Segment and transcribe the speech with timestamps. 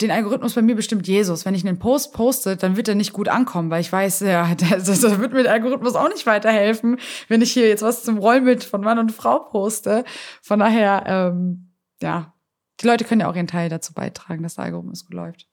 [0.00, 1.44] den Algorithmus bei mir bestimmt Jesus.
[1.44, 4.54] Wenn ich einen Post poste, dann wird er nicht gut ankommen, weil ich weiß, ja,
[4.54, 8.18] das, das wird mir der Algorithmus auch nicht weiterhelfen, wenn ich hier jetzt was zum
[8.18, 10.04] Rollbild von Mann und Frau poste.
[10.42, 12.32] Von daher, ähm, ja,
[12.80, 15.48] die Leute können ja auch ihren Teil dazu beitragen, dass der Algorithmus gut läuft.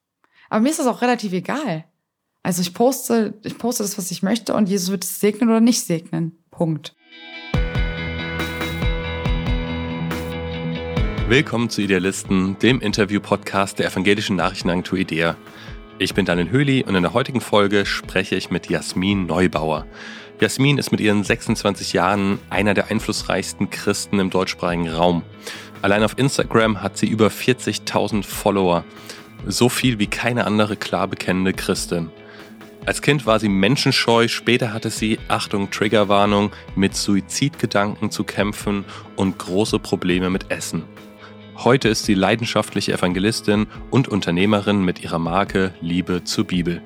[0.50, 1.86] Aber mir ist das auch relativ egal.
[2.43, 5.62] Also ich poste, ich poste das, was ich möchte und Jesus wird es segnen oder
[5.62, 6.43] nicht segnen.
[6.52, 6.96] Punkt.
[11.28, 15.36] Willkommen zu Idealisten, dem Interview-Podcast der evangelischen Nachrichtenagentur IDEA.
[15.98, 19.88] Ich bin Daniel Höhli und in der heutigen Folge spreche ich mit Jasmin Neubauer.
[20.40, 25.23] Jasmin ist mit ihren 26 Jahren einer der einflussreichsten Christen im deutschsprachigen Raum.
[25.82, 28.85] Allein auf Instagram hat sie über 40.000 Follower.
[29.48, 32.12] So viel wie keine andere klar bekennende Christin.
[32.85, 38.85] Als Kind war sie menschenscheu, später hatte sie, Achtung, Triggerwarnung, mit Suizidgedanken zu kämpfen
[39.16, 40.84] und große Probleme mit Essen.
[41.58, 46.82] Heute ist sie leidenschaftliche Evangelistin und Unternehmerin mit ihrer Marke Liebe zur Bibel.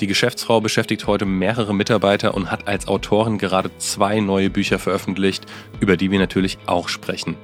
[0.00, 5.44] Die Geschäftsfrau beschäftigt heute mehrere Mitarbeiter und hat als Autorin gerade zwei neue Bücher veröffentlicht,
[5.80, 7.36] über die wir natürlich auch sprechen.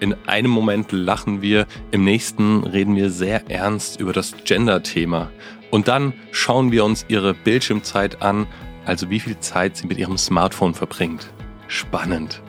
[0.00, 5.30] In einem Moment lachen wir, im nächsten reden wir sehr ernst über das Gender-Thema.
[5.70, 8.46] Und dann schauen wir uns ihre Bildschirmzeit an,
[8.86, 11.32] also wie viel Zeit sie mit ihrem Smartphone verbringt.
[11.68, 12.42] Spannend.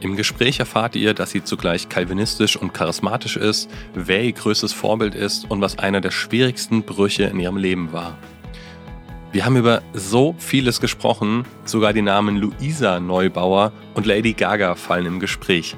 [0.00, 5.14] Im Gespräch erfahrt ihr, dass sie zugleich kalvinistisch und charismatisch ist, wer ihr größtes Vorbild
[5.14, 8.16] ist und was einer der schwierigsten Brüche in ihrem Leben war.
[9.32, 15.04] Wir haben über so vieles gesprochen, sogar die Namen Luisa Neubauer und Lady Gaga fallen
[15.04, 15.76] im Gespräch.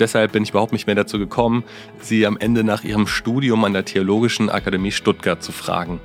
[0.00, 1.62] Deshalb bin ich überhaupt nicht mehr dazu gekommen,
[2.00, 6.00] sie am Ende nach ihrem Studium an der Theologischen Akademie Stuttgart zu fragen.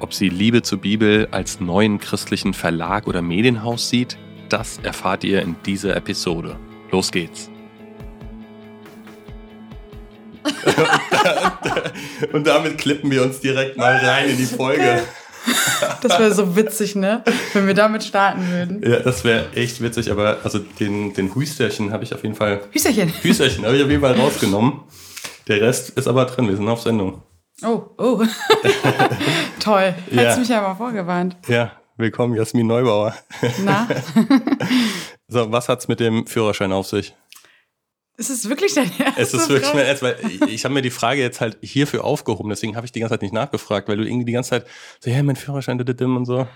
[0.00, 4.18] Ob sie Liebe zur Bibel als neuen christlichen Verlag oder Medienhaus sieht,
[4.50, 6.56] das erfahrt ihr in dieser Episode.
[6.94, 7.50] Los geht's.
[12.32, 15.02] und damit klippen wir uns direkt mal rein in die Folge.
[16.02, 17.24] Das wäre so witzig, ne?
[17.52, 18.88] Wenn wir damit starten würden.
[18.88, 22.60] Ja, das wäre echt witzig, aber also den, den Hüsterchen habe ich auf jeden Fall.
[22.70, 23.12] Hüsterchen.
[23.22, 24.82] Hüsterchen habe ich auf jeden Fall rausgenommen.
[25.48, 27.22] Der Rest ist aber drin, wir sind auf Sendung.
[27.64, 28.22] Oh, oh.
[29.58, 29.96] Toll.
[30.12, 30.22] Ja.
[30.22, 31.36] Hättest mich ja mal vorgewarnt.
[31.48, 33.14] Ja, willkommen, Jasmin Neubauer.
[33.64, 33.88] Na?
[35.26, 37.16] So, was hat's mit dem Führerschein auf sich?
[38.18, 39.18] Ist es wirklich dein Ernst?
[39.18, 42.04] Es ist wirklich mein Ernst, weil ich, ich habe mir die Frage jetzt halt hierfür
[42.04, 44.66] aufgehoben, deswegen habe ich die ganze Zeit nicht nachgefragt, weil du irgendwie die ganze Zeit
[45.00, 46.46] so, ja, mein Führerschein, und so.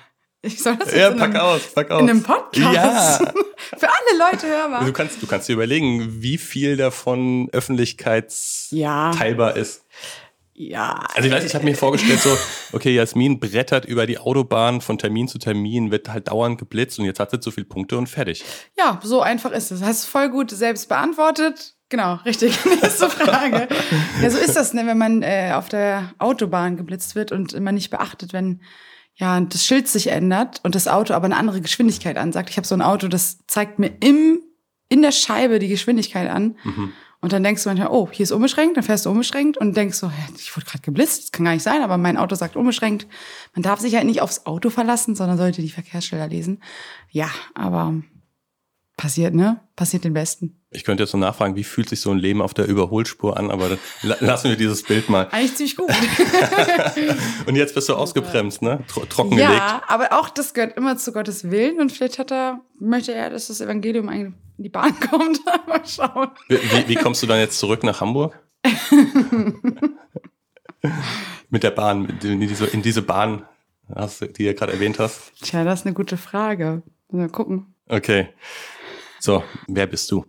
[0.43, 2.03] Ich soll das jetzt ja, pack einem, aus, pack aus.
[2.03, 2.75] In einem Podcast?
[2.75, 3.19] Ja.
[3.77, 4.85] Für alle Leute hörbar.
[4.85, 9.61] Du kannst, du kannst dir überlegen, wie viel davon öffentlichkeitsteilbar ja.
[9.61, 9.85] ist.
[10.59, 11.05] Ja.
[11.15, 12.37] Also ich weiß, ich habe mir vorgestellt so,
[12.73, 17.05] okay, Jasmin brettert über die Autobahn von Termin zu Termin, wird halt dauernd geblitzt und
[17.05, 18.45] jetzt hat sie zu viele Punkte und fertig.
[18.77, 19.83] Ja, so einfach ist es.
[19.83, 21.77] Hast du voll gut selbst beantwortet.
[21.91, 22.59] Genau, richtig.
[22.83, 23.69] Nächste Frage.
[24.21, 27.71] ja, so ist das, ne, wenn man äh, auf der Autobahn geblitzt wird und immer
[27.71, 28.61] nicht beachtet, wenn
[29.15, 32.51] ja das Schild sich ändert und das Auto aber eine andere Geschwindigkeit ansagt.
[32.51, 34.41] Ich habe so ein Auto, das zeigt mir im
[34.91, 36.57] in der Scheibe die Geschwindigkeit an.
[36.65, 36.93] Mhm.
[37.21, 39.99] Und dann denkst du manchmal, oh, hier ist unbeschränkt, dann fährst du unbeschränkt und denkst
[39.99, 43.09] so, ich wurde gerade geblitzt, das kann gar nicht sein, aber mein Auto sagt unbeschränkt.
[43.55, 46.63] Man darf sich halt nicht aufs Auto verlassen, sondern sollte die Verkehrsschilder lesen.
[47.11, 47.95] Ja, aber
[48.97, 49.61] passiert, ne?
[49.75, 50.61] Passiert den Besten.
[50.71, 53.51] Ich könnte jetzt so nachfragen, wie fühlt sich so ein Leben auf der Überholspur an,
[53.51, 55.29] aber lassen wir dieses Bild mal.
[55.31, 55.89] Eigentlich ziemlich gut.
[57.47, 58.85] und jetzt bist du ausgebremst, ne?
[59.09, 59.51] Trockengelegt.
[59.51, 63.31] Ja, aber auch das gehört immer zu Gottes Willen und vielleicht hat er, möchte er,
[63.31, 65.41] dass das Evangelium eigentlich in die Bahn kommt.
[65.67, 66.31] Mal schauen.
[66.49, 68.39] Wie, wie, kommst du dann jetzt zurück nach Hamburg?
[71.49, 73.45] Mit der Bahn, in diese, in diese Bahn,
[73.89, 75.33] die du gerade erwähnt hast?
[75.41, 76.83] Tja, das ist eine gute Frage.
[77.11, 77.75] Mal gucken.
[77.89, 78.29] Okay.
[79.19, 80.27] So, wer bist du?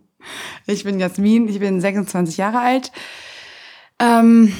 [0.66, 2.90] Ich bin Jasmin, ich bin 26 Jahre alt.
[3.98, 4.54] Ähm,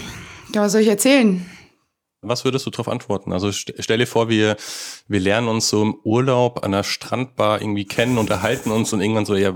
[0.54, 1.46] ja, was soll ich erzählen?
[2.22, 3.32] Was würdest du darauf antworten?
[3.32, 4.56] Also stell dir vor, wir,
[5.08, 9.24] wir lernen uns so im Urlaub an der Strandbar irgendwie kennen, unterhalten uns und irgendwann
[9.24, 9.54] so, ja,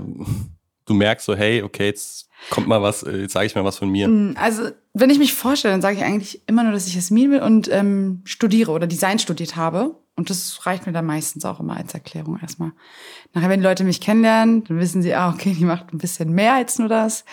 [0.85, 3.89] du merkst so, hey, okay, jetzt kommt mal was, jetzt sage ich mal was von
[3.89, 4.07] mir.
[4.07, 7.31] Hm, also wenn ich mich vorstelle, dann sage ich eigentlich immer nur, dass ich Jasmin
[7.31, 9.99] bin und ähm, studiere oder Design studiert habe.
[10.15, 12.71] Und das reicht mir dann meistens auch immer als Erklärung erstmal.
[13.33, 16.31] Nachher, wenn die Leute mich kennenlernen, dann wissen sie, ah, okay, die macht ein bisschen
[16.31, 17.25] mehr als nur das.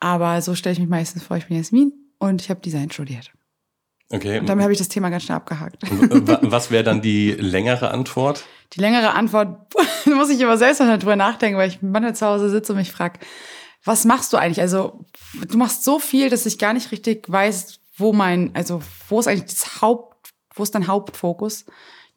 [0.00, 3.32] Aber so stelle ich mich meistens vor, ich bin Jasmin und ich habe Design studiert.
[4.10, 4.38] Okay.
[4.38, 5.82] Und damit habe ich das Thema ganz schnell abgehakt.
[6.42, 8.44] Was wäre dann die längere Antwort?
[8.72, 9.72] Die längere Antwort
[10.06, 12.92] muss ich immer selbst mal drüber nachdenken, weil ich Mann zu Hause sitze und mich
[12.92, 13.18] frage,
[13.84, 14.60] was machst du eigentlich?
[14.60, 15.04] Also,
[15.48, 19.28] du machst so viel, dass ich gar nicht richtig weiß, wo mein, also, wo ist
[19.28, 21.66] eigentlich das Haupt, wo ist dein Hauptfokus?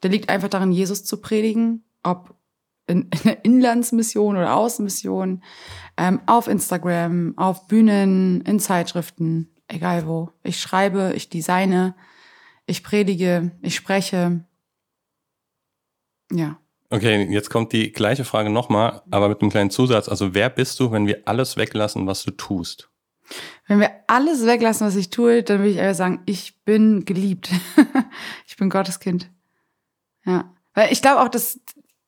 [0.02, 2.36] Der liegt einfach darin, Jesus zu predigen, ob
[2.88, 5.44] in, in einer Inlandsmission oder Außenmission,
[5.98, 10.32] ähm, auf Instagram, auf Bühnen, in Zeitschriften egal wo.
[10.44, 11.96] Ich schreibe, ich designe,
[12.66, 14.44] ich predige, ich spreche.
[16.32, 16.60] Ja.
[16.92, 20.10] Okay, jetzt kommt die gleiche Frage nochmal, aber mit einem kleinen Zusatz.
[20.10, 22.90] Also wer bist du, wenn wir alles weglassen, was du tust?
[23.68, 27.52] Wenn wir alles weglassen, was ich tue, dann will ich einfach sagen, ich bin geliebt.
[28.48, 29.30] ich bin Gottes Kind.
[30.26, 30.52] Ja.
[30.74, 31.60] Weil ich glaube auch, dass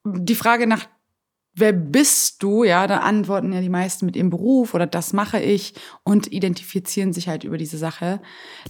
[0.03, 0.87] die Frage nach
[1.53, 5.39] wer bist du, ja, da antworten ja die meisten mit ihrem Beruf oder das mache
[5.39, 8.21] ich und identifizieren sich halt über diese Sache.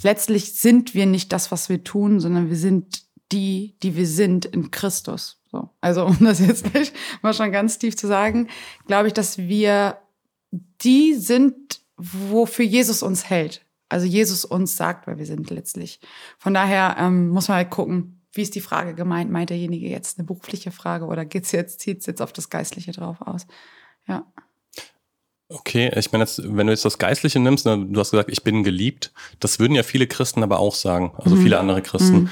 [0.01, 4.45] Letztlich sind wir nicht das, was wir tun, sondern wir sind die, die wir sind
[4.45, 5.41] in Christus.
[5.51, 5.69] So.
[5.81, 6.65] Also, um das jetzt
[7.21, 8.47] mal schon ganz tief zu sagen,
[8.87, 9.97] glaube ich, dass wir
[10.81, 13.65] die sind, wofür Jesus uns hält.
[13.89, 15.99] Also Jesus uns sagt, wer wir sind letztlich.
[16.39, 19.31] Von daher ähm, muss man halt gucken, wie ist die Frage gemeint?
[19.31, 23.21] Meint derjenige jetzt eine berufliche Frage oder geht's jetzt, zieht's jetzt auf das Geistliche drauf
[23.21, 23.45] aus?
[24.07, 24.25] Ja.
[25.49, 28.43] Okay, ich meine jetzt, wenn du jetzt das Geistliche nimmst, ne, du hast gesagt, ich
[28.43, 29.11] bin geliebt,
[29.41, 31.41] das würden ja viele Christen aber auch sagen, also mhm.
[31.41, 32.21] viele andere Christen.
[32.21, 32.29] Mhm.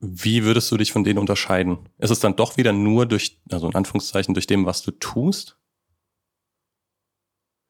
[0.00, 1.78] Wie würdest du dich von denen unterscheiden?
[1.98, 5.58] Ist es dann doch wieder nur durch, also in Anführungszeichen, durch dem, was du tust?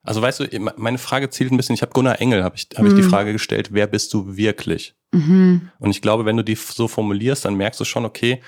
[0.03, 2.83] Also weißt du, meine Frage zielt ein bisschen, ich habe Gunnar Engel, habe ich, hab
[2.83, 2.89] mhm.
[2.89, 3.11] ich die mhm.
[3.11, 4.95] Frage gestellt, wer bist du wirklich?
[5.13, 5.71] Mhm.
[5.79, 8.43] Und ich glaube, wenn du die so formulierst, dann merkst du schon, okay,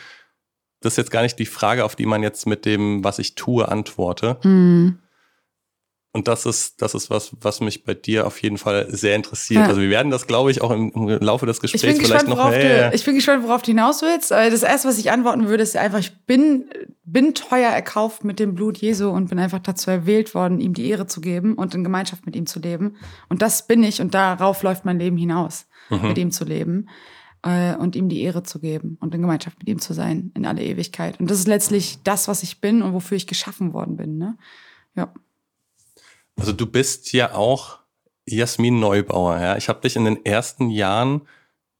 [0.81, 3.35] das ist jetzt gar nicht die Frage, auf die man jetzt mit dem, was ich
[3.35, 4.99] tue, antworte, mhm.
[6.11, 9.61] Und das ist, das ist was, was mich bei dir auf jeden Fall sehr interessiert.
[9.61, 9.69] Ja.
[9.69, 12.51] Also wir werden das, glaube ich, auch im, im Laufe des Gesprächs vielleicht gespannt, noch.
[12.51, 14.31] Hey, du, ich bin gespannt, worauf du hinaus willst.
[14.31, 16.65] Das erste, was ich antworten würde, ist einfach, ich bin,
[17.05, 20.89] bin teuer erkauft mit dem Blut Jesu und bin einfach dazu erwählt worden, ihm die
[20.89, 22.97] Ehre zu geben und in Gemeinschaft mit ihm zu leben.
[23.29, 26.09] Und das bin ich und darauf läuft mein Leben hinaus, mhm.
[26.09, 26.89] mit ihm zu leben
[27.43, 30.47] äh, und ihm die Ehre zu geben und in Gemeinschaft mit ihm zu sein in
[30.47, 31.21] alle Ewigkeit.
[31.21, 34.19] Und das ist letztlich das, was ich bin und wofür ich geschaffen worden bin.
[34.19, 34.37] Ne?
[34.95, 35.13] Ja.
[36.37, 37.79] Also du bist ja auch
[38.27, 39.57] Jasmin Neubauer, ja.
[39.57, 41.23] Ich habe dich in den ersten Jahren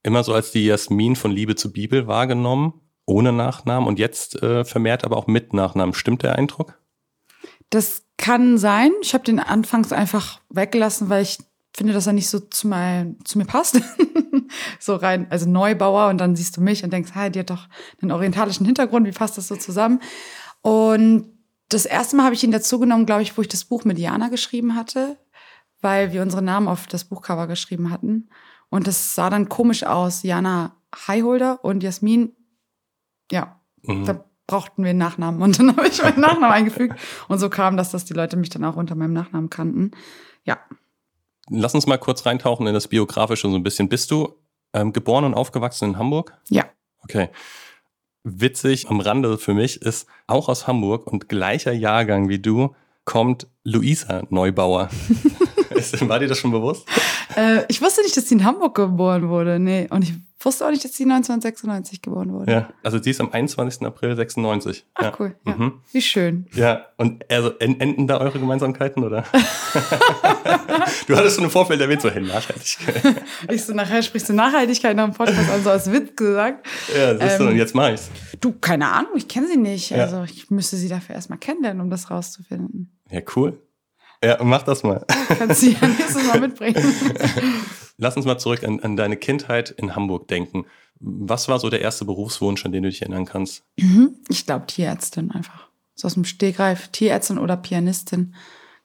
[0.03, 2.73] immer so als die Jasmin von Liebe zur Bibel wahrgenommen,
[3.05, 5.93] ohne Nachnamen und jetzt äh, vermehrt aber auch mit Nachnamen.
[5.93, 6.79] Stimmt der Eindruck?
[7.69, 8.91] Das kann sein.
[9.01, 11.37] Ich habe den anfangs einfach weggelassen, weil ich
[11.73, 13.79] finde, dass er nicht so zu, mein, zu mir passt.
[14.79, 17.67] so rein, also Neubauer und dann siehst du mich und denkst, hey, die hat doch
[18.01, 20.01] einen orientalischen Hintergrund, wie passt das so zusammen?
[20.61, 21.29] Und
[21.69, 23.99] das erste Mal habe ich ihn dazu genommen, glaube ich, wo ich das Buch mit
[23.99, 25.17] Jana geschrieben hatte,
[25.81, 28.29] weil wir unsere Namen auf das Buchcover geschrieben hatten.
[28.69, 30.23] Und das sah dann komisch aus.
[30.23, 30.75] Jana
[31.07, 32.33] Highholder und Jasmin,
[33.31, 34.05] ja, mhm.
[34.05, 35.41] da brauchten wir einen Nachnamen.
[35.41, 36.99] Und dann habe ich meinen Nachnamen eingefügt.
[37.27, 39.91] Und so kam das, dass die Leute mich dann auch unter meinem Nachnamen kannten.
[40.43, 40.57] Ja.
[41.49, 43.89] Lass uns mal kurz reintauchen in das Biografische so ein bisschen.
[43.89, 44.33] Bist du
[44.73, 46.33] ähm, geboren und aufgewachsen in Hamburg?
[46.49, 46.65] Ja.
[47.03, 47.29] Okay
[48.23, 52.75] witzig am Rande für mich ist, auch aus Hamburg und gleicher Jahrgang wie du,
[53.05, 54.89] kommt Luisa Neubauer.
[56.01, 56.85] War dir das schon bewusst?
[57.35, 59.59] Äh, ich wusste nicht, dass sie in Hamburg geboren wurde.
[59.59, 59.87] Nee.
[59.89, 60.13] Und ich
[60.45, 62.51] wusste auch nicht, dass sie 1996 geboren wurde.
[62.51, 63.85] Ja, also sie ist am 21.
[63.85, 64.85] April 96.
[64.93, 65.13] Ach ja.
[65.19, 65.55] cool, ja.
[65.55, 65.81] Mhm.
[65.91, 66.47] Wie schön.
[66.53, 69.25] Ja, und also enden da eure Gemeinsamkeiten, oder?
[71.07, 73.23] du hattest schon im Vorfeld erwähnt, so, hey, Nachhaltigkeit.
[73.49, 76.65] ich so, nachher sprichst du Nachhaltigkeit nach dem Podcast an, so als Witz gesagt.
[76.95, 78.09] Ja, siehst ähm, du, und jetzt mach ich's.
[78.39, 79.89] Du, keine Ahnung, ich kenne sie nicht.
[79.89, 80.03] Ja.
[80.03, 82.97] Also ich müsste sie dafür erstmal kennenlernen, um das rauszufinden.
[83.09, 83.61] Ja, cool.
[84.23, 85.05] Ja, mach das mal.
[85.37, 86.75] Kannst du ja nächstes Mal mitbringen.
[88.01, 90.65] Lass uns mal zurück an, an deine Kindheit in Hamburg denken.
[91.01, 93.63] Was war so der erste Berufswunsch, an den du dich erinnern kannst?
[93.77, 94.15] Mhm.
[94.29, 95.67] Ich glaube Tierärztin einfach.
[95.95, 98.35] So aus dem Stegreif, Tierärztin oder Pianistin.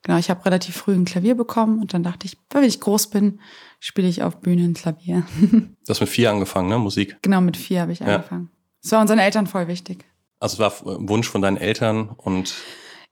[0.02, 3.06] Genau, ich habe relativ früh ein Klavier bekommen und dann dachte ich, wenn ich groß
[3.10, 3.40] bin,
[3.78, 5.22] spiele ich auf Bühnen Klavier.
[5.40, 6.78] du hast mit vier angefangen, ne?
[6.78, 7.16] Musik?
[7.22, 8.06] Genau, mit vier habe ich ja.
[8.06, 8.50] angefangen.
[8.82, 10.04] Das war unseren Eltern voll wichtig.
[10.40, 12.54] Also es war Wunsch von deinen Eltern und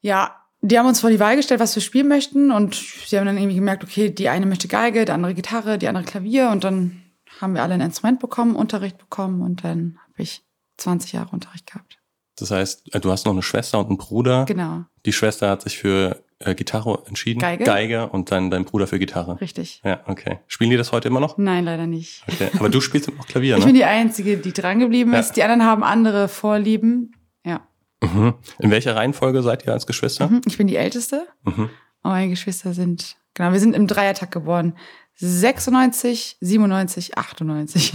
[0.00, 2.52] ja, die haben uns vor die Wahl gestellt, was wir spielen möchten.
[2.52, 5.88] Und sie haben dann irgendwie gemerkt, okay, die eine möchte Geige, der andere Gitarre, die
[5.88, 6.50] andere Klavier.
[6.50, 7.02] Und dann
[7.40, 9.42] haben wir alle ein Instrument bekommen, Unterricht bekommen.
[9.42, 10.42] Und dann habe ich
[10.78, 11.98] 20 Jahre Unterricht gehabt.
[12.36, 14.44] Das heißt, äh, du hast noch eine Schwester und einen Bruder.
[14.44, 14.84] Genau.
[15.04, 17.40] Die Schwester hat sich für äh, Gitarre entschieden.
[17.40, 17.64] Geige.
[17.64, 19.40] Geige und dann dein Bruder für Gitarre.
[19.40, 19.80] Richtig.
[19.84, 20.38] Ja, okay.
[20.46, 21.38] Spielen die das heute immer noch?
[21.38, 22.22] Nein, leider nicht.
[22.28, 22.50] Okay.
[22.58, 23.58] Aber du spielst auch Klavier, ne?
[23.60, 25.30] Ich bin die Einzige, die dran geblieben ist.
[25.30, 25.34] Ja.
[25.34, 27.12] Die anderen haben andere Vorlieben.
[28.02, 28.34] Mhm.
[28.58, 30.28] In welcher Reihenfolge seid ihr als Geschwister?
[30.28, 30.42] Mhm.
[30.46, 31.26] Ich bin die Älteste.
[31.44, 31.70] Mhm.
[32.02, 34.76] Und meine Geschwister sind, genau, wir sind im Dreiertag geboren.
[35.16, 37.94] 96, 97, 98.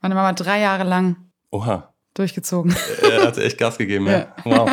[0.00, 1.16] Meine Mama drei Jahre lang
[1.50, 1.94] Oha.
[2.14, 2.76] durchgezogen.
[3.02, 4.18] Er hat echt Gas gegeben, ja.
[4.18, 4.34] ja.
[4.44, 4.70] Wow.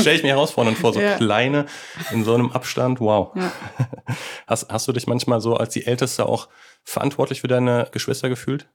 [0.00, 1.16] Stell ich mir herausfordernd vor, so ja.
[1.16, 1.66] kleine
[2.10, 3.00] in so einem Abstand.
[3.00, 3.34] Wow.
[3.36, 3.52] Ja.
[4.46, 6.48] Hast, hast du dich manchmal so als die Älteste auch
[6.82, 8.68] verantwortlich für deine Geschwister gefühlt?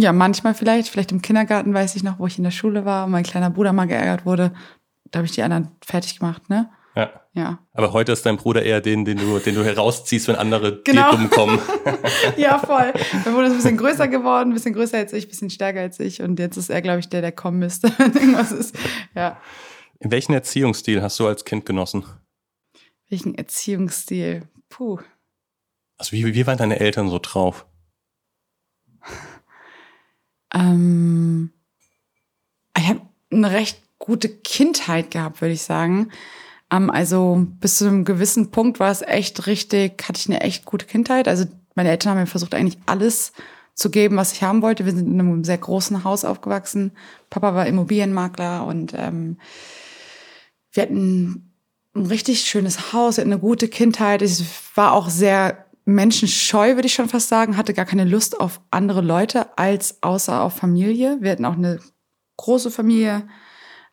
[0.00, 0.88] Ja, manchmal vielleicht.
[0.88, 3.50] Vielleicht im Kindergarten weiß ich noch, wo ich in der Schule war und mein kleiner
[3.50, 4.52] Bruder mal geärgert wurde.
[5.10, 6.70] Da habe ich die anderen fertig gemacht, ne?
[6.94, 7.10] Ja.
[7.32, 7.58] Ja.
[7.72, 11.10] Aber heute ist dein Bruder eher den, den du, den du herausziehst, wenn andere Genau.
[11.10, 11.58] dir dumm kommen.
[12.36, 12.92] ja, voll.
[13.24, 15.80] Mein Bruder ist ein bisschen größer geworden, ein bisschen größer als ich, ein bisschen stärker
[15.80, 16.22] als ich.
[16.22, 18.76] Und jetzt ist er, glaube ich, der, der kommen müsste, wenn irgendwas ist.
[19.14, 19.40] Ja.
[20.00, 22.04] Welchen Erziehungsstil hast du als Kind genossen?
[23.08, 24.42] Welchen Erziehungsstil?
[24.68, 24.98] Puh.
[25.98, 27.66] Also wie, wie waren deine Eltern so drauf?
[30.54, 31.52] Ähm,
[32.76, 33.00] ich habe
[33.30, 36.10] eine recht gute Kindheit gehabt, würde ich sagen.
[36.70, 40.64] Ähm, also bis zu einem gewissen Punkt war es echt richtig, hatte ich eine echt
[40.64, 41.28] gute Kindheit.
[41.28, 43.32] Also meine Eltern haben mir versucht, eigentlich alles
[43.74, 44.84] zu geben, was ich haben wollte.
[44.84, 46.92] Wir sind in einem sehr großen Haus aufgewachsen.
[47.30, 49.38] Papa war Immobilienmakler und ähm,
[50.72, 51.52] wir hatten
[51.94, 54.22] ein richtig schönes Haus, eine gute Kindheit.
[54.22, 58.60] Ich war auch sehr menschenscheu, würde ich schon fast sagen, hatte gar keine Lust auf
[58.70, 61.16] andere Leute als außer auf Familie.
[61.20, 61.80] Wir hatten auch eine
[62.36, 63.26] große Familie,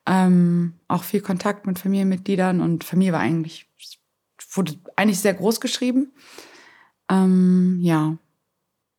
[0.06, 3.68] ähm, auch viel Kontakt mit Familienmitgliedern und Familie war eigentlich,
[4.54, 6.12] wurde eigentlich sehr groß geschrieben.
[7.10, 8.18] Ähm, ja.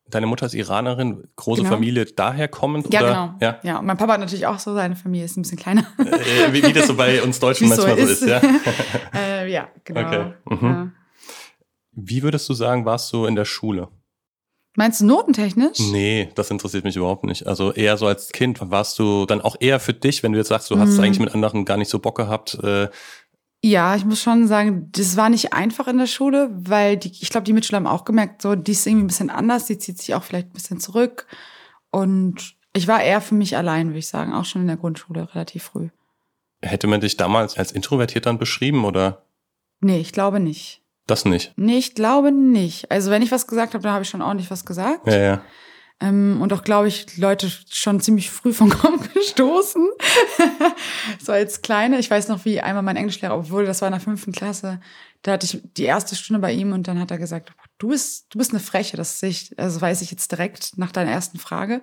[0.09, 1.75] Deine Mutter ist Iranerin, große Genau.
[1.75, 2.91] Familie daher kommend?
[2.91, 3.09] Ja, oder?
[3.09, 3.33] genau.
[3.41, 3.59] Ja.
[3.61, 5.85] ja, und mein Papa hat natürlich auch so, seine Familie ist ein bisschen kleiner.
[5.99, 8.27] Äh, wie, wie das so bei uns Deutschen so manchmal so ist, ist.
[8.27, 8.41] ja.
[9.13, 10.01] äh, ja, genau.
[10.01, 10.33] Okay.
[10.49, 10.67] Mhm.
[10.67, 10.91] Ja.
[11.99, 13.87] Wie würdest du sagen, warst du in der Schule?
[14.75, 15.79] Meinst du notentechnisch?
[15.91, 17.47] Nee, das interessiert mich überhaupt nicht.
[17.47, 20.49] Also eher so als Kind warst du dann auch eher für dich, wenn du jetzt
[20.49, 20.99] sagst, du hast Mhm.
[21.03, 22.53] eigentlich mit anderen gar nicht so Bock gehabt.
[22.63, 22.89] Äh,
[23.63, 27.31] Ja, ich muss schon sagen, das war nicht einfach in der Schule, weil die, ich
[27.31, 29.97] glaube, die Mitschüler haben auch gemerkt, so, die ist irgendwie ein bisschen anders, die zieht
[29.97, 31.25] sich auch vielleicht ein bisschen zurück.
[31.89, 35.33] Und ich war eher für mich allein, würde ich sagen, auch schon in der Grundschule
[35.33, 35.89] relativ früh.
[36.61, 39.23] hätte man dich damals als introvertiert dann beschrieben oder
[39.79, 40.83] Nee, ich glaube nicht.
[41.07, 41.53] Das nicht?
[41.55, 42.91] Nee, ich glaube nicht.
[42.91, 45.07] Also wenn ich was gesagt habe, dann habe ich schon ordentlich was gesagt.
[45.07, 45.41] Ja, ja.
[45.99, 49.87] Ähm, und auch, glaube ich, Leute schon ziemlich früh vom Kopf gestoßen.
[51.19, 51.97] so als Kleine.
[51.97, 54.79] Ich weiß noch, wie einmal mein Englischlehrer, obwohl das war in der fünften Klasse,
[55.23, 58.27] da hatte ich die erste Stunde bei ihm und dann hat er gesagt, du bist,
[58.29, 61.39] du bist eine Freche, das sehe ich, also weiß ich jetzt direkt nach deiner ersten
[61.39, 61.81] Frage.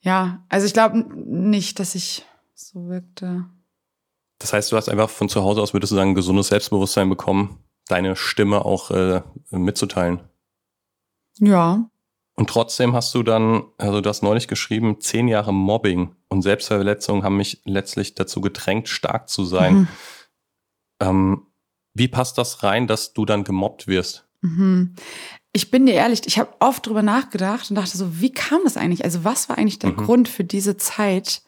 [0.00, 3.46] Ja, also ich glaube nicht, dass ich so wirkte.
[4.38, 7.08] Das heißt, du hast einfach von zu Hause aus, würdest du sagen, ein gesundes Selbstbewusstsein
[7.08, 7.58] bekommen,
[7.88, 10.20] deine Stimme auch äh, mitzuteilen.
[11.38, 11.88] Ja.
[12.34, 17.24] Und trotzdem hast du dann, also du hast neulich geschrieben, zehn Jahre Mobbing und Selbstverletzung
[17.24, 19.74] haben mich letztlich dazu gedrängt, stark zu sein.
[19.74, 19.88] Mhm.
[21.00, 21.46] Ähm,
[21.94, 24.28] wie passt das rein, dass du dann gemobbt wirst?
[24.42, 24.94] Mhm.
[25.52, 28.76] Ich bin dir ehrlich, ich habe oft drüber nachgedacht und dachte so, wie kam das
[28.76, 29.04] eigentlich?
[29.04, 29.96] Also was war eigentlich der Mhm.
[29.96, 31.42] Grund für diese Zeit?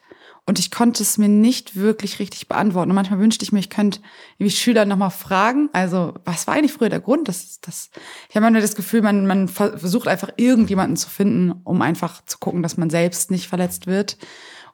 [0.47, 2.89] Und ich konnte es mir nicht wirklich richtig beantworten.
[2.89, 3.99] Und manchmal wünschte ich mir, ich könnte
[4.37, 5.69] irgendwie Schüler nochmal fragen.
[5.71, 7.27] Also, was war eigentlich früher der Grund?
[7.27, 7.91] Das, das,
[8.27, 12.25] ich habe manchmal das Gefühl, man, man ver- versucht einfach irgendjemanden zu finden, um einfach
[12.25, 14.17] zu gucken, dass man selbst nicht verletzt wird.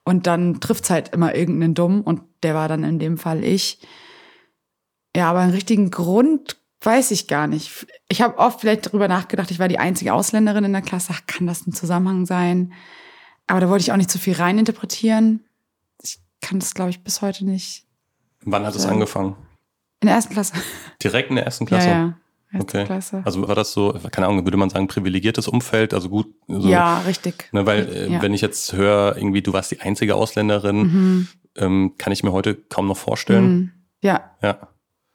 [0.03, 2.01] Und dann trifft's halt immer irgendeinen Dumm.
[2.01, 3.79] Und der war dann in dem Fall ich.
[5.15, 7.88] Ja, aber einen richtigen Grund weiß ich gar nicht.
[8.07, 11.12] Ich habe oft vielleicht darüber nachgedacht, ich war die einzige Ausländerin in der Klasse.
[11.13, 12.71] Ach, kann das ein Zusammenhang sein?
[13.47, 15.43] Aber da wollte ich auch nicht zu viel reininterpretieren.
[16.48, 17.84] Kann das, glaube ich, bis heute nicht.
[18.46, 19.36] Wann hat es angefangen?
[20.01, 20.54] In der ersten Klasse.
[21.04, 21.88] Direkt in der ersten Klasse?
[21.89, 22.18] Ja, ja.
[22.54, 22.86] Erste Okay.
[22.86, 23.22] Klasse.
[23.25, 27.00] Also war das so, keine Ahnung, würde man sagen, privilegiertes Umfeld, also gut, so, ja,
[27.00, 27.50] richtig.
[27.51, 28.22] ne, weil äh, Ja.
[28.22, 31.27] wenn ich jetzt höre, irgendwie du warst die einzige Ausländerin, Mhm.
[31.58, 33.50] ähm, kann ich mir heute kaum noch vorstellen.
[33.54, 33.72] Mhm.
[34.01, 34.70] Ja, Ja.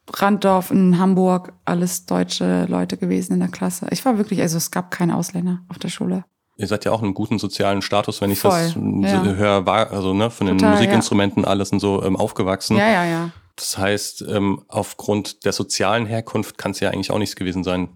[0.05, 3.87] Branddorf in Hamburg, alles deutsche Leute gewesen in der Klasse.
[3.91, 6.25] Ich war wirklich, also es gab keine Ausländer auf der Schule.
[6.55, 9.23] Ihr seid ja auch in einem guten sozialen Status, wenn ich Voll, das ja.
[9.23, 12.77] höre, war, also ne, von den Total, Musikinstrumenten alles und so ähm, aufgewachsen.
[12.77, 13.29] Ja, ja, ja.
[13.55, 17.89] Das heißt, ähm, aufgrund der sozialen Herkunft kann es ja eigentlich auch nichts gewesen sein.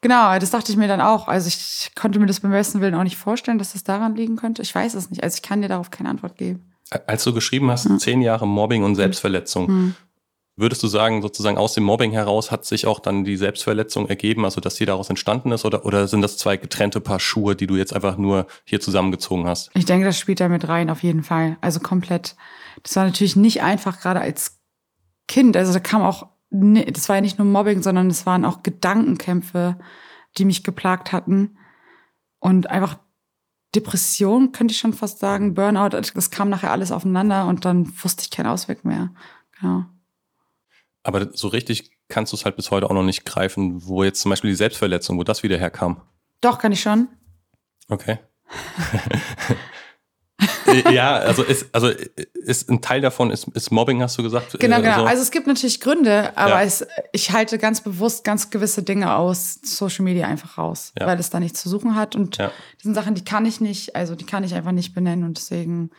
[0.00, 1.28] Genau, das dachte ich mir dann auch.
[1.28, 4.36] Also ich konnte mir das beim besten Willen auch nicht vorstellen, dass das daran liegen
[4.36, 4.62] könnte.
[4.62, 5.22] Ich weiß es nicht.
[5.22, 6.72] Also ich kann dir darauf keine Antwort geben.
[7.06, 7.96] Als du geschrieben hast, Ja.
[7.98, 9.94] zehn Jahre Mobbing und Selbstverletzung, Hm.
[10.60, 14.44] Würdest du sagen, sozusagen aus dem Mobbing heraus hat sich auch dann die Selbstverletzung ergeben,
[14.44, 17.66] also dass die daraus entstanden ist, oder, oder sind das zwei getrennte Paar Schuhe, die
[17.66, 19.70] du jetzt einfach nur hier zusammengezogen hast?
[19.74, 21.56] Ich denke, das spielt da mit rein, auf jeden Fall.
[21.60, 22.36] Also komplett.
[22.82, 24.60] Das war natürlich nicht einfach, gerade als
[25.28, 25.56] Kind.
[25.56, 29.78] Also da kam auch, das war ja nicht nur Mobbing, sondern es waren auch Gedankenkämpfe,
[30.38, 31.56] die mich geplagt hatten.
[32.38, 32.98] Und einfach
[33.74, 38.22] Depression, könnte ich schon fast sagen, Burnout, das kam nachher alles aufeinander und dann wusste
[38.22, 39.10] ich keinen Ausweg mehr.
[39.60, 39.84] Genau.
[41.02, 44.20] Aber so richtig kannst du es halt bis heute auch noch nicht greifen, wo jetzt
[44.20, 46.02] zum Beispiel die Selbstverletzung, wo das wieder herkam.
[46.40, 47.08] Doch, kann ich schon.
[47.88, 48.18] Okay.
[50.90, 51.90] ja, also ist, also
[52.34, 54.56] ist ein Teil davon ist, ist Mobbing, hast du gesagt?
[54.58, 55.00] Genau, Äh, genau.
[55.00, 55.04] so.
[55.04, 56.62] Also es gibt natürlich Gründe, aber Ja.
[56.62, 61.06] es, ich halte ganz bewusst ganz gewisse Dinge aus Social Media einfach raus, Ja.
[61.06, 62.16] weil es da nichts zu suchen hat.
[62.16, 62.48] Und Ja.
[62.74, 65.38] das sind Sachen, die kann ich nicht, also die kann ich einfach nicht benennen und
[65.38, 65.90] deswegen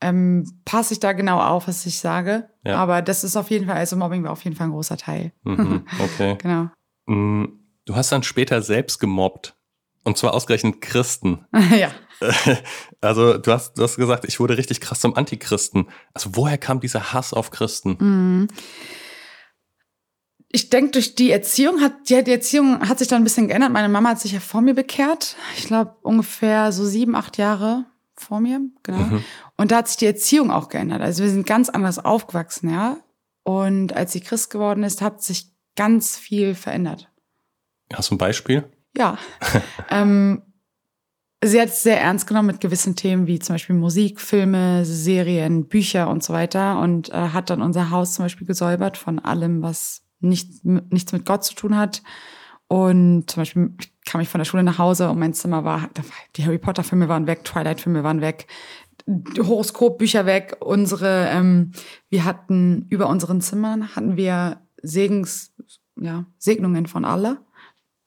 [0.00, 2.48] ähm, passe ich da genau auf, was ich sage.
[2.64, 2.76] Ja.
[2.76, 5.32] Aber das ist auf jeden Fall, also Mobbing war auf jeden Fall ein großer Teil.
[5.44, 6.36] Mhm, okay.
[6.40, 6.70] genau.
[7.06, 9.56] Mm, Du hast dann später selbst gemobbt.
[10.04, 11.44] Und zwar ausgerechnet Christen.
[11.76, 11.90] ja.
[13.02, 15.86] Also du hast, du hast gesagt, ich wurde richtig krass zum Antichristen.
[16.12, 17.96] Also woher kam dieser Hass auf Christen?
[17.98, 18.48] Mhm.
[20.52, 23.72] Ich denke, durch die Erziehung hat, ja, die Erziehung hat sich dann ein bisschen geändert.
[23.72, 25.36] Meine Mama hat sich ja vor mir bekehrt.
[25.56, 28.98] Ich glaube, ungefähr so sieben, acht Jahre vor mir, genau.
[28.98, 29.24] Mhm.
[29.60, 31.02] Und da hat sich die Erziehung auch geändert.
[31.02, 32.96] Also wir sind ganz anders aufgewachsen, ja.
[33.42, 37.10] Und als sie Christ geworden ist, hat sich ganz viel verändert.
[37.92, 38.64] Hast du ein Beispiel?
[38.96, 39.18] Ja.
[39.90, 40.40] ähm,
[41.44, 45.68] sie hat es sehr ernst genommen mit gewissen Themen wie zum Beispiel Musik, Filme, Serien,
[45.68, 49.60] Bücher und so weiter und äh, hat dann unser Haus zum Beispiel gesäubert von allem,
[49.60, 52.02] was nicht, nichts mit Gott zu tun hat.
[52.72, 53.74] Und zum Beispiel
[54.06, 55.90] kam ich von der Schule nach Hause und mein Zimmer war,
[56.36, 58.46] die Harry Potter Filme waren weg, Twilight Filme waren weg,
[59.38, 60.56] Horoskopbücher weg.
[60.60, 61.72] Unsere, ähm,
[62.08, 65.52] wir hatten über unseren Zimmern hatten wir Segens,
[65.96, 67.38] ja, Segnungen von Allah.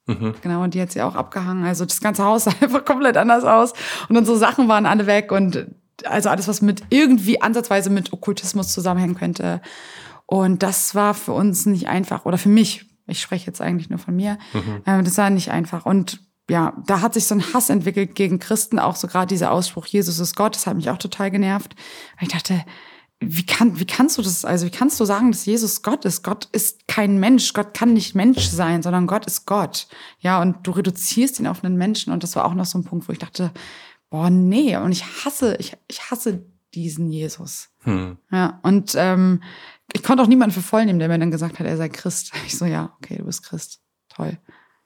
[0.05, 0.33] Mhm.
[0.41, 1.63] Genau, und die hat sie auch abgehangen.
[1.65, 3.73] Also das ganze Haus sah einfach komplett anders aus.
[4.09, 5.67] Und unsere Sachen waren alle weg und
[6.05, 9.61] also alles, was mit irgendwie ansatzweise mit Okkultismus zusammenhängen könnte.
[10.25, 12.25] Und das war für uns nicht einfach.
[12.25, 12.89] Oder für mich.
[13.05, 14.37] Ich spreche jetzt eigentlich nur von mir.
[14.53, 14.81] Mhm.
[14.85, 15.85] Ähm, Das war nicht einfach.
[15.85, 16.19] Und
[16.49, 18.79] ja, da hat sich so ein Hass entwickelt gegen Christen.
[18.79, 20.55] Auch so gerade dieser Ausspruch, Jesus ist Gott.
[20.55, 21.75] Das hat mich auch total genervt.
[22.17, 22.65] Weil ich dachte,
[23.19, 26.23] wie, kann, wie kannst du das, also wie kannst du sagen, dass Jesus Gott ist?
[26.23, 27.53] Gott ist kein Mensch.
[27.53, 29.87] Gott kann nicht Mensch sein, sondern Gott ist Gott.
[30.19, 32.11] Ja, und du reduzierst ihn auf einen Menschen.
[32.11, 33.51] Und das war auch noch so ein Punkt, wo ich dachte,
[34.09, 34.75] boah, nee.
[34.75, 37.69] Und ich hasse, ich, ich hasse diesen Jesus.
[37.83, 38.17] Hm.
[38.31, 39.41] Ja, und ähm,
[39.93, 42.31] ich konnte auch niemanden für voll nehmen, der mir dann gesagt hat, er sei Christ.
[42.45, 43.79] Ich so, ja, okay, du bist Christ.
[44.09, 44.37] Toll.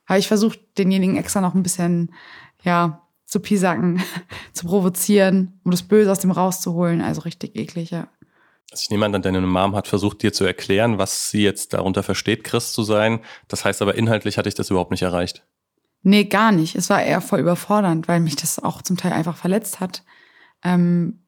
[0.07, 2.13] Habe ich versucht, denjenigen extra noch ein bisschen,
[2.63, 4.01] ja, zu pisacken,
[4.53, 7.01] zu provozieren, um das Böse aus dem rauszuholen.
[7.01, 8.07] Also richtig eklig, ja.
[8.71, 12.03] Also ich nehme an, deine Mom hat versucht, dir zu erklären, was sie jetzt darunter
[12.03, 13.19] versteht, Christ zu sein.
[13.47, 15.45] Das heißt aber, inhaltlich hatte ich das überhaupt nicht erreicht.
[16.03, 16.75] Nee, gar nicht.
[16.75, 20.03] Es war eher voll überfordernd, weil mich das auch zum Teil einfach verletzt hat.
[20.63, 21.23] Ähm,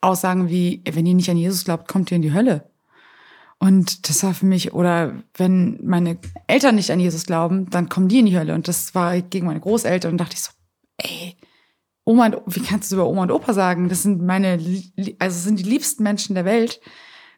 [0.00, 2.70] Aussagen wie, wenn ihr nicht an Jesus glaubt, kommt ihr in die Hölle.
[3.60, 8.08] Und das war für mich, oder wenn meine Eltern nicht an Jesus glauben, dann kommen
[8.08, 8.54] die in die Hölle.
[8.54, 10.52] Und das war gegen meine Großeltern und dachte ich so,
[10.98, 11.36] ey,
[12.04, 13.88] Oma und, wie kannst du über Oma und Opa sagen?
[13.88, 14.58] Das sind meine,
[15.18, 16.80] also sind die liebsten Menschen der Welt.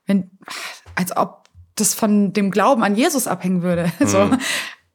[0.07, 0.31] Wenn,
[0.95, 3.91] als ob das von dem Glauben an Jesus abhängen würde.
[4.07, 4.39] So, Mhm.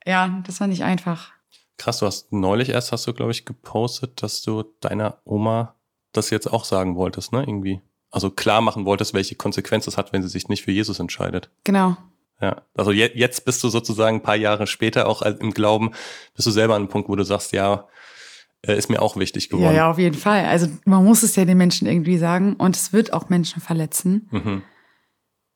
[0.06, 1.32] ja, das war nicht einfach.
[1.78, 5.76] Krass, du hast neulich erst, hast du, glaube ich, gepostet, dass du deiner Oma
[6.14, 7.40] das jetzt auch sagen wolltest, ne?
[7.40, 7.82] Irgendwie.
[8.12, 11.50] Also klar machen wolltest, welche Konsequenz es hat, wenn sie sich nicht für Jesus entscheidet.
[11.64, 11.98] Genau.
[12.42, 12.62] Ja.
[12.76, 15.92] Also je, jetzt bist du sozusagen ein paar Jahre später auch im Glauben,
[16.36, 17.88] bist du selber an einem Punkt, wo du sagst, ja,
[18.62, 19.76] äh, ist mir auch wichtig Ja, geworden.
[19.76, 20.46] ja, auf jeden Fall.
[20.46, 24.28] Also man muss es ja den Menschen irgendwie sagen und es wird auch Menschen verletzen.
[24.32, 24.62] Mhm.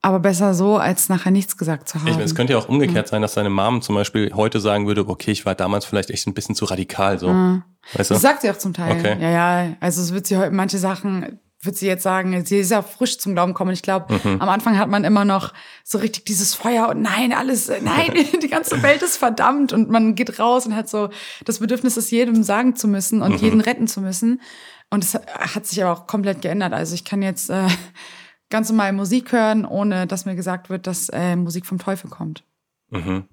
[0.01, 2.07] Aber besser so, als nachher nichts gesagt zu haben.
[2.07, 4.87] Ich meine, es könnte ja auch umgekehrt sein, dass deine Mom zum Beispiel heute sagen
[4.87, 7.29] würde, okay, ich war damals vielleicht echt ein bisschen zu radikal, so.
[7.29, 7.63] Mhm.
[7.93, 8.13] Weißt du?
[8.13, 8.97] Das sagt sie auch zum Teil.
[8.97, 9.17] Okay.
[9.21, 9.75] Ja, ja.
[9.81, 13.17] Also es wird sie heute manche Sachen wird sie jetzt sagen, sie ist ja frisch
[13.19, 13.71] zum Glauben gekommen.
[13.71, 14.41] Ich glaube, Mhm.
[14.41, 18.11] am Anfang hat man immer noch so richtig dieses Feuer und nein, alles, äh, nein,
[18.41, 21.09] die ganze Welt ist verdammt und man geht raus und hat so
[21.45, 23.37] das Bedürfnis, es jedem sagen zu müssen und Mhm.
[23.39, 24.41] jeden retten zu müssen.
[24.89, 26.73] Und es hat sich aber auch komplett geändert.
[26.73, 27.67] Also ich kann jetzt äh,
[28.49, 32.43] ganz normal Musik hören, ohne dass mir gesagt wird, dass äh, Musik vom Teufel kommt.
[32.89, 33.25] Mhm.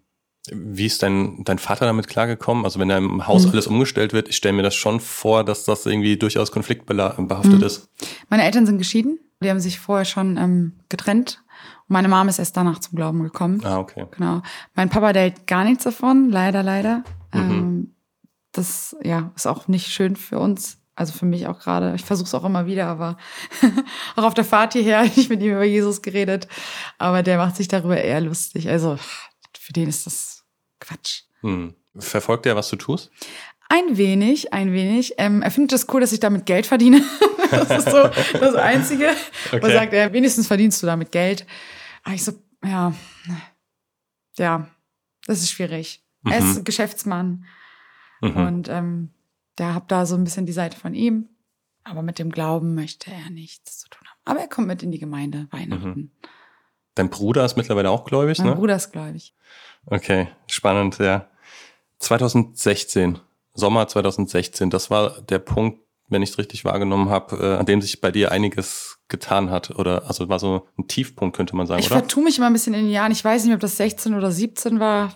[0.52, 2.64] Wie ist dein, dein Vater damit klargekommen?
[2.64, 3.52] Also wenn da im Haus Mhm.
[3.52, 7.62] alles umgestellt wird, ich stelle mir das schon vor, dass das irgendwie durchaus konfliktbehaftet Mhm.
[7.62, 7.88] ist.
[8.28, 9.18] Meine Eltern sind geschieden.
[9.42, 11.42] Die haben sich vorher schon ähm, getrennt.
[11.88, 13.60] Und meine Mom ist erst danach zum Glauben gekommen.
[13.64, 14.06] Ah, okay.
[14.16, 14.42] Genau.
[14.74, 17.04] Mein Papa, der hält gar nichts davon, leider, leider.
[17.32, 17.40] Mhm.
[17.40, 17.94] Ähm,
[18.52, 20.78] das ja ist auch nicht schön für uns.
[20.94, 21.94] Also für mich auch gerade.
[21.94, 23.18] Ich versuche es auch immer wieder, aber
[24.16, 26.48] auch auf der Fahrt hierher habe ich mit ihm über Jesus geredet.
[26.96, 28.70] Aber der macht sich darüber eher lustig.
[28.70, 28.96] Also
[29.58, 30.35] für den ist das
[30.86, 31.22] Quatsch.
[31.40, 31.74] Hm.
[31.98, 33.10] Verfolgt er, was du tust?
[33.68, 35.14] Ein wenig, ein wenig.
[35.18, 37.02] Ähm, er findet es cool, dass ich damit Geld verdiene.
[37.50, 39.10] das ist so das Einzige.
[39.48, 39.64] Okay.
[39.64, 41.46] Und sagt er, wenigstens verdienst du damit Geld.
[42.04, 42.32] Aber ich so,
[42.64, 42.94] ja,
[44.38, 44.68] ja,
[45.26, 46.02] das ist schwierig.
[46.24, 46.50] Er Mhm.
[46.50, 47.44] ist Geschäftsmann
[48.20, 48.36] Mhm.
[48.36, 49.10] und ähm,
[49.58, 51.28] der hat da so ein bisschen die Seite von ihm.
[51.84, 54.18] Aber mit dem Glauben möchte er nichts zu tun haben.
[54.24, 56.10] Aber er kommt mit in die Gemeinde Weihnachten.
[56.96, 58.54] Dein Bruder ist mittlerweile auch gläubig, Mein ne?
[58.56, 59.34] Bruder ist gläubig.
[59.86, 61.28] Okay, spannend, ja.
[61.98, 63.18] 2016,
[63.54, 67.80] Sommer 2016, das war der Punkt, wenn ich es richtig wahrgenommen habe, äh, an dem
[67.80, 69.70] sich bei dir einiges getan hat.
[69.76, 72.00] Oder also war so ein Tiefpunkt, könnte man sagen, Ich oder?
[72.00, 73.12] vertue mich immer ein bisschen in den Jahren.
[73.12, 75.14] Ich weiß nicht, ob das 16 oder 17 war.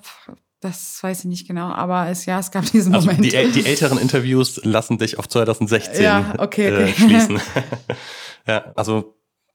[0.60, 3.24] Das weiß ich nicht genau, aber es, ja, es gab diesen also Moment.
[3.24, 6.90] Die, die älteren Interviews lassen dich auf 2016 ja, okay, okay.
[6.90, 7.40] Äh, schließen.
[8.46, 9.14] ja, also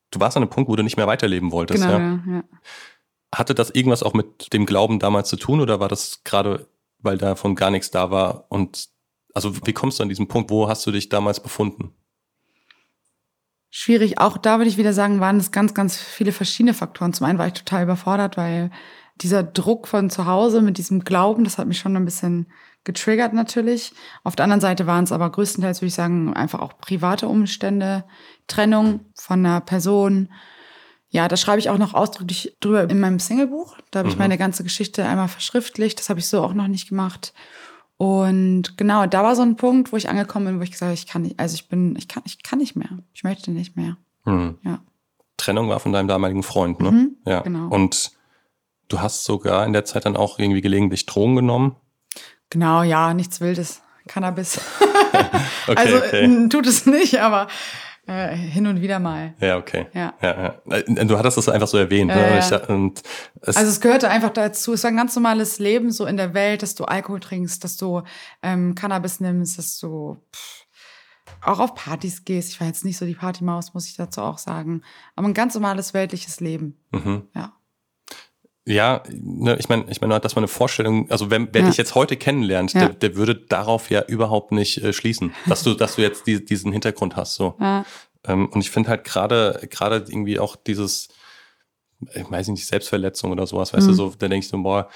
[0.10, 1.84] du warst an einem Punkt, wo du nicht mehr weiterleben wolltest.
[1.84, 2.19] Genau, ja.
[2.28, 2.43] ja.
[3.38, 6.67] Hatte das irgendwas auch mit dem Glauben damals zu tun oder war das gerade,
[7.00, 8.45] weil davon gar nichts da war?
[8.50, 8.89] Und
[9.34, 10.50] also wie kommst du an diesen Punkt?
[10.50, 11.93] Wo hast du dich damals befunden?
[13.69, 14.19] Schwierig.
[14.19, 17.12] Auch da würde ich wieder sagen, waren es ganz, ganz viele verschiedene Faktoren.
[17.12, 18.71] Zum einen war ich total überfordert, weil
[19.21, 22.48] dieser Druck von zu Hause mit diesem Glauben, das hat mich schon ein bisschen
[22.86, 23.91] getriggert natürlich.
[24.24, 28.06] Auf der anderen Seite waren es aber größtenteils, würde ich sagen, einfach auch private Umstände,
[28.48, 30.30] Trennung von einer Person.
[31.15, 33.78] Ja, da schreibe ich auch noch ausdrücklich drüber in meinem Singlebuch.
[33.89, 34.19] Da habe ich Mhm.
[34.19, 35.97] meine ganze Geschichte einmal verschriftlicht.
[35.97, 37.34] Das habe ich so auch noch nicht gemacht.
[37.95, 40.93] Und genau, da war so ein Punkt, wo ich angekommen bin, wo ich gesagt habe,
[40.95, 42.89] ich kann nicht, also ich bin, ich kann, ich kann nicht mehr.
[43.13, 43.95] Ich möchte nicht mehr.
[44.25, 44.58] Hm.
[44.63, 44.80] Ja.
[45.38, 46.91] Trennung war von deinem damaligen Freund, ne?
[46.91, 47.39] Mhm, ja.
[47.43, 47.69] genau.
[47.69, 48.12] Und
[48.89, 51.78] du hast sogar in der Zeit dann auch irgendwie gelegentlich Drogen genommen.
[52.49, 53.82] Genau, ja, nichts Wildes.
[54.08, 54.60] Cannabis.
[55.67, 56.49] Okay, also okay.
[56.49, 57.47] tut es nicht, aber
[58.07, 59.33] äh, hin und wieder mal.
[59.39, 59.87] Ja, okay.
[59.93, 60.13] Ja.
[60.21, 60.75] Ja, ja.
[60.77, 62.09] Äh, Du hattest das einfach so erwähnt.
[62.11, 62.29] Ja, ne?
[62.29, 62.39] ja.
[62.39, 63.01] Ich, da- und
[63.41, 64.73] es, Also es gehörte einfach dazu.
[64.73, 67.77] Es war ein ganz normales Leben so in der Welt, dass du Alkohol trinkst, dass
[67.77, 68.03] du
[68.43, 70.65] ähm, Cannabis nimmst, dass du pff,
[71.41, 72.49] auch auf Partys gehst.
[72.51, 74.81] Ich war jetzt nicht so die Partymaus, muss ich dazu auch sagen.
[75.15, 76.77] Aber ein ganz normales weltliches Leben.
[76.91, 77.23] mhm.
[77.35, 77.53] Ja.
[78.67, 81.67] Ja, ne, ich meine, ich meine, dass man eine Vorstellung, also wenn, wer Ja.
[81.67, 82.80] dich jetzt heute kennenlernt, Ja.
[82.88, 86.43] der, der würde darauf ja überhaupt nicht äh, schließen, dass du, dass du jetzt die,
[86.43, 87.36] diesen Hintergrund hast.
[87.36, 87.56] So.
[87.60, 87.86] Ja.
[88.28, 91.10] Ähm, und ich finde halt gerade, gerade irgendwie auch dieses,
[92.15, 93.91] ich weiß nicht, Selbstverletzung oder sowas, weißt Mhm.
[93.91, 94.89] du, so, da denke ich so, boah,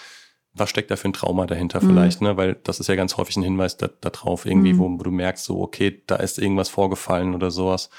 [0.54, 1.88] was steckt da für ein Trauma dahinter Mhm.
[1.90, 2.38] vielleicht, ne?
[2.38, 4.80] Weil das ist ja ganz häufig ein Hinweis da, da drauf, irgendwie, Mhm.
[4.80, 7.92] wo, wo du merkst, so, okay, da ist irgendwas vorgefallen oder sowas.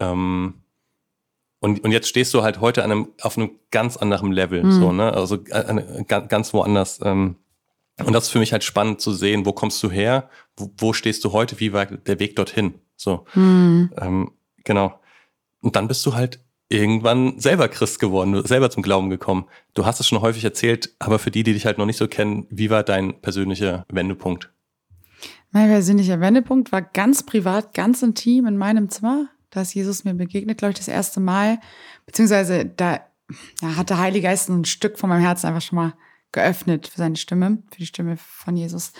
[0.00, 0.61] Ähm,
[1.62, 4.72] und, und jetzt stehst du halt heute an einem, auf einem ganz anderen Level, Mhm.
[4.72, 5.12] so, ne?
[5.14, 7.00] Also äh, äh, ganz, woanders.
[7.02, 7.36] Ähm,
[8.04, 10.92] und das ist für mich halt spannend zu sehen, wo kommst du her, wo, wo
[10.92, 12.74] stehst du heute, wie war der Weg dorthin?
[12.96, 13.90] So, Hm.
[14.00, 14.32] ähm,
[14.64, 14.98] genau.
[15.60, 19.44] Und dann bist du halt irgendwann selber Christ geworden, selber zum Glauben gekommen.
[19.74, 22.08] Du hast es schon häufig erzählt, aber für die, die dich halt noch nicht so
[22.08, 24.50] kennen, wie war dein persönlicher Wendepunkt?
[25.50, 29.28] Mein persönlicher Wendepunkt war ganz privat, ganz intim in meinem Zimmer.
[29.52, 31.60] Da ist Jesus mir begegnet, glaube ich, das erste Mal.
[32.06, 33.00] Beziehungsweise da
[33.60, 35.94] ja, hat der Heilige Geist ein Stück von meinem Herzen einfach schon mal
[36.32, 38.92] geöffnet für seine Stimme, für die Stimme von Jesus.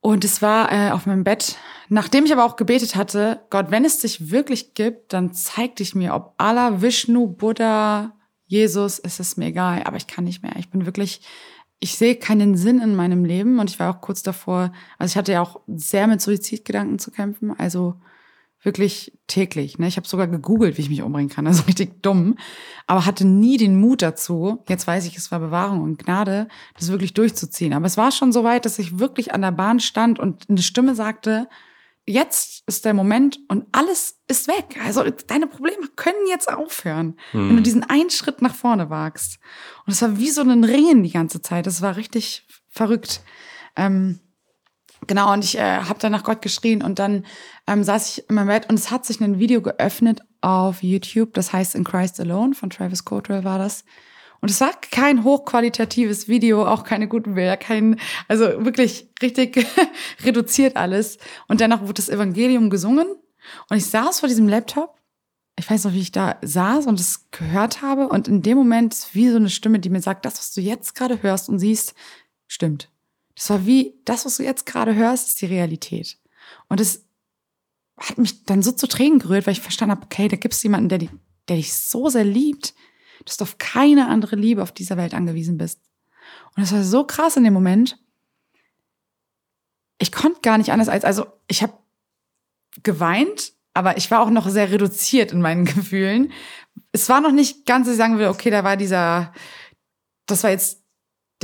[0.00, 1.56] Und es war äh, auf meinem Bett,
[1.88, 5.94] nachdem ich aber auch gebetet hatte, Gott, wenn es dich wirklich gibt, dann zeig dich
[5.94, 8.14] mir, ob Allah, Vishnu, Buddha,
[8.46, 10.52] Jesus, es ist mir egal, aber ich kann nicht mehr.
[10.58, 11.22] Ich bin wirklich,
[11.80, 15.16] ich sehe keinen Sinn in meinem Leben und ich war auch kurz davor, also ich
[15.16, 17.94] hatte ja auch sehr mit Suizidgedanken zu kämpfen, also
[18.64, 19.78] wirklich täglich.
[19.78, 19.86] Ne?
[19.86, 22.36] Ich habe sogar gegoogelt, wie ich mich umbringen kann, also richtig dumm,
[22.86, 24.62] aber hatte nie den Mut dazu.
[24.68, 26.48] Jetzt weiß ich, es war Bewahrung und Gnade,
[26.78, 27.72] das wirklich durchzuziehen.
[27.72, 30.62] Aber es war schon so weit, dass ich wirklich an der Bahn stand und eine
[30.62, 31.48] Stimme sagte,
[32.06, 34.78] jetzt ist der Moment und alles ist weg.
[34.84, 37.48] Also deine Probleme können jetzt aufhören, Hm.
[37.48, 39.38] wenn du diesen einen Schritt nach vorne wagst.
[39.86, 41.66] Und es war wie so ein Ringen die ganze Zeit.
[41.66, 43.22] Das war richtig verrückt.
[43.76, 44.20] Ähm,
[45.06, 47.24] genau, und ich äh, habe dann nach Gott geschrien und dann
[47.66, 51.34] ähm, saß ich in meinem Bett und es hat sich ein Video geöffnet auf YouTube,
[51.34, 53.84] das heißt In Christ Alone von Travis Cottrell war das.
[54.40, 59.66] Und es war kein hochqualitatives Video, auch keine guten Bilder, kein, also wirklich richtig
[60.24, 61.16] reduziert alles.
[61.48, 63.06] Und dennoch wurde das Evangelium gesungen
[63.70, 64.98] und ich saß vor diesem Laptop.
[65.58, 68.08] Ich weiß noch, wie ich da saß und es gehört habe.
[68.08, 70.94] Und in dem Moment wie so eine Stimme, die mir sagt, das, was du jetzt
[70.94, 71.94] gerade hörst und siehst,
[72.46, 72.90] stimmt.
[73.34, 76.18] Das war wie, das, was du jetzt gerade hörst, ist die Realität.
[76.68, 77.04] Und es
[77.98, 80.62] hat mich dann so zu Tränen gerührt, weil ich verstanden habe, okay, da gibt es
[80.62, 82.74] jemanden, der, der dich so sehr liebt,
[83.24, 85.80] dass du auf keine andere Liebe auf dieser Welt angewiesen bist.
[86.54, 87.98] Und das war so krass in dem Moment.
[89.98, 91.78] Ich konnte gar nicht anders als, also ich habe
[92.82, 96.32] geweint, aber ich war auch noch sehr reduziert in meinen Gefühlen.
[96.92, 99.32] Es war noch nicht ganz, dass ich sagen würde, okay, da war dieser,
[100.26, 100.83] das war jetzt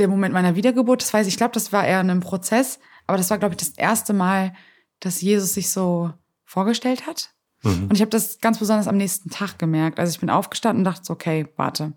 [0.01, 1.01] der Moment meiner Wiedergeburt.
[1.01, 3.59] Das weiß ich, ich glaube, das war eher ein Prozess, aber das war, glaube ich,
[3.59, 4.53] das erste Mal,
[4.99, 6.11] dass Jesus sich so
[6.43, 7.33] vorgestellt hat.
[7.63, 7.83] Mhm.
[7.85, 9.99] Und ich habe das ganz besonders am nächsten Tag gemerkt.
[9.99, 11.93] Also ich bin aufgestanden und dachte so, okay, warte,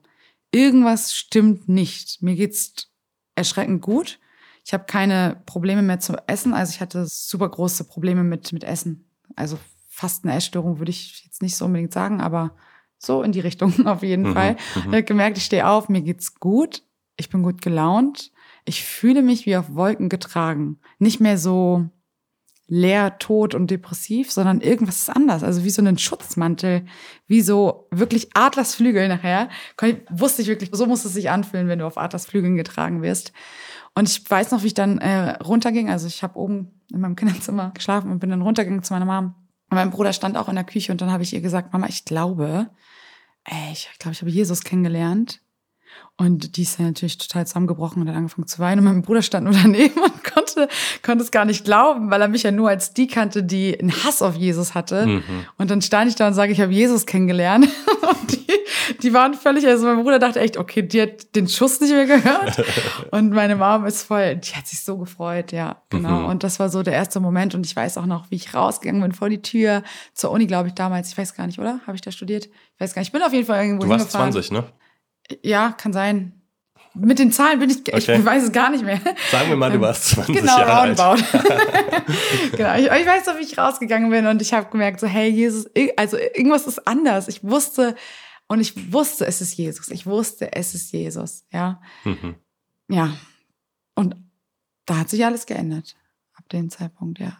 [0.52, 2.22] irgendwas stimmt nicht.
[2.22, 2.90] Mir geht's
[3.34, 4.20] erschreckend gut.
[4.64, 6.54] Ich habe keine Probleme mehr zu essen.
[6.54, 9.10] Also ich hatte super große Probleme mit, mit Essen.
[9.36, 12.52] Also fast eine Essstörung würde ich jetzt nicht so unbedingt sagen, aber
[12.98, 14.52] so in die Richtung auf jeden Mhm, Fall.
[14.52, 14.58] mhm.
[14.76, 16.82] Ich habe gemerkt, ich stehe auf, mir geht's gut.
[17.16, 18.32] Ich bin gut gelaunt.
[18.64, 20.78] Ich fühle mich wie auf Wolken getragen.
[20.98, 21.88] Nicht mehr so
[22.66, 25.42] leer, tot und depressiv, sondern irgendwas ist anders.
[25.42, 26.86] Also wie so ein Schutzmantel,
[27.26, 29.50] wie so wirklich Adlersflügel nachher.
[30.10, 33.32] Wusste ich wirklich, so muss es sich anfühlen, wenn du auf Adlersflügeln getragen wirst.
[33.94, 35.90] Und ich weiß noch, wie ich dann äh, runterging.
[35.90, 39.34] Also ich habe oben in meinem Kinderzimmer geschlafen und bin dann runtergegangen zu meiner Mom.
[39.70, 41.86] Und mein Bruder stand auch in der Küche und dann habe ich ihr gesagt, Mama,
[41.88, 42.70] ich glaube,
[43.44, 45.40] ey, ich glaube, ich habe Jesus kennengelernt.
[46.16, 48.78] Und die ist dann natürlich total zusammengebrochen und hat angefangen zu weinen.
[48.78, 50.68] Und mein Bruder stand nur daneben und konnte,
[51.02, 53.92] konnte es gar nicht glauben, weil er mich ja nur als die kannte, die einen
[54.04, 55.06] Hass auf Jesus hatte.
[55.06, 55.22] Mhm.
[55.58, 57.68] Und dann stand ich da und sage, ich habe Jesus kennengelernt.
[58.04, 58.46] Und die,
[59.02, 62.04] die waren völlig, also mein Bruder dachte echt, okay, die hat den Schuss nicht mehr
[62.06, 62.62] gehört.
[63.10, 66.20] Und meine Mom ist voll, die hat sich so gefreut, ja, genau.
[66.20, 66.26] Mhm.
[66.26, 67.54] Und das war so der erste Moment.
[67.54, 70.68] Und ich weiß auch noch, wie ich rausgegangen bin vor die Tür zur Uni, glaube
[70.68, 71.08] ich, damals.
[71.08, 71.80] Ich weiß gar nicht, oder?
[71.86, 72.46] Habe ich da studiert?
[72.46, 73.08] Ich weiß gar nicht.
[73.08, 74.64] Ich bin auf jeden Fall irgendwo Du warst 20, ne?
[75.42, 76.40] Ja, kann sein.
[76.96, 78.18] Mit den Zahlen bin ich, okay.
[78.18, 79.00] ich weiß es gar nicht mehr.
[79.32, 81.24] Sagen wir mal, du warst 20 genau, Jahre alt.
[82.52, 85.28] genau, ich, ich weiß noch, wie ich rausgegangen bin und ich habe gemerkt, so, hey,
[85.28, 87.26] Jesus, also irgendwas ist anders.
[87.26, 87.96] Ich wusste,
[88.46, 89.88] und ich wusste, es ist Jesus.
[89.88, 91.80] Ich wusste, es ist Jesus, ja.
[92.04, 92.36] Mhm.
[92.88, 93.16] Ja.
[93.94, 94.16] Und
[94.86, 95.96] da hat sich alles geändert.
[96.34, 97.38] Ab dem Zeitpunkt, ja.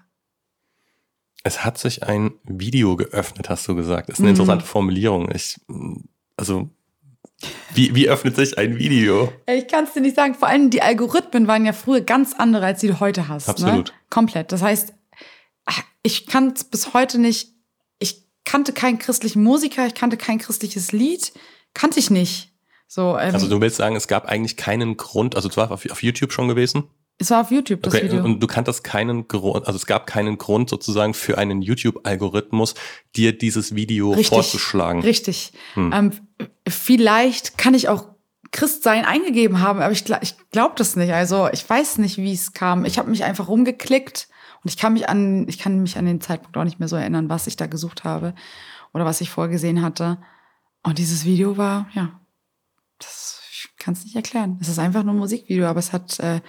[1.42, 4.09] Es hat sich ein Video geöffnet, hast du gesagt.
[4.09, 4.37] Das ist eine mhm.
[4.37, 5.31] interessante Formulierung.
[5.31, 5.61] Ich,
[6.37, 6.70] also,
[7.74, 9.33] wie, wie öffnet sich ein Video?
[9.46, 10.35] Ich kann es dir nicht sagen.
[10.35, 13.48] Vor allem die Algorithmen waren ja früher ganz andere, als die du heute hast.
[13.48, 13.52] Ne?
[13.54, 13.88] Absolut.
[13.88, 13.94] Ne?
[14.11, 14.52] Komplett.
[14.52, 14.92] Das heißt,
[16.04, 17.50] ich kann es bis heute nicht.
[17.98, 21.33] Ich kannte keinen christlichen Musiker, ich kannte kein christliches Lied,
[21.72, 22.52] kannte ich nicht.
[22.87, 25.90] So, ähm, also du willst sagen, es gab eigentlich keinen Grund, also es war auf,
[25.90, 26.85] auf YouTube schon gewesen?
[27.18, 28.24] Es war auf YouTube, das okay, Video.
[28.24, 32.74] Und du kanntest keinen Grund, also es gab keinen Grund sozusagen für einen YouTube-Algorithmus,
[33.16, 35.02] dir dieses Video richtig, vorzuschlagen.
[35.02, 35.52] Richtig.
[35.74, 35.92] Hm.
[35.94, 36.12] Ähm,
[36.66, 38.14] vielleicht kann ich auch
[38.52, 41.12] Christsein eingegeben haben, aber ich, ich glaube das nicht.
[41.12, 42.85] Also ich weiß nicht, wie es kam.
[42.85, 44.28] Ich habe mich einfach rumgeklickt
[44.62, 46.96] und ich kann mich an, ich kann mich an den Zeitpunkt auch nicht mehr so
[46.96, 48.35] erinnern, was ich da gesucht habe
[48.92, 50.18] oder was ich vorgesehen hatte.
[50.83, 52.20] Und dieses Video war, ja,
[52.98, 54.59] das, ich kann es nicht erklären.
[54.61, 56.40] Es ist einfach nur ein Musikvideo, aber es hat äh,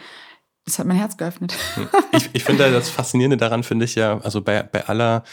[0.66, 1.56] das hat mein Herz geöffnet.
[1.76, 1.88] Hm.
[2.12, 5.24] ich, ich finde das Faszinierende daran, finde ich ja, also bei, bei aller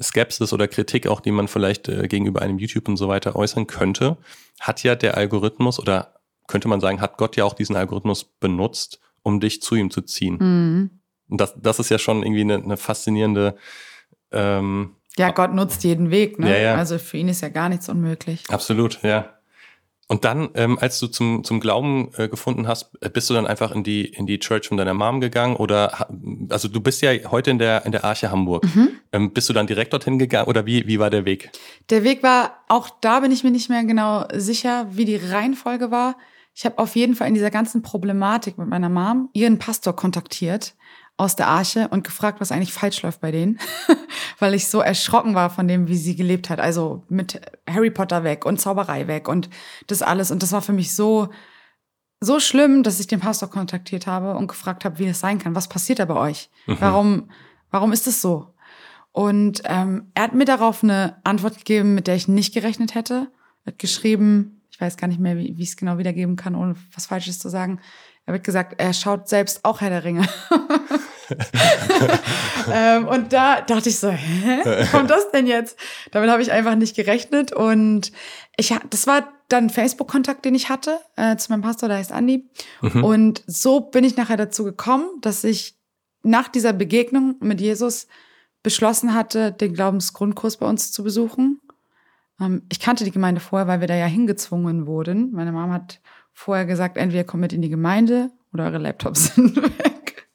[0.00, 3.66] Skepsis oder Kritik auch, die man vielleicht äh, gegenüber einem YouTube und so weiter äußern
[3.66, 4.16] könnte,
[4.60, 6.14] hat ja der Algorithmus oder
[6.46, 10.02] könnte man sagen, hat Gott ja auch diesen Algorithmus benutzt, um dich zu ihm zu
[10.02, 10.36] ziehen.
[10.38, 10.90] Mhm.
[11.28, 13.56] Und das, das ist ja schon irgendwie eine, eine faszinierende
[14.30, 16.50] ähm, ja, Gott nutzt jeden Weg, ne?
[16.50, 16.74] Ja, ja.
[16.76, 18.44] Also für ihn ist ja gar nichts unmöglich.
[18.48, 19.37] Absolut, ja.
[20.10, 23.46] Und dann, ähm, als du zum, zum Glauben äh, gefunden hast, äh, bist du dann
[23.46, 25.54] einfach in die, in die Church von deiner Mom gegangen?
[25.54, 26.08] Oder
[26.48, 28.64] also du bist ja heute in der, in der Arche Hamburg.
[28.74, 28.88] Mhm.
[29.12, 31.50] Ähm, bist du dann direkt dorthin gegangen oder wie, wie war der Weg?
[31.90, 35.90] Der Weg war, auch da bin ich mir nicht mehr genau sicher, wie die Reihenfolge
[35.90, 36.16] war.
[36.54, 40.74] Ich habe auf jeden Fall in dieser ganzen Problematik mit meiner Mom ihren Pastor kontaktiert
[41.18, 43.58] aus der Arche und gefragt, was eigentlich falsch läuft bei denen,
[44.38, 46.60] weil ich so erschrocken war von dem, wie sie gelebt hat.
[46.60, 49.50] Also mit Harry Potter weg und Zauberei weg und
[49.88, 50.30] das alles.
[50.30, 51.28] Und das war für mich so,
[52.20, 55.56] so schlimm, dass ich den Pastor kontaktiert habe und gefragt habe, wie das sein kann.
[55.56, 56.50] Was passiert da bei euch?
[56.66, 56.76] Mhm.
[56.78, 57.30] Warum,
[57.70, 58.54] warum ist es so?
[59.10, 63.32] Und ähm, er hat mir darauf eine Antwort gegeben, mit der ich nicht gerechnet hätte.
[63.64, 66.54] Er hat geschrieben, ich weiß gar nicht mehr, wie, wie ich es genau wiedergeben kann,
[66.54, 67.80] ohne was Falsches zu sagen.
[68.28, 70.28] Er wird gesagt, er schaut selbst auch Herr der Ringe.
[72.70, 74.82] ähm, und da dachte ich so, hä?
[74.82, 75.78] Wie kommt das denn jetzt?
[76.10, 77.52] Damit habe ich einfach nicht gerechnet.
[77.52, 78.12] Und
[78.58, 82.50] ich, das war dann Facebook-Kontakt, den ich hatte äh, zu meinem Pastor, der heißt Andi.
[82.82, 83.02] Mhm.
[83.02, 85.78] Und so bin ich nachher dazu gekommen, dass ich
[86.22, 88.08] nach dieser Begegnung mit Jesus
[88.62, 91.62] beschlossen hatte, den Glaubensgrundkurs bei uns zu besuchen.
[92.38, 95.32] Ähm, ich kannte die Gemeinde vorher, weil wir da ja hingezwungen wurden.
[95.32, 96.02] Meine Mama hat
[96.38, 100.28] vorher gesagt, entweder kommt mit in die Gemeinde oder eure Laptops sind weg.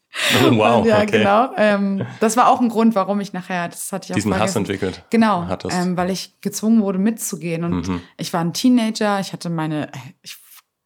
[0.46, 1.20] Oh, wow, ja, okay.
[1.20, 1.52] genau.
[1.58, 4.56] Ähm, das war auch ein Grund, warum ich nachher, das hatte ich auch Diesen Hass
[4.56, 5.06] entwickelt.
[5.10, 8.02] Genau, ähm, weil ich gezwungen wurde mitzugehen und mhm.
[8.18, 10.38] ich war ein Teenager, ich hatte meine, ich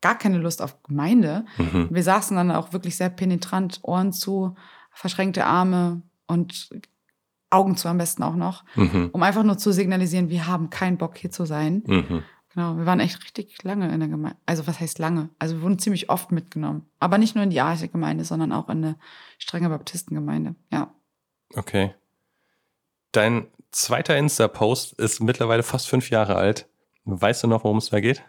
[0.02, 1.46] gar keine Lust auf Gemeinde.
[1.58, 1.88] Mhm.
[1.90, 4.56] Wir saßen dann auch wirklich sehr penetrant, Ohren zu,
[4.92, 6.70] verschränkte Arme und
[7.50, 9.10] Augen zu am besten auch noch, mhm.
[9.14, 11.82] um einfach nur zu signalisieren, wir haben keinen Bock hier zu sein.
[11.88, 12.24] Mhm.
[12.58, 14.36] Genau, wir waren echt richtig lange in der Gemeinde.
[14.48, 15.30] Also was heißt lange?
[15.38, 16.90] Also wir wurden ziemlich oft mitgenommen.
[17.00, 18.96] Aber nicht nur in die Arche Gemeinde, sondern auch in eine
[19.38, 20.56] strenge Baptistengemeinde.
[20.72, 20.92] Ja.
[21.54, 21.94] Okay.
[23.12, 26.68] Dein zweiter Insta-Post ist mittlerweile fast fünf Jahre alt.
[27.06, 28.24] Weißt du noch, worum es da geht?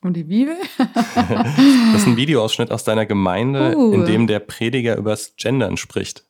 [0.00, 0.56] Um die Bibel?
[0.94, 3.92] das ist ein Videoausschnitt aus deiner Gemeinde, uh.
[3.92, 6.24] in dem der Prediger übers Gendern spricht.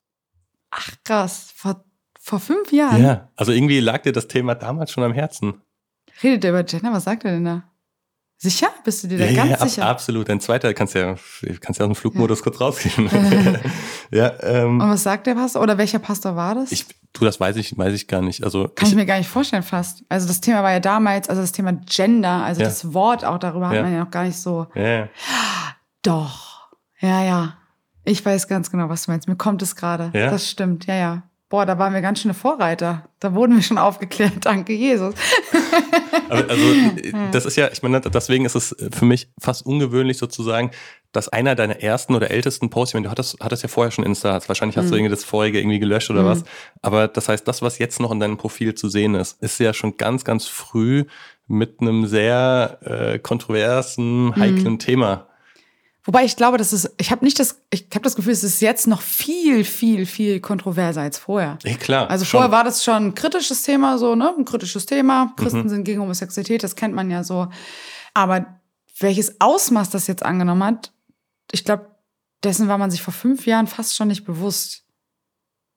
[0.72, 1.84] Ach krass, vor,
[2.18, 3.00] vor fünf Jahren?
[3.00, 5.60] Ja, also irgendwie lag dir das Thema damals schon am Herzen.
[6.22, 6.92] Redet er über Gender?
[6.92, 7.64] Was sagt er denn da?
[8.36, 8.68] Sicher?
[8.84, 9.86] Bist du dir da ja, ganz ja, sicher?
[9.86, 10.28] absolut.
[10.28, 11.14] Ein zweiter kannst ja,
[11.60, 12.42] kannst ja aus dem Flugmodus ja.
[12.42, 13.08] kurz rausgehen.
[14.10, 15.62] ja, ähm, Und was sagt der Pastor?
[15.62, 16.70] Oder welcher Pastor war das?
[16.72, 18.44] Ich, du, das weiß ich, weiß ich gar nicht.
[18.44, 20.04] Also kann ich, ich mir gar nicht vorstellen fast.
[20.08, 23.68] Also das Thema war ja damals, also das Thema Gender, also das Wort auch darüber
[23.68, 24.66] hat man ja noch gar nicht so.
[24.74, 25.08] Ja.
[26.02, 26.68] Doch.
[27.00, 27.56] Ja, ja.
[28.04, 29.28] Ich weiß ganz genau, was du meinst.
[29.28, 30.10] Mir kommt es gerade.
[30.12, 30.30] Ja?
[30.30, 31.22] Das stimmt, ja, ja.
[31.50, 33.08] Boah, da waren wir ganz schöne Vorreiter.
[33.20, 34.32] Da wurden wir schon aufgeklärt.
[34.40, 35.14] Danke, Jesus.
[36.28, 36.74] Also,
[37.32, 40.70] das ist ja, ich meine, deswegen ist es für mich fast ungewöhnlich sozusagen,
[41.12, 44.04] dass einer deiner ersten oder ältesten Posts, ich meine, du hattest, hattest ja vorher schon
[44.04, 44.90] Insta, wahrscheinlich hast Mhm.
[44.90, 46.26] du irgendwie das vorige irgendwie gelöscht oder Mhm.
[46.26, 46.44] was.
[46.82, 49.72] Aber das heißt, das, was jetzt noch in deinem Profil zu sehen ist, ist ja
[49.74, 51.04] schon ganz, ganz früh
[51.46, 53.22] mit einem sehr äh, Mhm.
[53.22, 55.28] kontroversen, heiklen Thema.
[56.04, 58.60] Wobei ich glaube, das ist, ich habe nicht das, ich habe das Gefühl, es ist
[58.60, 61.58] jetzt noch viel, viel, viel kontroverser als vorher.
[61.64, 62.10] Ja, klar.
[62.10, 62.38] Also schon.
[62.38, 64.34] vorher war das schon ein kritisches Thema, so, ne?
[64.36, 65.26] Ein kritisches Thema.
[65.26, 65.36] Mhm.
[65.36, 67.48] Christen sind gegen Homosexualität, das kennt man ja so.
[68.12, 68.60] Aber
[68.98, 70.92] welches Ausmaß das jetzt angenommen hat,
[71.52, 71.90] ich glaube,
[72.44, 74.84] dessen war man sich vor fünf Jahren fast schon nicht bewusst.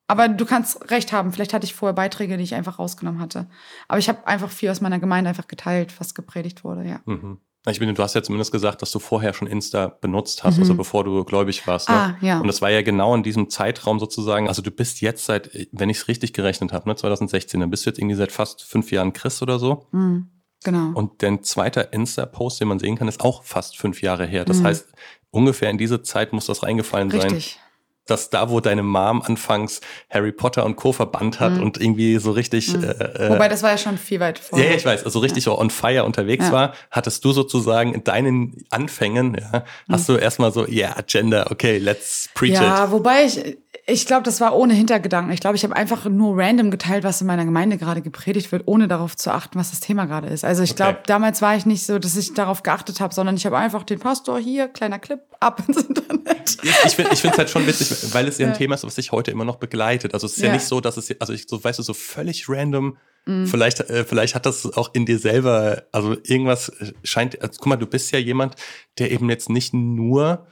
[0.07, 3.49] Aber du kannst recht haben, vielleicht hatte ich vorher Beiträge, die ich einfach rausgenommen hatte.
[3.87, 7.01] Aber ich habe einfach viel aus meiner Gemeinde einfach geteilt, was gepredigt wurde, ja.
[7.05, 7.39] Mhm.
[7.69, 10.63] Ich bin, du hast ja zumindest gesagt, dass du vorher schon Insta benutzt hast, Mhm.
[10.63, 11.89] also bevor du gläubig warst.
[11.89, 11.95] Ne?
[11.95, 12.39] Ah, ja.
[12.39, 14.47] Und das war ja genau in diesem Zeitraum sozusagen.
[14.47, 17.85] Also du bist jetzt seit, wenn ich es richtig gerechnet habe, ne, 2016, dann bist
[17.85, 19.85] du jetzt irgendwie seit fast fünf Jahren Christ oder so.
[19.91, 20.29] Mhm.
[20.63, 20.91] Genau.
[20.97, 24.43] Und dein zweiter Insta-Post, den man sehen kann, ist auch fast fünf Jahre her.
[24.43, 24.63] Das Mhm.
[24.65, 24.87] heißt,
[25.29, 27.21] ungefähr in diese Zeit muss das reingefallen sein.
[27.21, 27.59] Richtig.
[28.07, 30.91] Dass da, wo deine Mom anfangs Harry Potter und Co.
[30.93, 31.63] verbannt hat Mhm.
[31.63, 32.83] und irgendwie so richtig Mhm.
[32.83, 34.69] äh, äh, Wobei, das war ja schon viel weit ja, vorher.
[34.69, 36.51] ja, ich weiß, also richtig so on fire unterwegs Ja.
[36.51, 41.51] war, hattest du sozusagen in deinen Anfängen, ja, hast du erstmal so, ja, yeah, Gender,
[41.51, 42.61] okay, let's preach it.
[42.61, 43.57] Ja, wobei ich,
[43.89, 45.31] ich glaube, das war ohne Hintergedanken.
[45.33, 48.63] Ich glaube, ich habe einfach nur random geteilt, was in meiner Gemeinde gerade gepredigt wird,
[48.65, 50.43] ohne darauf zu achten, was das Thema gerade ist.
[50.43, 50.83] Also ich Okay.
[50.83, 53.83] glaube, damals war ich nicht so, dass ich darauf geachtet habe, sondern ich habe einfach
[53.83, 56.57] den Pastor hier, kleiner Clip, ab ins Internet.
[56.63, 58.53] Ich, ich finde es halt schon witzig, weil es ja ein.
[58.53, 60.13] Thema ist, was sich heute immer noch begleitet.
[60.13, 60.53] Also es ist ja, Ja.
[60.53, 63.45] nicht so, dass es, also ich so, weißt du, so völlig random, Mhm.
[63.47, 67.67] vielleicht, äh, vielleicht hat das auch in dir selber, also irgendwas äh, scheint, also, guck
[67.67, 68.55] mal, du bist ja jemand,
[68.99, 70.47] der eben jetzt nicht nur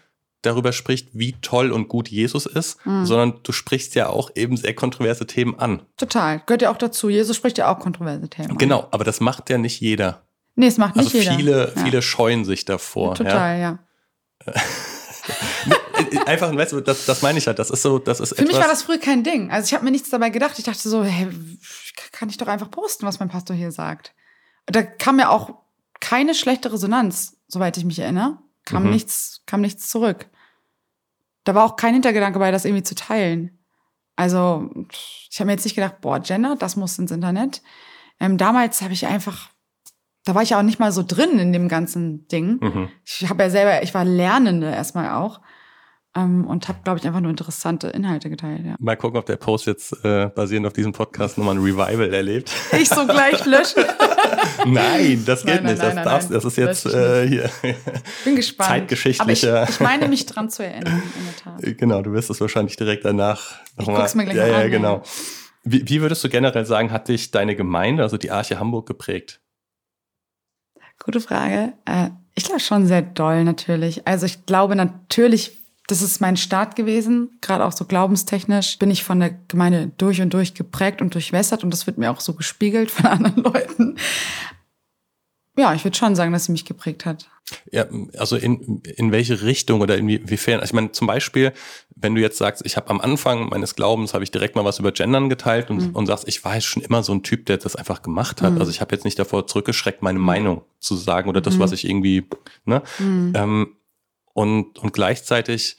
[0.46, 3.06] darüber spricht, wie toll und gut Jesus ist, Mhm.
[3.06, 5.82] sondern du sprichst ja auch eben sehr kontroverse Themen an.
[5.98, 6.42] Total.
[6.46, 7.10] Gehört ja auch dazu.
[7.10, 8.52] Jesus spricht ja auch kontroverse Themen.
[8.52, 8.58] an.
[8.58, 10.22] Genau, aber das macht ja nicht jeder.
[10.56, 11.36] Nee, es macht nicht Also jeder.
[11.36, 11.84] viele, ja.
[11.84, 13.10] viele scheuen sich davor.
[13.10, 13.16] Ja?
[13.16, 13.80] Total, ja.
[16.12, 17.58] Äh, Einfach, weißt du, das, das meine ich halt.
[17.58, 19.50] Das ist so, das ist Für mich war das früher kein Ding.
[19.50, 20.60] Also ich habe mir nichts dabei gedacht.
[20.60, 21.28] Ich dachte so, hey,
[22.12, 24.14] kann ich doch einfach posten, was mein Pastor hier sagt.
[24.68, 25.56] Da kam ja auch
[26.00, 28.38] keine schlechte Resonanz, soweit ich mich erinnere.
[28.66, 28.92] Kam Mhm.
[28.92, 30.28] nichts, kam nichts zurück.
[31.46, 33.58] Da war auch kein Hintergedanke bei, das irgendwie zu teilen.
[34.18, 37.62] Also ich habe mir jetzt nicht gedacht, boah, Gender, das muss ins Internet.
[38.20, 39.50] Ähm, damals habe ich einfach,
[40.24, 42.60] da war ich ja auch nicht mal so drin in dem ganzen Ding.
[42.62, 42.90] Mhm.
[43.06, 45.42] Ich habe ja selber, ich war Lernende erstmal auch
[46.16, 48.66] ähm, und habe, glaube ich, einfach nur interessante Inhalte geteilt.
[48.66, 48.76] Ja.
[48.80, 52.52] Mal gucken, ob der Post jetzt äh, basierend auf diesem Podcast nochmal ein Revival erlebt.
[52.80, 53.84] Ich so gleich löschen.
[54.66, 55.84] nein, das geht Nein, nein, nicht.
[55.84, 57.50] Das, nein, darfst, das ist jetzt äh, hier.
[58.24, 58.70] Bin gespannt.
[58.70, 61.36] Zeitgeschichtlicher- ich, ich meine mich dran zu erinnern, in der
[61.72, 61.78] Tat.
[61.78, 64.02] genau, du wirst es wahrscheinlich direkt danach Ich nochmal.
[64.02, 64.68] guck's mir gleich ja, mal an, ja.
[64.68, 65.04] genau.
[65.64, 69.42] Wie, wie würdest du generell sagen, hat dich deine Gemeinde, also die Arche Hamburg, geprägt?
[71.04, 71.74] Gute Frage.
[71.86, 74.08] Äh, ich glaube schon sehr doll natürlich.
[74.08, 79.04] Also ich glaube natürlich, das ist mein Start gewesen, gerade auch so glaubenstechnisch bin ich
[79.04, 82.34] von der Gemeinde durch und durch geprägt und durchwässert und das wird mir auch so
[82.34, 83.96] gespiegelt von anderen Leuten.
[85.58, 87.30] Ja, ich würde schon sagen, dass sie mich geprägt hat.
[87.72, 87.86] Ja,
[88.18, 90.56] also in, in welche Richtung oder inwiefern?
[90.60, 91.54] Also ich meine, zum Beispiel,
[91.96, 94.80] wenn du jetzt sagst, ich habe am Anfang meines Glaubens, habe ich direkt mal was
[94.80, 95.96] über Gendern geteilt und, Mhm.
[95.96, 98.54] und sagst, ich war jetzt schon immer so ein Typ, der das einfach gemacht hat.
[98.54, 98.58] Mhm.
[98.60, 101.60] Also ich habe jetzt nicht davor zurückgeschreckt, meine Meinung zu sagen oder das, Mhm.
[101.60, 102.28] was ich irgendwie,
[102.66, 102.82] ne?
[103.00, 103.32] Mhm.
[103.36, 103.68] Ähm,
[104.36, 105.78] und, und gleichzeitig,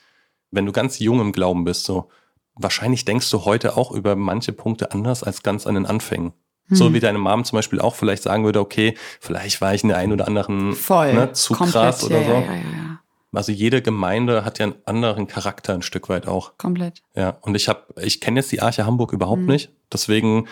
[0.51, 2.09] wenn du ganz jung im Glauben bist, so,
[2.55, 6.33] wahrscheinlich denkst du heute auch über manche Punkte anders als ganz an den Anfängen.
[6.69, 6.95] So Mhm.
[6.95, 9.99] wie deine Mom zum Beispiel auch vielleicht sagen würde, okay, vielleicht war ich in der
[9.99, 11.13] einen oder anderen Voll.
[11.13, 12.31] ne, zu krass oder so.
[12.33, 13.01] Ja, ja, ja.
[13.33, 16.57] Also jede Gemeinde hat ja einen anderen Charakter ein Stück weit auch.
[16.57, 17.03] Komplett.
[17.15, 19.49] Ja, und ich habe, ich kenne jetzt die Arche Hamburg überhaupt Mhm.
[19.49, 19.71] nicht.
[19.93, 20.49] Deswegen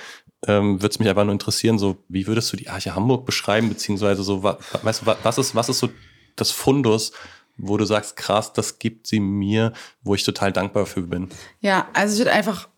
[0.46, 3.70] ähm, würde es mich einfach nur interessieren, so wie würdest du die Arche Hamburg beschreiben,
[3.70, 5.88] beziehungsweise so, wa, weißt du, wa- was ist, was ist so
[6.36, 7.12] das Fundus,
[7.56, 11.28] wo du sagst, krass, das gibt sie mir, wo ich total dankbar für bin.
[11.60, 12.68] Ja, also ich würde einfach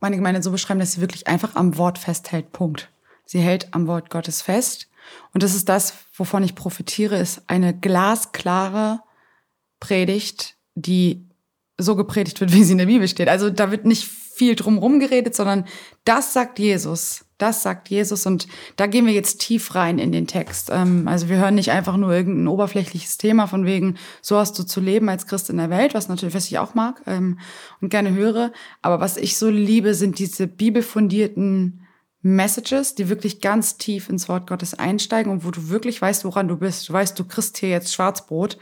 [0.00, 2.52] meine Gemeinde so beschreiben, dass sie wirklich einfach am Wort festhält.
[2.52, 2.90] Punkt.
[3.24, 4.88] Sie hält am Wort Gottes fest.
[5.32, 9.00] Und das ist das, wovon ich profitiere, ist eine glasklare
[9.80, 11.28] Predigt, die
[11.78, 13.28] so gepredigt wird, wie sie in der Bibel steht.
[13.28, 15.66] Also da wird nicht viel drumherum geredet, sondern
[16.04, 17.24] das sagt Jesus.
[17.42, 20.70] Das sagt Jesus und da gehen wir jetzt tief rein in den Text.
[20.72, 24.62] Ähm, also wir hören nicht einfach nur irgendein oberflächliches Thema von wegen, so hast du
[24.62, 27.40] zu leben als Christ in der Welt, was natürlich, was ich auch mag ähm,
[27.80, 28.52] und gerne höre.
[28.80, 31.84] Aber was ich so liebe, sind diese bibelfundierten
[32.20, 36.46] Messages, die wirklich ganz tief ins Wort Gottes einsteigen und wo du wirklich weißt, woran
[36.46, 36.88] du bist.
[36.88, 38.56] Du weißt, du kriegst hier jetzt Schwarzbrot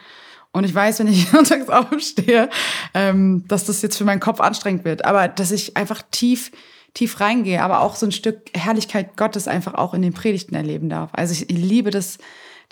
[0.52, 2.48] Und ich weiß, wenn ich sonntags aufstehe,
[2.94, 5.04] ähm, dass das jetzt für meinen Kopf anstrengend wird.
[5.04, 6.50] Aber dass ich einfach tief,
[6.94, 10.88] tief reingehe, aber auch so ein Stück Herrlichkeit Gottes einfach auch in den Predigten erleben
[10.88, 11.10] darf.
[11.12, 12.18] Also ich, liebe das,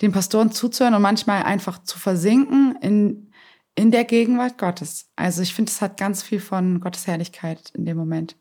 [0.01, 3.31] den Pastoren zuzuhören und manchmal einfach zu versinken in,
[3.75, 5.09] in der Gegenwart Gottes.
[5.15, 8.35] Also ich finde, es hat ganz viel von Gottes Herrlichkeit in dem Moment.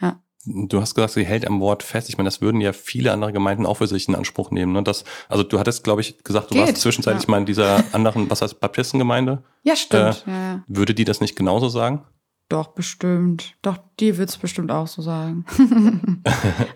[0.00, 0.22] Ja.
[0.44, 2.08] Du hast gesagt, sie hält am Wort fest.
[2.08, 4.72] Ich meine, das würden ja viele andere Gemeinden auch für sich in Anspruch nehmen.
[4.72, 4.82] Ne?
[4.82, 7.30] Das, also du hattest, glaube ich, gesagt, du Geht, warst zwischenzeitlich ja.
[7.30, 9.44] mal in dieser anderen, was heißt Baptistengemeinde.
[9.62, 10.24] Ja, stimmt.
[10.26, 10.64] Äh, ja.
[10.66, 12.04] Würde die das nicht genauso sagen?
[12.52, 13.54] Doch, bestimmt.
[13.62, 15.46] Doch, die wird es bestimmt auch so sagen.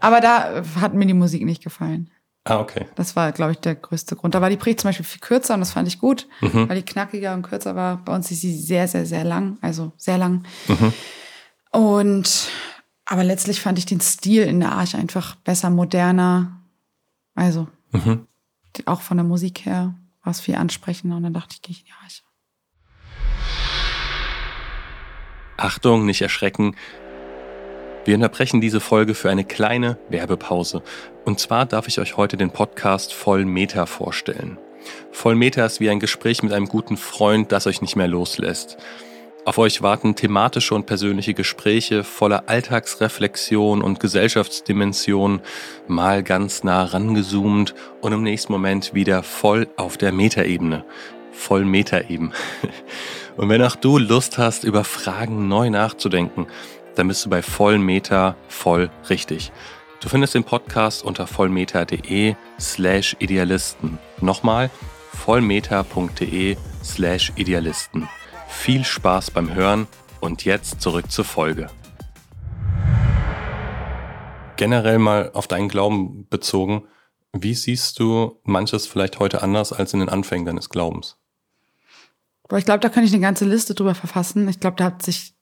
[0.00, 2.08] Aber da hat mir die Musik nicht gefallen.
[2.44, 2.86] Ah, okay.
[2.94, 4.34] Das war, glaube ich, der größte Grund.
[4.34, 6.66] Da war die Predigt zum Beispiel viel kürzer und das fand ich gut, mhm.
[6.66, 8.02] weil die knackiger und kürzer war.
[8.06, 10.44] Bei uns ist sie sehr, sehr, sehr lang, also sehr lang.
[10.66, 10.94] Mhm.
[11.72, 12.48] Und
[13.04, 16.58] aber letztlich fand ich den Stil in der Arche einfach besser, moderner.
[17.34, 18.26] Also mhm.
[18.86, 21.80] auch von der Musik her war es viel ansprechender und dann dachte ich, gehe ich
[21.80, 22.22] in die Arche.
[25.56, 26.76] Achtung, nicht erschrecken.
[28.04, 30.82] Wir unterbrechen diese Folge für eine kleine Werbepause.
[31.24, 34.58] Und zwar darf ich euch heute den Podcast Voll Meter vorstellen.
[35.10, 38.76] Voll Meter ist wie ein Gespräch mit einem guten Freund, das euch nicht mehr loslässt.
[39.46, 45.40] Auf euch warten thematische und persönliche Gespräche voller Alltagsreflexion und Gesellschaftsdimension,
[45.86, 50.84] mal ganz nah rangezoomt und im nächsten Moment wieder voll auf der Metaebene.
[51.36, 52.32] Voll Metaeben.
[53.36, 56.46] Und wenn auch du Lust hast, über Fragen neu nachzudenken,
[56.94, 59.52] dann bist du bei Vollmeter voll richtig.
[60.00, 63.98] Du findest den Podcast unter vollmeter.de slash Idealisten.
[64.20, 64.70] Nochmal
[65.12, 68.08] vollmeter.de slash Idealisten.
[68.48, 69.86] Viel Spaß beim Hören
[70.20, 71.68] und jetzt zurück zur Folge.
[74.56, 76.84] Generell mal auf deinen Glauben bezogen,
[77.32, 81.15] wie siehst du manches vielleicht heute anders als in den Anfängen deines Glaubens?
[82.48, 84.48] Boah, ich glaube, da kann ich eine ganze Liste drüber verfassen.
[84.48, 85.34] Ich glaube, da hat sich,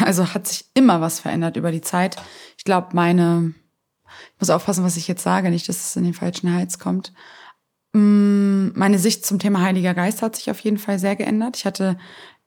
[0.00, 2.16] also hat sich immer was verändert über die Zeit.
[2.56, 3.54] Ich glaube, meine,
[4.34, 7.12] ich muss aufpassen, was ich jetzt sage, nicht, dass es in den falschen Hals kommt.
[7.92, 11.56] Mm, meine Sicht zum Thema Heiliger Geist hat sich auf jeden Fall sehr geändert.
[11.56, 11.98] Ich hatte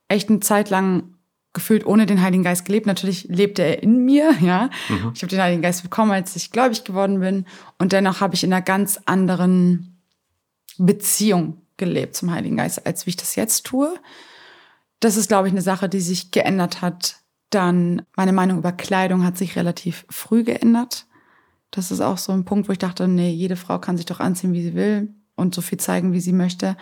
[0.08, 1.14] echt eine Zeit lang
[1.52, 2.86] gefühlt ohne den Heiligen Geist gelebt.
[2.86, 4.70] Natürlich lebte er in mir, ja.
[4.88, 5.12] Mhm.
[5.14, 7.46] Ich habe den Heiligen Geist bekommen, als ich gläubig geworden bin.
[7.78, 10.00] Und dennoch habe ich in einer ganz anderen
[10.78, 13.92] Beziehung gelebt zum Heiligen Geist, als wie ich das jetzt tue.
[15.00, 17.16] Das ist, glaube ich, eine Sache, die sich geändert hat.
[17.50, 21.06] Dann meine Meinung über Kleidung hat sich relativ früh geändert.
[21.72, 24.20] Das ist auch so ein Punkt, wo ich dachte, nee, jede Frau kann sich doch
[24.20, 26.76] anziehen, wie sie will und so viel zeigen, wie sie möchte.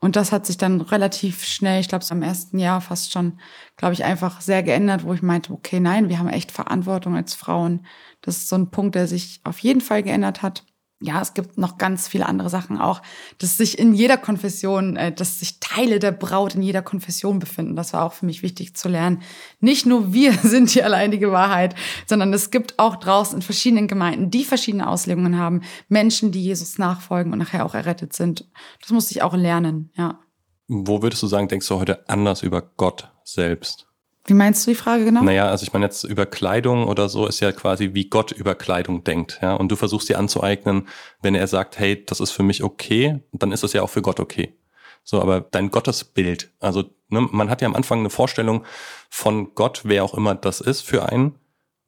[0.00, 3.38] Und das hat sich dann relativ schnell, ich glaube, so im ersten Jahr fast schon,
[3.76, 7.34] glaube ich, einfach sehr geändert, wo ich meinte, okay, nein, wir haben echt Verantwortung als
[7.34, 7.84] Frauen.
[8.22, 10.64] Das ist so ein Punkt, der sich auf jeden Fall geändert hat
[11.00, 13.02] ja, es gibt noch ganz viele andere Sachen auch,
[13.38, 17.76] dass sich in jeder Konfession, äh, dass sich Teile der Braut in jeder Konfession befinden.
[17.76, 19.22] Das war auch für mich wichtig zu lernen.
[19.60, 21.76] Nicht nur wir sind die alleinige Wahrheit,
[22.06, 26.78] sondern es gibt auch draußen in verschiedenen Gemeinden, die verschiedene Auslegungen haben, Menschen, die Jesus
[26.78, 28.48] nachfolgen und nachher auch errettet sind.
[28.80, 30.18] Das musste ich auch lernen, ja.
[30.66, 33.87] Wo würdest du sagen, denkst du heute anders über Gott selbst?
[34.28, 35.22] Wie meinst du die Frage genau?
[35.22, 38.54] Naja, also ich meine jetzt über Kleidung oder so ist ja quasi wie Gott über
[38.54, 39.54] Kleidung denkt, ja.
[39.54, 40.86] Und du versuchst dir anzueignen,
[41.22, 44.02] wenn er sagt, hey, das ist für mich okay, dann ist es ja auch für
[44.02, 44.54] Gott okay.
[45.02, 48.64] So, aber dein Gottesbild, also ne, man hat ja am Anfang eine Vorstellung
[49.08, 51.34] von Gott, wer auch immer das ist für einen.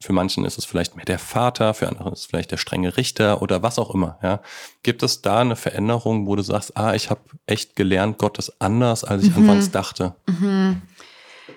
[0.01, 2.97] Für manchen ist es vielleicht mehr der Vater, für andere ist es vielleicht der strenge
[2.97, 4.17] Richter oder was auch immer.
[4.23, 4.41] Ja.
[4.81, 8.59] Gibt es da eine Veränderung, wo du sagst, ah, ich habe echt gelernt, Gott ist
[8.59, 9.43] anders, als ich mhm.
[9.43, 10.15] anfangs dachte?
[10.25, 10.81] Mhm.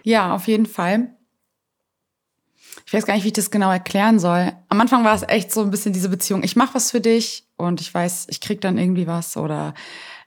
[0.05, 1.17] Ja, auf jeden Fall.
[2.87, 4.53] Ich weiß gar nicht, wie ich das genau erklären soll.
[4.69, 6.43] Am Anfang war es echt so ein bisschen diese Beziehung.
[6.43, 9.73] Ich mache was für dich und ich weiß, ich krieg dann irgendwie was oder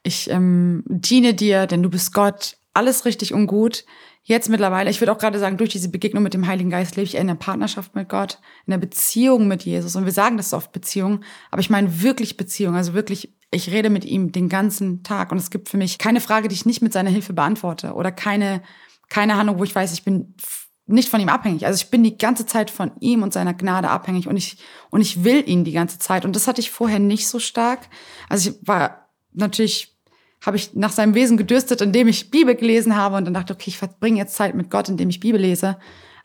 [0.02, 2.58] ich ähm, diene dir, denn du bist Gott.
[2.74, 3.86] Alles richtig und gut.
[4.24, 7.06] Jetzt mittlerweile, ich würde auch gerade sagen, durch diese Begegnung mit dem Heiligen Geist lebe
[7.06, 9.96] ich in einer Partnerschaft mit Gott, in einer Beziehung mit Jesus.
[9.96, 11.22] Und wir sagen das oft Beziehung,
[11.52, 15.32] aber ich meine wirklich Beziehung, also wirklich, ich rede mit ihm den ganzen Tag.
[15.32, 18.12] Und es gibt für mich keine Frage, die ich nicht mit seiner Hilfe beantworte oder
[18.12, 18.62] keine
[19.10, 20.36] keine Ahnung, wo ich weiß, ich bin
[20.88, 21.66] nicht von ihm abhängig.
[21.66, 24.58] Also ich bin die ganze Zeit von ihm und seiner Gnade abhängig und ich,
[24.90, 26.26] und ich will ihn die ganze Zeit.
[26.26, 27.90] Und das hatte ich vorher nicht so stark.
[28.30, 29.98] Also ich war natürlich,
[30.46, 33.70] habe ich nach seinem Wesen gedürstet, indem ich Bibel gelesen habe und dann dachte, okay,
[33.70, 35.78] ich verbringe jetzt Zeit mit Gott, indem ich Bibel lese.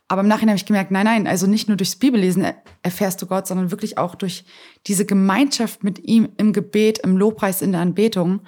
[0.07, 2.45] Aber im Nachhinein habe ich gemerkt, nein, nein, also nicht nur durchs Bibellesen
[2.83, 4.45] erfährst du Gott, sondern wirklich auch durch
[4.85, 8.41] diese Gemeinschaft mit ihm im Gebet, im Lobpreis, in der Anbetung.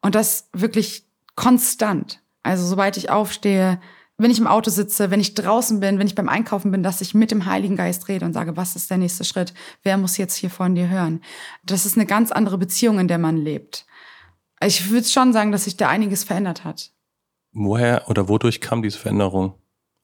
[0.00, 1.04] Und das wirklich
[1.34, 2.22] konstant.
[2.42, 3.80] Also sobald ich aufstehe,
[4.18, 7.00] wenn ich im Auto sitze, wenn ich draußen bin, wenn ich beim Einkaufen bin, dass
[7.00, 9.54] ich mit dem Heiligen Geist rede und sage, was ist der nächste Schritt?
[9.82, 11.22] Wer muss jetzt hier von dir hören?
[11.64, 13.86] Das ist eine ganz andere Beziehung, in der man lebt.
[14.62, 16.90] Ich würde schon sagen, dass sich da einiges verändert hat.
[17.52, 19.54] Woher oder wodurch kam diese Veränderung?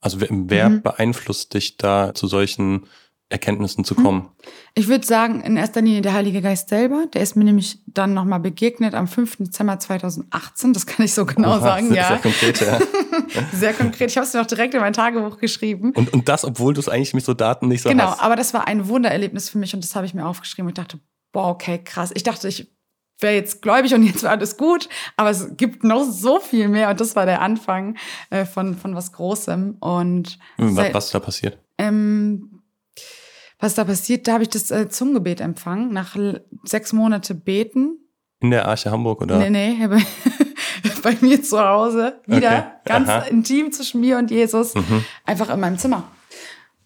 [0.01, 0.83] Also wer, mhm.
[0.83, 2.87] beeinflusst dich da zu solchen
[3.29, 4.29] Erkenntnissen zu kommen?
[4.75, 7.07] Ich würde sagen, in erster Linie der Heilige Geist selber.
[7.13, 9.39] Der ist mir nämlich dann nochmal begegnet am 5.
[9.39, 10.73] Dezember 2018.
[10.73, 12.09] Das kann ich so genau Oha, sagen, sehr, ja.
[12.09, 12.79] Sehr konkret, ja.
[13.53, 14.11] sehr konkret.
[14.11, 15.93] Ich habe es mir auch direkt in mein Tagebuch geschrieben.
[15.93, 18.19] Und, und das, obwohl du es eigentlich mit so Daten nicht so genau, hast.
[18.19, 20.79] Genau, aber das war ein Wundererlebnis für mich und das habe ich mir aufgeschrieben und
[20.79, 21.01] dachte,
[21.33, 22.13] boah, okay, krass.
[22.15, 22.71] Ich dachte, ich
[23.19, 26.91] wäre jetzt gläubig und jetzt war alles gut, aber es gibt noch so viel mehr
[26.91, 27.97] und das war der Anfang
[28.31, 29.79] äh, von, von was Großem.
[29.81, 31.59] Und was, was ist da passiert?
[31.79, 32.56] Ähm,
[33.59, 36.17] was da passiert, da habe ich das äh, Zungengebet empfangen, nach
[36.65, 37.99] sechs Monate Beten.
[38.41, 39.39] In der Arche Hamburg, oder?
[39.39, 40.03] Nee, nee, bei,
[41.03, 42.21] bei mir zu Hause.
[42.27, 42.65] Wieder okay.
[42.85, 43.21] ganz Aha.
[43.23, 44.75] intim zwischen mir und Jesus.
[44.75, 45.05] Mhm.
[45.25, 46.05] Einfach in meinem Zimmer.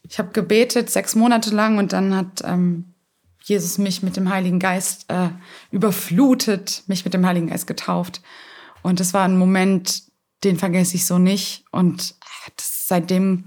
[0.03, 2.95] Ich habe gebetet sechs Monate lang und dann hat ähm,
[3.43, 5.31] Jesus mich mit dem Heiligen Geist äh,
[5.71, 8.23] überflutet, mich mit dem Heiligen Geist getauft.
[8.83, 10.03] Und das war ein Moment,
[10.45, 11.65] den vergesse ich so nicht.
[11.73, 12.15] Und
[12.57, 13.45] das, seitdem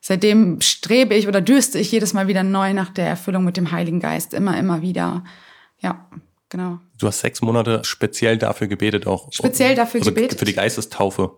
[0.00, 3.70] seitdem strebe ich oder dürste ich jedes Mal wieder neu nach der Erfüllung mit dem
[3.70, 4.34] Heiligen Geist.
[4.34, 5.24] Immer, immer wieder.
[5.78, 6.08] Ja,
[6.48, 6.78] genau.
[6.98, 9.32] Du hast sechs Monate speziell dafür gebetet auch.
[9.32, 10.38] Speziell dafür also gebetet.
[10.38, 11.36] Für die Geistestaufe.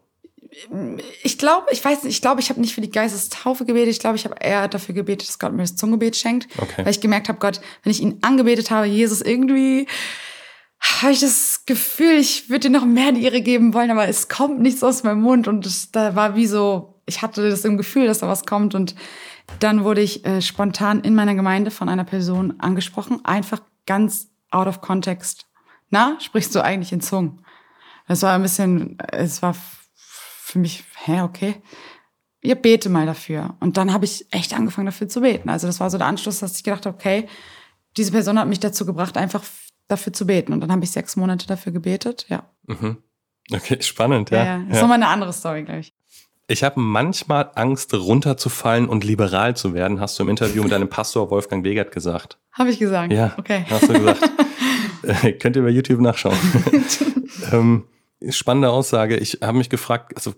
[1.23, 3.89] Ich glaube, ich weiß nicht, ich glaube, ich habe nicht für die Geistestaufe gebetet.
[3.89, 6.47] Ich glaube, ich habe eher dafür gebetet, dass Gott mir das Zungengebet schenkt.
[6.59, 6.85] Okay.
[6.85, 9.87] Weil ich gemerkt habe, Gott, wenn ich ihn angebetet habe, Jesus, irgendwie
[10.83, 14.29] habe ich das Gefühl, ich würde dir noch mehr die Ehre geben wollen, aber es
[14.29, 17.76] kommt nichts aus meinem Mund und das, da war wie so, ich hatte das im
[17.76, 18.94] Gefühl, dass da was kommt und
[19.59, 24.66] dann wurde ich äh, spontan in meiner Gemeinde von einer Person angesprochen, einfach ganz out
[24.66, 25.46] of context.
[25.90, 27.44] Na, sprichst du eigentlich in Zungen?
[28.09, 29.55] Das war ein bisschen, es war
[29.94, 31.62] für mich, hä, okay.
[32.40, 33.57] Ihr bete mal dafür.
[33.61, 35.48] Und dann habe ich echt angefangen dafür zu beten.
[35.48, 37.28] Also das war so der Anschluss, dass ich gedacht habe, okay,
[37.96, 39.42] diese Person hat mich dazu gebracht, einfach
[39.88, 40.53] dafür zu beten.
[40.53, 42.50] Und dann habe ich sechs Monate dafür gebetet, ja.
[42.66, 42.98] Mhm.
[43.53, 44.38] Okay, spannend, ja.
[44.38, 44.64] ja, ja.
[44.66, 45.94] Das ist nochmal eine andere Story, glaube ich.
[46.49, 50.88] Ich habe manchmal Angst, runterzufallen und liberal zu werden, hast du im Interview mit deinem
[50.88, 52.38] Pastor Wolfgang Wegert gesagt.
[52.53, 53.12] Habe ich gesagt?
[53.12, 53.64] Ja, okay.
[53.70, 54.30] hast du gesagt.
[55.03, 56.36] äh, könnt ihr bei YouTube nachschauen.
[57.53, 57.84] ähm,
[58.28, 59.16] spannende Aussage.
[59.16, 60.34] Ich habe mich gefragt, also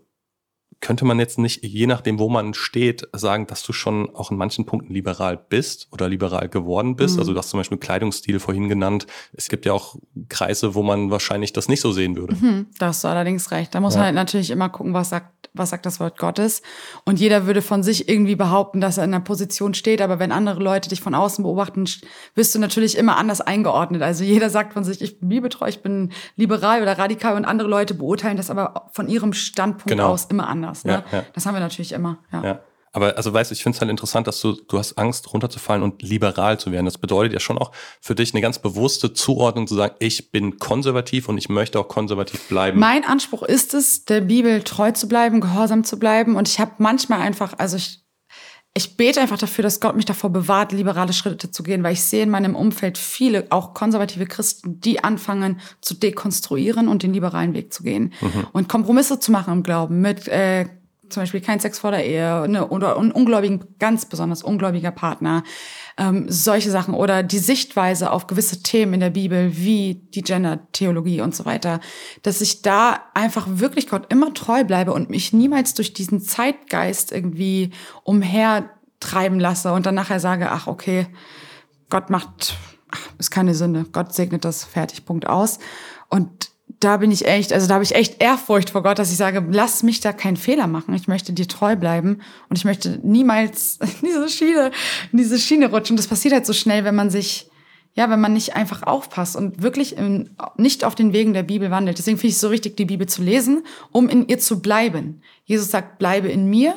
[0.80, 4.36] könnte man jetzt nicht, je nachdem, wo man steht, sagen, dass du schon auch in
[4.36, 7.14] manchen Punkten liberal bist oder liberal geworden bist?
[7.14, 7.20] Mhm.
[7.20, 9.06] Also du hast zum Beispiel Kleidungsstil vorhin genannt.
[9.32, 9.96] Es gibt ja auch
[10.28, 12.34] Kreise, wo man wahrscheinlich das nicht so sehen würde.
[12.34, 13.74] Mhm, da hast du allerdings recht.
[13.74, 14.00] Da muss ja.
[14.00, 16.62] man halt natürlich immer gucken, was sagt was sagt das Wort Gottes?
[17.04, 20.32] Und jeder würde von sich irgendwie behaupten, dass er in einer Position steht, aber wenn
[20.32, 21.84] andere Leute dich von außen beobachten,
[22.34, 24.02] wirst du natürlich immer anders eingeordnet.
[24.02, 27.68] Also jeder sagt von sich, ich bin bibeltreu, ich bin liberal oder radikal und andere
[27.68, 30.08] Leute beurteilen das aber von ihrem Standpunkt genau.
[30.08, 30.84] aus immer anders.
[30.84, 31.04] Ne?
[31.10, 31.24] Ja, ja.
[31.34, 32.18] Das haben wir natürlich immer.
[32.32, 32.42] Ja.
[32.42, 32.60] ja.
[32.94, 35.82] Aber also weißt du, ich finde es halt interessant, dass du, du hast Angst, runterzufallen
[35.82, 36.84] und liberal zu werden.
[36.84, 40.58] Das bedeutet ja schon auch für dich eine ganz bewusste Zuordnung zu sagen, ich bin
[40.58, 42.78] konservativ und ich möchte auch konservativ bleiben.
[42.78, 46.36] Mein Anspruch ist es, der Bibel treu zu bleiben, gehorsam zu bleiben.
[46.36, 48.04] Und ich habe manchmal einfach, also ich,
[48.74, 52.02] ich bete einfach dafür, dass Gott mich davor bewahrt, liberale Schritte zu gehen, weil ich
[52.02, 57.54] sehe in meinem Umfeld viele, auch konservative Christen, die anfangen zu dekonstruieren und den liberalen
[57.54, 58.46] Weg zu gehen mhm.
[58.52, 60.66] und Kompromisse zu machen im Glauben mit äh,
[61.14, 65.42] zum Beispiel kein Sex vor der Ehe ne, oder ein ungläubigen, ganz besonders ungläubiger Partner,
[65.96, 71.20] ähm, solche Sachen oder die Sichtweise auf gewisse Themen in der Bibel wie die Gender-Theologie
[71.20, 71.80] und so weiter,
[72.22, 77.12] dass ich da einfach wirklich Gott immer treu bleibe und mich niemals durch diesen Zeitgeist
[77.12, 77.70] irgendwie
[78.02, 81.06] umhertreiben lasse und dann nachher sage, ach okay,
[81.88, 82.56] Gott macht,
[82.90, 85.58] ach, ist keine Sünde, Gott segnet das, fertig, Punkt aus.
[86.08, 89.16] Und da bin ich echt, also da habe ich echt Ehrfurcht vor Gott, dass ich
[89.16, 90.94] sage, lass mich da keinen Fehler machen.
[90.94, 94.70] Ich möchte dir treu bleiben und ich möchte niemals in diese Schiene,
[95.12, 95.96] in diese Schiene rutschen.
[95.96, 97.50] Das passiert halt so schnell, wenn man sich,
[97.94, 101.70] ja, wenn man nicht einfach aufpasst und wirklich in, nicht auf den Wegen der Bibel
[101.70, 101.98] wandelt.
[101.98, 105.22] Deswegen finde ich es so wichtig, die Bibel zu lesen, um in ihr zu bleiben.
[105.44, 106.74] Jesus sagt, bleibe in mir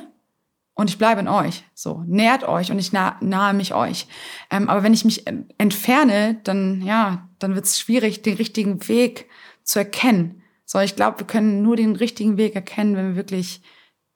[0.76, 1.64] und ich bleibe in euch.
[1.74, 4.08] So, nährt euch und ich nah, nahe mich euch.
[4.52, 5.26] Ähm, aber wenn ich mich
[5.58, 9.28] entferne, dann, ja, dann wird es schwierig, den richtigen Weg
[9.68, 10.42] zu erkennen.
[10.66, 13.62] So, ich glaube, wir können nur den richtigen Weg erkennen, wenn wir wirklich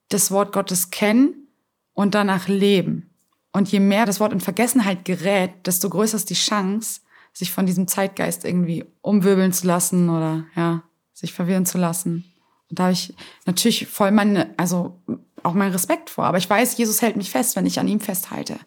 [0.10, 1.48] das Wort Gottes kennen
[1.94, 3.14] und danach leben.
[3.54, 7.02] Und je mehr das Wort in Vergessenheit gerät, desto größer ist die Chance,
[7.34, 10.84] sich von diesem Zeitgeist irgendwie umwirbeln zu lassen oder ja,
[11.14, 12.26] sich verwirren zu lassen.
[12.70, 13.14] Und da habe ich
[13.46, 15.00] natürlich voll meine, also
[15.44, 16.26] auch meinen Respekt vor.
[16.26, 18.58] Aber ich weiß, Jesus hält mich fest, wenn ich an ihm festhalte.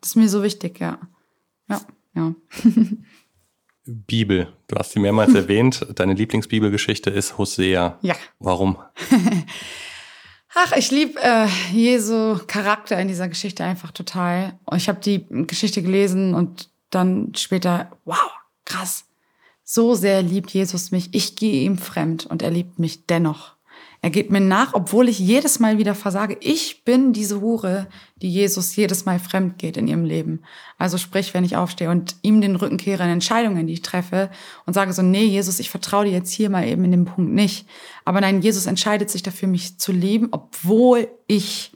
[0.00, 0.98] Das ist mir so wichtig, ja.
[1.68, 1.80] Ja,
[2.14, 2.34] ja.
[3.84, 4.55] Bibel.
[4.68, 5.86] Du hast sie mehrmals erwähnt.
[5.94, 7.98] Deine Lieblingsbibelgeschichte ist Hosea.
[8.02, 8.14] Ja.
[8.38, 8.78] Warum?
[10.54, 14.58] Ach, ich liebe äh, Jesu Charakter in dieser Geschichte einfach total.
[14.74, 18.32] Ich habe die Geschichte gelesen und dann später, wow,
[18.64, 19.04] krass.
[19.64, 21.08] So sehr liebt Jesus mich.
[21.12, 23.55] Ich gehe ihm fremd und er liebt mich dennoch.
[24.06, 26.36] Er geht mir nach, obwohl ich jedes Mal wieder versage.
[26.40, 27.88] Ich bin diese Hure,
[28.22, 30.42] die Jesus jedes Mal fremd geht in ihrem Leben.
[30.78, 34.30] Also sprich, wenn ich aufstehe und ihm den Rücken kehre in Entscheidungen, die ich treffe
[34.64, 37.32] und sage so, nee, Jesus, ich vertraue dir jetzt hier mal eben in dem Punkt
[37.32, 37.66] nicht.
[38.04, 41.72] Aber nein, Jesus entscheidet sich dafür, mich zu lieben, obwohl ich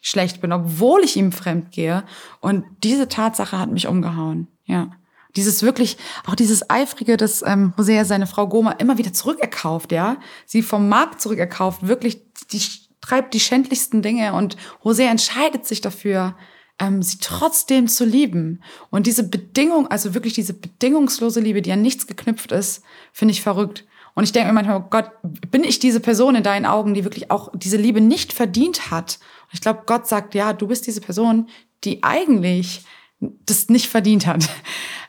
[0.00, 2.04] schlecht bin, obwohl ich ihm fremd gehe.
[2.40, 4.48] Und diese Tatsache hat mich umgehauen.
[4.64, 4.92] Ja.
[5.36, 10.18] Dieses wirklich, auch dieses Eifrige, dass ähm, Hosea seine Frau Goma immer wieder zurückerkauft, ja,
[10.46, 12.22] sie vom Markt zurückerkauft, wirklich,
[12.52, 12.60] die
[13.00, 16.36] treibt die schändlichsten Dinge und Hosea entscheidet sich dafür,
[16.78, 18.62] ähm, sie trotzdem zu lieben.
[18.90, 22.82] Und diese Bedingung, also wirklich diese bedingungslose Liebe, die an nichts geknüpft ist,
[23.12, 23.84] finde ich verrückt.
[24.14, 27.04] Und ich denke mir manchmal, oh Gott, bin ich diese Person in deinen Augen, die
[27.04, 29.18] wirklich auch diese Liebe nicht verdient hat?
[29.44, 31.48] Und ich glaube, Gott sagt, ja, du bist diese Person,
[31.82, 32.84] die eigentlich
[33.20, 34.48] das nicht verdient hat.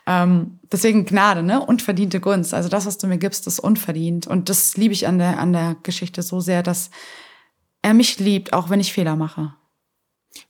[0.06, 1.64] Ähm, deswegen Gnade, ne?
[1.64, 2.54] Unverdiente Gunst.
[2.54, 4.26] Also das, was du mir gibst, ist unverdient.
[4.26, 6.90] Und das liebe ich an der, an der Geschichte so sehr, dass
[7.82, 9.54] er mich liebt, auch wenn ich Fehler mache.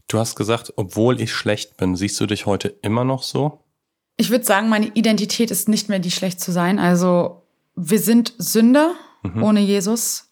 [0.09, 3.65] Du hast gesagt, obwohl ich schlecht bin, siehst du dich heute immer noch so?
[4.17, 6.79] Ich würde sagen, meine Identität ist nicht mehr die schlecht zu sein.
[6.79, 7.43] Also
[7.75, 9.43] wir sind Sünder mhm.
[9.43, 10.31] ohne Jesus,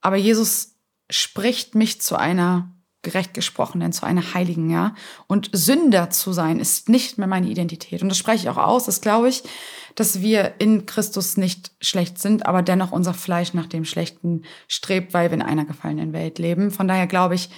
[0.00, 0.76] aber Jesus
[1.10, 4.94] spricht mich zu einer gerecht gesprochenen, zu einer Heiligen, ja.
[5.26, 8.02] Und Sünder zu sein ist nicht mehr meine Identität.
[8.02, 8.86] Und das spreche ich auch aus.
[8.86, 9.42] Das glaube ich,
[9.94, 15.14] dass wir in Christus nicht schlecht sind, aber dennoch unser Fleisch nach dem Schlechten strebt,
[15.14, 16.70] weil wir in einer gefallenen Welt leben.
[16.70, 17.50] Von daher glaube ich,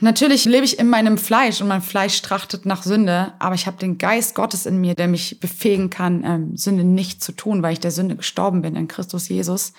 [0.00, 3.78] Natürlich lebe ich in meinem Fleisch und mein Fleisch trachtet nach Sünde, aber ich habe
[3.78, 7.72] den Geist Gottes in mir, der mich befähigen kann, ähm, Sünde nicht zu tun, weil
[7.72, 9.72] ich der Sünde gestorben bin in Christus Jesus.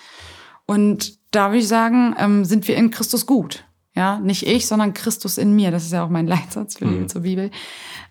[0.66, 3.64] Und da würde ich sagen, ähm, sind wir in Christus gut.
[3.94, 5.70] Ja, nicht ich, sondern Christus in mir.
[5.70, 7.08] Das ist ja auch mein Leitsatz für mhm.
[7.08, 7.50] zur Bibel.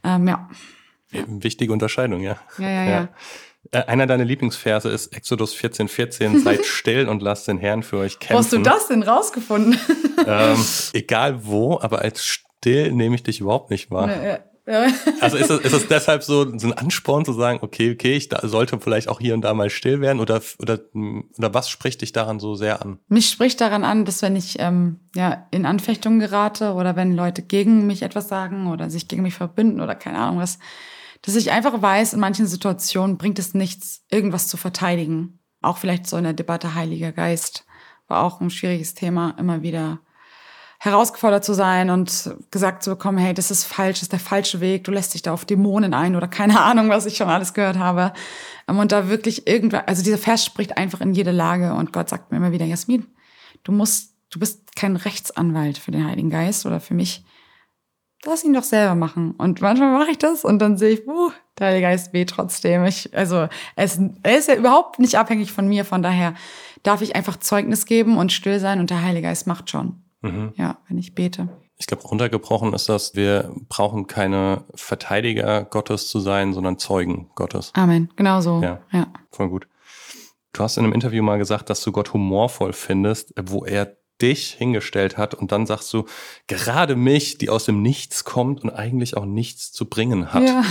[0.03, 0.49] Ähm, ja.
[1.27, 2.37] Wichtige Unterscheidung, ja.
[2.57, 2.89] Ja, ja, ja.
[2.89, 3.09] ja.
[3.71, 6.39] Äh, einer deiner Lieblingsverse ist Exodus 14, 14.
[6.43, 8.33] Seid still und lasst den Herrn für euch kämpfen.
[8.33, 9.79] Wo hast du das denn rausgefunden?
[10.25, 14.09] ähm, egal wo, aber als still nehme ich dich überhaupt nicht wahr.
[14.09, 14.87] Ja, ja.
[15.19, 18.29] Also ist es, ist es deshalb so, so ein Ansporn zu sagen, okay, okay, ich
[18.29, 20.79] da, sollte vielleicht auch hier und da mal still werden oder, oder,
[21.37, 22.99] oder was spricht dich daran so sehr an?
[23.07, 27.41] Mich spricht daran an, dass wenn ich ähm, ja, in Anfechtungen gerate oder wenn Leute
[27.41, 30.59] gegen mich etwas sagen oder sich gegen mich verbünden oder keine Ahnung was,
[31.23, 35.39] dass ich einfach weiß, in manchen Situationen bringt es nichts, irgendwas zu verteidigen.
[35.61, 37.65] Auch vielleicht so in der Debatte Heiliger Geist
[38.07, 39.99] war auch ein schwieriges Thema, immer wieder
[40.83, 44.59] herausgefordert zu sein und gesagt zu bekommen, hey, das ist falsch, das ist der falsche
[44.59, 47.53] Weg, du lässt dich da auf Dämonen ein oder keine Ahnung, was ich schon alles
[47.53, 48.11] gehört habe.
[48.67, 52.09] Ähm, und da wirklich irgendwann, also dieser Vers spricht einfach in jede Lage und Gott
[52.09, 53.07] sagt mir immer wieder, Jasmin,
[53.63, 57.23] du musst, du bist kein Rechtsanwalt für den Heiligen Geist oder für mich.
[58.25, 59.31] Lass ihn doch selber machen.
[59.37, 62.83] Und manchmal mache ich das und dann sehe ich, uh, der Heilige Geist weh trotzdem.
[62.83, 66.33] Ich, also ist, er ist ja überhaupt nicht abhängig von mir, von daher
[66.83, 70.02] darf ich einfach Zeugnis geben und still sein und der Heilige Geist macht schon.
[70.23, 70.53] Mhm.
[70.55, 71.49] Ja, wenn ich bete.
[71.77, 77.71] Ich glaube, runtergebrochen ist das, wir brauchen keine Verteidiger Gottes zu sein, sondern Zeugen Gottes.
[77.75, 78.61] Amen, genau so.
[78.61, 79.07] Ja, ja.
[79.31, 79.67] voll gut.
[80.53, 84.51] Du hast in einem Interview mal gesagt, dass du Gott humorvoll findest, wo er dich
[84.51, 86.05] hingestellt hat und dann sagst du,
[86.47, 90.43] gerade mich, die aus dem Nichts kommt und eigentlich auch nichts zu bringen hat.
[90.43, 90.63] Ja.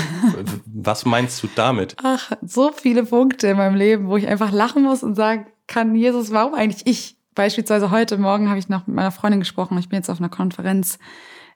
[0.64, 1.96] Was meinst du damit?
[2.02, 5.94] Ach, so viele Punkte in meinem Leben, wo ich einfach lachen muss und sagen kann,
[5.94, 7.18] Jesus, warum eigentlich ich?
[7.34, 9.78] Beispielsweise heute Morgen habe ich noch mit meiner Freundin gesprochen.
[9.78, 10.98] Ich bin jetzt auf einer Konferenz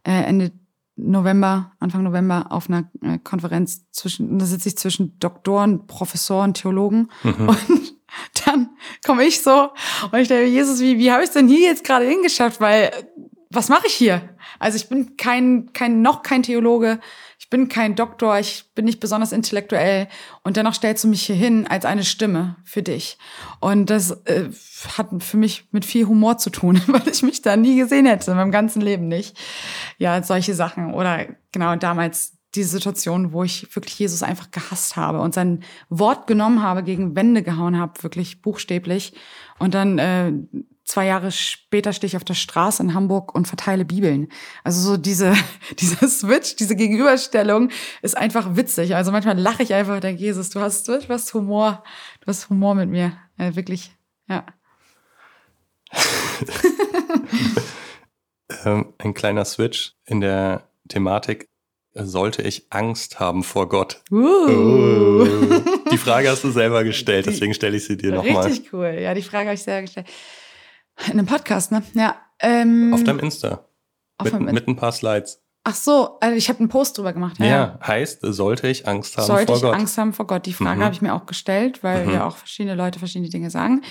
[0.05, 0.53] äh, Ende
[0.97, 7.11] November, Anfang November auf einer äh, Konferenz zwischen, da sitze ich zwischen Doktoren, Professoren, Theologen
[7.23, 7.49] mhm.
[7.49, 7.95] und
[8.47, 8.71] dann
[9.05, 9.71] komme ich so
[10.11, 12.61] und ich denke, Jesus, wie, wie habe ich es denn hier jetzt gerade hingeschafft?
[12.61, 12.91] Weil
[13.51, 14.23] was mache ich hier?
[14.59, 16.99] Also ich bin kein, kein, noch kein Theologe,
[17.47, 20.09] ich bin kein Doktor, ich bin nicht besonders intellektuell
[20.43, 23.19] und dennoch stellst du mich hier hin als eine Stimme für dich.
[23.61, 24.51] Und das äh,
[24.99, 28.33] hat für mich mit viel Humor zu tun, weil ich mich da nie gesehen hätte,
[28.33, 29.39] in meinem ganzen Leben nicht.
[29.97, 30.93] Ja, solche Sachen.
[30.93, 36.27] Oder genau damals diese Situation, wo ich wirklich Jesus einfach gehasst habe und sein Wort
[36.27, 39.13] genommen habe, gegen Wände gehauen habe, wirklich buchstäblich.
[39.61, 40.33] Und dann äh,
[40.87, 44.29] zwei Jahre später stehe ich auf der Straße in Hamburg und verteile Bibeln.
[44.65, 45.35] Also so diese,
[45.79, 47.71] dieser Switch, diese Gegenüberstellung
[48.03, 48.95] ist einfach witzig.
[48.95, 51.83] Also manchmal lache ich einfach, denke, Jesus, du hast, du hast Humor,
[52.21, 53.13] du hast Humor mit mir.
[53.39, 53.91] Ja, wirklich,
[54.29, 54.47] ja.
[58.65, 61.49] ähm, ein kleiner Switch in der Thematik.
[61.99, 64.03] Sollte ich Angst haben vor Gott?
[64.11, 64.19] Uh.
[64.19, 65.27] Oh.
[65.91, 68.49] Die Frage hast du selber gestellt, deswegen stelle ich sie dir nochmal.
[68.49, 68.99] Richtig cool.
[69.01, 70.07] Ja, die Frage habe ich selber gestellt.
[71.05, 71.83] In einem Podcast, ne?
[71.95, 72.17] Ja.
[72.41, 73.65] Ähm, auf deinem Insta.
[74.19, 75.43] Auf mit, mit ein paar Slides.
[75.69, 77.39] Ach so, also ich habe einen Post drüber gemacht.
[77.41, 77.79] Ja, ja.
[77.85, 79.61] heißt, sollte ich Angst haben sollte vor Gott?
[79.61, 80.47] Sollte ich Angst haben vor Gott?
[80.47, 80.85] Die Frage mhm.
[80.85, 82.13] habe ich mir auch gestellt, weil mhm.
[82.13, 83.83] ja auch verschiedene Leute verschiedene Dinge sagen.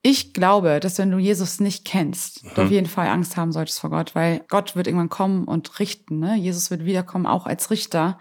[0.00, 2.50] Ich glaube, dass wenn du Jesus nicht kennst, mhm.
[2.54, 5.78] du auf jeden Fall Angst haben solltest vor Gott, weil Gott wird irgendwann kommen und
[5.78, 6.18] richten.
[6.18, 6.36] Ne?
[6.36, 8.18] Jesus wird wiederkommen, auch als Richter.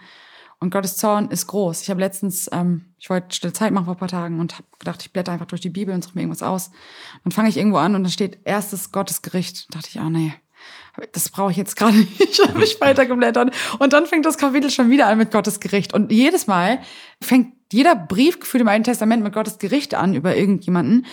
[0.62, 1.82] Und Gottes Zorn ist groß.
[1.82, 4.64] Ich habe letztens, ähm, ich wollte stille Zeit machen vor ein paar Tagen und habe
[4.78, 6.70] gedacht, ich blätter einfach durch die Bibel und suche mir irgendwas aus.
[7.24, 9.66] Dann fange ich irgendwo an und da steht erstes Gottesgericht.
[9.70, 10.34] Da dachte ich, ah oh, nee,
[11.14, 12.48] das brauche ich jetzt gerade nicht.
[12.48, 13.56] habe ich weitergeblättert.
[13.80, 15.96] Und dann fängt das Kapitel schon wieder an mit Gottesgericht.
[15.96, 16.80] Und jedes Mal
[17.20, 21.08] fängt jeder Brief gefühlt im Alten Testament mit Gottesgericht an über irgendjemanden.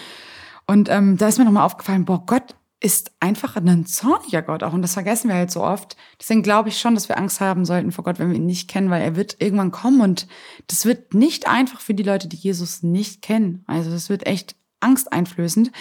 [0.67, 4.73] Und ähm, da ist mir nochmal aufgefallen, boah, Gott ist einfach ein zorniger Gott auch.
[4.73, 5.97] Und das vergessen wir halt so oft.
[6.21, 8.69] Deswegen glaube ich schon, dass wir Angst haben sollten vor Gott, wenn wir ihn nicht
[8.69, 10.01] kennen, weil er wird irgendwann kommen.
[10.01, 10.29] Und
[10.69, 13.65] das wird nicht einfach für die Leute, die Jesus nicht kennen.
[13.67, 15.73] Also das wird echt angsteinflößend.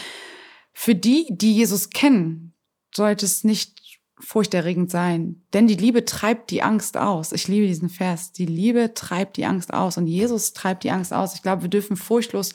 [0.74, 2.54] Für die, die Jesus kennen,
[2.96, 5.44] sollte es nicht furchterregend sein.
[5.54, 7.32] Denn die Liebe treibt die Angst aus.
[7.32, 8.32] Ich liebe diesen Vers.
[8.32, 9.98] Die Liebe treibt die Angst aus.
[9.98, 11.36] Und Jesus treibt die Angst aus.
[11.36, 12.54] Ich glaube, wir dürfen furchtlos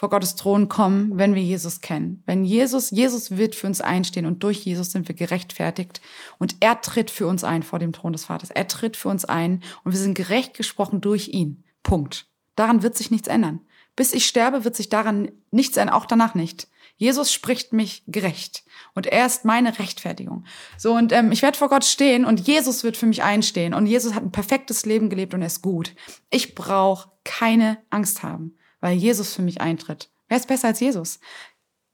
[0.00, 2.22] vor Gottes Thron kommen, wenn wir Jesus kennen.
[2.24, 6.00] Wenn Jesus, Jesus wird für uns einstehen und durch Jesus sind wir gerechtfertigt
[6.38, 8.48] und er tritt für uns ein vor dem Thron des Vaters.
[8.48, 11.64] Er tritt für uns ein und wir sind gerecht gesprochen durch ihn.
[11.82, 12.28] Punkt.
[12.56, 13.60] Daran wird sich nichts ändern.
[13.94, 16.68] Bis ich sterbe, wird sich daran nichts ändern, auch danach nicht.
[16.96, 20.46] Jesus spricht mich gerecht und er ist meine Rechtfertigung.
[20.78, 23.84] So und ähm, ich werde vor Gott stehen und Jesus wird für mich einstehen und
[23.84, 25.94] Jesus hat ein perfektes Leben gelebt und er ist gut.
[26.30, 30.10] Ich brauche keine Angst haben weil Jesus für mich eintritt.
[30.28, 31.20] Wer ist besser als Jesus?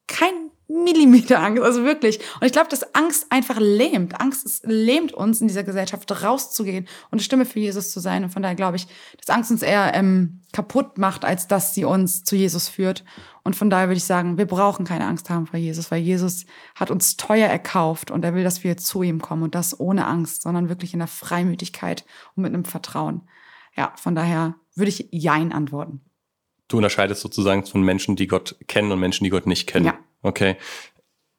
[0.06, 2.18] Kein Millimeter Angst, also wirklich.
[2.40, 4.20] Und ich glaube, dass Angst einfach lähmt.
[4.20, 8.24] Angst ist, lähmt uns in dieser Gesellschaft rauszugehen und eine Stimme für Jesus zu sein.
[8.24, 11.84] Und von daher glaube ich, dass Angst uns eher ähm, kaputt macht, als dass sie
[11.84, 13.04] uns zu Jesus führt.
[13.44, 16.46] Und von daher würde ich sagen, wir brauchen keine Angst haben vor Jesus, weil Jesus
[16.74, 20.06] hat uns teuer erkauft und er will, dass wir zu ihm kommen und das ohne
[20.06, 23.22] Angst, sondern wirklich in der Freimütigkeit und mit einem Vertrauen.
[23.76, 26.00] Ja, von daher würde ich Jein antworten.
[26.68, 29.86] Du unterscheidest sozusagen von Menschen, die Gott kennen und Menschen, die Gott nicht kennen.
[29.86, 29.98] Ja.
[30.22, 30.56] Okay.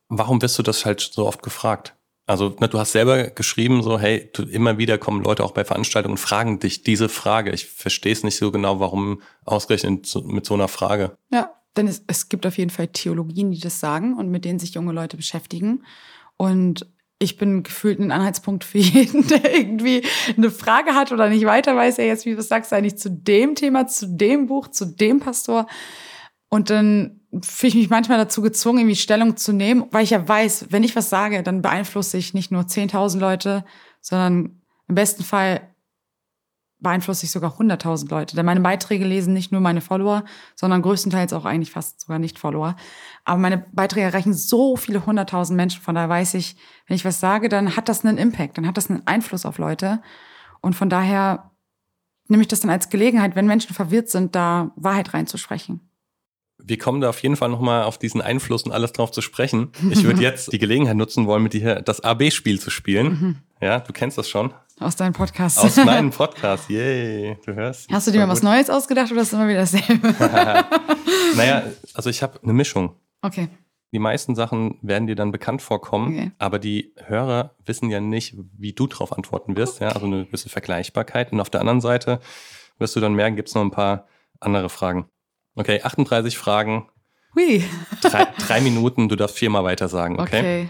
[0.09, 1.95] Warum wirst du das halt so oft gefragt?
[2.25, 5.63] Also, ne, du hast selber geschrieben, so, hey, du, immer wieder kommen Leute auch bei
[5.63, 7.51] Veranstaltungen und fragen dich diese Frage.
[7.51, 11.17] Ich verstehe es nicht so genau, warum ausgerechnet mit so einer Frage.
[11.31, 14.59] Ja, denn es, es gibt auf jeden Fall Theologien, die das sagen und mit denen
[14.59, 15.85] sich junge Leute beschäftigen.
[16.35, 16.85] Und
[17.19, 20.03] ich bin gefühlt ein Anhaltspunkt für jeden, der irgendwie
[20.35, 23.55] eine Frage hat oder nicht weiter weiß, er jetzt, wie du sagst, eigentlich zu dem
[23.55, 25.67] Thema, zu dem Buch, zu dem Pastor.
[26.49, 30.27] Und dann fühle ich mich manchmal dazu gezwungen, irgendwie Stellung zu nehmen, weil ich ja
[30.27, 33.65] weiß, wenn ich was sage, dann beeinflusse ich nicht nur 10.000 Leute,
[34.01, 35.73] sondern im besten Fall
[36.79, 38.35] beeinflusse ich sogar 100.000 Leute.
[38.35, 40.23] Denn meine Beiträge lesen nicht nur meine Follower,
[40.55, 42.75] sondern größtenteils auch eigentlich fast sogar nicht Follower.
[43.25, 45.81] Aber meine Beiträge erreichen so viele 100.000 Menschen.
[45.81, 46.55] Von daher weiß ich,
[46.85, 49.57] wenn ich was sage, dann hat das einen Impact, dann hat das einen Einfluss auf
[49.57, 50.01] Leute.
[50.61, 51.51] Und von daher
[52.27, 55.81] nehme ich das dann als Gelegenheit, wenn Menschen verwirrt sind, da Wahrheit reinzusprechen.
[56.59, 59.71] Wir kommen da auf jeden Fall nochmal auf diesen Einfluss und alles drauf zu sprechen.
[59.89, 63.07] Ich würde jetzt die Gelegenheit nutzen wollen, mit dir das AB-Spiel zu spielen.
[63.07, 63.35] Mhm.
[63.61, 64.53] Ja, du kennst das schon.
[64.79, 65.57] Aus deinem Podcast.
[65.57, 67.89] Aus meinem Podcast, yay, du hörst.
[67.91, 70.13] Hast du dir mal was Neues ausgedacht oder ist es immer wieder dasselbe?
[71.35, 71.63] naja,
[71.95, 72.95] also ich habe eine Mischung.
[73.23, 73.49] Okay.
[73.91, 76.31] Die meisten Sachen werden dir dann bekannt vorkommen, okay.
[76.37, 79.79] aber die Hörer wissen ja nicht, wie du darauf antworten wirst.
[79.79, 81.31] Ja, also eine gewisse Vergleichbarkeit.
[81.31, 82.19] Und auf der anderen Seite
[82.77, 84.05] wirst du dann merken, gibt es noch ein paar
[84.39, 85.09] andere Fragen.
[85.55, 86.87] Okay, 38 Fragen.
[87.33, 87.63] Hui.
[88.01, 90.39] drei, drei Minuten, du darfst viermal weiter sagen, okay?
[90.39, 90.69] Okay.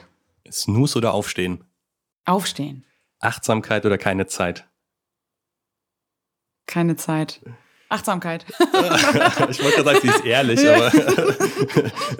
[0.49, 1.65] Snooze oder aufstehen?
[2.23, 2.85] Aufstehen.
[3.19, 4.67] Achtsamkeit oder keine Zeit?
[6.65, 7.41] Keine Zeit.
[7.89, 8.45] Achtsamkeit.
[9.49, 10.91] ich wollte gerade sagen, sie ist ehrlich, aber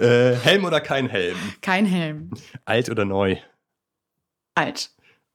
[0.00, 1.36] äh, Helm oder kein Helm?
[1.60, 2.30] Kein Helm.
[2.64, 3.36] Alt oder neu?
[4.54, 4.90] Alt.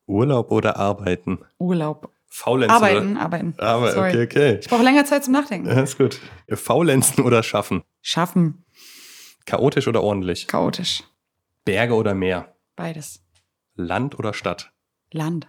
[0.07, 1.39] Urlaub oder arbeiten?
[1.59, 2.11] Urlaub.
[2.27, 3.21] Faulenzen arbeiten, oder?
[3.21, 3.53] arbeiten.
[3.59, 4.59] Arbeiten, okay, okay.
[4.59, 5.67] Ich brauche länger Zeit zum Nachdenken.
[5.67, 6.19] Ja, ist gut.
[6.49, 7.83] Faulenzen oder schaffen?
[8.01, 8.65] Schaffen.
[9.45, 10.47] Chaotisch oder ordentlich?
[10.47, 11.03] Chaotisch.
[11.63, 12.55] Berge oder Meer?
[12.75, 13.23] Beides.
[13.75, 14.71] Land oder Stadt?
[15.11, 15.47] Land.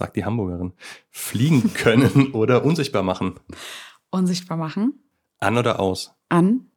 [0.00, 0.72] Sagt die Hamburgerin.
[1.10, 3.38] Fliegen können oder unsichtbar machen?
[4.08, 4.94] Unsichtbar machen.
[5.40, 6.14] An oder aus?
[6.30, 6.70] An.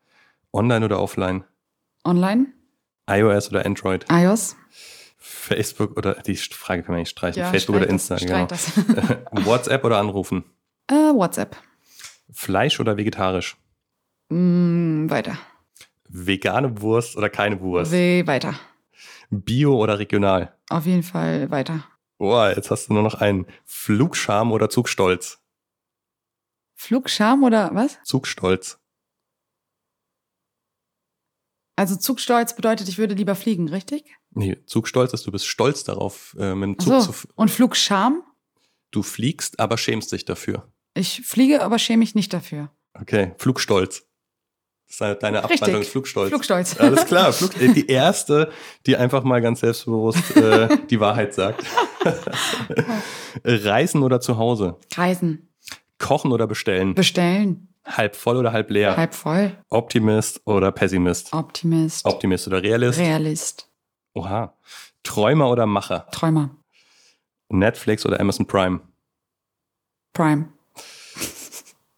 [0.51, 1.45] Online oder offline?
[2.03, 2.47] Online.
[3.09, 4.05] iOS oder Android?
[4.11, 4.57] iOS.
[5.17, 7.39] Facebook oder, die Frage kann man nicht streichen.
[7.39, 8.45] Ja, Facebook oder Insta, genau.
[9.45, 10.43] WhatsApp oder anrufen?
[10.87, 11.55] Äh, WhatsApp.
[12.29, 13.55] Fleisch oder vegetarisch?
[14.27, 15.37] Mm, weiter.
[16.09, 17.93] Vegane Wurst oder keine Wurst?
[17.93, 18.59] We weiter.
[19.29, 20.53] Bio oder regional?
[20.69, 21.85] Auf jeden Fall weiter.
[22.19, 23.45] Boah, jetzt hast du nur noch einen.
[23.65, 25.39] Flugscham oder Zugstolz?
[26.75, 27.99] Flugscham oder was?
[28.03, 28.79] Zugstolz.
[31.75, 34.15] Also Zugstolz bedeutet, ich würde lieber fliegen, richtig?
[34.31, 37.01] Nee, Zugstolz ist, du bist stolz darauf, äh, mit dem Zug zu.
[37.01, 37.09] so.
[37.11, 38.23] f- Und Flugscham?
[38.91, 40.71] Du fliegst, aber schämst dich dafür.
[40.93, 42.69] Ich fliege, aber schäme mich nicht dafür.
[42.93, 44.05] Okay, Flugstolz.
[44.99, 45.61] Das ist deine Richtig.
[45.61, 46.29] Abwandlung Flugstolz.
[46.29, 46.79] Flugstolz.
[46.79, 48.51] Alles klar, Flug, äh, die erste,
[48.85, 51.65] die einfach mal ganz selbstbewusst äh, die Wahrheit sagt.
[53.43, 54.77] Reisen oder zu Hause?
[54.95, 55.49] Reisen.
[55.97, 56.93] Kochen oder bestellen?
[56.93, 57.69] Bestellen.
[57.85, 58.95] halb voll oder halb leer?
[58.95, 59.57] Halb voll.
[59.69, 61.33] Optimist oder Pessimist?
[61.33, 62.05] Optimist.
[62.05, 62.99] Optimist oder Realist?
[62.99, 63.69] Realist.
[64.13, 64.55] Oha.
[65.01, 66.07] Träumer oder Macher?
[66.11, 66.51] Träumer.
[67.49, 68.79] Netflix oder Amazon Prime?
[70.13, 70.49] Prime.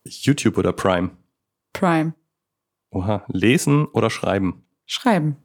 [0.06, 1.12] YouTube oder Prime?
[1.74, 2.14] Prime.
[2.96, 3.26] Oha.
[3.28, 4.64] Lesen oder schreiben?
[4.86, 5.36] Schreiben.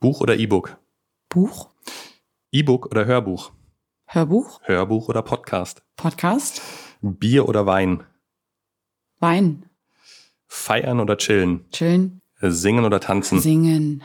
[0.00, 0.78] Buch oder E-Book?
[1.28, 1.68] Buch.
[2.50, 3.52] E-Book oder Hörbuch?
[4.06, 4.62] Hörbuch.
[4.62, 5.82] Hörbuch oder Podcast?
[5.96, 6.62] Podcast.
[7.02, 8.04] Bier oder Wein?
[9.20, 9.68] Wein.
[10.46, 11.66] Feiern oder chillen?
[11.72, 12.22] Chillen.
[12.40, 13.38] Singen oder tanzen?
[13.38, 14.02] Singen.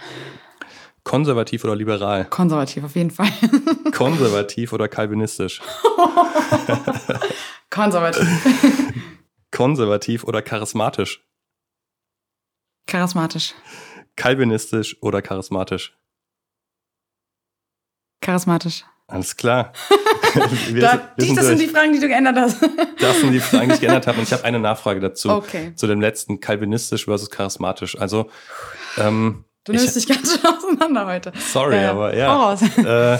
[1.05, 2.25] Konservativ oder liberal?
[2.25, 3.31] Konservativ auf jeden Fall.
[3.93, 5.61] Konservativ oder kalvinistisch?
[7.69, 8.27] Konservativ.
[9.51, 11.23] Konservativ oder charismatisch?
[12.89, 13.53] Charismatisch.
[14.15, 15.95] Calvinistisch oder charismatisch?
[18.21, 18.83] Charismatisch.
[19.07, 19.73] Alles klar.
[20.69, 22.61] Wir Da, wir das sind die Fragen, die du geändert hast.
[22.99, 24.19] Das sind die Fragen, die ich geändert habe.
[24.19, 25.31] Und ich habe eine Nachfrage dazu.
[25.31, 25.73] Okay.
[25.75, 27.97] Zu dem letzten, kalvinistisch versus charismatisch.
[27.97, 28.29] Also,
[28.97, 31.33] ähm, Du ich- nimmst dich ganz schön auseinander heute.
[31.51, 31.89] sorry, ja.
[31.91, 32.31] aber ja.
[32.31, 32.61] Voraus.
[32.77, 33.17] äh,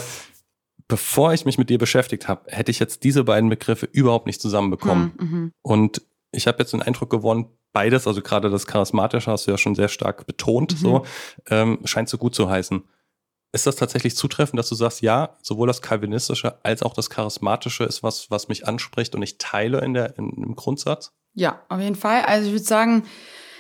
[0.88, 4.40] bevor ich mich mit dir beschäftigt habe, hätte ich jetzt diese beiden Begriffe überhaupt nicht
[4.42, 5.14] zusammenbekommen.
[5.20, 5.52] Hm.
[5.64, 9.58] Und ich habe jetzt den Eindruck gewonnen, beides, also gerade das Charismatische hast du ja
[9.58, 10.78] schon sehr stark betont, Mhm.
[10.78, 11.06] so,
[11.50, 12.84] ähm, scheint so gut zu heißen.
[13.52, 17.84] Ist das tatsächlich zutreffend, dass du sagst, ja, sowohl das Calvinistische als auch das Charismatische
[17.84, 21.14] ist was, was mich anspricht und ich teile in der, in, im Grundsatz?
[21.34, 22.22] Ja, auf jeden Fall.
[22.26, 23.04] Also ich würde sagen,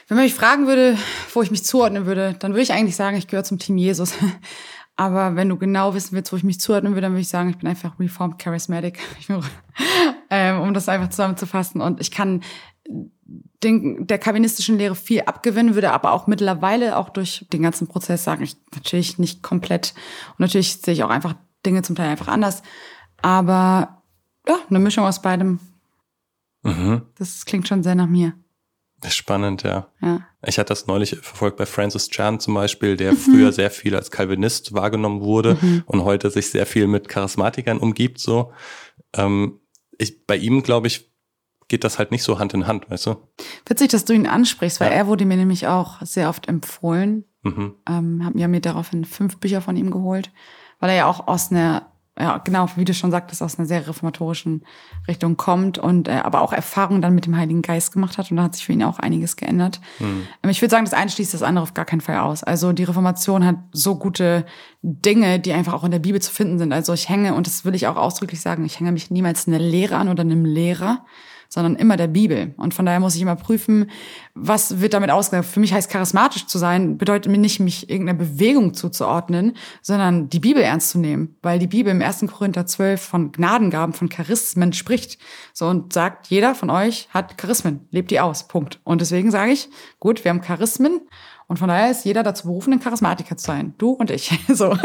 [0.08, 0.98] wenn man mich fragen würde,
[1.34, 4.14] wo ich mich zuordnen würde, dann würde ich eigentlich sagen, ich gehöre zum Team Jesus.
[4.96, 7.50] Aber wenn du genau wissen willst, wo ich mich zuordnen würde, dann würde ich sagen,
[7.50, 9.00] ich bin einfach Reformed Charismatic.
[10.32, 11.82] Ähm, um das einfach zusammenzufassen.
[11.82, 12.44] Und ich kann
[13.64, 18.24] den, der kalvinistischen Lehre viel abgewinnen, würde aber auch mittlerweile auch durch den ganzen Prozess
[18.24, 19.94] sagen, ich natürlich nicht komplett.
[20.32, 22.64] Und natürlich sehe ich auch einfach Dinge zum Teil einfach anders.
[23.22, 24.02] Aber
[24.48, 25.60] ja, eine Mischung aus beidem,
[26.62, 27.04] Mhm.
[27.18, 28.34] das klingt schon sehr nach mir.
[29.02, 29.88] Das ist spannend, ja.
[30.02, 30.26] Ja.
[30.46, 32.98] Ich hatte das neulich verfolgt bei Francis Chan zum Beispiel, Mhm.
[32.98, 37.78] der früher sehr viel als Calvinist wahrgenommen wurde und heute sich sehr viel mit Charismatikern
[37.78, 38.20] umgibt.
[38.20, 38.52] So,
[39.14, 39.62] ähm,
[39.98, 41.09] ich, bei ihm glaube ich
[41.70, 43.16] geht das halt nicht so Hand in Hand, weißt du?
[43.66, 44.98] Witzig, dass du ihn ansprichst, weil Ja.
[44.98, 47.24] er wurde mir nämlich auch sehr oft empfohlen.
[47.44, 47.76] Mhm.
[47.88, 50.32] Ähm, hab mir mir daraufhin fünf Bücher von ihm geholt,
[50.82, 51.86] weil er ja auch aus einer,
[52.20, 54.66] ja genau, wie du schon sagtest, aus einer sehr reformatorischen
[55.08, 58.36] Richtung kommt und äh, aber auch Erfahrungen dann mit dem Heiligen Geist gemacht hat und
[58.36, 59.80] da hat sich für ihn auch einiges geändert.
[60.00, 60.28] Mhm.
[60.44, 62.44] Ähm, Ich würde sagen, das eine schließt das andere auf gar keinen Fall aus.
[62.44, 64.46] Also die Reformation hat so gute
[64.82, 66.74] Dinge, die einfach auch in der Bibel zu finden sind.
[66.74, 69.60] Also ich hänge, und das will ich auch ausdrücklich sagen, ich hänge mich niemals einer
[69.60, 71.06] Lehre an oder einem Lehrer,
[71.50, 72.54] sondern immer der Bibel.
[72.58, 73.90] Und von daher muss ich immer prüfen,
[74.36, 75.48] was wird damit ausgesagt.
[75.50, 80.40] Für mich heißt charismatisch zu sein, bedeutet mir nicht, mich irgendeiner Bewegung zuzuordnen, sondern die
[80.40, 81.36] Bibel ernst zu nehmen.
[81.42, 82.26] Weil die Bibel im 1.
[82.28, 85.18] Korinther 12 von Gnadengaben, von Charismen spricht.
[85.52, 88.48] So und sagt, jeder von euch hat Charismen, lebt die aus.
[88.48, 88.80] Punkt.
[88.84, 89.70] Und deswegen sage ich,
[90.00, 91.02] gut, wir haben Charismen.
[91.50, 93.74] Und von daher ist jeder dazu berufen, ein Charismatiker zu sein.
[93.80, 94.32] Du und ich.
[94.48, 94.78] So.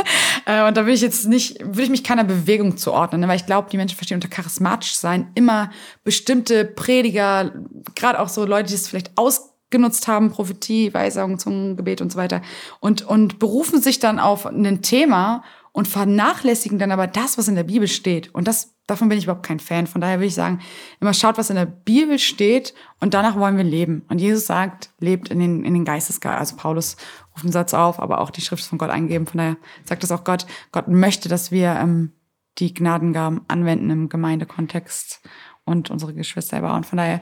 [0.47, 3.29] Äh, Und da will ich jetzt nicht, würde ich mich keiner Bewegung zuordnen, ne?
[3.29, 5.71] weil ich glaube, die Menschen verstehen unter charismatisch sein immer
[6.05, 7.53] bestimmte Prediger,
[7.95, 12.41] gerade auch so Leute, die es vielleicht ausgenutzt haben, Prophetie, Weisung, Zungengebet und so weiter,
[12.81, 15.45] und, und berufen sich dann auf ein Thema
[15.75, 18.33] und vernachlässigen dann aber das, was in der Bibel steht.
[18.33, 19.89] Und das, davon bin ich überhaupt kein Fan.
[19.89, 20.61] Von daher will ich sagen,
[21.01, 24.05] immer schaut, was in der Bibel steht und danach wollen wir leben.
[24.09, 26.39] Und Jesus sagt, lebt in den, in den Geistesgeist.
[26.39, 26.97] Also Paulus
[27.33, 29.27] ruft einen Satz auf, aber auch die Schrift ist von Gott eingegeben.
[29.27, 30.47] Von daher sagt es auch Gott.
[30.71, 32.13] Gott möchte, dass wir ähm,
[32.59, 35.23] die Gnadengaben anwenden im Gemeindekontext
[35.65, 36.73] und unsere Geschwister.
[36.73, 37.21] Und von daher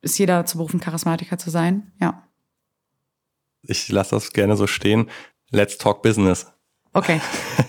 [0.00, 1.90] ist jeder dazu berufen, Charismatiker zu sein.
[2.00, 2.22] Ja.
[3.62, 5.10] Ich lasse das gerne so stehen.
[5.50, 6.53] Let's talk business.
[6.94, 7.20] Okay.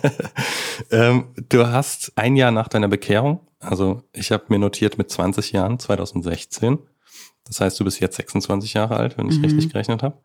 [0.92, 5.52] ähm, du hast ein Jahr nach deiner Bekehrung, also ich habe mir notiert mit 20
[5.52, 6.78] Jahren, 2016,
[7.48, 9.46] das heißt, du bist jetzt 26 Jahre alt, wenn ich Mhm.
[9.46, 10.18] richtig gerechnet habe,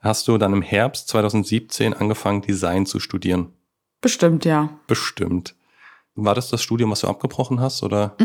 [0.00, 3.52] hast du dann im Herbst 2017 angefangen, Design zu studieren.
[4.00, 4.70] Bestimmt, ja.
[4.86, 5.54] Bestimmt.
[6.16, 8.16] War das das Studium, was du abgebrochen hast oder.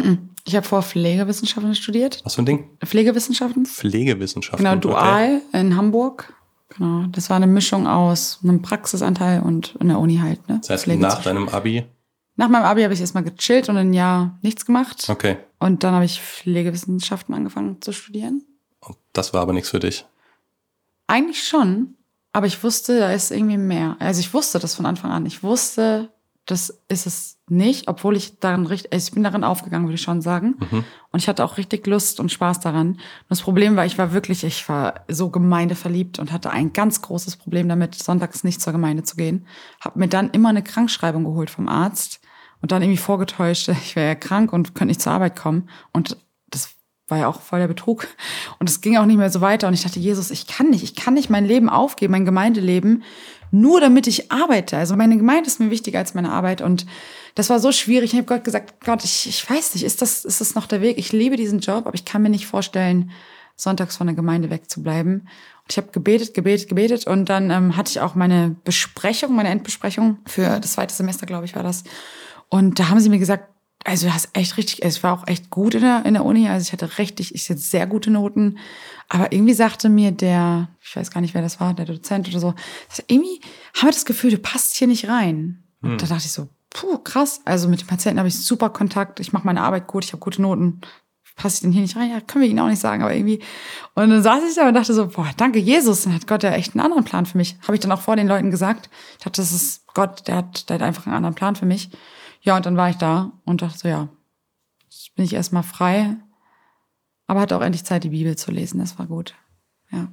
[0.46, 2.20] Ich habe vor Pflegewissenschaften studiert.
[2.24, 2.70] was für ein Ding?
[2.84, 3.66] Pflegewissenschaften?
[3.66, 4.64] Pflegewissenschaften.
[4.66, 4.88] Genau, Okay.
[4.88, 6.34] dual in Hamburg.
[6.78, 7.06] Genau.
[7.12, 10.48] Das war eine Mischung aus einem Praxisanteil und in der Uni halt.
[10.50, 10.60] Ne?
[10.62, 11.86] Das heißt, Pflege nach deinem Abi.
[12.36, 15.06] nach meinem Abi habe ich erstmal gechillt und ein Jahr nichts gemacht.
[15.10, 15.38] Okay.
[15.60, 18.44] Und dann habe ich Pflegewissenschaften angefangen zu studieren.
[18.82, 20.06] Und das war aber nichts für dich.
[21.08, 21.96] Eigentlich schon,
[22.34, 23.96] aber ich wusste, da ist irgendwie mehr.
[24.00, 25.26] Also ich wusste das von Anfang an.
[25.26, 26.10] Ich wusste,
[26.46, 30.02] das ist es nicht, obwohl ich darin richtig, also ich bin darin aufgegangen, würde ich
[30.02, 30.56] schon sagen.
[30.72, 30.84] Mhm.
[31.12, 32.90] Und ich hatte auch richtig Lust und Spaß daran.
[32.90, 37.02] Und das Problem war, ich war wirklich, ich war so gemeindeverliebt und hatte ein ganz
[37.02, 39.48] großes Problem damit, sonntags nicht zur Gemeinde zu gehen.
[39.82, 42.20] Hab mir dann immer eine Krankschreibung geholt vom Arzt
[42.62, 45.70] und dann irgendwie vorgetäuscht, ich wäre ja krank und könnte nicht zur Arbeit kommen.
[45.94, 46.18] Und
[46.50, 46.76] das
[47.08, 48.08] war ja auch voll der Betrug.
[48.60, 49.68] Und es ging auch nicht mehr so weiter.
[49.68, 53.04] Und ich dachte, Jesus, ich kann nicht, ich kann nicht mein Leben aufgeben, mein Gemeindeleben,
[53.62, 54.78] nur damit ich arbeite.
[54.78, 56.62] Also meine Gemeinde ist mir wichtiger als meine Arbeit.
[56.62, 56.86] Und
[57.36, 58.12] das war so schwierig.
[58.14, 60.82] Ich habe Gott gesagt, Gott, ich, ich weiß nicht, ist das, ist das noch der
[60.82, 60.98] Weg?
[60.98, 63.12] Ich liebe diesen Job, aber ich kann mir nicht vorstellen,
[63.56, 65.22] sonntags von der Gemeinde wegzubleiben.
[65.22, 67.08] Und ich habe gebetet, gebetet, gebetet.
[67.08, 71.46] Und dann ähm, hatte ich auch meine Besprechung, meine Endbesprechung für das zweite Semester, glaube
[71.46, 71.84] ich, war das.
[72.50, 73.50] Und da haben sie mir gesagt,
[73.86, 76.26] also du hast echt richtig, also ich war auch echt gut in der, in der
[76.26, 78.58] Uni, also ich hatte richtig, ich hatte sehr gute Noten.
[79.10, 82.40] Aber irgendwie sagte mir der, ich weiß gar nicht, wer das war, der Dozent oder
[82.40, 82.54] so,
[83.08, 83.40] irgendwie
[83.76, 85.64] haben wir das Gefühl, du passt hier nicht rein.
[85.82, 85.98] Und Hm.
[86.00, 87.42] da dachte ich so, puh, krass.
[87.46, 90.20] Also mit den Patienten habe ich super Kontakt, ich mache meine Arbeit gut, ich habe
[90.20, 90.82] gute Noten.
[91.38, 92.10] Passe ich denn hier nicht rein?
[92.12, 93.42] Ja, können wir Ihnen auch nicht sagen, aber irgendwie.
[93.94, 96.52] Und dann saß ich da und dachte so, boah, danke Jesus, dann hat Gott ja
[96.52, 97.58] echt einen anderen Plan für mich.
[97.64, 98.90] Habe ich dann auch vor den Leuten gesagt.
[99.18, 101.90] Ich dachte, das ist Gott, der hat, der hat einfach einen anderen Plan für mich.
[102.46, 104.08] Ja, und dann war ich da und dachte so, ja,
[104.84, 106.16] jetzt bin ich erstmal frei,
[107.28, 108.80] aber hatte auch endlich Zeit, die Bibel zu lesen.
[108.80, 109.34] Das war gut.
[109.92, 110.08] Ja.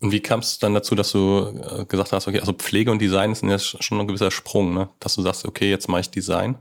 [0.00, 3.00] Und wie kam es dann dazu, dass du äh, gesagt hast, okay, also Pflege und
[3.02, 4.88] Design ist ja sch- schon ein gewisser Sprung, ne?
[5.00, 6.56] Dass du sagst, okay, jetzt mache ich Design.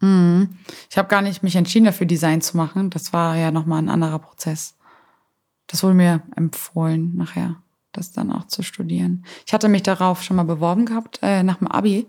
[0.00, 0.56] Mhm.
[0.90, 2.88] Ich habe gar nicht mich entschieden dafür, Design zu machen.
[2.90, 4.74] Das war ja nochmal ein anderer Prozess.
[5.66, 7.56] Das wurde mir empfohlen, nachher,
[7.92, 9.26] das dann auch zu studieren.
[9.46, 12.06] Ich hatte mich darauf schon mal beworben gehabt, äh, nach dem Abi.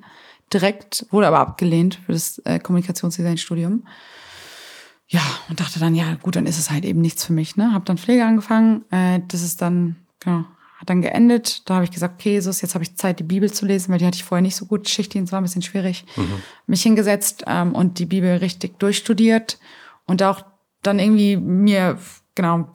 [0.53, 3.83] Direkt, wurde aber abgelehnt für das äh, Kommunikationsdesign-Studium.
[5.09, 7.55] Ja, und dachte dann, ja, gut, dann ist es halt eben nichts für mich.
[7.55, 7.73] Ne?
[7.73, 8.83] Hab dann Pflege angefangen.
[8.91, 10.45] Äh, das ist dann, genau,
[10.79, 11.69] hat dann geendet.
[11.69, 13.99] Da habe ich gesagt, okay, Jesus, jetzt habe ich Zeit, die Bibel zu lesen, weil
[13.99, 14.87] die hatte ich vorher nicht so gut.
[14.89, 16.05] Schichtdienst war ein bisschen schwierig.
[16.65, 19.59] Mich hingesetzt ähm, und die Bibel richtig durchstudiert
[20.05, 20.43] und auch
[20.81, 21.97] dann irgendwie mir,
[22.35, 22.71] genau,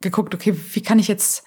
[0.00, 1.44] geguckt, okay, wie kann ich jetzt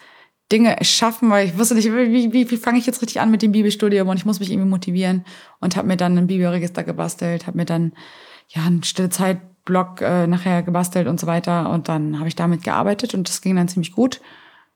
[0.51, 3.41] Dinge schaffen, weil ich wusste nicht, wie, wie, wie fange ich jetzt richtig an mit
[3.41, 5.25] dem Bibelstudium und ich muss mich irgendwie motivieren
[5.59, 7.91] und habe mir dann ein Bibelregister gebastelt, habe mir dann
[8.47, 12.63] ja einen stille Zeitblock äh, nachher gebastelt und so weiter und dann habe ich damit
[12.63, 14.21] gearbeitet und das ging dann ziemlich gut.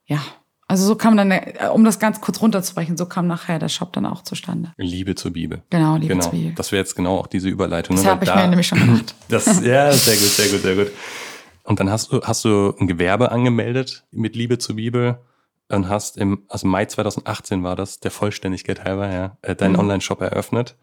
[0.05, 0.19] Ja,
[0.67, 3.93] also so kam dann, äh, um das ganz kurz runterzubrechen, so kam nachher der Shop
[3.93, 4.73] dann auch zustande.
[4.77, 5.63] Liebe zur Bibel.
[5.69, 6.29] Genau, liebe genau.
[6.29, 6.53] Zwiebel.
[6.55, 7.95] Das wäre jetzt genau auch diese Überleitung.
[7.95, 9.15] Das habe ich mir nämlich schon gedacht.
[9.29, 10.91] Das, ja, sehr gut, sehr gut, sehr gut.
[11.63, 15.19] Und dann hast du, hast du ein Gewerbe angemeldet mit Liebe zur Bibel
[15.75, 19.79] und hast im, also Mai 2018 war das, der Vollständigkeit halber, ja, äh, deinen Mhm.
[19.79, 20.77] Online-Shop eröffnet.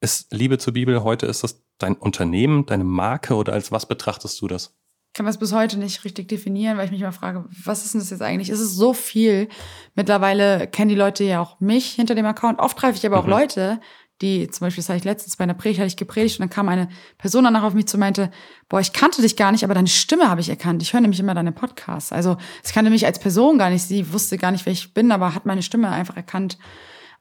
[0.00, 4.40] Ist Liebe zur Bibel heute, ist das dein Unternehmen, deine Marke oder als was betrachtest
[4.40, 4.74] du das?
[5.08, 7.94] Ich kann das bis heute nicht richtig definieren, weil ich mich immer frage, was ist
[7.94, 8.50] denn das jetzt eigentlich?
[8.50, 9.48] Es ist so viel.
[9.94, 12.60] Mittlerweile kennen die Leute ja auch mich hinter dem Account.
[12.60, 13.30] Oft treffe ich aber auch Mhm.
[13.30, 13.80] Leute,
[14.20, 16.50] die, zum Beispiel, das hatte ich letztens bei einer Predigt, hatte ich gepredigt und dann
[16.50, 16.88] kam eine
[17.18, 18.30] Person danach auf mich zu und meinte,
[18.68, 20.82] boah, ich kannte dich gar nicht, aber deine Stimme habe ich erkannt.
[20.82, 22.12] Ich höre nämlich immer deine Podcasts.
[22.12, 23.82] Also, es kannte mich als Person gar nicht.
[23.82, 26.58] Sie wusste gar nicht, wer ich bin, aber hat meine Stimme einfach erkannt.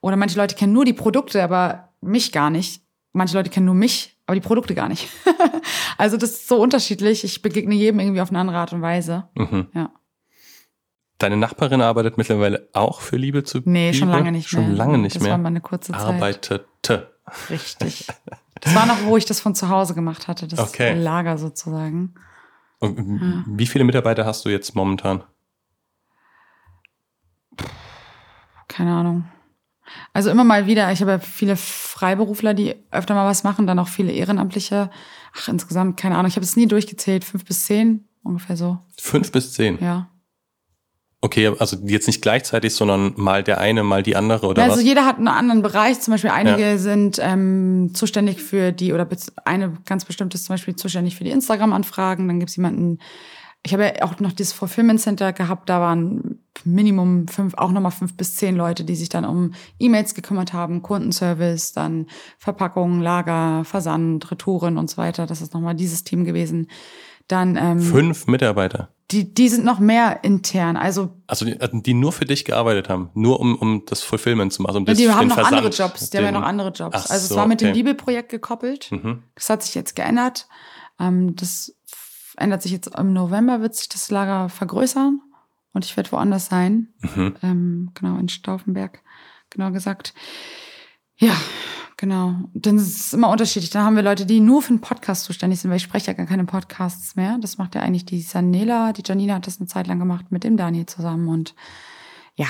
[0.01, 2.81] Oder manche Leute kennen nur die Produkte, aber mich gar nicht.
[3.13, 5.07] Manche Leute kennen nur mich, aber die Produkte gar nicht.
[5.97, 7.23] also das ist so unterschiedlich.
[7.23, 9.27] Ich begegne jedem irgendwie auf eine andere Art und Weise.
[9.35, 9.67] Mhm.
[9.73, 9.91] Ja.
[11.19, 13.99] Deine Nachbarin arbeitet mittlerweile auch für Liebe zur Nee, Bibel?
[13.99, 14.63] schon lange nicht mehr.
[14.63, 15.31] Schon lange nicht das mehr.
[15.31, 16.61] war mal eine kurze Zeit.
[16.89, 17.13] Arbeitete.
[17.49, 18.07] Richtig.
[18.61, 20.93] Das war noch, wo ich das von zu Hause gemacht hatte, das Okay.
[20.99, 22.15] Lager sozusagen.
[22.79, 23.43] Und Ja.
[23.47, 25.23] wie viele Mitarbeiter hast du jetzt momentan?
[28.67, 29.25] Keine Ahnung.
[30.13, 33.79] Also immer mal wieder, ich habe ja viele Freiberufler, die öfter mal was machen, dann
[33.79, 34.89] auch viele Ehrenamtliche.
[35.35, 38.79] Ach, insgesamt, keine Ahnung, ich habe es nie durchgezählt, fünf bis zehn, ungefähr so.
[38.99, 39.79] Fünf bis zehn.
[39.81, 40.09] Ja.
[41.19, 44.83] Okay, also jetzt nicht gleichzeitig, sondern mal der eine, mal die andere oder also was?
[44.83, 45.99] jeder hat einen anderen Bereich.
[45.99, 49.07] Zum Beispiel einige sind ähm, zuständig für die, oder
[49.43, 52.27] eine ganz bestimmt ist zum Beispiel zuständig für die Instagram-Anfragen.
[52.27, 52.99] Dann gibt es jemanden,
[53.65, 57.91] ich habe ja auch noch dieses Fulfillment Center gehabt, da waren Minimum fünf, auch nochmal
[57.91, 62.05] fünf bis zehn Leute, die sich dann um E-Mails gekümmert haben, Kundenservice, dann
[62.37, 65.25] Verpackung, Lager, Versand, Retouren und so weiter.
[65.25, 66.69] Das ist nochmal dieses Team gewesen.
[67.27, 68.89] Dann ähm, Fünf Mitarbeiter.
[69.11, 70.75] Die, die sind noch mehr intern.
[70.75, 74.61] Also Also die, die nur für dich gearbeitet haben, nur um, um das Fulfillment zu
[74.61, 74.77] machen.
[74.77, 76.09] Um Ja, das, die haben den noch Versand, andere Jobs.
[76.09, 76.95] Die haben ja den- noch andere Jobs.
[76.97, 77.77] Ach also es so, war mit dem okay.
[77.79, 78.91] Bibelprojekt gekoppelt.
[78.91, 79.23] Mhm.
[79.35, 80.47] Das hat sich jetzt geändert.
[80.99, 81.73] Ähm, das
[82.35, 85.21] ändert sich jetzt im November, wird sich das Lager vergrößern
[85.73, 86.89] und ich werde woanders sein.
[86.99, 87.35] Mhm.
[87.41, 89.01] Ähm, genau, in Stauffenberg,
[89.49, 90.13] genau gesagt.
[91.15, 91.33] Ja,
[91.97, 92.35] genau.
[92.53, 93.69] Dann ist es immer unterschiedlich.
[93.71, 96.13] Dann haben wir Leute, die nur für den Podcast zuständig sind, weil ich spreche ja
[96.13, 97.37] gar keine Podcasts mehr.
[97.41, 98.93] Das macht ja eigentlich die Sanela.
[98.93, 101.55] Die Janina hat das eine Zeit lang gemacht mit dem Daniel zusammen und
[102.35, 102.47] ja.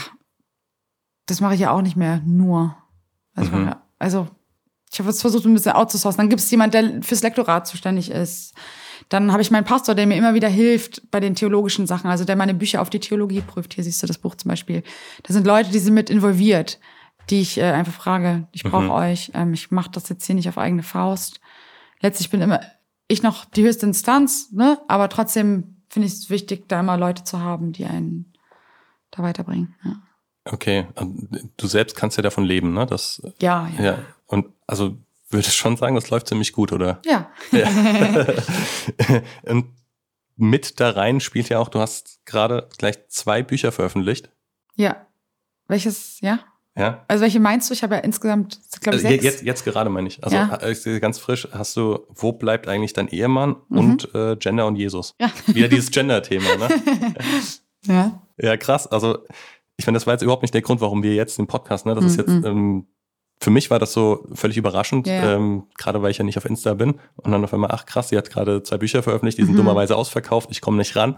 [1.26, 2.76] das mache ich ja auch nicht mehr nur.
[3.34, 3.76] Also, Mhm.
[4.00, 4.28] also
[4.92, 6.18] ich habe jetzt versucht, ein bisschen outzusourcen.
[6.18, 8.54] Dann gibt es jemand, der fürs Lektorat zuständig ist.
[9.10, 12.24] Dann habe ich meinen Pastor, der mir immer wieder hilft bei den theologischen Sachen, also
[12.26, 13.74] der meine Bücher auf die Theologie prüft.
[13.74, 14.84] Hier siehst du das Buch zum Beispiel.
[15.24, 16.80] Da sind Leute, die sind mit involviert,
[17.30, 18.92] die ich äh, einfach frage, ich brauche Mhm.
[18.92, 21.40] euch, ähm, ich mache das jetzt hier nicht auf eigene Faust.
[22.00, 22.62] Letztlich bin immer
[23.08, 24.80] ich noch die höchste Instanz, ne?
[24.88, 28.34] aber trotzdem finde ich es wichtig, da immer Leute zu haben, die einen
[29.12, 29.76] da weiterbringen.
[29.84, 30.02] Ja,
[30.50, 30.88] Okay,
[31.58, 32.86] du selbst kannst ja davon leben, ne?
[32.86, 33.70] Das, ja.
[33.78, 33.84] ja.
[33.84, 34.00] ja.
[34.28, 34.98] Und also
[35.30, 37.02] würde ich schon sagen, das läuft ziemlich gut, oder?
[37.06, 37.30] ja.
[37.52, 37.68] Ja.
[39.44, 39.74] und
[40.38, 44.30] mit da rein spielt ja auch, du hast gerade gleich zwei Bücher veröffentlicht.
[44.76, 45.06] Ja.
[45.68, 46.40] Welches, ja?
[46.78, 47.04] Ja.
[47.08, 47.74] Also welche meinst du?
[47.74, 49.24] Ich habe ja insgesamt, glaube ich, Also sechs.
[49.24, 50.24] jetzt, jetzt gerade meine ich.
[50.24, 50.60] Also Ja.
[50.62, 53.78] äh, ganz frisch hast du, wo bleibt eigentlich dein Ehemann Mhm.
[53.80, 55.16] und äh, Gender und Jesus?
[55.20, 55.32] Ja.
[55.48, 56.70] Wieder dieses Gender-Thema, ne?
[57.86, 58.22] ja.
[58.40, 58.86] Ja, krass.
[58.88, 59.20] Also
[59.78, 61.96] ich finde, das war jetzt überhaupt nicht der Grund, warum wir jetzt den Podcast, ne?
[61.96, 62.46] Das ist jetzt, Mhm.
[62.46, 62.88] ähm,
[63.40, 66.46] für mich war das so völlig überraschend, Ja, ähm, gerade weil ich ja nicht auf
[66.46, 67.00] Insta bin.
[67.18, 69.58] Und dann auf einmal, ach krass, sie hat gerade zwei Bücher veröffentlicht, die sind Mhm.
[69.58, 71.18] dummerweise ausverkauft, ich komme nicht ran.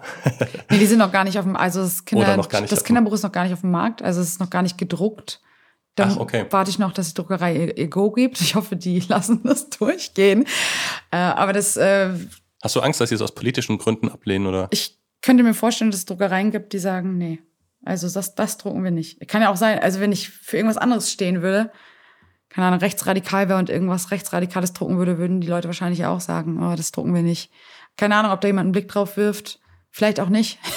[0.70, 3.32] Nee, die sind noch gar nicht auf dem, also das, Kinder, das Kinderbuch ist noch
[3.32, 5.41] gar nicht auf dem Markt, also es ist noch gar nicht gedruckt.
[5.95, 6.45] Dann Ach, okay.
[6.49, 8.39] warte ich noch, dass die Druckerei ihr, ihr Go gibt.
[8.41, 10.45] Ich hoffe, die lassen das durchgehen.
[11.11, 12.09] Äh, aber das, äh,
[12.61, 14.67] Hast du Angst, dass sie es aus politischen Gründen ablehnen oder?
[14.72, 17.39] ich könnte mir vorstellen, dass es Druckereien gibt, die sagen, nee,
[17.84, 19.26] also das, das drucken wir nicht.
[19.28, 21.72] Kann ja auch sein, also wenn ich für irgendwas anderes stehen würde,
[22.49, 26.61] keine Ahnung, rechtsradikal wäre und irgendwas rechtsradikales drucken würde, würden die Leute wahrscheinlich auch sagen,
[26.63, 27.51] oh, das drucken wir nicht.
[27.97, 29.59] Keine Ahnung, ob da jemand einen Blick drauf wirft.
[29.91, 30.59] Vielleicht auch nicht.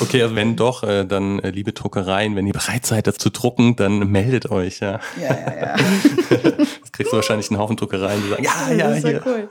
[0.00, 3.30] Okay, also wenn doch, äh, dann äh, liebe Druckereien, wenn ihr bereit seid, das zu
[3.30, 5.00] drucken, dann meldet euch, ja.
[5.20, 5.76] Ja, ja, ja.
[6.80, 9.22] Das kriegst du wahrscheinlich einen Haufen Druckereien, die sagen, ja, ja, das ist ja hier.
[9.26, 9.48] cool.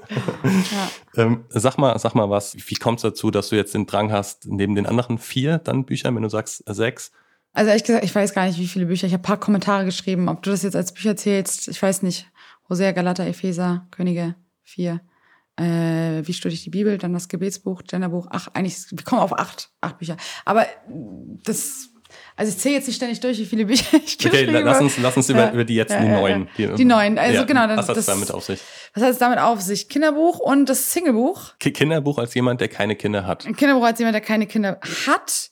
[1.16, 1.24] Ja.
[1.24, 4.12] Ähm, sag mal, sag mal was, wie kommt es dazu, dass du jetzt den Drang
[4.12, 7.12] hast, neben den anderen vier dann Büchern, wenn du sagst äh, sechs,
[7.56, 9.08] Also ehrlich gesagt, ich weiß gar nicht, wie viele Bücher.
[9.08, 10.30] Ich habe ein paar Kommentare geschrieben.
[10.30, 12.28] Ob du das jetzt als Bücher zählst, ich weiß nicht.
[12.70, 15.02] Hosea, Galater, Epheser, Könige, vier.
[15.58, 16.98] Äh, wie studiere ich die Bibel?
[16.98, 18.28] Dann das Gebetsbuch, Genderbuch.
[18.30, 20.18] Ach, eigentlich, wir kommen auf acht, acht Bücher.
[20.44, 20.66] Aber
[21.46, 21.90] das,
[22.36, 24.76] also ich zähle jetzt nicht ständig durch, wie viele Bücher ich Okay, geschrieben la- lass
[24.76, 24.86] habe.
[24.86, 26.48] uns, lass uns über, Ja, über die jetzt ja, die ja, neuen.
[26.58, 26.74] ja.
[26.76, 28.60] Die neuen, also genau, dann- Was hat es damit auf sich?
[28.96, 29.88] Was hat es damit auf sich?
[29.88, 31.54] Kinderbuch und das Singlebuch.
[31.60, 33.46] Ki- Kinderbuch als jemand, der keine Kinder hat.
[33.56, 35.50] Kinderbuch als jemand, der keine Kinder hat.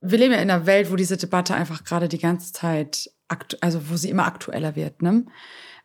[0.00, 3.10] Wir leben ja in einer Welt, wo diese Debatte einfach gerade die ganze Zeit,
[3.60, 5.02] also wo sie immer aktueller wird.
[5.02, 5.26] Ne?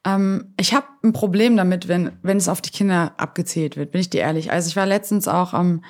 [0.05, 4.01] Ähm, ich habe ein Problem damit, wenn, wenn es auf die Kinder abgezählt wird, bin
[4.01, 4.51] ich dir ehrlich.
[4.51, 5.84] Also ich war letztens auch am,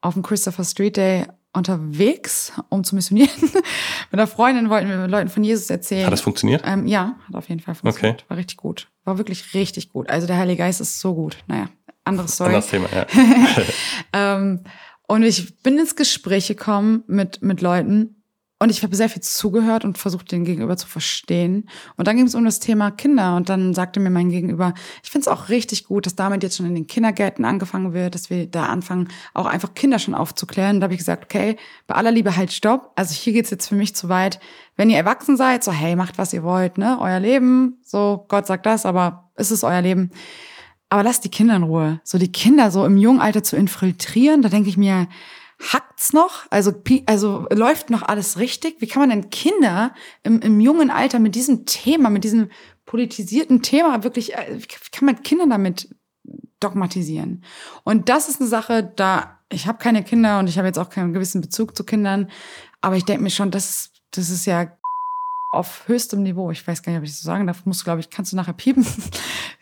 [0.00, 3.30] auf dem Christopher Street Day unterwegs, um zu missionieren.
[3.40, 3.54] Mit
[4.12, 6.06] einer Freundin wollten wir Leuten von Jesus erzählen.
[6.06, 6.62] Hat das funktioniert?
[6.64, 8.20] Ähm, ja, hat auf jeden Fall funktioniert.
[8.20, 8.28] Okay.
[8.28, 8.88] War richtig gut.
[9.04, 10.08] War wirklich richtig gut.
[10.08, 11.38] Also der Heilige Geist ist so gut.
[11.46, 11.68] Naja,
[12.04, 12.54] anderes Story.
[12.54, 13.06] Anderes Thema, ja.
[14.12, 14.64] Ähm,
[15.08, 18.14] und ich bin ins Gespräch gekommen mit, mit Leuten
[18.60, 21.68] und ich habe sehr viel zugehört und versucht, den Gegenüber zu verstehen.
[21.96, 25.10] Und dann ging es um das Thema Kinder und dann sagte mir mein Gegenüber, ich
[25.10, 28.30] finde es auch richtig gut, dass damit jetzt schon in den Kindergärten angefangen wird, dass
[28.30, 30.80] wir da anfangen, auch einfach Kinder schon aufzuklären.
[30.80, 31.56] Da habe ich gesagt, okay,
[31.86, 32.92] bei aller Liebe halt stopp.
[32.96, 34.40] Also hier geht's jetzt für mich zu weit.
[34.76, 36.98] Wenn ihr erwachsen seid, so hey, macht, was ihr wollt, ne?
[37.00, 40.10] Euer Leben, so Gott sagt das, aber es ist euer Leben.
[40.88, 42.00] Aber lasst die Kinder in Ruhe.
[42.04, 45.08] So die Kinder so im jungen Alter zu infiltrieren, da denke ich mir,
[45.60, 46.46] hackt's noch?
[46.50, 46.72] Also,
[47.06, 48.80] also läuft noch alles richtig?
[48.80, 52.48] Wie kann man denn Kinder im, im jungen Alter mit diesem Thema, mit diesem
[52.86, 55.94] politisierten Thema wirklich, äh, wie kann man Kinder damit
[56.60, 57.44] dogmatisieren?
[57.84, 60.90] Und das ist eine Sache, da ich habe keine Kinder und ich habe jetzt auch
[60.90, 62.30] keinen gewissen Bezug zu Kindern,
[62.80, 64.77] aber ich denke mir schon, das, das ist ja
[65.50, 66.50] auf höchstem Niveau.
[66.50, 67.64] Ich weiß gar nicht, ob ich das so sagen darf.
[67.64, 68.86] Musst du, glaube ich, kannst du nachher piepen.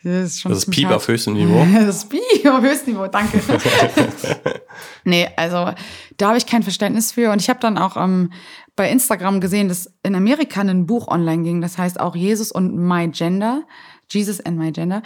[0.03, 0.95] Das ist schon Das ist Piep hart.
[0.97, 1.65] auf höchstem Niveau.
[1.73, 3.41] Das ist Piep auf höchstem Niveau, danke.
[5.03, 5.71] nee, also
[6.17, 7.31] da habe ich kein Verständnis für.
[7.31, 8.31] Und ich habe dann auch ähm,
[8.75, 11.61] bei Instagram gesehen, dass in Amerika ein Buch online ging.
[11.61, 13.63] Das heißt auch Jesus und My Gender.
[14.09, 15.01] Jesus and My Gender.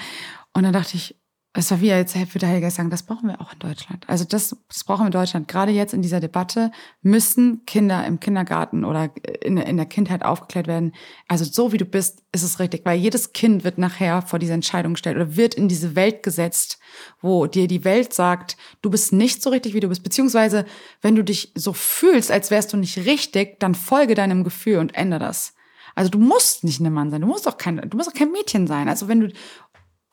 [0.53, 1.15] Und dann dachte ich,
[1.53, 4.05] es war wie jetzt würde der Heilige sagen, das brauchen wir auch in Deutschland.
[4.07, 5.49] Also das, das brauchen wir in Deutschland.
[5.49, 6.71] Gerade jetzt in dieser Debatte
[7.01, 9.09] müssen Kinder im Kindergarten oder
[9.43, 10.93] in, in der Kindheit aufgeklärt werden.
[11.27, 14.53] Also so wie du bist, ist es richtig, weil jedes Kind wird nachher vor diese
[14.53, 16.79] Entscheidung gestellt oder wird in diese Welt gesetzt,
[17.19, 20.03] wo dir die Welt sagt, du bist nicht so richtig, wie du bist.
[20.03, 20.65] Beziehungsweise,
[21.01, 24.95] wenn du dich so fühlst, als wärst du nicht richtig, dann folge deinem Gefühl und
[24.95, 25.53] ändere das.
[25.95, 28.31] Also du musst nicht ein Mann sein, du musst auch kein, du musst auch kein
[28.31, 28.87] Mädchen sein.
[28.87, 29.33] Also wenn du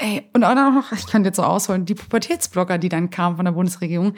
[0.01, 3.45] Ey, und auch noch, ich kann jetzt so ausholen, die Pubertätsblogger, die dann kamen von
[3.45, 4.15] der Bundesregierung,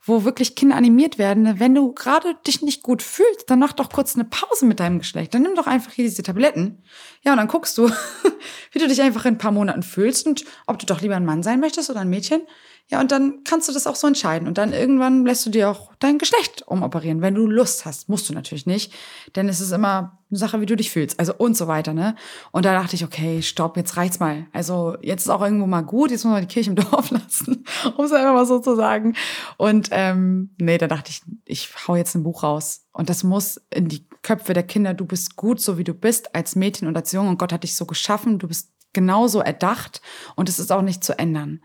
[0.00, 3.90] wo wirklich Kinder animiert werden, wenn du gerade dich nicht gut fühlst, dann mach doch
[3.90, 5.34] kurz eine Pause mit deinem Geschlecht.
[5.34, 6.84] Dann nimm doch einfach hier diese Tabletten.
[7.22, 7.90] Ja, und dann guckst du,
[8.70, 11.24] wie du dich einfach in ein paar Monaten fühlst und ob du doch lieber ein
[11.24, 12.42] Mann sein möchtest oder ein Mädchen.
[12.90, 14.46] Ja, und dann kannst du das auch so entscheiden.
[14.46, 18.10] Und dann irgendwann lässt du dir auch dein Geschlecht umoperieren, wenn du Lust hast.
[18.10, 18.92] Musst du natürlich nicht,
[19.36, 22.14] denn es ist immer eine Sache, wie du dich fühlst, also und so weiter, ne?
[22.52, 24.46] Und da dachte ich, okay, stopp, jetzt reicht's mal.
[24.52, 27.64] Also jetzt ist auch irgendwo mal gut, jetzt muss man die Kirche im Dorf lassen,
[27.96, 29.16] um es einfach mal so zu sagen.
[29.56, 32.86] Und ähm, nee, da dachte ich, ich hau jetzt ein Buch raus.
[32.92, 36.34] Und das muss in die Köpfe der Kinder, du bist gut, so wie du bist,
[36.34, 37.30] als Mädchen und als Junge.
[37.30, 40.00] Und Gott hat dich so geschaffen, du bist genauso erdacht
[40.36, 41.60] und es ist auch nicht zu ändern.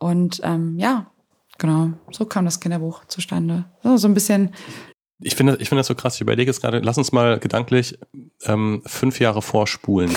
[0.00, 1.10] Und ähm, ja,
[1.58, 3.66] genau, so kam das Kinderbuch zustande.
[3.84, 4.52] So, so ein bisschen.
[5.20, 6.16] Ich finde, ich finde das so krass.
[6.16, 7.98] Ich überlege jetzt gerade, lass uns mal gedanklich
[8.44, 10.10] ähm, fünf Jahre vorspulen.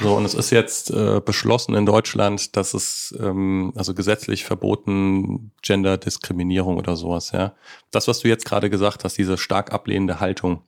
[0.00, 5.52] So, und es ist jetzt äh, beschlossen in Deutschland, dass es ähm, also gesetzlich verboten
[5.60, 7.54] Genderdiskriminierung oder sowas, ja.
[7.90, 10.62] Das, was du jetzt gerade gesagt hast, diese stark ablehnende Haltung.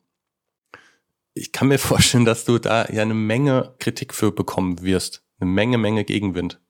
[1.33, 5.23] Ich kann mir vorstellen, dass du da ja eine Menge Kritik für bekommen wirst.
[5.41, 6.61] Eine Menge, Menge Gegenwind.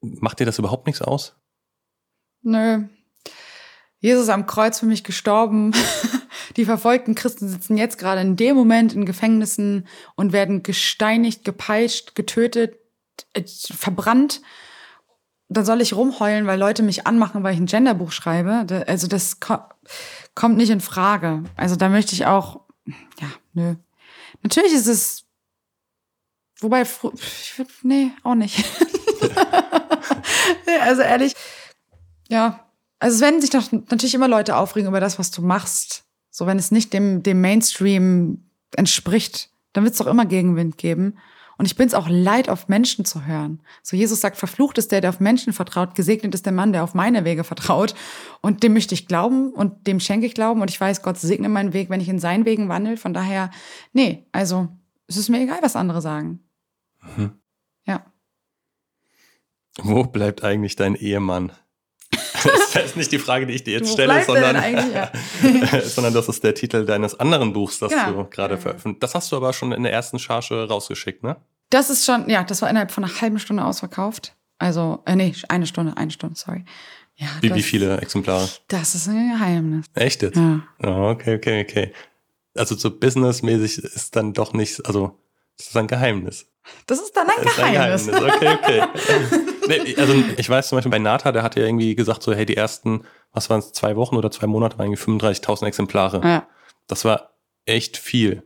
[0.00, 1.36] Macht dir das überhaupt nichts aus?
[2.42, 2.84] Nö.
[4.00, 5.72] Jesus am Kreuz für mich gestorben.
[6.56, 9.86] Die verfolgten Christen sitzen jetzt gerade in dem Moment in Gefängnissen
[10.16, 12.78] und werden gesteinigt, gepeitscht, getötet,
[13.34, 14.40] äh, verbrannt.
[15.48, 18.66] Dann soll ich rumheulen, weil Leute mich anmachen, weil ich ein Genderbuch schreibe.
[18.86, 21.44] Also das kommt nicht in Frage.
[21.56, 23.74] Also da möchte ich auch, ja, nö.
[24.42, 25.24] Natürlich ist es,
[26.60, 26.86] wobei,
[27.82, 28.64] nee, auch nicht.
[30.82, 31.34] also ehrlich,
[32.28, 32.66] ja.
[32.98, 36.04] Also es werden sich doch natürlich immer Leute aufregen über das, was du machst.
[36.30, 38.44] So, wenn es nicht dem, dem Mainstream
[38.76, 41.16] entspricht, dann wird es doch immer Gegenwind geben.
[41.60, 43.60] Und ich bin es auch leid, auf Menschen zu hören.
[43.82, 46.82] So, Jesus sagt, verflucht ist der, der auf Menschen vertraut, gesegnet ist der Mann, der
[46.82, 47.94] auf meine Wege vertraut.
[48.40, 50.62] Und dem möchte ich glauben und dem schenke ich Glauben.
[50.62, 52.96] Und ich weiß, Gott segne meinen Weg, wenn ich in seinen Wegen wandel.
[52.96, 53.50] Von daher,
[53.92, 54.68] nee, also
[55.06, 56.40] es ist mir egal, was andere sagen.
[57.16, 57.39] Mhm.
[59.78, 61.52] Wo bleibt eigentlich dein Ehemann?
[62.72, 64.56] Das ist nicht die Frage, die ich dir jetzt stelle, sondern,
[64.92, 65.10] ja.
[65.84, 68.22] sondern das ist der Titel deines anderen Buchs, das genau.
[68.22, 71.36] du gerade veröffentlicht Das hast du aber schon in der ersten Charge rausgeschickt, ne?
[71.70, 74.34] Das ist schon, ja, das war innerhalb von einer halben Stunde ausverkauft.
[74.58, 76.64] Also, äh, nee, eine Stunde, eine Stunde, sorry.
[77.16, 78.48] Ja, wie, das, wie viele Exemplare?
[78.68, 79.86] Das ist ein Geheimnis.
[79.94, 80.36] Echt jetzt?
[80.36, 80.62] Ja.
[80.82, 81.92] Oh, okay, okay, okay.
[82.56, 85.18] Also so businessmäßig ist dann doch nicht, also
[85.58, 86.46] das ist ein Geheimnis.
[86.86, 88.02] Das ist dann ein das Geheimnis.
[88.02, 88.58] Ist ein Geheimnis.
[88.62, 89.50] Okay, okay.
[89.78, 92.46] nee, also ich weiß zum Beispiel bei Nata, der hat ja irgendwie gesagt, so, hey,
[92.46, 96.20] die ersten, was waren es, zwei Wochen oder zwei Monate waren irgendwie 35.000 Exemplare.
[96.22, 96.46] Ja.
[96.86, 97.30] Das war
[97.64, 98.42] echt viel.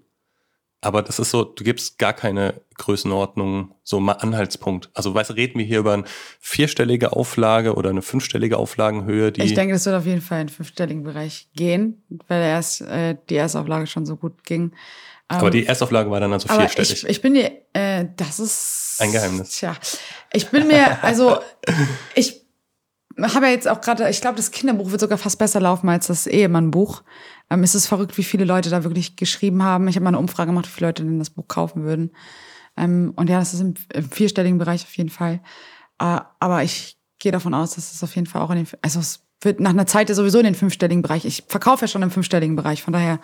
[0.85, 4.91] Aber das ist so, du gibst gar keine Größenordnung, so mal Anhaltspunkt.
[4.93, 6.05] Also weißt reden wir hier über eine
[6.41, 9.43] vierstellige Auflage oder eine fünfstellige Auflagenhöhe, die.
[9.43, 13.17] Ich denke, das wird auf jeden Fall in den fünfstelligen Bereich gehen, weil erst äh,
[13.31, 14.73] die erste Auflage schon so gut ging.
[15.39, 17.05] Aber die Erstauflage war dann also vierstellig.
[17.05, 18.97] Ich, ich bin mir, äh, das ist.
[18.99, 19.51] Ein Geheimnis.
[19.51, 19.75] Tja,
[20.33, 21.39] ich bin mir, also,
[22.15, 22.45] ich
[23.21, 26.09] habe ja jetzt auch gerade, ich glaube, das Kinderbuch wird sogar fast besser laufen als
[26.09, 27.03] das Ehemannbuch.
[27.51, 29.89] Ähm, es ist verrückt, wie viele Leute da wirklich geschrieben haben.
[29.89, 32.13] Ich habe mal eine Umfrage gemacht, wie viele Leute denn das Buch kaufen würden.
[32.77, 35.41] Ähm, und ja, das ist im, im vierstelligen Bereich auf jeden Fall.
[36.01, 39.01] Äh, aber ich gehe davon aus, dass es auf jeden Fall auch in den, also
[39.01, 41.25] es wird nach einer Zeit ja sowieso in den fünfstelligen Bereich.
[41.25, 43.21] Ich verkaufe ja schon im fünfstelligen Bereich, von daher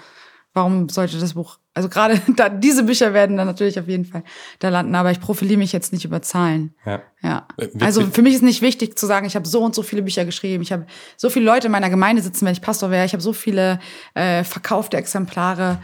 [0.53, 4.25] warum sollte das Buch, also gerade da, diese Bücher werden dann natürlich auf jeden Fall
[4.59, 6.75] da landen, aber ich profiliere mich jetzt nicht über Zahlen.
[6.85, 7.03] Ja.
[7.23, 7.47] ja.
[7.57, 10.03] Äh, also für mich ist nicht wichtig zu sagen, ich habe so und so viele
[10.03, 10.87] Bücher geschrieben, ich habe
[11.17, 13.79] so viele Leute in meiner Gemeinde sitzen, wenn ich Pastor wäre, ich habe so viele
[14.15, 15.79] äh, verkaufte Exemplare.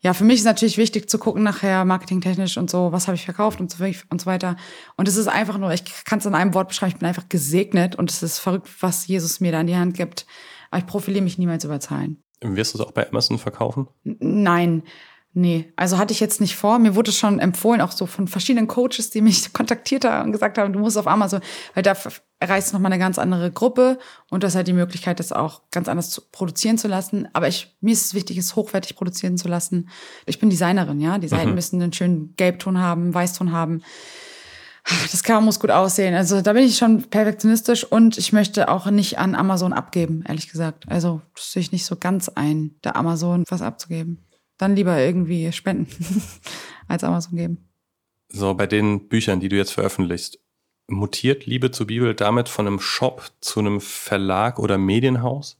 [0.00, 3.24] Ja, für mich ist natürlich wichtig zu gucken nachher marketingtechnisch und so, was habe ich
[3.24, 4.56] verkauft und so, und so weiter.
[4.96, 7.28] Und es ist einfach nur, ich kann es in einem Wort beschreiben, ich bin einfach
[7.28, 10.26] gesegnet und es ist verrückt, was Jesus mir da in die Hand gibt.
[10.72, 12.22] Aber ich profiliere mich niemals über Zahlen.
[12.42, 13.88] Wirst du es auch bei Amazon verkaufen?
[14.04, 14.82] Nein.
[15.34, 16.78] Nee, also hatte ich jetzt nicht vor.
[16.78, 20.58] Mir wurde schon empfohlen, auch so von verschiedenen Coaches, die mich kontaktiert haben und gesagt
[20.58, 21.40] haben, du musst auf Amazon,
[21.72, 21.96] weil da
[22.38, 23.98] erreichst du nochmal eine ganz andere Gruppe
[24.28, 27.28] und das hat die Möglichkeit, das auch ganz anders zu produzieren zu lassen.
[27.32, 29.88] Aber ich, mir ist es wichtig, es hochwertig produzieren zu lassen.
[30.26, 31.16] Ich bin Designerin, ja.
[31.16, 31.54] Die Seiten mhm.
[31.54, 33.82] müssen einen schönen Gelbton haben, Weißton haben
[34.84, 36.14] das Cover muss gut aussehen.
[36.14, 40.48] Also da bin ich schon perfektionistisch und ich möchte auch nicht an Amazon abgeben, ehrlich
[40.48, 40.88] gesagt.
[40.88, 44.24] Also das sehe ich nicht so ganz ein, der Amazon was abzugeben.
[44.58, 46.22] Dann lieber irgendwie spenden
[46.88, 47.68] als Amazon geben.
[48.28, 50.38] So, bei den Büchern, die du jetzt veröffentlichst,
[50.88, 55.58] mutiert Liebe zur Bibel damit von einem Shop zu einem Verlag oder Medienhaus?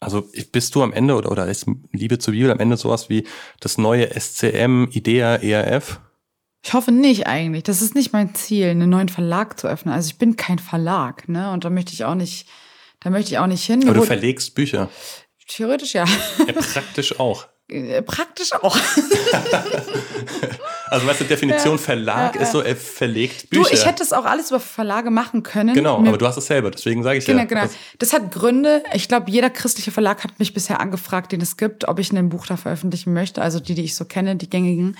[0.00, 3.26] Also bist du am Ende oder, oder ist Liebe zur Bibel am Ende sowas wie
[3.60, 6.00] das neue SCM, IDEA, ERF?
[6.68, 7.62] Ich hoffe nicht eigentlich.
[7.62, 9.94] Das ist nicht mein Ziel, einen neuen Verlag zu öffnen.
[9.94, 11.50] Also ich bin kein Verlag, ne?
[11.50, 12.46] Und da möchte ich auch nicht,
[13.00, 13.82] da möchte ich auch nicht hin.
[13.84, 14.90] Aber du verlegst Bücher.
[15.46, 16.04] Theoretisch ja.
[16.46, 17.46] ja praktisch auch.
[17.68, 18.76] Äh, praktisch auch.
[20.90, 23.68] Also weißt du, Definition ja, Verlag ja, ist so, er verlegt Bücher.
[23.68, 25.74] Du, ich hätte es auch alles über Verlage machen können.
[25.74, 27.44] Genau, Mir, aber du hast es selber, deswegen sage ich genau, ja.
[27.44, 27.74] Genau, genau.
[27.98, 28.82] Das hat Gründe.
[28.94, 32.30] Ich glaube, jeder christliche Verlag hat mich bisher angefragt, den es gibt, ob ich ein
[32.30, 33.42] Buch da veröffentlichen möchte.
[33.42, 34.96] Also die, die ich so kenne, die gängigen.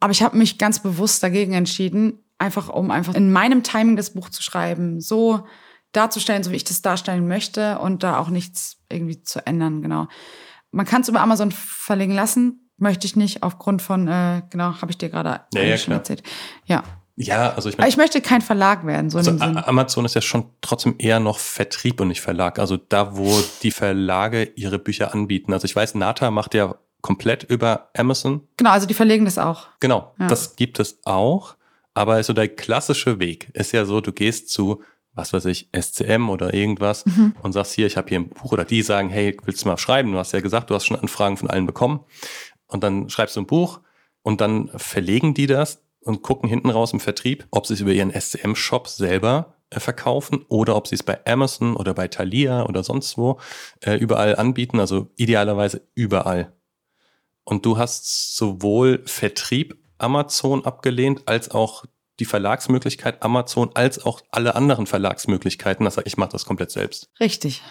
[0.00, 4.10] Aber ich habe mich ganz bewusst dagegen entschieden, einfach um einfach in meinem Timing das
[4.10, 5.44] Buch zu schreiben, so
[5.92, 10.06] darzustellen, so wie ich das darstellen möchte und da auch nichts irgendwie zu ändern, genau.
[10.70, 14.90] Man kann es über Amazon verlegen lassen, möchte ich nicht, aufgrund von, äh, genau, habe
[14.90, 16.22] ich dir gerade ja, ja, schon erzählt.
[16.66, 16.84] Ja.
[17.20, 17.88] Ja, also ich meine.
[17.88, 22.00] Ich möchte kein Verlag werden, so also Amazon ist ja schon trotzdem eher noch Vertrieb
[22.00, 22.60] und nicht Verlag.
[22.60, 25.52] Also da, wo die Verlage ihre Bücher anbieten.
[25.52, 26.76] Also ich weiß, Nata macht ja
[27.08, 28.46] komplett über Amazon.
[28.58, 29.68] Genau, also die verlegen das auch.
[29.80, 30.28] Genau, ja.
[30.28, 31.56] das gibt es auch.
[31.94, 34.82] Aber so der klassische Weg ist ja so, du gehst zu,
[35.14, 37.34] was weiß ich, SCM oder irgendwas mhm.
[37.42, 39.78] und sagst hier, ich habe hier ein Buch oder die sagen, hey, willst du mal
[39.78, 40.12] schreiben?
[40.12, 42.00] Du hast ja gesagt, du hast schon Anfragen von allen bekommen.
[42.66, 43.80] Und dann schreibst du ein Buch
[44.20, 47.92] und dann verlegen die das und gucken hinten raus im Vertrieb, ob sie es über
[47.92, 52.82] ihren SCM-Shop selber äh, verkaufen oder ob sie es bei Amazon oder bei Thalia oder
[52.82, 53.40] sonst wo
[53.80, 56.52] äh, überall anbieten, also idealerweise überall.
[57.48, 61.86] Und du hast sowohl Vertrieb Amazon abgelehnt, als auch
[62.20, 65.86] die Verlagsmöglichkeit Amazon, als auch alle anderen Verlagsmöglichkeiten.
[65.86, 67.08] Das heißt, ich mache das komplett selbst.
[67.18, 67.62] Richtig.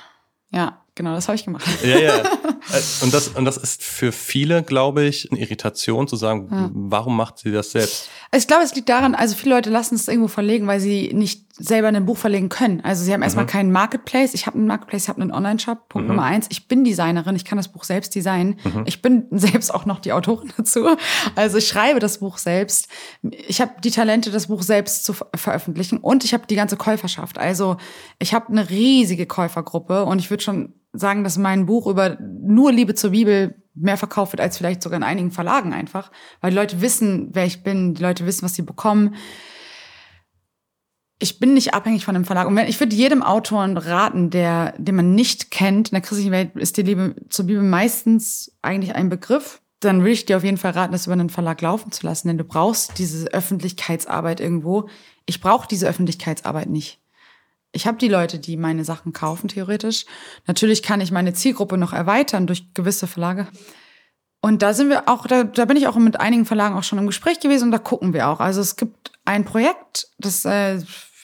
[0.50, 1.66] Ja, genau, das habe ich gemacht.
[1.84, 2.24] Ja, ja.
[2.70, 6.70] Äh, und das, und das ist für viele, glaube ich, eine Irritation zu sagen, ja.
[6.74, 8.10] warum macht sie das selbst?
[8.36, 11.48] Ich glaube, es liegt daran, also viele Leute lassen es irgendwo verlegen, weil sie nicht
[11.60, 12.82] selber ein Buch verlegen können.
[12.82, 13.50] Also sie haben erstmal mhm.
[13.50, 14.34] keinen Marketplace.
[14.34, 15.90] Ich habe einen Marketplace, ich habe einen Online-Shop.
[15.90, 16.16] Punkt mhm.
[16.16, 16.48] Nummer eins.
[16.50, 18.60] Ich bin Designerin, ich kann das Buch selbst designen.
[18.64, 18.84] Mhm.
[18.86, 20.88] Ich bin selbst auch noch die Autorin dazu.
[21.36, 22.90] Also ich schreibe das Buch selbst.
[23.48, 25.98] Ich habe die Talente, das Buch selbst zu veröffentlichen.
[25.98, 27.38] Und ich habe die ganze Käuferschaft.
[27.38, 27.78] Also
[28.20, 32.72] ich habe eine riesige Käufergruppe und ich würde schon sagen, dass mein Buch über nur
[32.72, 36.12] Liebe zur Bibel mehr verkauft wird als vielleicht sogar in einigen Verlagen einfach,
[36.42, 39.16] weil die Leute wissen, wer ich bin, die Leute wissen, was sie bekommen
[41.20, 42.48] ich bin nicht abhängig von einem Verlag.
[42.48, 46.32] Und wenn, ich würde jedem Autoren raten, der, den man nicht kennt, in der christlichen
[46.32, 50.44] Welt ist die Liebe zur Bibel meistens eigentlich ein Begriff, dann würde ich dir auf
[50.44, 54.40] jeden Fall raten, das über einen Verlag laufen zu lassen, denn du brauchst diese Öffentlichkeitsarbeit
[54.40, 54.90] irgendwo.
[55.26, 57.00] Ich brauche diese Öffentlichkeitsarbeit nicht.
[57.72, 60.06] Ich habe die Leute, die meine Sachen kaufen, theoretisch.
[60.46, 63.48] Natürlich kann ich meine Zielgruppe noch erweitern durch gewisse Verlage.
[64.42, 67.00] Und da sind wir auch, da, da bin ich auch mit einigen Verlagen auch schon
[67.00, 68.40] im Gespräch gewesen und da gucken wir auch.
[68.40, 70.82] Also es gibt ein Projekt, das äh,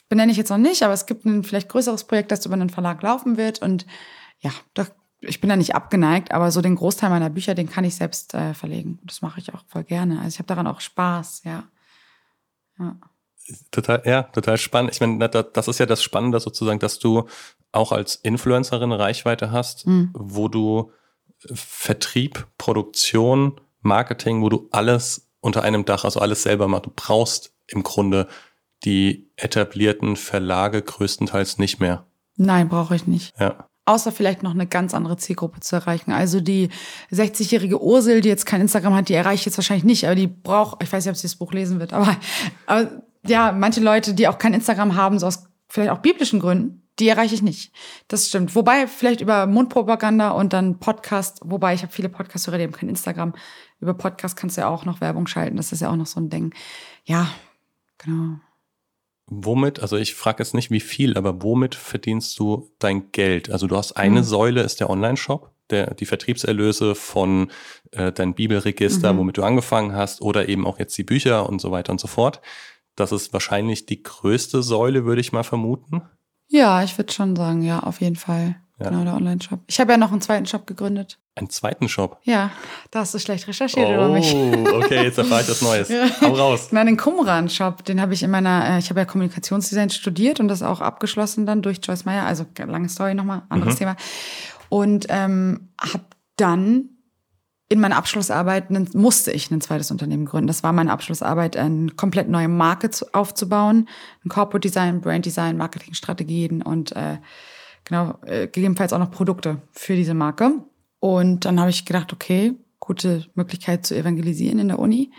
[0.08, 2.70] benenne ich jetzt noch nicht, aber es gibt ein vielleicht größeres Projekt, das über einen
[2.70, 3.62] Verlag laufen wird.
[3.62, 3.86] Und
[4.40, 4.86] ja, da,
[5.20, 8.34] ich bin da nicht abgeneigt, aber so den Großteil meiner Bücher, den kann ich selbst
[8.34, 8.98] äh, verlegen.
[9.04, 10.18] Das mache ich auch voll gerne.
[10.18, 11.64] Also ich habe daran auch Spaß, ja.
[12.78, 12.96] ja.
[13.70, 14.92] Total, ja, total spannend.
[14.92, 17.28] Ich meine, das ist ja das Spannende sozusagen, dass du
[17.72, 20.10] auch als Influencerin Reichweite hast, mhm.
[20.14, 20.92] wo du
[21.52, 26.86] Vertrieb, Produktion, Marketing, wo du alles unter einem Dach, also alles selber machst.
[26.86, 28.28] Du brauchst im Grunde
[28.84, 32.06] die etablierten Verlage größtenteils nicht mehr.
[32.36, 33.38] Nein, brauche ich nicht.
[33.38, 33.68] Ja.
[33.86, 36.12] Außer vielleicht noch eine ganz andere Zielgruppe zu erreichen.
[36.12, 36.70] Also die
[37.12, 40.26] 60-jährige Ursel, die jetzt kein Instagram hat, die erreiche ich jetzt wahrscheinlich nicht, aber die
[40.26, 42.16] braucht, ich weiß nicht, ob sie das Buch lesen wird, aber,
[42.66, 46.84] aber ja, manche Leute, die auch kein Instagram haben, so aus vielleicht auch biblischen Gründen,
[46.98, 47.72] die erreiche ich nicht.
[48.06, 48.54] Das stimmt.
[48.54, 52.88] Wobei vielleicht über Mundpropaganda und dann Podcast, wobei ich habe viele Podcast-Hörer, die haben kein
[52.88, 53.34] Instagram.
[53.80, 55.56] Über Podcast kannst du ja auch noch Werbung schalten.
[55.56, 56.54] Das ist ja auch noch so ein Ding.
[57.04, 57.28] Ja,
[57.98, 58.38] genau.
[59.26, 63.50] Womit, also ich frage jetzt nicht wie viel, aber womit verdienst du dein Geld?
[63.50, 64.24] Also du hast eine mhm.
[64.24, 67.50] Säule, ist der Online-Shop, der, die Vertriebserlöse von
[67.92, 69.18] äh, deinem Bibelregister, mhm.
[69.18, 72.06] womit du angefangen hast, oder eben auch jetzt die Bücher und so weiter und so
[72.06, 72.42] fort.
[72.96, 76.02] Das ist wahrscheinlich die größte Säule, würde ich mal vermuten.
[76.48, 78.56] Ja, ich würde schon sagen, ja, auf jeden Fall.
[78.78, 78.90] Ja.
[78.90, 79.60] Genau, der Online-Shop.
[79.68, 81.20] Ich habe ja noch einen zweiten Shop gegründet.
[81.36, 82.18] Einen zweiten Shop?
[82.24, 82.50] Ja,
[82.90, 84.34] da hast du schlecht recherchiert oh, über mich.
[84.34, 85.90] okay, jetzt erfahre ich was Neues.
[86.20, 86.68] Hau raus.
[86.72, 90.48] Nein, den Qumran-Shop, den habe ich in meiner, äh, ich habe ja Kommunikationsdesign studiert und
[90.48, 92.26] das auch abgeschlossen dann durch Joyce Meyer.
[92.26, 93.78] Also lange Story nochmal, anderes mhm.
[93.78, 93.96] Thema.
[94.70, 96.04] Und ähm, habe
[96.36, 96.93] dann
[97.68, 100.46] in meiner Abschlussarbeit musste ich ein zweites Unternehmen gründen.
[100.46, 103.88] Das war meine Abschlussarbeit, eine komplett neue Marke aufzubauen,
[104.24, 107.18] ein Corporate Design, Brand Design, Marketingstrategien und äh,
[107.84, 110.52] genau äh, gegebenenfalls auch noch Produkte für diese Marke.
[111.00, 115.10] Und dann habe ich gedacht, okay, gute Möglichkeit zu evangelisieren in der Uni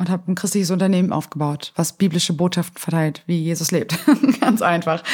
[0.00, 3.98] und habe ein christliches Unternehmen aufgebaut, was biblische Botschaften verteilt, wie Jesus lebt.
[4.40, 5.04] Ganz einfach.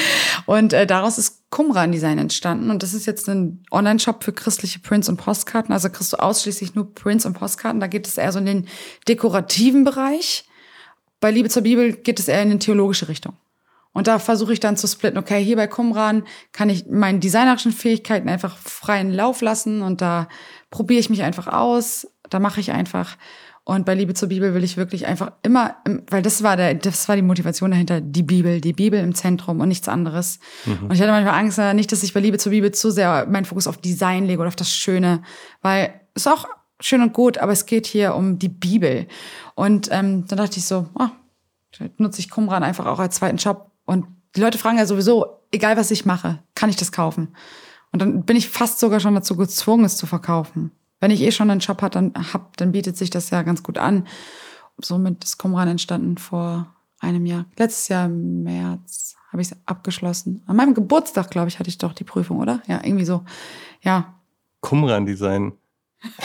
[0.47, 4.79] Und äh, daraus ist Qumran Design entstanden und das ist jetzt ein Online-Shop für christliche
[4.79, 5.73] Prints und Postkarten.
[5.73, 7.81] Also kriegst du ausschließlich nur Prints und Postkarten.
[7.81, 8.69] Da geht es eher so in den
[9.09, 10.49] dekorativen Bereich.
[11.19, 13.35] Bei Liebe zur Bibel geht es eher in eine theologische Richtung.
[13.93, 16.23] Und da versuche ich dann zu splitten, okay, hier bei Qumran
[16.53, 20.29] kann ich meine designerischen Fähigkeiten einfach freien Lauf lassen und da
[20.71, 23.17] probiere ich mich einfach aus, da mache ich einfach
[23.69, 25.75] Und bei Liebe zur Bibel will ich wirklich einfach immer,
[26.09, 29.61] weil das war der, das war die Motivation dahinter, die Bibel, die Bibel im Zentrum
[29.61, 30.39] und nichts anderes.
[30.67, 30.85] Mhm.
[30.85, 33.27] Und ich hatte manchmal Angst, äh, nicht, dass ich bei Liebe zur Bibel zu sehr
[33.27, 35.21] meinen Fokus auf Design lege oder auf das Schöne,
[35.63, 36.47] weil es ist auch
[36.79, 39.09] schön und gut, aber es geht hier um die Bibel.
[39.57, 41.09] Und ähm, dann dachte ich so, oh,
[41.99, 43.73] nutze ich Qumran einfach auch als zweiten Shop.
[43.85, 44.07] Und
[44.37, 47.35] die Leute fragen ja sowieso, egal was ich mache, kann ich das kaufen?
[47.91, 50.71] Und dann bin ich fast sogar schon dazu gezwungen, es zu verkaufen.
[51.01, 53.63] Wenn ich eh schon einen Shop hat, dann hab, dann bietet sich das ja ganz
[53.63, 54.07] gut an.
[54.79, 57.47] Somit ist Qumran entstanden vor einem Jahr.
[57.57, 60.43] Letztes Jahr im März habe ich es abgeschlossen.
[60.47, 62.63] An meinem Geburtstag, glaube ich, hatte ich doch die Prüfung, oder?
[62.67, 63.25] Ja, irgendwie so.
[63.83, 64.15] Ja.
[64.61, 65.53] Qumran-Design.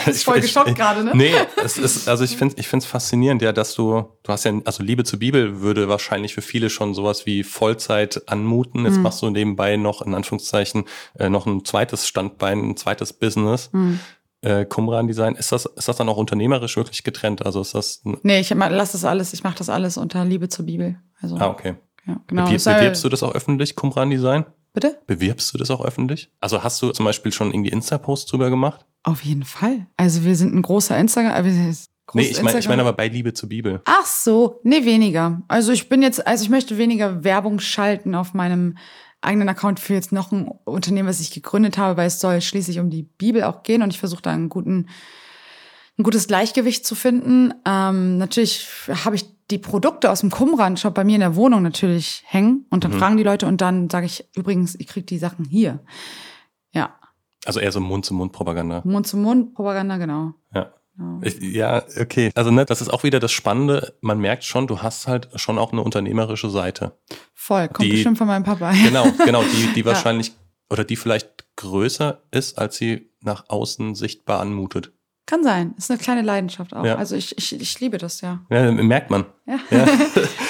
[0.04, 1.12] Das ist voll geschockt gerade, ne?
[1.14, 4.52] Nee, es ist, also ich finde ich es faszinierend, ja, dass du, du hast ja,
[4.64, 8.84] also Liebe zur Bibel würde wahrscheinlich für viele schon sowas wie Vollzeit anmuten.
[8.84, 9.02] Jetzt mhm.
[9.02, 10.84] machst du nebenbei noch, in Anführungszeichen,
[11.18, 13.70] äh, noch ein zweites Standbein, ein zweites Business.
[13.72, 14.00] Mhm.
[14.42, 17.46] Äh, Qumran Design, ist das, ist das dann auch unternehmerisch wirklich getrennt?
[17.46, 18.02] Also ist das.
[18.22, 20.96] Nee, ich lass das alles, ich mache das alles unter Liebe zur Bibel.
[21.20, 21.76] Also, ah, okay.
[22.06, 22.44] Ja, genau.
[22.44, 24.44] Bewirbst, bewirbst du das auch öffentlich, Qumran Design?
[24.72, 24.98] Bitte?
[25.06, 26.30] Bewirbst du das auch öffentlich?
[26.40, 28.86] Also hast du zum Beispiel schon irgendwie Insta-Posts drüber gemacht?
[29.02, 29.86] Auf jeden Fall.
[29.96, 31.44] Also wir sind ein großer Instagram.
[31.44, 31.74] Äh,
[32.14, 33.82] nee, ich meine ich mein aber bei Liebe zur Bibel.
[33.84, 35.42] Ach so, nee, weniger.
[35.46, 38.78] Also ich bin jetzt, also ich möchte weniger Werbung schalten auf meinem
[39.22, 42.80] eigenen Account für jetzt noch ein Unternehmen, was ich gegründet habe, weil es soll schließlich
[42.80, 44.88] um die Bibel auch gehen und ich versuche da einen guten,
[45.98, 47.54] ein gutes Gleichgewicht zu finden.
[47.64, 48.68] Ähm, natürlich
[49.04, 52.84] habe ich die Produkte aus dem Qumran-Shop bei mir in der Wohnung natürlich hängen und
[52.84, 52.98] dann mhm.
[52.98, 55.80] fragen die Leute und dann sage ich übrigens, ich krieg die Sachen hier.
[56.72, 56.98] Ja.
[57.44, 58.82] Also eher so Mund-zu-Mund-Propaganda.
[58.84, 60.34] Mund-zu-Mund-Propaganda, genau.
[60.54, 60.72] Ja.
[61.22, 62.30] Ich, ja, okay.
[62.34, 63.94] Also ne, das ist auch wieder das Spannende.
[64.00, 66.98] Man merkt schon, du hast halt schon auch eine unternehmerische Seite.
[67.34, 68.72] Voll, kommt die, bestimmt von meinem Papa.
[68.72, 70.32] Genau, genau, die, die wahrscheinlich
[70.70, 74.92] oder die vielleicht größer ist, als sie nach außen sichtbar anmutet.
[75.26, 75.74] Kann sein.
[75.78, 76.84] Ist eine kleine Leidenschaft auch.
[76.84, 76.96] Ja.
[76.96, 78.40] Also ich, ich, ich liebe das, ja.
[78.50, 79.24] Ja, merkt man.
[79.46, 79.58] Ja.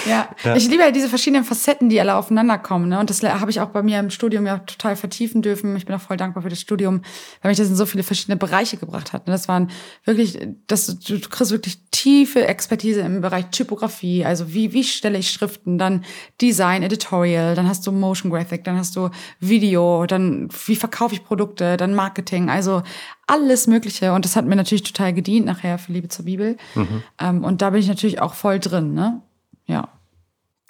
[0.04, 0.28] Ja.
[0.42, 0.56] ja.
[0.56, 2.88] Ich liebe ja diese verschiedenen Facetten, die alle aufeinander kommen.
[2.88, 2.98] Ne?
[2.98, 5.76] Und das habe ich auch bei mir im Studium ja total vertiefen dürfen.
[5.76, 7.02] Ich bin auch voll dankbar für das Studium,
[7.40, 9.28] weil mich das in so viele verschiedene Bereiche gebracht hat.
[9.28, 9.32] Ne?
[9.32, 9.70] Das waren
[10.04, 14.24] wirklich, das, du kriegst wirklich tiefe Expertise im Bereich Typografie.
[14.24, 16.04] Also wie, wie stelle ich Schriften, dann
[16.40, 21.24] Design, Editorial, dann hast du Motion Graphic, dann hast du Video, dann wie verkaufe ich
[21.24, 22.50] Produkte, dann Marketing.
[22.50, 22.82] Also
[23.28, 24.12] alles Mögliche.
[24.12, 26.56] Und das hat mir natürlich total gedient nachher für Liebe zur Bibel.
[26.74, 27.02] Mhm.
[27.20, 29.22] Ähm, und da bin ich natürlich auch voll drin, ne?
[29.66, 29.88] Ja.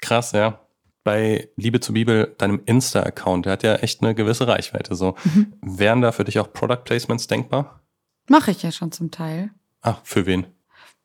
[0.01, 0.61] Krass, ja.
[1.05, 5.17] Bei Liebe zur Bibel, deinem Insta-Account, der hat ja echt eine gewisse Reichweite so.
[5.25, 5.53] Mhm.
[5.61, 7.81] Wären da für dich auch Product Placements denkbar?
[8.29, 9.51] Mache ich ja schon zum Teil.
[9.81, 10.47] Ach, für wen?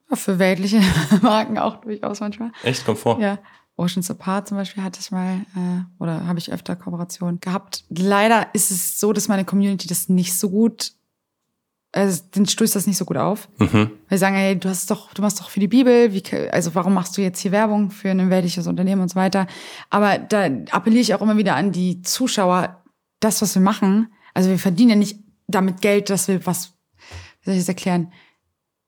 [0.09, 0.81] Ja, für weltliche
[1.21, 2.51] Marken auch durchaus manchmal.
[2.63, 3.19] Echt, kommt vor?
[3.19, 3.39] Ja.
[3.75, 7.85] Oceans Apart zum Beispiel hatte ich mal äh, oder habe ich öfter Kooperation gehabt.
[7.89, 10.93] Leider ist es so, dass meine Community das nicht so gut
[11.97, 13.49] also den stößt das nicht so gut auf.
[13.57, 13.91] Mhm.
[14.07, 16.75] Weil sie sagen, hey, du hast doch, du machst doch für die Bibel, wie, also
[16.75, 19.47] warum machst du jetzt hier Werbung für ein weltliches Unternehmen und so weiter.
[19.89, 22.83] Aber da appelliere ich auch immer wieder an die Zuschauer,
[23.19, 26.73] das, was wir machen, also wir verdienen ja nicht damit Geld, dass wir was,
[27.41, 28.13] wie soll ich das erklären?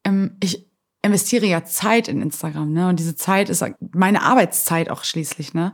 [0.04, 0.70] Ähm, ich
[1.02, 2.90] investiere ja Zeit in Instagram, ne?
[2.90, 5.74] Und diese Zeit ist meine Arbeitszeit auch schließlich, ne?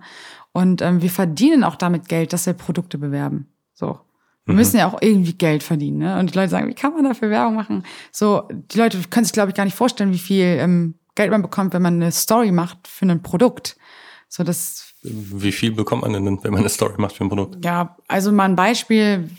[0.53, 3.53] Und ähm, wir verdienen auch damit Geld, dass wir Produkte bewerben.
[3.73, 3.99] So.
[4.45, 4.59] Wir mhm.
[4.59, 6.19] müssen ja auch irgendwie Geld verdienen, ne?
[6.19, 7.83] Und die Leute sagen, wie kann man dafür Werbung machen?
[8.11, 11.41] So, die Leute können sich, glaube ich, gar nicht vorstellen, wie viel ähm, Geld man
[11.41, 13.77] bekommt, wenn man eine Story macht für ein Produkt.
[14.27, 14.93] So, das.
[15.01, 17.63] Wie viel bekommt man denn, wenn man eine Story macht für ein Produkt?
[17.63, 19.29] Ja, also mal ein Beispiel.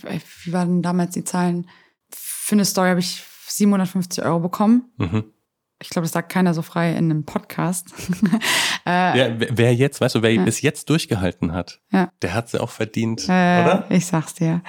[0.45, 1.69] Wie waren damals die Zahlen?
[2.11, 4.91] Für eine Story habe ich 750 Euro bekommen.
[4.97, 5.25] Mhm
[5.81, 7.93] ich glaube, das sagt keiner so frei in einem Podcast.
[8.87, 10.43] äh, ja, wer jetzt, weißt du, wer ja.
[10.43, 12.11] bis jetzt durchgehalten hat, ja.
[12.23, 13.33] der hat sie auch verdient, äh,
[13.63, 13.87] oder?
[13.91, 14.63] Ich sag's dir.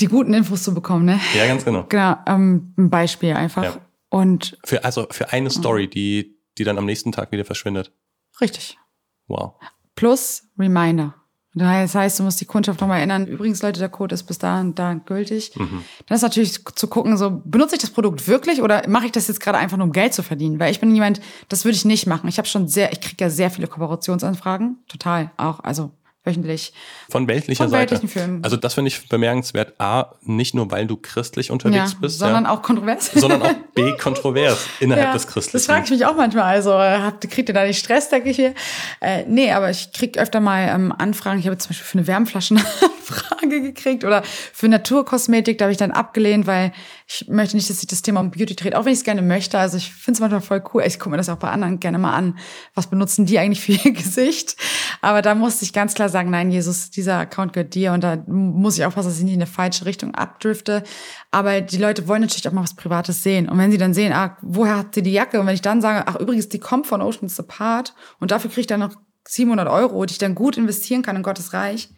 [0.00, 1.20] Die guten Infos zu bekommen, ne?
[1.34, 1.84] Ja, ganz genau.
[1.88, 3.64] Genau, ähm, ein Beispiel einfach.
[3.64, 3.76] Ja.
[4.10, 7.92] Und für also für eine Story, die die dann am nächsten Tag wieder verschwindet.
[8.40, 8.78] Richtig.
[9.26, 9.54] Wow.
[9.94, 11.14] Plus Reminder.
[11.58, 14.60] Das heißt, du musst die Kundschaft nochmal erinnern, übrigens, Leute, der Code ist bis da
[14.60, 15.52] und da gültig.
[15.56, 15.84] Mhm.
[16.06, 19.28] Dann ist natürlich zu gucken, so, benutze ich das Produkt wirklich oder mache ich das
[19.28, 20.58] jetzt gerade einfach nur, um Geld zu verdienen?
[20.58, 22.28] Weil ich bin jemand, das würde ich nicht machen.
[22.28, 25.90] Ich habe schon sehr, ich kriege ja sehr viele Kooperationsanfragen, total auch, also
[26.28, 26.72] wöchentlich.
[27.08, 28.06] Von weltlicher Von Seite.
[28.06, 28.44] Filmen.
[28.44, 29.74] Also das finde ich bemerkenswert.
[29.78, 32.18] A, nicht nur, weil du christlich unterwegs ja, bist.
[32.18, 33.10] Sondern ja, auch kontrovers.
[33.12, 35.56] Sondern auch B, kontrovers innerhalb ja, des Christlichen.
[35.56, 36.44] Das frage ich mich auch manchmal.
[36.44, 38.54] Also habt, kriegt ihr da nicht Stress, denke ich hier?
[39.00, 41.38] Äh, nee, aber ich kriege öfter mal ähm, Anfragen.
[41.38, 45.58] Ich habe zum Beispiel für eine Wärmflaschenanfrage gekriegt oder für Naturkosmetik.
[45.58, 46.72] Da habe ich dann abgelehnt, weil
[47.10, 49.22] ich möchte nicht, dass sich das Thema um Beauty dreht, auch wenn ich es gerne
[49.22, 49.58] möchte.
[49.58, 50.82] Also ich finde es manchmal voll cool.
[50.86, 52.38] Ich gucke mir das auch bei anderen gerne mal an.
[52.74, 54.56] Was benutzen die eigentlich für ihr Gesicht?
[55.00, 58.22] Aber da musste ich ganz klar sagen, nein, Jesus, dieser Account gehört dir und da
[58.26, 60.82] muss ich aufpassen, dass ich nicht in eine falsche Richtung abdrifte.
[61.30, 63.48] Aber die Leute wollen natürlich auch mal was Privates sehen.
[63.48, 65.40] Und wenn sie dann sehen, ah, woher hat sie die Jacke?
[65.40, 68.70] Und wenn ich dann sage, ach, übrigens, die kommt von Oceans Apart und dafür kriegt
[68.70, 68.94] er noch
[69.26, 71.88] 700 Euro, die ich dann gut investieren kann in Gottes Reich,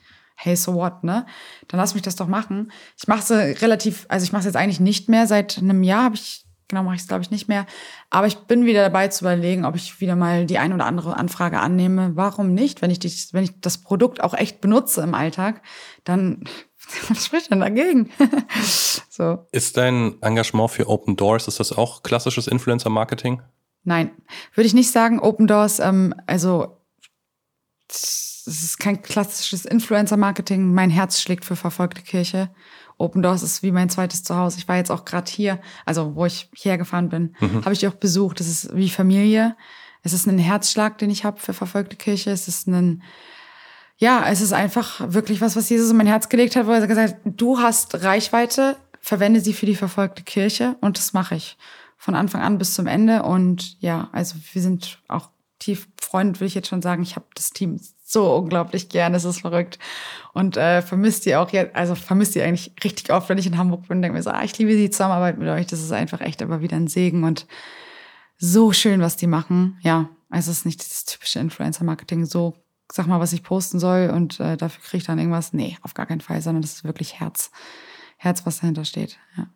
[0.43, 1.27] hey, so what, ne?
[1.69, 2.73] Dann lass mich das doch machen.
[2.99, 5.27] Ich mache es relativ, also ich mache es jetzt eigentlich nicht mehr.
[5.27, 7.67] Seit einem Jahr habe ich, genau mache ich es glaube ich nicht mehr.
[8.09, 11.17] Aber ich bin wieder dabei zu überlegen, ob ich wieder mal die ein oder andere
[11.17, 12.13] Anfrage annehme.
[12.15, 12.81] Warum nicht?
[12.81, 15.61] Wenn ich, die, wenn ich das Produkt auch echt benutze im Alltag,
[16.05, 16.45] dann
[17.09, 18.11] was spricht denn dagegen?
[19.11, 19.47] so.
[19.53, 23.43] Ist dein Engagement für Open Doors, ist das auch klassisches Influencer-Marketing?
[23.85, 24.11] Nein,
[24.55, 25.21] würde ich nicht sagen.
[25.21, 26.80] Open Doors, ähm, also
[27.91, 30.73] es ist kein klassisches Influencer-Marketing.
[30.73, 32.51] Mein Herz schlägt für verfolgte Kirche.
[32.99, 34.59] Open Doors ist wie mein zweites Zuhause.
[34.59, 37.65] Ich war jetzt auch gerade hier, also wo ich hergefahren bin, mhm.
[37.65, 38.41] habe ich die auch besucht.
[38.41, 39.57] Das ist wie Familie.
[40.03, 42.31] Es ist ein Herzschlag, den ich habe für verfolgte Kirche.
[42.31, 43.03] Es ist ein,
[43.97, 46.87] ja, es ist einfach wirklich was, was Jesus in mein Herz gelegt hat, wo er
[46.87, 51.57] gesagt hat, du hast Reichweite, verwende sie für die verfolgte Kirche und das mache ich
[51.97, 53.23] von Anfang an bis zum Ende.
[53.23, 55.29] Und ja, also wir sind auch
[55.61, 59.25] tief Freund, will ich jetzt schon sagen, ich habe das Team so unglaublich gern, es
[59.25, 59.79] ist verrückt.
[60.33, 63.57] Und äh, vermisst die auch jetzt, also vermisst die eigentlich richtig oft, wenn ich in
[63.57, 66.21] Hamburg bin, denke mir so, ah, ich liebe die Zusammenarbeit mit euch, das ist einfach
[66.21, 67.47] echt aber wieder ein Segen und
[68.37, 69.79] so schön, was die machen.
[69.83, 72.57] Ja, also es ist nicht das typische Influencer-Marketing, so
[72.91, 75.53] sag mal, was ich posten soll und äh, dafür kriege ich dann irgendwas.
[75.53, 77.53] Nee, auf gar keinen Fall, sondern das ist wirklich Herz.
[78.17, 79.19] Herz, was dahinter steht.
[79.37, 79.47] Ja.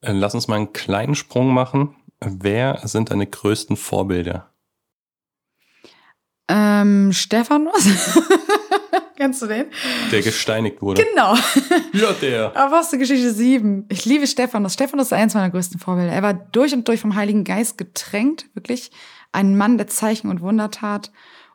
[0.00, 1.94] Äh, lass uns mal einen kleinen Sprung machen.
[2.20, 4.50] Wer sind deine größten Vorbilder?
[6.48, 7.84] Ähm, Stephanus.
[9.16, 9.66] Kennst du den?
[10.12, 11.04] Der gesteinigt wurde.
[11.04, 11.34] Genau.
[11.92, 12.54] Ja, der.
[12.54, 13.86] Apostelgeschichte 7.
[13.88, 14.74] Ich liebe Stephanus.
[14.74, 16.12] Stephanus ist eins meiner größten Vorbilder.
[16.12, 18.50] Er war durch und durch vom Heiligen Geist getränkt.
[18.54, 18.90] Wirklich
[19.32, 21.10] ein Mann, der Zeichen und Wunder tat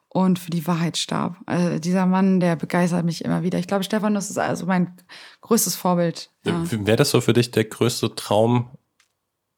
[0.10, 1.38] und für die Wahrheit starb.
[1.46, 3.60] Also dieser Mann, der begeistert mich immer wieder.
[3.60, 4.98] Ich glaube, Stephanus ist also mein
[5.42, 6.32] größtes Vorbild.
[6.44, 6.60] Ja.
[6.72, 8.72] Wäre das so für dich der größte Traum,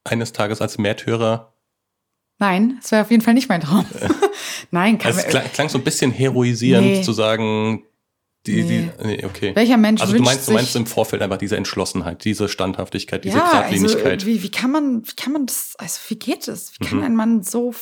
[0.04, 1.53] eines Tages als Märtyrer
[2.38, 3.86] Nein, das wäre auf jeden Fall nicht mein Traum.
[4.70, 7.02] Nein, kann also es klang, klang, so ein bisschen heroisierend nee.
[7.02, 7.84] zu sagen,
[8.46, 8.90] die, nee.
[9.00, 9.54] die, nee, okay.
[9.54, 13.38] Welcher Mensch Also du meinst, du meinst im Vorfeld einfach diese Entschlossenheit, diese Standhaftigkeit, diese
[13.38, 14.12] ja, Gradlinigkeit.
[14.14, 16.72] Also, wie, wie kann man, wie kann man das, also wie geht es?
[16.78, 17.04] Wie kann mhm.
[17.04, 17.72] ein Mann so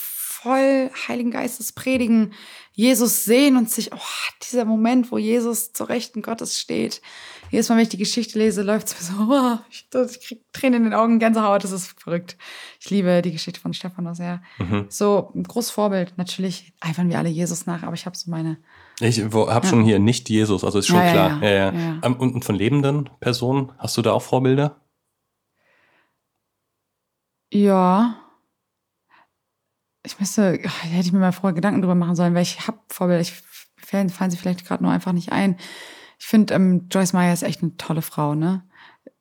[0.43, 2.33] voll Heiligen Geistes predigen,
[2.73, 7.01] Jesus sehen und sich, oh, dieser Moment, wo Jesus zur Rechten Gottes steht,
[7.53, 10.41] jedes Mal, wenn ich die Geschichte lese, läuft es mir so, oh, ich, ich kriege
[10.55, 12.39] Tränen in den Augen, Gänsehaut, das ist verrückt.
[12.81, 14.43] Ich liebe die Geschichte von Stephanus sehr.
[14.59, 14.87] Mhm.
[14.89, 16.15] So ein großes Vorbild.
[16.17, 18.57] Natürlich eifern wir alle Jesus nach, aber ich habe so meine.
[19.01, 19.65] Ich habe ja.
[19.65, 21.43] schon hier nicht Jesus, also ist schon ja, klar.
[21.43, 21.69] Ja,
[22.03, 24.81] ähm, und von lebenden Personen, hast du da auch Vorbilder?
[27.53, 28.17] Ja.
[30.05, 33.21] Ich müsste, hätte ich mir mal vorher Gedanken drüber machen sollen, weil ich habe Vorbilder.
[33.21, 33.35] Ich
[33.77, 35.59] fallen, fallen sie vielleicht gerade nur einfach nicht ein.
[36.23, 38.63] Ich finde, ähm, Joyce Meyer ist echt eine tolle Frau, ne?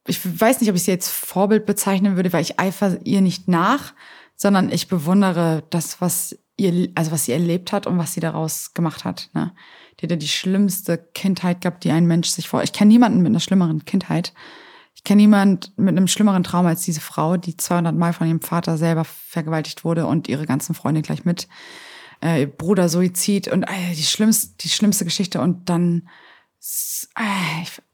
[0.06, 3.48] Ich weiß nicht, ob ich sie jetzt Vorbild bezeichnen würde, weil ich eifer ihr nicht
[3.48, 3.96] nach,
[4.36, 8.76] sondern ich bewundere das, was ihr, also was sie erlebt hat und was sie daraus
[8.76, 9.32] gemacht hat.
[9.34, 9.52] Ne?
[10.00, 12.62] Die hat ja die schlimmste Kindheit gehabt, die ein Mensch sich vor.
[12.62, 14.32] Ich kenne niemanden mit einer schlimmeren Kindheit.
[14.94, 18.42] Ich kenne niemanden mit einem schlimmeren Trauma als diese Frau, die 200 Mal von ihrem
[18.42, 21.48] Vater selber vergewaltigt wurde und ihre ganzen Freunde gleich mit.
[22.20, 26.04] Äh, Bruder Suizid und äh, die schlimmste, die schlimmste Geschichte und dann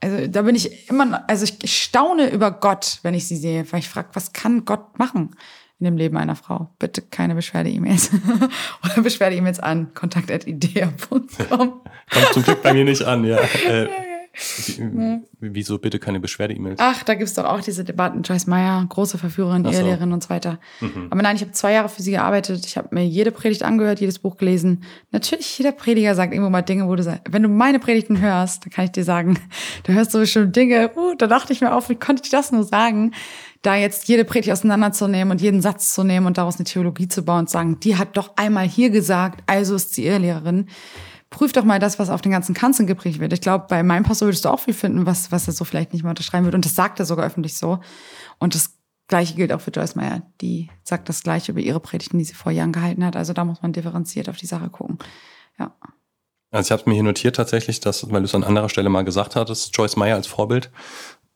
[0.02, 3.80] also da bin ich immer, also ich staune über Gott, wenn ich sie sehe, weil
[3.80, 5.36] ich frage, was kann Gott machen
[5.80, 6.70] in dem Leben einer Frau?
[6.80, 8.12] Bitte keine Beschwerde-E-Mails
[8.84, 11.28] oder Beschwerde-E-Mails an kontakt.idea.com.
[11.50, 13.38] Kommt zum Glück bei mir nicht an, ja.
[13.68, 13.88] Äh,
[14.38, 16.80] wie, wieso bitte keine Beschwerde-E-Mails?
[16.80, 18.22] Ach, da gibt's doch auch diese Debatten.
[18.22, 19.72] Joyce Meyer, große Verführerin, so.
[19.72, 20.60] Ehelehrerin und so weiter.
[20.80, 21.08] Mhm.
[21.10, 22.66] Aber nein, ich habe zwei Jahre für sie gearbeitet.
[22.66, 24.84] Ich habe mir jede Predigt angehört, jedes Buch gelesen.
[25.12, 28.66] Natürlich, jeder Prediger sagt irgendwo mal Dinge, wo du sagst, wenn du meine Predigten hörst,
[28.66, 29.40] dann kann ich dir sagen,
[29.84, 32.52] du hörst so bestimmt Dinge, uh, da dachte ich mir auf, wie konnte ich das
[32.52, 33.14] nur sagen?
[33.64, 37.24] Da jetzt jede Predigt auseinanderzunehmen und jeden Satz zu nehmen und daraus eine Theologie zu
[37.24, 40.68] bauen und zu sagen, die hat doch einmal hier gesagt, also ist sie Ehelehrerin
[41.30, 43.34] prüf doch mal das, was auf den ganzen Kanzeln geprägt wird.
[43.34, 45.94] Ich glaube, bei meinem Pastor würdest du auch viel finden, was, was er so vielleicht
[45.94, 46.56] nicht mehr unterschreiben würde.
[46.58, 47.80] Und das sagt er sogar öffentlich so.
[48.40, 48.78] Und das
[49.08, 50.22] Gleiche gilt auch für Joyce Meyer.
[50.42, 53.16] Die sagt das Gleiche über ihre Predigten, die sie vor Jahren gehalten hat.
[53.16, 55.00] Also da muss man differenziert auf die Sache gucken.
[55.60, 55.74] Ja.
[56.52, 59.04] Also ich habe mir hier notiert tatsächlich, dass, weil du es an anderer Stelle mal
[59.04, 60.72] gesagt hattest, Joyce Meyer als Vorbild.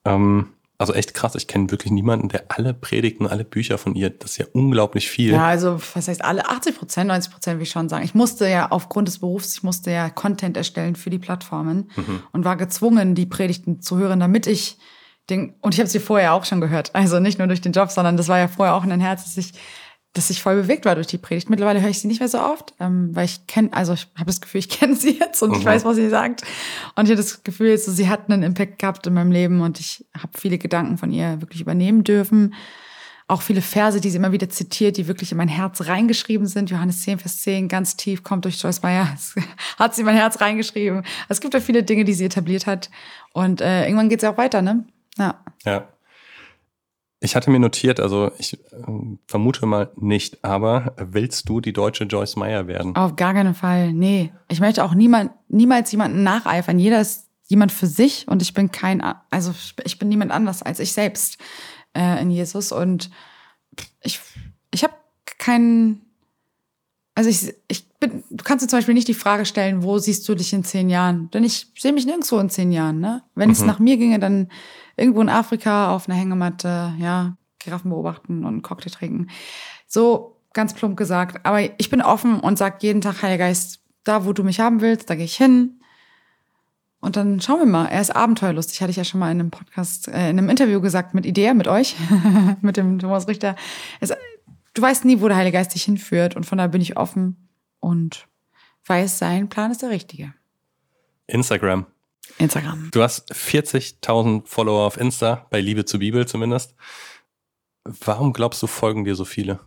[0.05, 0.49] Ähm,
[0.81, 1.35] also echt krass.
[1.35, 5.09] Ich kenne wirklich niemanden, der alle Predigten, alle Bücher von ihr, das ist ja unglaublich
[5.09, 5.31] viel.
[5.31, 6.49] Ja, also was heißt alle?
[6.49, 8.03] 80 Prozent, 90 Prozent will ich schon sagen.
[8.03, 12.23] Ich musste ja aufgrund des Berufs, ich musste ja Content erstellen für die Plattformen mhm.
[12.31, 14.77] und war gezwungen, die Predigten zu hören, damit ich
[15.29, 16.95] den, und ich habe sie vorher auch schon gehört.
[16.95, 19.23] Also nicht nur durch den Job, sondern das war ja vorher auch in ein Herz,
[19.23, 19.53] dass ich
[20.13, 21.49] dass ich voll bewegt war durch die Predigt.
[21.49, 24.25] Mittlerweile höre ich sie nicht mehr so oft, ähm, weil ich kenne, also ich habe
[24.25, 25.57] das Gefühl, ich kenne sie jetzt und mhm.
[25.57, 26.43] ich weiß, was sie sagt.
[26.95, 29.79] Und ich habe das Gefühl, so, sie hat einen Impact gehabt in meinem Leben und
[29.79, 32.53] ich habe viele Gedanken von ihr wirklich übernehmen dürfen.
[33.29, 36.69] Auch viele Verse, die sie immer wieder zitiert, die wirklich in mein Herz reingeschrieben sind.
[36.69, 39.15] Johannes 10, Vers 10, ganz tief, kommt durch Joyce Meyer,
[39.79, 41.05] hat sie in mein Herz reingeschrieben.
[41.29, 42.89] Es gibt ja viele Dinge, die sie etabliert hat.
[43.31, 44.83] Und äh, irgendwann geht es ja auch weiter, ne?
[45.17, 45.41] Ja.
[45.63, 45.87] Ja.
[47.23, 48.57] Ich hatte mir notiert, also ich äh,
[49.27, 52.95] vermute mal nicht, aber willst du die deutsche Joyce Meyer werden?
[52.95, 53.93] Auf gar keinen Fall.
[53.93, 54.33] Nee.
[54.49, 56.79] Ich möchte auch niemand, niemals jemanden nacheifern.
[56.79, 59.53] Jeder ist jemand für sich und ich bin kein, also
[59.83, 61.37] ich bin niemand anders als ich selbst
[61.93, 63.11] äh, in Jesus und
[64.01, 64.19] ich,
[64.73, 64.93] ich habe
[65.37, 66.01] keinen,
[67.13, 70.27] also ich, ich bin, du kannst dir zum Beispiel nicht die Frage stellen, wo siehst
[70.27, 71.29] du dich in zehn Jahren?
[71.31, 73.23] Denn ich sehe mich nirgendwo in zehn Jahren, ne?
[73.35, 73.53] Wenn mhm.
[73.53, 74.49] es nach mir ginge, dann
[74.97, 79.27] irgendwo in Afrika auf einer Hängematte, ja, Giraffen beobachten und einen Cocktail trinken.
[79.87, 81.45] So ganz plump gesagt.
[81.45, 84.81] Aber ich bin offen und sag jeden Tag, Heiliger Geist, da wo du mich haben
[84.81, 85.79] willst, da gehe ich hin.
[86.99, 87.85] Und dann schauen wir mal.
[87.85, 90.81] Er ist abenteuerlustig, hatte ich ja schon mal in einem Podcast, äh, in einem Interview
[90.81, 91.95] gesagt mit Idee, mit euch,
[92.61, 93.55] mit dem Thomas Richter.
[93.99, 94.11] Es,
[94.73, 96.35] du weißt nie, wo der Heilige Geist dich hinführt.
[96.35, 97.50] Und von daher bin ich offen
[97.81, 98.27] und
[98.85, 100.33] weiß, sein Plan ist der richtige.
[101.27, 101.85] Instagram.
[102.37, 102.89] Instagram.
[102.91, 106.75] Du hast 40.000 Follower auf Insta, bei Liebe zur Bibel zumindest.
[107.83, 109.59] Warum glaubst du, folgen dir so viele?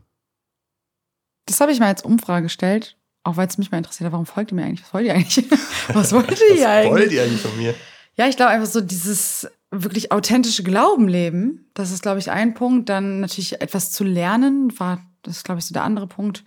[1.47, 4.27] Das habe ich mal als Umfrage gestellt, auch weil es mich mal interessiert hat, warum
[4.27, 4.85] folgt ihr mir eigentlich?
[4.85, 5.51] Was wollt ihr eigentlich?
[5.89, 6.93] Was wollt ihr eigentlich?
[6.93, 7.75] Was wollt ihr eigentlich von mir?
[8.17, 12.55] Ja, ich glaube einfach so dieses wirklich authentische Glauben leben, das ist, glaube ich, ein
[12.55, 12.89] Punkt.
[12.89, 16.45] Dann natürlich etwas zu lernen, war, das ist, glaube ich, so der andere Punkt.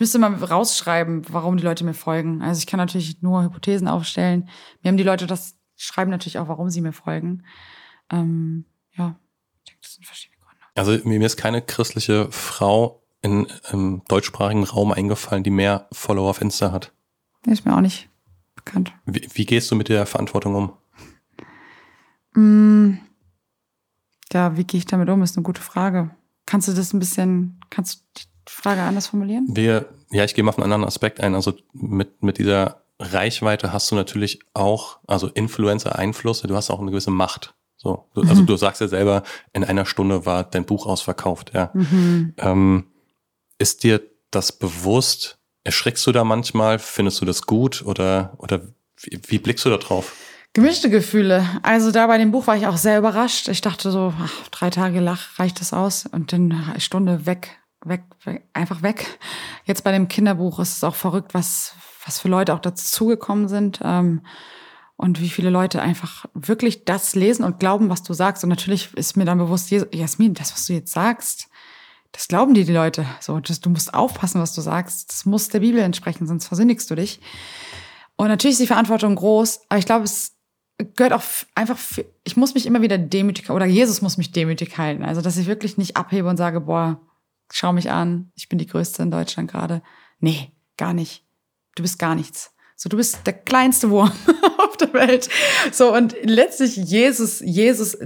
[0.00, 2.40] Ich müsste mal rausschreiben, warum die Leute mir folgen.
[2.40, 4.48] Also ich kann natürlich nur Hypothesen aufstellen.
[4.80, 7.44] Mir haben die Leute das schreiben natürlich auch, warum sie mir folgen.
[8.10, 8.64] Ähm,
[8.96, 9.20] ja,
[9.58, 10.64] ich denke, das sind verschiedene Gründe.
[10.74, 16.40] Also mir ist keine christliche Frau in, im deutschsprachigen Raum eingefallen, die mehr Follower auf
[16.40, 16.94] Insta hat.
[17.44, 18.08] Ist mir auch nicht
[18.54, 18.94] bekannt.
[19.04, 20.72] Wie, wie gehst du mit der Verantwortung um?
[22.40, 23.00] Mm,
[24.32, 26.08] ja, wie gehe ich damit um, ist eine gute Frage.
[26.46, 29.46] Kannst du das ein bisschen, kannst du Frage anders formulieren?
[29.50, 31.34] Wir, ja, ich gehe mal auf einen anderen Aspekt ein.
[31.34, 36.90] Also mit, mit dieser Reichweite hast du natürlich auch, also Influencer-Einflüsse, du hast auch eine
[36.90, 37.54] gewisse Macht.
[37.76, 38.46] So, du, also mhm.
[38.46, 39.22] du sagst ja selber,
[39.54, 41.70] in einer Stunde war dein Buch ausverkauft, ja.
[41.72, 42.34] Mhm.
[42.36, 42.86] Ähm,
[43.58, 45.38] ist dir das bewusst?
[45.64, 46.78] Erschreckst du da manchmal?
[46.78, 48.60] Findest du das gut oder, oder
[49.00, 50.14] wie, wie blickst du da drauf?
[50.52, 51.46] Gemischte Gefühle.
[51.62, 53.48] Also da bei dem Buch war ich auch sehr überrascht.
[53.48, 56.06] Ich dachte so, ach, drei Tage lach, reicht das aus?
[56.06, 59.18] Und dann eine Stunde weg, weg, weg, einfach weg.
[59.64, 61.74] Jetzt bei dem Kinderbuch ist es auch verrückt, was,
[62.04, 64.22] was für Leute auch dazugekommen sind ähm,
[64.96, 68.44] und wie viele Leute einfach wirklich das lesen und glauben, was du sagst.
[68.44, 71.48] Und natürlich ist mir dann bewusst, Jasmin, das, was du jetzt sagst,
[72.12, 73.06] das glauben dir die Leute.
[73.20, 75.10] So, das, du musst aufpassen, was du sagst.
[75.10, 77.20] Das muss der Bibel entsprechen, sonst versündigst du dich.
[78.16, 80.36] Und natürlich ist die Verantwortung groß, aber ich glaube, es
[80.96, 81.22] gehört auch
[81.54, 85.04] einfach, für, ich muss mich immer wieder demütig, oder Jesus muss mich demütig halten.
[85.04, 87.00] Also, dass ich wirklich nicht abhebe und sage, boah,
[87.52, 89.82] schau mich an, ich bin die Größte in Deutschland gerade.
[90.18, 91.24] Nee, gar nicht
[91.74, 92.52] du bist gar nichts.
[92.76, 94.12] So, du bist der kleinste Wurm
[94.58, 95.28] auf der Welt.
[95.72, 97.98] So, und letztlich Jesus, Jesus,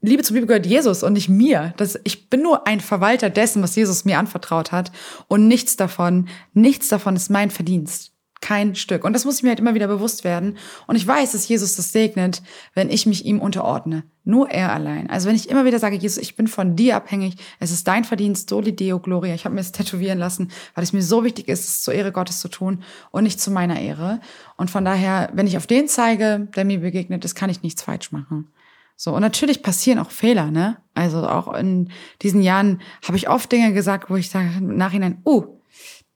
[0.00, 1.74] Liebe zur Bibel gehört Jesus und nicht mir.
[1.76, 4.92] Das, ich bin nur ein Verwalter dessen, was Jesus mir anvertraut hat.
[5.26, 8.13] Und nichts davon, nichts davon ist mein Verdienst
[8.44, 9.04] kein Stück.
[9.04, 10.58] Und das muss ich mir halt immer wieder bewusst werden.
[10.86, 12.42] Und ich weiß, dass Jesus das segnet,
[12.74, 14.04] wenn ich mich ihm unterordne.
[14.22, 15.08] Nur er allein.
[15.08, 18.04] Also wenn ich immer wieder sage, Jesus, ich bin von dir abhängig, es ist dein
[18.04, 19.34] Verdienst, soli Deo Gloria.
[19.34, 22.12] Ich habe mir das tätowieren lassen, weil es mir so wichtig ist, es zur Ehre
[22.12, 24.20] Gottes zu tun und nicht zu meiner Ehre.
[24.58, 27.82] Und von daher, wenn ich auf den zeige, der mir begegnet ist, kann ich nichts
[27.82, 28.48] falsch machen.
[28.94, 30.76] So, und natürlich passieren auch Fehler, ne?
[30.92, 31.88] Also auch in
[32.20, 35.46] diesen Jahren habe ich oft Dinge gesagt, wo ich sage im Nachhinein, uh,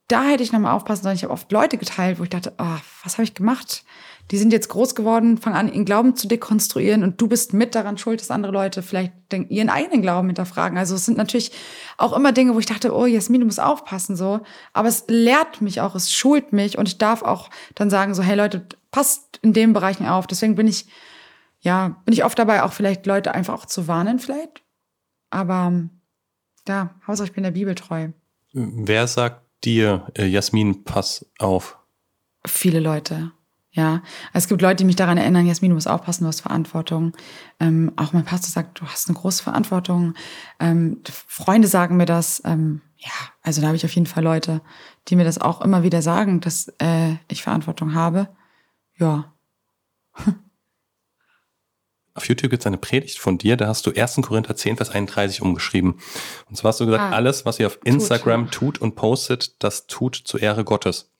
[0.08, 1.16] da hätte ich nochmal aufpassen sollen.
[1.16, 3.84] Ich habe oft Leute geteilt, wo ich dachte, oh, was habe ich gemacht?
[4.30, 7.74] Die sind jetzt groß geworden, fangen an, ihren Glauben zu dekonstruieren und du bist mit
[7.74, 10.76] daran schuld, dass andere Leute vielleicht ihren eigenen Glauben hinterfragen.
[10.76, 11.52] Also es sind natürlich
[11.96, 14.40] auch immer Dinge, wo ich dachte, oh Jasmin, du musst aufpassen so.
[14.72, 18.22] Aber es lehrt mich auch, es schult mich und ich darf auch dann sagen so,
[18.22, 20.26] hey Leute, passt in den Bereichen auf.
[20.26, 20.86] Deswegen bin ich,
[21.60, 24.62] ja, bin ich oft dabei, auch vielleicht Leute einfach auch zu warnen vielleicht.
[25.30, 25.72] Aber
[26.66, 28.08] ja, Hauptsache ich bin der Bibel treu.
[28.52, 31.78] Wer sagt dir, äh, Jasmin, pass auf?
[32.46, 33.32] Viele Leute.
[33.70, 34.02] Ja,
[34.32, 37.12] es gibt Leute, die mich daran erinnern, Jasmin, du musst aufpassen, du hast Verantwortung.
[37.60, 40.14] Ähm, auch mein Pastor sagt, du hast eine große Verantwortung.
[40.58, 42.42] Ähm, Freunde sagen mir das.
[42.44, 43.12] Ähm, ja,
[43.42, 44.62] also da habe ich auf jeden Fall Leute,
[45.06, 48.28] die mir das auch immer wieder sagen, dass äh, ich Verantwortung habe.
[48.96, 49.32] Ja.
[52.18, 54.20] auf YouTube gibt es eine Predigt von dir, da hast du 1.
[54.22, 55.94] Korinther 10, Vers 31 umgeschrieben.
[56.48, 59.62] Und zwar hast du gesagt, ah, alles, was ihr auf Instagram tut, tut und postet,
[59.62, 61.10] das tut zur Ehre Gottes.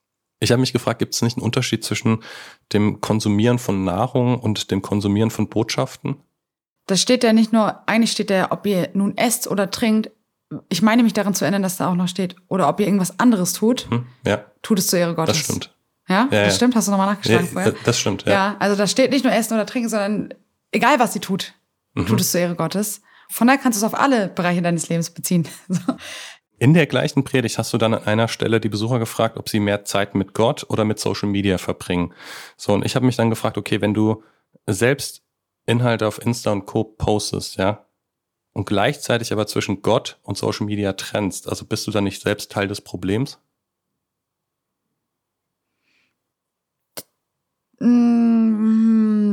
[0.40, 2.22] Ich habe mich gefragt, gibt es nicht einen Unterschied zwischen
[2.72, 6.16] dem Konsumieren von Nahrung und dem Konsumieren von Botschaften?
[6.86, 10.10] Das steht ja nicht nur, eigentlich steht ja, ob ihr nun esst oder trinkt.
[10.68, 13.18] Ich meine mich daran zu erinnern, dass da auch noch steht, oder ob ihr irgendwas
[13.18, 14.44] anderes tut, hm, ja.
[14.62, 15.36] tut es zur Ehre Gottes.
[15.36, 15.74] Das stimmt.
[16.08, 16.50] Ja, ja das ja.
[16.52, 16.74] stimmt.
[16.74, 17.74] Hast du nochmal nachgeschlagen ja, vorher?
[17.84, 18.32] Das stimmt, ja.
[18.32, 20.34] Ja, also da steht nicht nur essen oder trinken, sondern
[20.72, 21.54] egal was sie tut,
[21.94, 22.06] mhm.
[22.06, 23.02] tut es zur Ehre Gottes.
[23.30, 25.46] Von daher kannst du es auf alle Bereiche deines Lebens beziehen.
[26.60, 29.60] In der gleichen Predigt hast du dann an einer Stelle die Besucher gefragt, ob sie
[29.60, 32.12] mehr Zeit mit Gott oder mit Social Media verbringen.
[32.56, 34.24] So, und ich habe mich dann gefragt, okay, wenn du
[34.66, 35.22] selbst
[35.66, 36.82] Inhalte auf Insta und Co.
[36.82, 37.86] postest, ja,
[38.54, 42.50] und gleichzeitig aber zwischen Gott und Social Media trennst, also bist du dann nicht selbst
[42.50, 43.38] Teil des Problems?
[47.80, 48.37] Mm,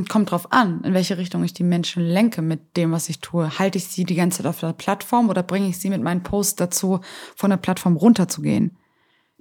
[0.03, 3.57] kommt drauf an, in welche Richtung ich die Menschen lenke mit dem, was ich tue.
[3.57, 6.23] Halte ich sie die ganze Zeit auf der Plattform oder bringe ich sie mit meinen
[6.23, 6.99] Posts dazu,
[7.35, 8.77] von der Plattform runterzugehen?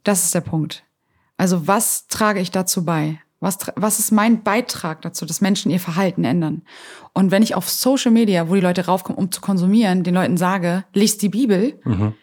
[0.05, 0.85] Das ist der Punkt.
[1.36, 3.18] Also was trage ich dazu bei?
[3.40, 6.62] Was, was ist mein Beitrag dazu, dass Menschen ihr Verhalten ändern?
[7.12, 10.36] Und wenn ich auf Social Media, wo die Leute raufkommen, um zu konsumieren, den Leuten
[10.36, 12.14] sage, liest die Bibel, mhm.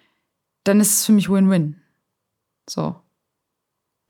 [0.64, 1.76] dann ist es für mich Win-Win.
[2.68, 3.01] So.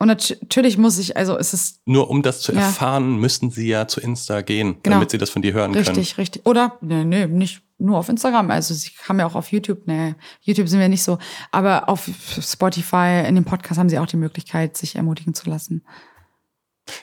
[0.01, 1.79] Und natürlich muss ich, also es ist.
[1.85, 2.61] Nur um das zu ja.
[2.61, 4.95] erfahren, müssten sie ja zu Insta gehen, genau.
[4.95, 5.99] damit sie das von dir hören richtig, können.
[5.99, 6.45] Richtig, richtig.
[6.47, 8.49] Oder, nee, nee, nicht nur auf Instagram.
[8.49, 11.19] Also sie haben ja auch auf YouTube, nee, YouTube sind wir nicht so.
[11.51, 12.09] Aber auf
[12.41, 15.85] Spotify, in dem Podcast haben sie auch die Möglichkeit, sich ermutigen zu lassen.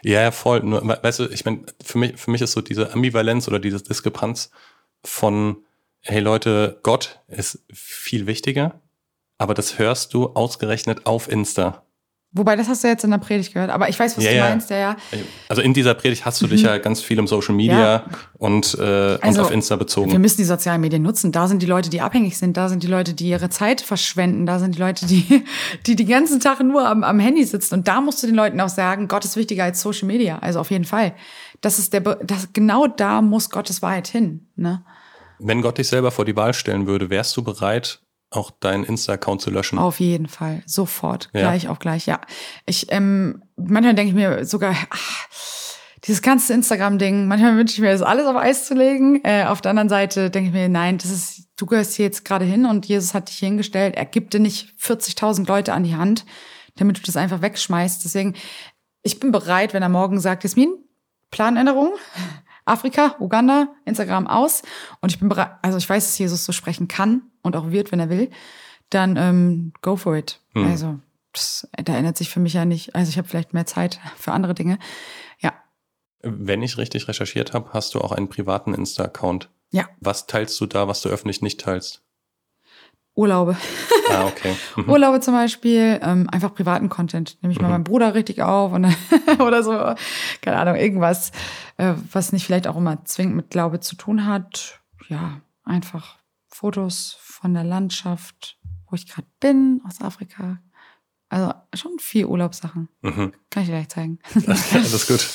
[0.03, 0.65] Ja, ja, voll.
[0.65, 3.81] Nur, weißt du, ich meine, für mich, für mich ist so diese Ambivalenz oder diese
[3.81, 4.51] Diskrepanz
[5.05, 5.59] von,
[6.01, 8.81] hey Leute, Gott ist viel wichtiger,
[9.39, 11.85] aber das hörst du ausgerechnet auf Insta.
[12.39, 14.39] Wobei, das hast du jetzt in der Predigt gehört, aber ich weiß, was ja, du
[14.39, 14.97] meinst, ja, ja.
[15.49, 16.69] Also in dieser Predigt hast du dich mhm.
[16.69, 18.05] ja ganz viel im Social Media ja.
[18.39, 20.13] und, äh, also, und auf Insta bezogen.
[20.13, 21.33] Wir müssen die sozialen Medien nutzen.
[21.33, 24.47] Da sind die Leute, die abhängig sind, da sind die Leute, die ihre Zeit verschwenden,
[24.47, 25.45] da sind die Leute, die
[25.87, 27.75] die, die ganzen Tag nur am, am Handy sitzen.
[27.75, 30.39] Und da musst du den Leuten auch sagen, Gott ist wichtiger als Social Media.
[30.39, 31.15] Also auf jeden Fall.
[31.61, 34.47] Das ist der, das, genau da muss Gottes Wahrheit hin.
[34.57, 34.83] Ne?
[35.39, 38.01] Wenn Gott dich selber vor die Wahl stellen würde, wärst du bereit,
[38.31, 39.79] auch deinen Insta-Account zu löschen.
[39.79, 41.41] Auf jeden Fall, sofort, ja.
[41.41, 42.21] gleich auf gleich, ja.
[42.67, 45.29] Ich, ähm, manchmal denke ich mir sogar, ach,
[46.05, 49.21] dieses ganze Instagram-Ding, manchmal wünsche ich mir, das alles auf Eis zu legen.
[49.25, 52.25] Äh, auf der anderen Seite denke ich mir, nein, das ist, du gehörst hier jetzt
[52.25, 53.97] gerade hin und Jesus hat dich hier hingestellt.
[53.97, 56.25] Er gibt dir nicht 40.000 Leute an die Hand,
[56.77, 58.05] damit du das einfach wegschmeißt.
[58.05, 58.35] Deswegen,
[59.03, 60.73] ich bin bereit, wenn er morgen sagt, Jasmin,
[61.31, 61.95] Planänderung,
[62.65, 64.63] Afrika, Uganda, Instagram aus.
[65.01, 67.91] Und ich bin bereit, also ich weiß, dass Jesus so sprechen kann und auch wird,
[67.93, 68.31] wenn er will,
[68.91, 70.41] dann ähm, go for it.
[70.55, 70.67] Hm.
[70.67, 70.99] Also
[71.33, 72.95] das, da ändert sich für mich ja nicht.
[72.95, 74.79] Also ich habe vielleicht mehr Zeit für andere Dinge.
[75.41, 75.53] Ja.
[76.23, 79.51] Wenn ich richtig recherchiert habe, hast du auch einen privaten Insta-Account.
[79.71, 79.89] Ja.
[80.01, 82.03] Was teilst du da, was du öffentlich nicht teilst?
[83.15, 83.57] Urlaube.
[84.11, 84.55] Ah, okay.
[84.77, 84.91] Mhm.
[84.91, 87.37] Urlaube zum Beispiel, ähm, einfach privaten Content.
[87.43, 87.65] Nehme ich mhm.
[87.65, 88.87] mal meinen Bruder richtig auf und,
[89.41, 89.73] oder so,
[90.41, 91.33] keine Ahnung, irgendwas,
[91.79, 94.81] äh, was nicht vielleicht auch immer zwingend mit Glaube zu tun hat.
[95.09, 96.19] Ja, einfach
[96.59, 98.59] Fotos von der Landschaft,
[98.91, 100.59] wo ich gerade bin, aus Afrika.
[101.29, 102.89] Also schon viel Urlaubssachen.
[103.03, 103.33] Mhm.
[103.49, 104.19] Kann ich dir gleich zeigen.
[104.73, 105.29] Alles gut.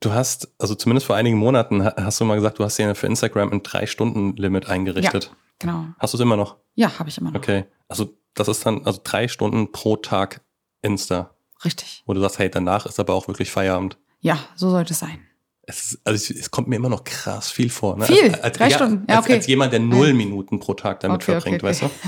[0.00, 3.06] Du hast, also zumindest vor einigen Monaten hast du mal gesagt, du hast dir für
[3.06, 5.24] Instagram ein Drei-Stunden-Limit eingerichtet.
[5.24, 5.86] Ja, genau.
[5.98, 6.58] Hast du es immer noch?
[6.74, 7.40] Ja, habe ich immer noch.
[7.40, 7.64] Okay.
[7.88, 10.42] Also das ist dann also drei Stunden pro Tag
[10.82, 11.34] Insta.
[11.64, 12.02] Richtig.
[12.04, 13.96] Wo du sagst, hey, danach ist aber auch wirklich Feierabend.
[14.20, 15.29] Ja, so sollte es sein
[15.62, 17.96] es, ist, also es kommt mir immer noch krass viel vor.
[17.96, 18.06] Ne?
[18.06, 18.32] Viel?
[18.34, 19.06] Als, als, drei ja, Stunden?
[19.08, 19.32] Ja, okay.
[19.32, 21.90] Als, als, jemand, der null Minuten pro Tag damit okay, verbringt, okay, weißt du?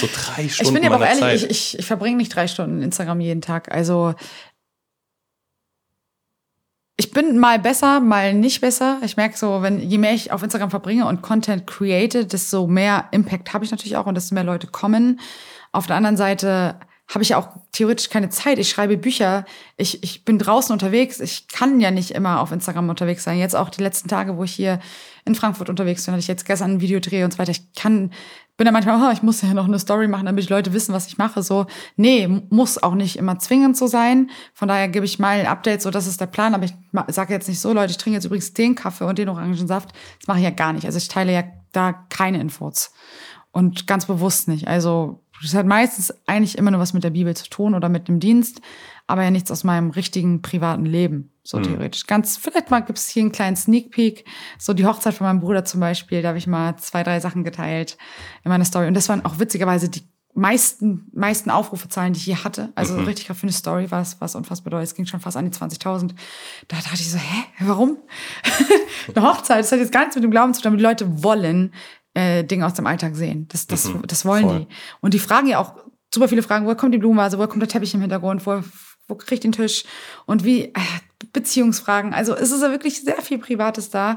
[0.00, 0.74] So drei Stunden.
[0.76, 1.42] Ich bin ja auch ehrlich, Zeit.
[1.42, 3.70] ich, ich, ich verbringe nicht drei Stunden Instagram jeden Tag.
[3.72, 4.14] Also
[6.96, 8.98] ich bin mal besser, mal nicht besser.
[9.04, 13.06] Ich merke so, wenn je mehr ich auf Instagram verbringe und Content create, desto mehr
[13.12, 15.20] Impact habe ich natürlich auch und desto mehr Leute kommen.
[15.72, 18.58] Auf der anderen Seite habe ich ja auch theoretisch keine Zeit.
[18.58, 19.44] Ich schreibe Bücher,
[19.76, 21.20] ich, ich bin draußen unterwegs.
[21.20, 23.38] Ich kann ja nicht immer auf Instagram unterwegs sein.
[23.38, 24.80] Jetzt auch die letzten Tage, wo ich hier
[25.24, 27.52] in Frankfurt unterwegs bin, hatte ich jetzt gestern ein Video drehe und so weiter.
[27.52, 28.10] Ich kann,
[28.56, 30.92] bin da manchmal, oh, ich muss ja noch eine Story machen, damit die Leute wissen,
[30.92, 31.44] was ich mache.
[31.44, 34.30] So, nee, muss auch nicht immer zwingend so sein.
[34.52, 36.54] Von daher gebe ich mal ein Update, so das ist der Plan.
[36.54, 36.74] Aber ich
[37.08, 39.90] sage jetzt nicht so, Leute, ich trinke jetzt übrigens den Kaffee und den Orangensaft.
[40.18, 40.86] Das mache ich ja gar nicht.
[40.86, 42.90] Also ich teile ja da keine Infos.
[43.52, 44.68] Und ganz bewusst nicht.
[44.68, 48.08] Also das hat meistens eigentlich immer nur was mit der Bibel zu tun oder mit
[48.08, 48.60] dem Dienst,
[49.06, 51.64] aber ja nichts aus meinem richtigen privaten Leben, so mhm.
[51.64, 52.06] theoretisch.
[52.06, 54.24] Ganz, vielleicht mal gibt es hier einen kleinen Sneak Peek.
[54.58, 57.44] So die Hochzeit von meinem Bruder zum Beispiel, da habe ich mal zwei, drei Sachen
[57.44, 57.96] geteilt
[58.44, 58.88] in meiner Story.
[58.88, 60.02] Und das waren auch witzigerweise die
[60.36, 62.70] meisten, meisten Aufrufezahlen, die ich je hatte.
[62.74, 63.04] Also mhm.
[63.04, 64.88] richtig für eine Story war es was unfassbar bedeutet.
[64.88, 66.10] Es ging schon fast an die 20.000.
[66.68, 67.96] Da dachte ich so, hä, warum?
[69.14, 71.22] eine Hochzeit, das hat jetzt gar nichts mit dem Glauben zu tun, aber die Leute
[71.22, 71.72] wollen
[72.16, 73.46] äh, Dinge aus dem Alltag sehen.
[73.48, 74.02] Das, das, mhm.
[74.06, 74.58] das wollen Voll.
[74.60, 74.66] die.
[75.00, 75.74] Und die fragen ja auch
[76.12, 78.62] super viele Fragen, woher kommt die Blumenvase, woher kommt der Teppich im Hintergrund, wo,
[79.06, 79.84] wo kriegt ich den Tisch
[80.24, 80.80] und wie, äh,
[81.32, 82.14] Beziehungsfragen.
[82.14, 84.16] Also es ist ja wirklich sehr viel Privates da.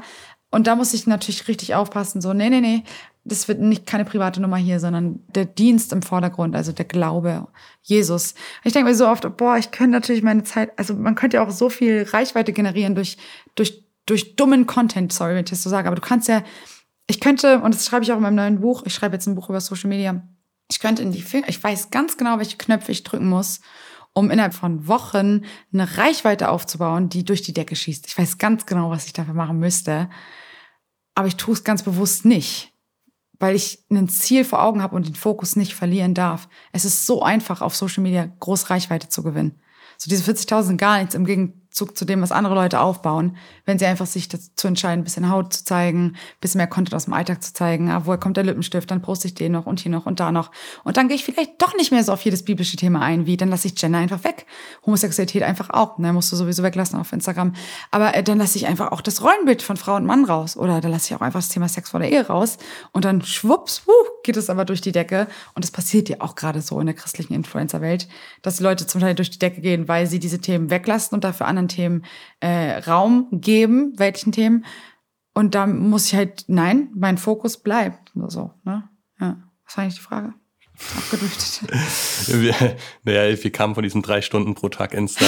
[0.50, 2.82] Und da muss ich natürlich richtig aufpassen, so, nee, nee, nee,
[3.22, 7.46] das wird nicht keine private Nummer hier, sondern der Dienst im Vordergrund, also der Glaube,
[7.82, 8.34] Jesus.
[8.64, 11.46] Ich denke mir so oft, boah, ich könnte natürlich meine Zeit, also man könnte ja
[11.46, 13.16] auch so viel Reichweite generieren durch,
[13.54, 16.42] durch, durch dummen Content, sorry, wenn ich das so sage, aber du kannst ja,
[17.10, 19.34] ich könnte, und das schreibe ich auch in meinem neuen Buch, ich schreibe jetzt ein
[19.34, 20.22] Buch über Social Media,
[20.70, 23.60] ich könnte in die Finger, ich weiß ganz genau, welche Knöpfe ich drücken muss,
[24.12, 25.42] um innerhalb von Wochen
[25.72, 28.06] eine Reichweite aufzubauen, die durch die Decke schießt.
[28.06, 30.08] Ich weiß ganz genau, was ich dafür machen müsste,
[31.14, 32.70] aber ich tue es ganz bewusst nicht
[33.40, 36.48] weil ich ein Ziel vor Augen habe und den Fokus nicht verlieren darf.
[36.72, 39.58] Es ist so einfach, auf Social Media groß Reichweite zu gewinnen.
[39.96, 43.36] So diese 40.000 sind gar nichts im Gegensatz Gegenzug zu dem, was andere Leute aufbauen,
[43.64, 46.94] wenn sie einfach sich dazu entscheiden, ein bisschen Haut zu zeigen, ein bisschen mehr Content
[46.94, 47.90] aus dem Alltag zu zeigen.
[47.90, 48.90] Ah, woher kommt der Lippenstift?
[48.90, 50.50] Dann poste ich den noch und hier noch und da noch.
[50.82, 53.36] Und dann gehe ich vielleicht doch nicht mehr so auf jedes biblische Thema ein, wie
[53.36, 54.46] dann lasse ich Gender einfach weg.
[54.84, 55.98] Homosexualität einfach auch.
[55.98, 57.54] Ne, musst du sowieso weglassen auf Instagram.
[57.90, 60.56] Aber äh, dann lasse ich einfach auch das Rollenbild von Frau und Mann raus.
[60.56, 62.58] Oder dann lasse ich auch einfach das Thema Sex vor der Ehe raus.
[62.92, 63.92] Und dann schwupps, wuh,
[64.24, 65.28] geht es aber durch die Decke.
[65.54, 68.08] Und das passiert ja auch gerade so in der christlichen Influencer-Welt,
[68.42, 71.24] dass die Leute zum Teil durch die Decke gehen, weil sie diese Themen weglassen und
[71.24, 72.04] dafür anderen Themen
[72.40, 74.64] äh, Raum geben, welchen Themen.
[75.34, 78.12] Und da muss ich halt, nein, mein Fokus bleibt.
[78.28, 78.88] So, ne?
[79.20, 79.36] Ja.
[79.64, 80.34] Was war eigentlich die Frage?
[80.96, 81.70] Abgedriftet.
[83.04, 85.26] naja, wir kamen von diesen drei Stunden pro Tag Insta.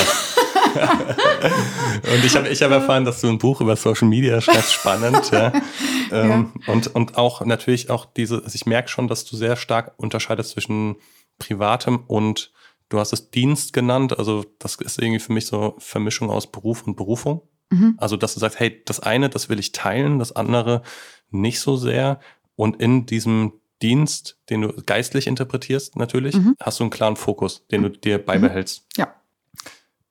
[2.15, 5.31] und ich habe ich hab erfahren, dass du ein Buch über Social Media schreibst, spannend,
[5.31, 5.53] ja.
[6.11, 6.73] Ähm, ja.
[6.75, 10.51] Und, und auch natürlich auch diese, also ich merke schon, dass du sehr stark unterscheidest
[10.51, 10.97] zwischen
[11.39, 12.53] privatem und
[12.93, 16.87] Du hast es Dienst genannt, also das ist irgendwie für mich so Vermischung aus Beruf
[16.87, 17.41] und Berufung.
[17.71, 17.95] Mhm.
[17.97, 20.83] Also, dass du sagst, hey, das eine, das will ich teilen, das andere
[21.31, 22.21] nicht so sehr.
[22.55, 26.55] Und in diesem Dienst, den du geistlich interpretierst, natürlich, mhm.
[26.61, 28.25] hast du einen klaren Fokus, den du dir mhm.
[28.27, 28.87] beibehältst.
[28.99, 29.15] Ja.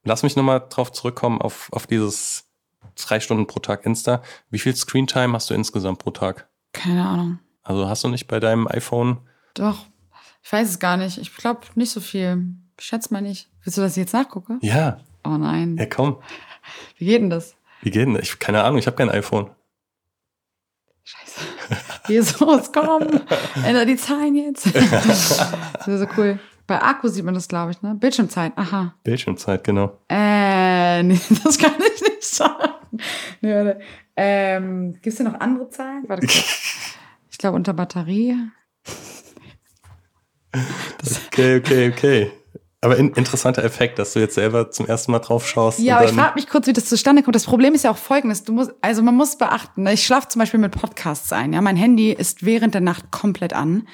[0.03, 2.49] Lass mich nochmal drauf zurückkommen auf, auf dieses
[2.95, 4.23] drei Stunden pro Tag Insta.
[4.49, 6.49] Wie viel Screentime hast du insgesamt pro Tag?
[6.73, 7.39] Keine Ahnung.
[7.61, 9.19] Also hast du nicht bei deinem iPhone?
[9.53, 9.85] Doch.
[10.43, 11.19] Ich weiß es gar nicht.
[11.19, 12.55] Ich glaube nicht so viel.
[12.81, 13.47] Ich schätze mal nicht.
[13.63, 14.57] Willst du, dass ich jetzt nachgucke?
[14.61, 14.97] Ja.
[15.23, 15.77] Oh nein.
[15.77, 16.17] Ja, komm.
[16.97, 17.55] Wie geht denn das?
[17.83, 18.23] Wie geht denn das?
[18.23, 19.51] Ich, keine Ahnung, ich habe kein iPhone.
[21.03, 21.41] Scheiße.
[22.07, 23.21] Jesus, komm.
[23.63, 24.65] Ändere die Zahlen jetzt.
[24.75, 26.39] das ist so cool.
[26.65, 27.93] Bei Akku sieht man das, glaube ich, ne?
[27.93, 28.95] Bildschirmzeit, aha.
[29.03, 29.99] Bildschirmzeit, genau.
[30.09, 32.97] Äh, nee, das kann ich nicht sagen.
[33.41, 33.79] Nee, warte.
[34.15, 36.05] Ähm, Gibt es hier noch andere Zahlen?
[36.07, 38.37] Warte, ich glaube unter Batterie.
[41.27, 42.31] okay, okay, okay.
[42.83, 45.77] Aber in, interessanter Effekt, dass du jetzt selber zum ersten Mal drauf schaust.
[45.79, 47.35] Ja, aber ich frage mich kurz, wie das zustande kommt.
[47.35, 48.43] Das Problem ist ja auch folgendes.
[48.43, 51.53] Du musst, also man muss beachten, ne, ich schlafe zum Beispiel mit Podcasts ein.
[51.53, 53.87] Ja, mein Handy ist während der Nacht komplett an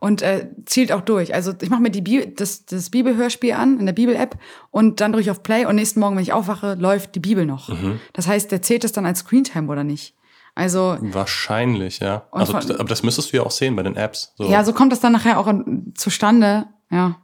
[0.00, 1.32] und äh, zielt auch durch.
[1.32, 4.36] Also ich mache mir die Bibel, das, das Bibelhörspiel an in der Bibel-App
[4.72, 7.46] und dann drücke ich auf Play und nächsten Morgen, wenn ich aufwache, läuft die Bibel
[7.46, 7.68] noch.
[7.68, 8.00] Mhm.
[8.12, 10.16] Das heißt, der zählt das dann als Screentime oder nicht?
[10.56, 12.26] Also wahrscheinlich, ja.
[12.32, 14.34] Also, von, aber das müsstest du ja auch sehen bei den Apps.
[14.36, 14.50] So.
[14.50, 15.50] Ja, so kommt das dann nachher auch
[15.94, 16.66] zustande.
[16.90, 17.21] Ja.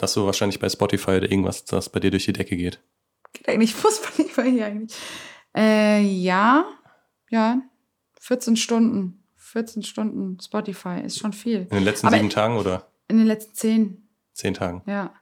[0.00, 2.80] Dass du wahrscheinlich bei Spotify oder irgendwas, das bei dir durch die Decke geht.
[3.34, 4.98] Geht eigentlich vor Spotify hier eigentlich.
[5.54, 6.64] Äh, ja,
[7.28, 7.60] ja,
[8.20, 9.22] 14 Stunden.
[9.36, 11.62] 14 Stunden Spotify ist schon viel.
[11.62, 12.88] In den letzten aber sieben Tagen oder?
[13.08, 14.08] In den letzten zehn.
[14.32, 14.82] Zehn Tagen.
[14.86, 15.12] Ja.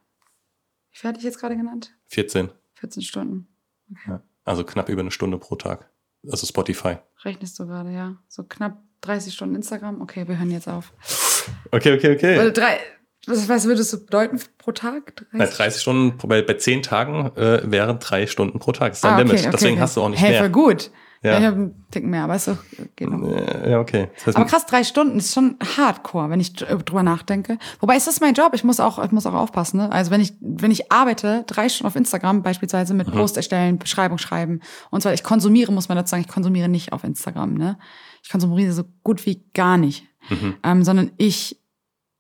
[0.93, 1.97] Wie viel hatte ich jetzt gerade genannt?
[2.07, 2.51] 14.
[2.75, 3.49] 14 Stunden.
[3.91, 4.11] Okay.
[4.11, 5.91] Ja, also knapp über eine Stunde pro Tag.
[6.31, 6.99] Also Spotify.
[7.25, 8.17] Rechnest du gerade, ja.
[8.29, 10.01] So knapp 30 Stunden Instagram.
[10.03, 10.93] Okay, wir hören jetzt auf.
[11.73, 12.39] Okay, okay, okay.
[12.39, 12.79] Oder drei,
[13.29, 15.17] was, was würdest du bedeuten pro Tag?
[15.17, 18.91] 30, Na, 30 Stunden, bei, bei 10 Tagen äh, wären drei Stunden pro Tag.
[18.91, 19.41] Das ist dein ah, okay, Limit.
[19.41, 19.83] Okay, Deswegen okay.
[19.83, 20.43] hast du auch nicht hey, mehr.
[20.43, 20.91] Hey, gut.
[21.23, 21.39] Ja.
[21.39, 22.59] ich habe einen Ticken mehr, aber ist doch,
[22.95, 23.21] geht noch.
[23.67, 24.09] Ja, okay.
[24.15, 27.59] Das heißt, aber krass, drei Stunden ist schon hardcore, wenn ich drüber nachdenke.
[27.81, 29.91] Wobei ist das mein Job, ich muss auch, ich muss auch aufpassen, ne?
[29.91, 33.15] Also wenn ich, wenn ich arbeite, drei Stunden auf Instagram beispielsweise mit mhm.
[33.15, 34.61] Post erstellen, Beschreibung schreiben
[34.91, 37.79] und zwar ich konsumiere, muss man dazu sagen, ich konsumiere nicht auf Instagram, ne?
[38.23, 40.05] Ich konsumiere so gut wie gar nicht.
[40.29, 40.55] Mhm.
[40.63, 41.61] Ähm, sondern ich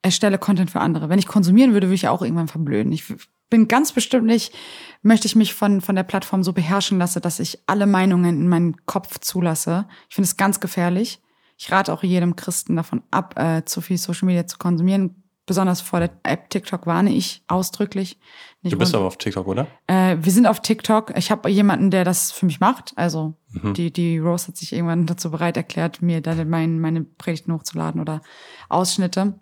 [0.02, 1.08] erstelle Content für andere.
[1.08, 2.92] Wenn ich konsumieren würde, würde ich ja auch irgendwann verblöden.
[2.92, 3.04] Ich
[3.50, 4.54] bin ganz bestimmt nicht,
[5.02, 8.48] möchte ich mich von, von der Plattform so beherrschen lasse, dass ich alle Meinungen in
[8.48, 9.86] meinen Kopf zulasse.
[10.08, 11.20] Ich finde es ganz gefährlich.
[11.56, 15.24] Ich rate auch jedem Christen davon ab, äh, zu viel Social Media zu konsumieren.
[15.44, 18.20] Besonders vor der App TikTok warne ich ausdrücklich.
[18.62, 19.66] Nicht du bist aber auf TikTok, oder?
[19.86, 21.16] Äh, wir sind auf TikTok.
[21.16, 22.92] Ich habe jemanden, der das für mich macht.
[22.96, 23.72] Also mhm.
[23.72, 27.98] die, die Rose hat sich irgendwann dazu bereit erklärt, mir da mein, meine Predigten hochzuladen
[27.98, 28.20] oder
[28.68, 29.40] Ausschnitte.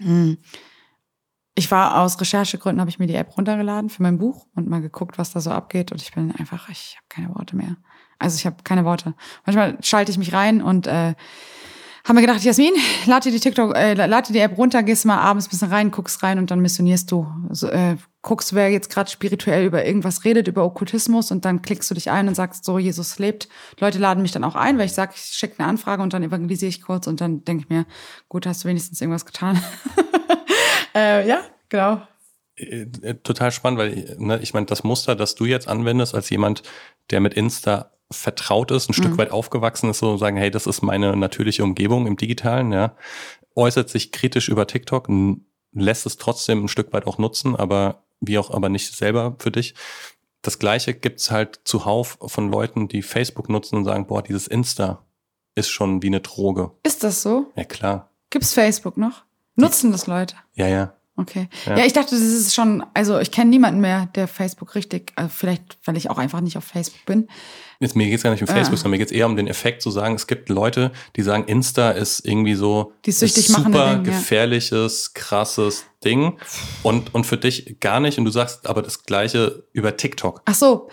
[0.00, 0.38] Mhm.
[1.54, 4.80] ich war aus Recherchegründen, habe ich mir die App runtergeladen für mein Buch und mal
[4.80, 5.92] geguckt, was da so abgeht.
[5.92, 7.76] Und ich bin einfach, ich habe keine Worte mehr.
[8.18, 9.14] Also ich habe keine Worte.
[9.44, 11.14] Manchmal schalte ich mich rein und äh,
[12.04, 12.72] haben wir gedacht, Jasmin,
[13.06, 15.90] lad dir die TikTok, äh, lad die App runter, gehst mal abends ein bisschen rein,
[15.90, 17.26] guckst rein und dann missionierst du.
[17.50, 21.90] So, äh, guckst, wer jetzt gerade spirituell über irgendwas redet, über Okkultismus und dann klickst
[21.90, 23.48] du dich ein und sagst so, Jesus lebt.
[23.78, 26.22] Leute laden mich dann auch ein, weil ich sage, ich schicke eine Anfrage und dann
[26.22, 27.86] evangelisiere ich kurz und dann denke ich mir,
[28.28, 29.62] gut, hast du wenigstens irgendwas getan.
[30.94, 32.02] äh, ja, genau.
[32.56, 36.28] Äh, äh, total spannend, weil ne, ich meine, das Muster, das du jetzt anwendest als
[36.30, 36.62] jemand,
[37.10, 39.18] der mit Insta vertraut ist, ein Stück mhm.
[39.18, 42.96] weit aufgewachsen ist, so sagen, hey, das ist meine natürliche Umgebung im Digitalen, ja,
[43.54, 45.08] äußert sich kritisch über TikTok,
[45.72, 49.50] lässt es trotzdem ein Stück weit auch nutzen, aber wie auch aber nicht selber für
[49.50, 49.74] dich.
[50.42, 55.04] Das gleiche gibt's halt zuhauf von Leuten, die Facebook nutzen und sagen, boah, dieses Insta
[55.54, 56.72] ist schon wie eine Droge.
[56.82, 57.50] Ist das so?
[57.56, 58.10] Ja, klar.
[58.30, 59.24] Gibt's Facebook noch?
[59.56, 60.36] Nutzen das Leute?
[60.54, 60.94] Ja, ja.
[61.20, 61.48] Okay.
[61.66, 61.76] Ja.
[61.76, 61.84] ja.
[61.84, 65.78] ich dachte, das ist schon, also ich kenne niemanden mehr, der Facebook richtig, also vielleicht,
[65.84, 67.28] weil ich auch einfach nicht auf Facebook bin.
[67.78, 69.90] Jetzt, mir geht's gar nicht um Facebook, sondern mir geht's eher um den Effekt zu
[69.90, 75.12] sagen, es gibt Leute, die sagen, Insta ist irgendwie so die süchtig super Ding, gefährliches,
[75.14, 75.20] ja.
[75.22, 76.38] krasses Ding
[76.82, 80.42] und, und für dich gar nicht und du sagst aber das gleiche über TikTok.
[80.44, 80.88] Ach so,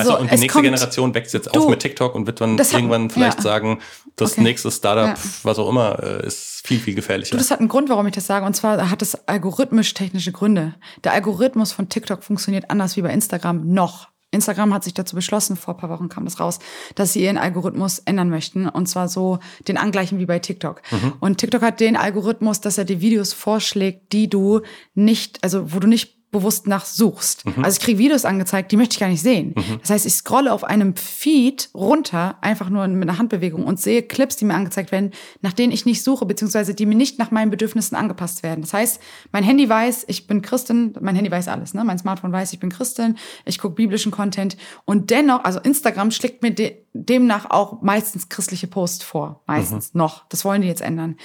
[0.00, 2.58] also du, und die nächste Generation wächst jetzt du, auf mit TikTok und wird dann
[2.58, 3.42] irgendwann hat, vielleicht ja.
[3.42, 3.80] sagen,
[4.16, 4.42] das okay.
[4.42, 5.30] nächste Startup, ja.
[5.42, 7.32] was auch immer, äh, ist viel, viel gefährlicher.
[7.32, 8.46] Du, das hat einen Grund, warum ich das sage.
[8.46, 10.74] Und zwar hat es algorithmisch-technische Gründe.
[11.04, 14.08] Der Algorithmus von TikTok funktioniert anders wie bei Instagram noch.
[14.32, 16.58] Instagram hat sich dazu beschlossen, vor paar Wochen kam das raus,
[16.94, 18.68] dass sie ihren Algorithmus ändern möchten.
[18.68, 19.38] Und zwar so
[19.68, 20.80] den angleichen wie bei TikTok.
[20.90, 21.12] Mhm.
[21.20, 24.62] Und TikTok hat den Algorithmus, dass er die Videos vorschlägt, die du
[24.94, 27.44] nicht, also wo du nicht bewusst nachsuchst.
[27.44, 27.62] Mhm.
[27.62, 29.54] Also ich kriege Videos angezeigt, die möchte ich gar nicht sehen.
[29.54, 29.78] Mhm.
[29.82, 34.02] Das heißt, ich scrolle auf einem Feed runter, einfach nur mit einer Handbewegung und sehe
[34.02, 37.30] Clips, die mir angezeigt werden, nach denen ich nicht suche, beziehungsweise die mir nicht nach
[37.30, 38.62] meinen Bedürfnissen angepasst werden.
[38.62, 39.00] Das heißt,
[39.30, 41.84] mein Handy weiß, ich bin Christin, mein Handy weiß alles, ne?
[41.84, 44.56] Mein Smartphone weiß, ich bin Christin, ich gucke biblischen Content
[44.86, 49.42] und dennoch, also Instagram schlägt mir de demnach auch meistens christliche Posts vor.
[49.46, 49.98] Meistens mhm.
[49.98, 50.26] noch.
[50.28, 51.16] Das wollen die jetzt ändern.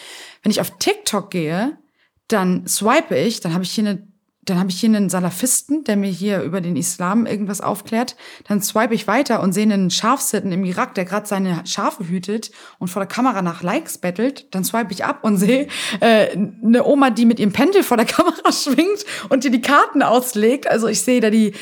[0.42, 1.78] Wenn ich auf TikTok gehe,
[2.30, 4.08] dann swipe ich, dann habe ich hier eine
[4.49, 8.15] dann habe ich hier einen Salafisten, der mir hier über den Islam irgendwas aufklärt.
[8.48, 12.52] Dann swipe ich weiter und sehe einen Schafsitten im Irak, der gerade seine Schafe hütet
[12.80, 14.48] und vor der Kamera nach Likes bettelt.
[14.56, 15.68] Dann swipe ich ab und sehe
[15.99, 20.02] äh, eine Oma, die mit ihrem Pendel vor der Kamera schwingt und dir die Karten
[20.02, 20.68] auslegt.
[20.68, 21.53] Also ich sehe da die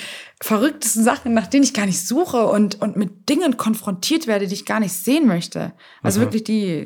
[0.41, 4.53] verrücktesten Sachen, nach denen ich gar nicht suche und, und mit Dingen konfrontiert werde, die
[4.53, 5.74] ich gar nicht sehen möchte.
[6.03, 6.24] Also mhm.
[6.26, 6.84] wirklich die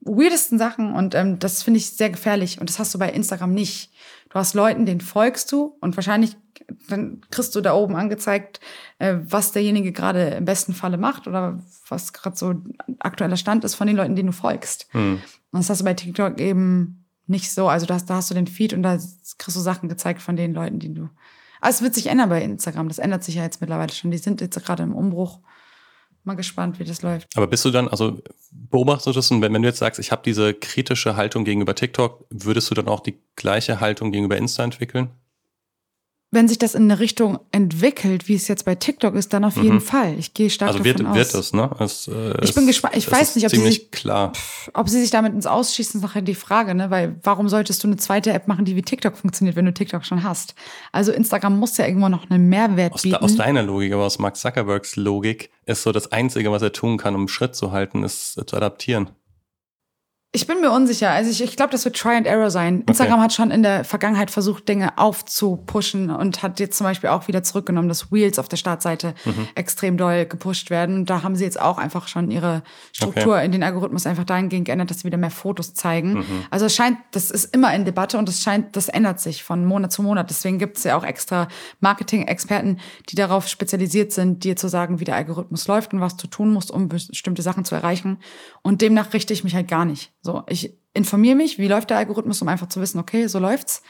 [0.00, 3.52] weirdesten Sachen und ähm, das finde ich sehr gefährlich und das hast du bei Instagram
[3.52, 3.91] nicht.
[4.32, 6.36] Du hast Leuten, denen folgst du und wahrscheinlich
[6.88, 8.60] dann kriegst du da oben angezeigt,
[8.98, 12.54] äh, was derjenige gerade im besten Falle macht oder was gerade so
[12.98, 14.86] aktueller Stand ist von den Leuten, denen du folgst.
[14.92, 15.20] Hm.
[15.50, 17.68] Und das hast du bei TikTok eben nicht so.
[17.68, 18.96] Also da hast, da hast du den Feed und da
[19.38, 21.10] kriegst du Sachen gezeigt von den Leuten, die du.
[21.60, 22.88] Aber es wird sich ändern bei Instagram.
[22.88, 24.10] Das ändert sich ja jetzt mittlerweile schon.
[24.10, 25.40] Die sind jetzt gerade im Umbruch
[26.24, 27.28] mal gespannt, wie das läuft.
[27.36, 30.12] Aber bist du dann, also beobachtest du das und wenn, wenn du jetzt sagst, ich
[30.12, 34.62] habe diese kritische Haltung gegenüber TikTok, würdest du dann auch die gleiche Haltung gegenüber Insta
[34.64, 35.10] entwickeln?
[36.34, 39.56] Wenn sich das in eine Richtung entwickelt, wie es jetzt bei TikTok ist, dann auf
[39.56, 39.80] jeden mhm.
[39.82, 40.18] Fall.
[40.18, 41.16] Ich gehe stark also wird, davon aus.
[41.18, 41.70] wird es, ne?
[41.78, 42.96] Es, äh, ich bin gespannt.
[42.96, 44.32] Ich weiß nicht, ob sie, sich, klar.
[44.72, 46.90] ob sie sich damit ins Ausschießen, ist nachher die Frage, ne?
[46.90, 50.06] Weil warum solltest du eine zweite App machen, die wie TikTok funktioniert, wenn du TikTok
[50.06, 50.54] schon hast?
[50.90, 53.16] Also Instagram muss ja irgendwo noch einen Mehrwert aus bieten.
[53.16, 56.96] aus deiner Logik, aber aus Mark Zuckerbergs Logik ist so das Einzige, was er tun
[56.96, 59.10] kann, um Schritt zu halten, ist zu adaptieren.
[60.34, 61.10] Ich bin mir unsicher.
[61.10, 62.84] Also ich, ich glaube, das wird Try and Error sein.
[62.88, 63.24] Instagram okay.
[63.24, 67.42] hat schon in der Vergangenheit versucht, Dinge aufzupushen und hat jetzt zum Beispiel auch wieder
[67.42, 69.48] zurückgenommen, dass Wheels auf der Startseite mhm.
[69.56, 71.00] extrem doll gepusht werden.
[71.00, 73.44] Und da haben sie jetzt auch einfach schon ihre Struktur okay.
[73.44, 76.14] in den Algorithmus einfach dahingehend geändert, dass sie wieder mehr Fotos zeigen.
[76.14, 76.44] Mhm.
[76.48, 79.66] Also es scheint, das ist immer in Debatte und es scheint, das ändert sich von
[79.66, 80.30] Monat zu Monat.
[80.30, 81.48] Deswegen gibt es ja auch extra
[81.80, 82.78] Marketing-Experten,
[83.10, 86.54] die darauf spezialisiert sind, dir zu sagen, wie der Algorithmus läuft und was du tun
[86.54, 88.16] musst, um bestimmte Sachen zu erreichen.
[88.62, 90.10] Und demnach richte ich mich halt gar nicht.
[90.22, 93.82] So, ich informiere mich, wie läuft der Algorithmus, um einfach zu wissen, okay, so läuft's.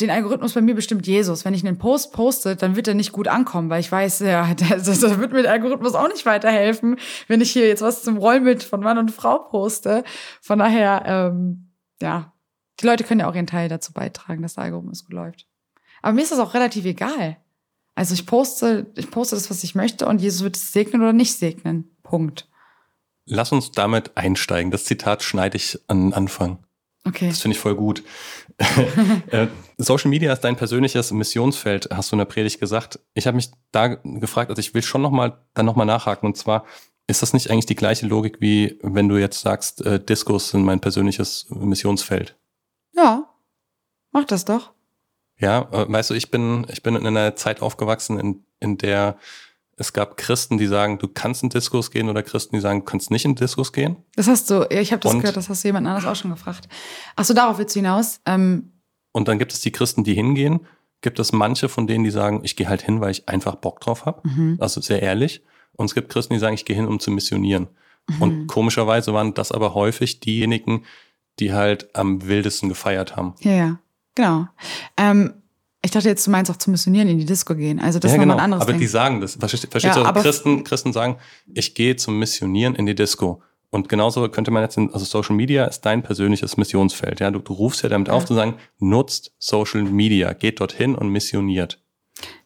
[0.00, 1.44] Den Algorithmus bei mir bestimmt Jesus.
[1.44, 4.54] Wenn ich einen Post poste, dann wird er nicht gut ankommen, weil ich weiß, ja,
[4.68, 6.96] das, das wird mir der Algorithmus auch nicht weiterhelfen,
[7.28, 10.04] wenn ich hier jetzt was zum Rollbild von Mann und Frau poste.
[10.40, 12.32] Von daher, ähm, ja,
[12.80, 15.46] die Leute können ja auch ihren Teil dazu beitragen, dass der Algorithmus gut läuft.
[16.02, 17.36] Aber mir ist das auch relativ egal.
[17.94, 21.12] Also ich poste, ich poste das, was ich möchte und Jesus wird es segnen oder
[21.12, 21.96] nicht segnen.
[22.02, 22.48] Punkt.
[23.26, 24.70] Lass uns damit einsteigen.
[24.70, 26.58] Das Zitat schneide ich an Anfang.
[27.06, 27.28] Okay.
[27.28, 28.02] Das finde ich voll gut.
[29.30, 29.48] Äh,
[29.78, 33.00] Social Media ist dein persönliches Missionsfeld, hast du in der Predigt gesagt.
[33.14, 36.26] Ich habe mich da gefragt, also ich will schon nochmal, dann nochmal nachhaken.
[36.26, 36.64] Und zwar,
[37.08, 40.64] ist das nicht eigentlich die gleiche Logik, wie wenn du jetzt sagst, äh, Discos sind
[40.64, 42.36] mein persönliches Missionsfeld?
[42.94, 43.28] Ja.
[44.12, 44.70] Mach das doch.
[45.38, 49.18] Ja, äh, weißt du, ich bin, ich bin in einer Zeit aufgewachsen, in, in der
[49.76, 52.84] es gab Christen, die sagen, du kannst in Diskos gehen oder Christen, die sagen, du
[52.84, 53.96] kannst nicht in Diskos gehen.
[54.14, 56.30] Das hast du, ich habe das und, gehört, das hast du jemand anderes auch schon
[56.30, 56.68] gefragt.
[57.16, 58.20] Ach so, darauf willst du hinaus.
[58.26, 58.72] Ähm,
[59.12, 60.60] und dann gibt es die Christen, die hingehen.
[61.00, 63.80] Gibt es manche von denen, die sagen, ich gehe halt hin, weil ich einfach Bock
[63.80, 64.26] drauf habe.
[64.28, 64.56] Mhm.
[64.60, 65.42] Also sehr ehrlich.
[65.72, 67.68] Und es gibt Christen, die sagen, ich gehe hin, um zu missionieren.
[68.08, 68.22] Mhm.
[68.22, 70.84] Und komischerweise waren das aber häufig diejenigen,
[71.40, 73.34] die halt am wildesten gefeiert haben.
[73.40, 73.78] Ja, ja,
[74.14, 74.46] genau.
[74.96, 75.42] Ähm,
[75.84, 77.78] ich dachte jetzt, du meinst auch zu missionieren, in die Disco gehen.
[77.78, 78.34] Also das ja, ist genau.
[78.34, 78.80] ein anderes Aber Ding.
[78.80, 79.34] die sagen das.
[79.34, 80.20] Verstehst, verstehst ja, du?
[80.20, 81.16] Christen, Christen sagen,
[81.52, 83.42] ich gehe zum Missionieren in die Disco.
[83.70, 87.20] Und genauso könnte man jetzt, in, also Social Media ist dein persönliches Missionsfeld.
[87.20, 88.14] Ja, du, du rufst ja damit ja.
[88.14, 91.83] auf zu sagen, nutzt Social Media, geht dorthin und missioniert.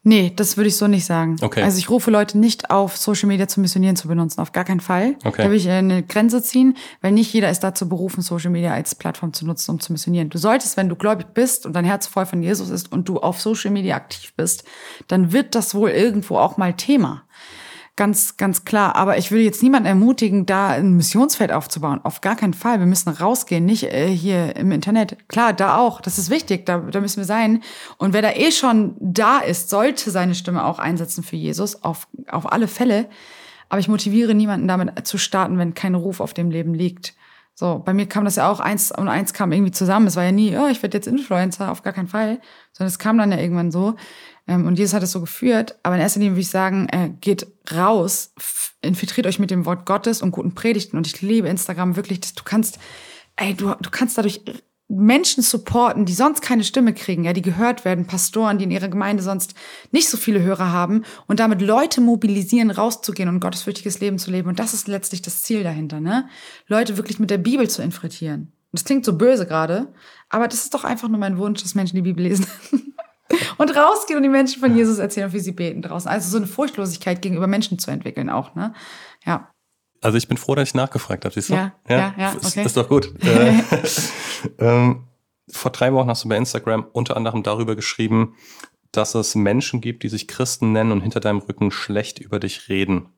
[0.02, 1.36] Nee, das würde ich so nicht sagen.
[1.42, 1.62] Okay.
[1.62, 4.80] Also ich rufe Leute nicht auf, Social Media zu missionieren zu benutzen, auf gar keinen
[4.80, 5.16] Fall.
[5.24, 5.42] Okay.
[5.42, 8.94] Da will ich eine Grenze ziehen, weil nicht jeder ist dazu berufen, Social Media als
[8.94, 10.30] Plattform zu nutzen, um zu missionieren.
[10.30, 13.18] Du solltest, wenn du gläubig bist und dein Herz voll von Jesus ist und du
[13.18, 14.64] auf Social Media aktiv bist,
[15.09, 17.24] dann wird das wohl irgendwo auch mal Thema.
[17.99, 18.95] Ganz, ganz klar.
[18.95, 22.01] Aber ich würde jetzt niemanden ermutigen, da ein Missionsfeld aufzubauen.
[22.05, 22.79] Auf gar keinen Fall.
[22.79, 25.29] Wir müssen rausgehen, nicht äh, hier im Internet.
[25.29, 26.01] Klar, da auch.
[26.01, 26.65] Das ist wichtig.
[26.65, 27.61] Da, da müssen wir sein.
[27.97, 31.83] Und wer da eh schon da ist, sollte seine Stimme auch einsetzen für Jesus.
[31.83, 33.07] Auf, auf alle Fälle.
[33.69, 37.15] Aber ich motiviere niemanden damit zu starten, wenn kein Ruf auf dem Leben liegt.
[37.55, 40.07] So, bei mir kam das ja auch eins und eins kam irgendwie zusammen.
[40.07, 42.39] Es war ja nie, oh, ich werde jetzt Influencer, auf gar keinen Fall.
[42.70, 43.97] Sondern es kam dann ja irgendwann so.
[44.49, 45.79] Ähm, und Jesus hat es so geführt.
[45.83, 48.33] Aber in erster Linie würde ich sagen, äh, geht raus,
[48.81, 50.97] infiltriert euch mit dem Wort Gottes und guten Predigten.
[50.97, 52.79] Und ich liebe Instagram wirklich, dass du kannst,
[53.37, 54.41] ey, du, du kannst dadurch
[54.91, 58.89] Menschen supporten, die sonst keine Stimme kriegen, ja, die gehört werden, Pastoren, die in ihrer
[58.89, 59.55] Gemeinde sonst
[59.93, 64.49] nicht so viele Hörer haben und damit Leute mobilisieren, rauszugehen und gottesfürchtiges Leben zu leben.
[64.49, 66.27] Und das ist letztlich das Ziel dahinter, ne?
[66.69, 68.51] Leute wirklich mit der Bibel zu infiltrieren.
[68.73, 69.93] Das klingt so böse gerade,
[70.31, 72.47] aber das ist doch einfach nur mein Wunsch, dass Menschen die Bibel lesen.
[73.59, 76.09] und rausgehen und die Menschen von Jesus erzählen, wie sie beten draußen.
[76.09, 78.72] Also so eine Furchtlosigkeit gegenüber Menschen zu entwickeln auch, ne?
[79.24, 79.50] Ja.
[80.00, 81.55] Also ich bin froh, dass ich nachgefragt habe, siehst du?
[81.55, 82.46] Ja, ja, ja, ja okay.
[82.46, 83.12] ist, ist doch gut.
[83.24, 83.62] äh,
[84.59, 85.05] ähm,
[85.50, 88.36] vor drei Wochen hast du bei Instagram unter anderem darüber geschrieben,
[88.92, 92.68] dass es Menschen gibt, die sich Christen nennen und hinter deinem Rücken schlecht über dich
[92.68, 93.12] reden.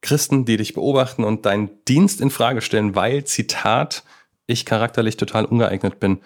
[0.00, 4.04] Christen, die dich beobachten und deinen Dienst in Frage stellen, weil, Zitat,
[4.46, 6.20] ich charakterlich total ungeeignet bin.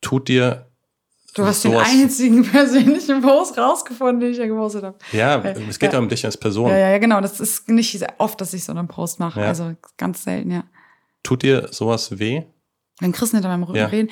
[0.00, 0.70] Tut dir
[1.34, 4.98] Du hast den einzigen persönlichen Post rausgefunden, den ich ja gepostet habe.
[5.12, 6.70] Ja, es geht ja um dich als Person.
[6.70, 7.20] Ja, ja, genau.
[7.20, 9.40] Das ist nicht oft, dass ich so einen Post mache.
[9.40, 9.48] Ja.
[9.48, 10.64] Also ganz selten, ja.
[11.22, 12.42] Tut dir sowas weh?
[13.00, 13.86] Wenn Christen hinter meinem Rücken ja.
[13.86, 14.10] reden.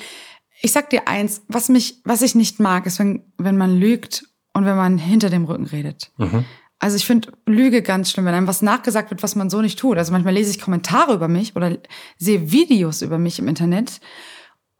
[0.61, 4.25] Ich sag dir eins, was mich, was ich nicht mag, ist, wenn, wenn man lügt
[4.53, 6.11] und wenn man hinter dem Rücken redet.
[6.17, 6.45] Mhm.
[6.79, 9.79] Also ich finde Lüge ganz schlimm, wenn einem was nachgesagt wird, was man so nicht
[9.79, 9.97] tut.
[9.97, 11.77] Also manchmal lese ich Kommentare über mich oder
[12.17, 14.01] sehe Videos über mich im Internet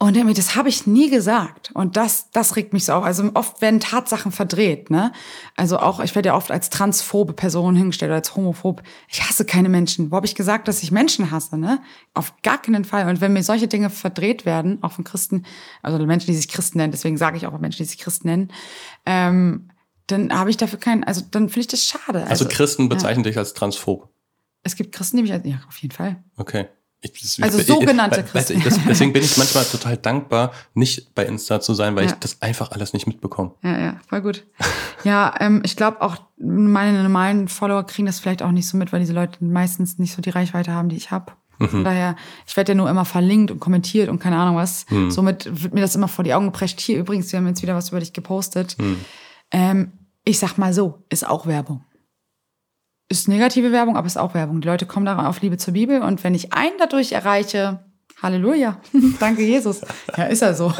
[0.04, 1.72] und irgendwie, das habe ich nie gesagt.
[1.74, 3.06] Und das, das regt mich so auf.
[3.06, 5.14] Also oft werden Tatsachen verdreht, ne?
[5.56, 8.84] Also auch, ich werde ja oft als transphobe Person hingestellt oder als homophob.
[9.08, 10.12] Ich hasse keine Menschen.
[10.12, 11.82] Wo habe ich gesagt, dass ich Menschen hasse, ne?
[12.14, 13.08] Auf gar keinen Fall.
[13.08, 15.46] Und wenn mir solche Dinge verdreht werden, auch von Christen,
[15.82, 18.52] also Menschen, die sich Christen nennen, deswegen sage ich auch Menschen, die sich Christen nennen,
[19.06, 19.70] ähm,
[20.08, 22.24] dann habe ich dafür keinen, also dann finde ich das schade.
[22.24, 23.30] Also, also Christen bezeichnen ja.
[23.30, 24.10] dich als transphob.
[24.64, 26.22] Es gibt Christen, die mich als, ja, auf jeden Fall.
[26.36, 26.68] Okay.
[27.04, 28.58] Ich, das, also ich, sogenannte ich, Christen.
[28.58, 32.12] Ich, deswegen bin ich manchmal total dankbar, nicht bei Insta zu sein, weil ja.
[32.12, 33.52] ich das einfach alles nicht mitbekomme.
[33.62, 34.46] Ja, ja, voll gut.
[35.04, 38.94] ja, ähm, ich glaube auch, meine normalen Follower kriegen das vielleicht auch nicht so mit,
[38.94, 41.34] weil diese Leute meistens nicht so die Reichweite haben, die ich habe.
[41.60, 41.68] Mhm.
[41.68, 42.16] Von daher,
[42.48, 44.86] ich werde ja nur immer verlinkt und kommentiert und keine Ahnung was.
[44.90, 45.12] Mhm.
[45.12, 46.80] Somit wird mir das immer vor die Augen geprescht.
[46.80, 48.78] Hier übrigens, wir haben jetzt wieder was über dich gepostet.
[48.80, 48.98] Mhm.
[49.52, 49.92] Ähm,
[50.24, 51.84] ich sag mal so, ist auch Werbung
[53.10, 54.62] ist negative Werbung, aber ist auch Werbung.
[54.62, 57.84] Die Leute kommen daran auf Liebe zur Bibel und wenn ich einen dadurch erreiche,
[58.22, 58.80] Halleluja,
[59.20, 59.82] danke Jesus.
[60.16, 60.74] Ja, ist ja so.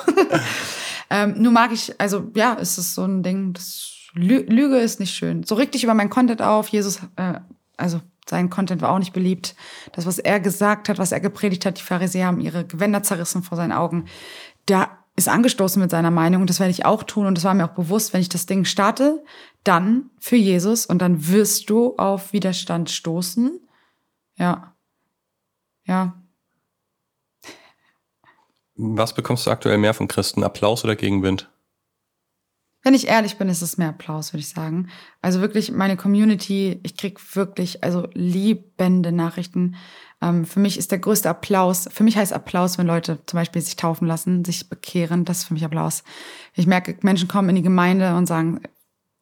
[1.10, 5.14] ähm, nur mag ich, also ja, ist es so ein Ding, das Lüge ist nicht
[5.14, 5.44] schön.
[5.44, 6.68] So reg dich über meinen Content auf.
[6.70, 7.40] Jesus, äh,
[7.78, 9.56] also sein Content war auch nicht beliebt.
[9.94, 13.44] Das, was er gesagt hat, was er gepredigt hat, die Pharisäer haben ihre Gewänder zerrissen
[13.44, 14.06] vor seinen Augen.
[14.66, 17.54] Da ist angestoßen mit seiner Meinung und das werde ich auch tun und das war
[17.54, 19.24] mir auch bewusst, wenn ich das Ding starte,
[19.64, 23.60] dann für Jesus und dann wirst du auf Widerstand stoßen.
[24.36, 24.76] Ja.
[25.86, 26.22] Ja.
[28.76, 30.44] Was bekommst du aktuell mehr von Christen?
[30.44, 31.50] Applaus oder Gegenwind?
[32.84, 34.90] Wenn ich ehrlich bin, ist es mehr Applaus, würde ich sagen.
[35.22, 39.76] Also wirklich meine Community, ich krieg wirklich also liebende Nachrichten.
[40.22, 43.62] Ähm, für mich ist der größte Applaus, für mich heißt Applaus, wenn Leute zum Beispiel
[43.62, 46.04] sich taufen lassen, sich bekehren, das ist für mich Applaus.
[46.56, 48.60] Ich merke, Menschen kommen in die Gemeinde und sagen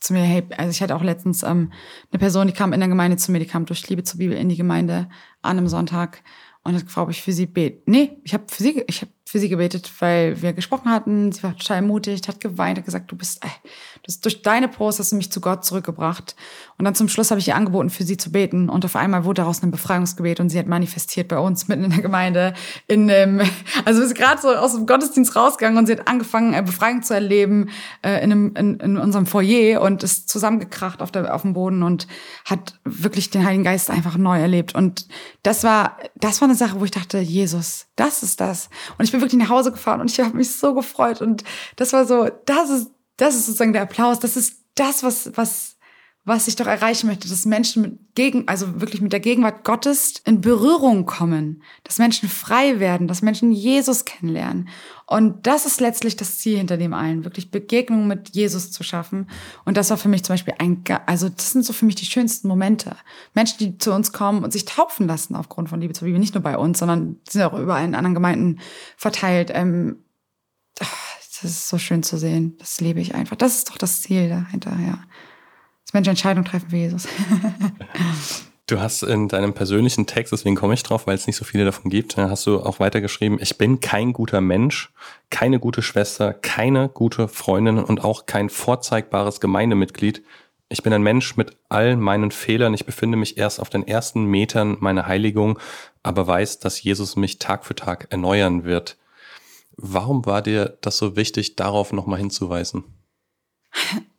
[0.01, 1.71] zu mir, hey, also ich hatte auch letztens ähm,
[2.11, 4.35] eine Person, die kam in der Gemeinde zu mir, die kam durch Liebe zur Bibel
[4.35, 5.07] in die Gemeinde
[5.41, 6.23] an einem Sonntag
[6.63, 7.81] und hat gefragt, ob ich für sie bete.
[7.85, 11.31] Nee, ich habe für sie, ich habe für sie gebetet, weil wir gesprochen hatten.
[11.31, 13.49] Sie war total ermutigt, hat geweint, hat gesagt, du bist, ey,
[14.03, 16.35] das, durch deine Post hast du mich zu Gott zurückgebracht.
[16.81, 18.67] Und dann zum Schluss habe ich ihr angeboten, für sie zu beten.
[18.67, 21.91] Und auf einmal wurde daraus ein Befreiungsgebet und sie hat manifestiert bei uns mitten in
[21.91, 22.55] der Gemeinde.
[22.87, 23.39] In dem,
[23.85, 27.13] also ist gerade so aus dem Gottesdienst rausgegangen und sie hat angefangen, äh, Befreiung zu
[27.13, 27.69] erleben
[28.01, 31.83] äh, in, einem, in, in unserem Foyer und ist zusammengekracht auf, der, auf dem Boden
[31.83, 32.07] und
[32.45, 34.73] hat wirklich den Heiligen Geist einfach neu erlebt.
[34.73, 35.07] Und
[35.43, 38.71] das war, das war eine Sache, wo ich dachte, Jesus, das ist das.
[38.97, 41.21] Und ich bin wirklich nach Hause gefahren und ich habe mich so gefreut.
[41.21, 41.43] Und
[41.75, 44.19] das war so, das ist, das ist sozusagen der Applaus.
[44.19, 45.77] Das ist das, was, was,
[46.23, 50.21] was ich doch erreichen möchte, dass Menschen mit gegen, also wirklich mit der Gegenwart Gottes
[50.25, 54.69] in Berührung kommen, dass Menschen frei werden, dass Menschen Jesus kennenlernen.
[55.07, 59.29] Und das ist letztlich das Ziel hinter dem allen, wirklich Begegnung mit Jesus zu schaffen.
[59.65, 62.05] Und das war für mich zum Beispiel ein, also das sind so für mich die
[62.05, 62.95] schönsten Momente.
[63.33, 66.35] Menschen, die zu uns kommen und sich taufen lassen aufgrund von Liebe zur Bibel, nicht
[66.35, 68.59] nur bei uns, sondern sind auch überall in anderen Gemeinden
[68.95, 69.51] verteilt.
[69.53, 70.03] Ähm,
[70.75, 72.57] das ist so schön zu sehen.
[72.59, 73.37] Das liebe ich einfach.
[73.37, 74.99] Das ist doch das Ziel dahinter, ja
[75.91, 77.07] dass Menschen Entscheidungen treffen für Jesus.
[78.67, 81.65] Du hast in deinem persönlichen Text, deswegen komme ich drauf, weil es nicht so viele
[81.65, 84.93] davon gibt, hast du auch weitergeschrieben, ich bin kein guter Mensch,
[85.29, 90.23] keine gute Schwester, keine gute Freundin und auch kein vorzeigbares Gemeindemitglied.
[90.69, 92.73] Ich bin ein Mensch mit all meinen Fehlern.
[92.73, 95.59] Ich befinde mich erst auf den ersten Metern meiner Heiligung,
[96.01, 98.97] aber weiß, dass Jesus mich Tag für Tag erneuern wird.
[99.75, 102.85] Warum war dir das so wichtig, darauf nochmal hinzuweisen?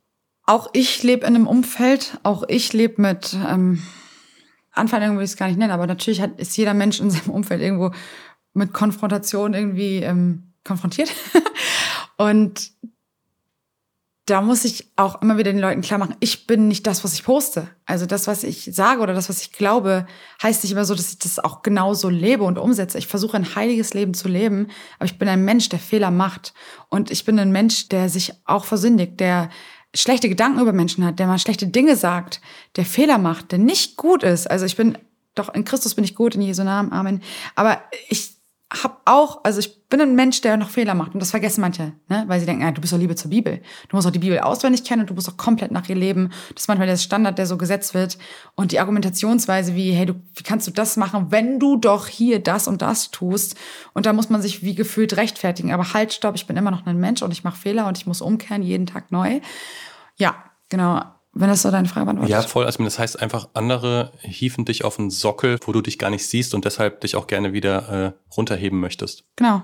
[0.45, 3.81] Auch ich lebe in einem Umfeld, auch ich lebe mit ähm,
[4.73, 7.29] Anfeindungen will ich es gar nicht nennen, aber natürlich hat, ist jeder Mensch in seinem
[7.29, 7.91] Umfeld irgendwo
[8.53, 11.11] mit Konfrontation irgendwie ähm, konfrontiert.
[12.17, 12.71] Und
[14.25, 17.13] da muss ich auch immer wieder den Leuten klar machen, ich bin nicht das, was
[17.13, 17.67] ich poste.
[17.85, 20.07] Also das, was ich sage oder das, was ich glaube,
[20.41, 22.97] heißt nicht immer so, dass ich das auch genauso lebe und umsetze.
[22.97, 24.67] Ich versuche ein heiliges Leben zu leben,
[24.97, 26.53] aber ich bin ein Mensch, der Fehler macht.
[26.89, 29.49] Und ich bin ein Mensch, der sich auch versündigt, der
[29.93, 32.41] schlechte Gedanken über Menschen hat, der mal schlechte Dinge sagt,
[32.75, 34.49] der Fehler macht, der nicht gut ist.
[34.49, 34.97] Also ich bin,
[35.35, 37.21] doch in Christus bin ich gut, in Jesu Namen, Amen.
[37.55, 38.31] Aber ich
[38.71, 41.93] habe auch, also ich bin ein Mensch, der noch Fehler macht und das vergessen manche,
[42.09, 42.23] ne?
[42.27, 43.61] weil sie denken, ja, du bist doch Liebe zur Bibel.
[43.87, 46.29] Du musst auch die Bibel auswendig kennen und du musst auch komplett nach ihr leben.
[46.53, 48.17] Das ist manchmal der Standard, der so gesetzt wird
[48.55, 52.39] und die Argumentationsweise wie, hey, du, wie kannst du das machen, wenn du doch hier
[52.39, 53.55] das und das tust?
[53.93, 55.71] Und da muss man sich wie gefühlt rechtfertigen.
[55.71, 58.07] Aber halt, stopp, ich bin immer noch ein Mensch und ich mache Fehler und ich
[58.07, 59.39] muss umkehren jeden Tag neu.
[60.17, 60.35] Ja,
[60.69, 61.03] genau.
[61.35, 62.31] Wenn das so deine Frage beantwortet.
[62.31, 62.65] Ja, voll.
[62.65, 66.27] Also das heißt einfach, andere hieven dich auf einen Sockel, wo du dich gar nicht
[66.27, 69.23] siehst und deshalb dich auch gerne wieder äh, runterheben möchtest.
[69.35, 69.63] Genau.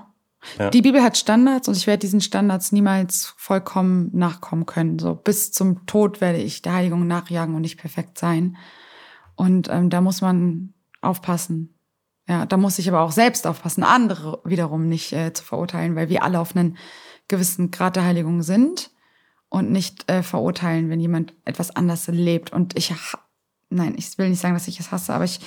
[0.58, 0.70] Ja.
[0.70, 4.98] Die Bibel hat Standards und ich werde diesen Standards niemals vollkommen nachkommen können.
[4.98, 8.56] So bis zum Tod werde ich der Heiligung nachjagen und nicht perfekt sein.
[9.36, 11.74] Und ähm, da muss man aufpassen.
[12.28, 16.08] Ja, da muss ich aber auch selbst aufpassen, andere wiederum nicht äh, zu verurteilen, weil
[16.08, 16.76] wir alle auf einen
[17.28, 18.90] gewissen Grad der Heiligung sind
[19.50, 22.52] und nicht äh, verurteilen, wenn jemand etwas anders lebt.
[22.52, 22.94] Und ich,
[23.68, 25.40] nein, ich will nicht sagen, dass ich es hasse, aber ich,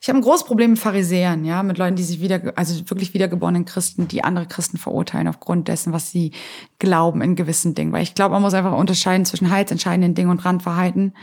[0.00, 3.14] ich habe ein großes Problem mit Pharisäern, ja, mit Leuten, die sich wieder, also wirklich
[3.14, 6.32] wiedergeborenen Christen, die andere Christen verurteilen aufgrund dessen, was sie
[6.78, 7.92] glauben in gewissen Dingen.
[7.92, 11.14] Weil ich glaube, man muss einfach unterscheiden zwischen heilsentscheidenden Dingen und Randverhalten.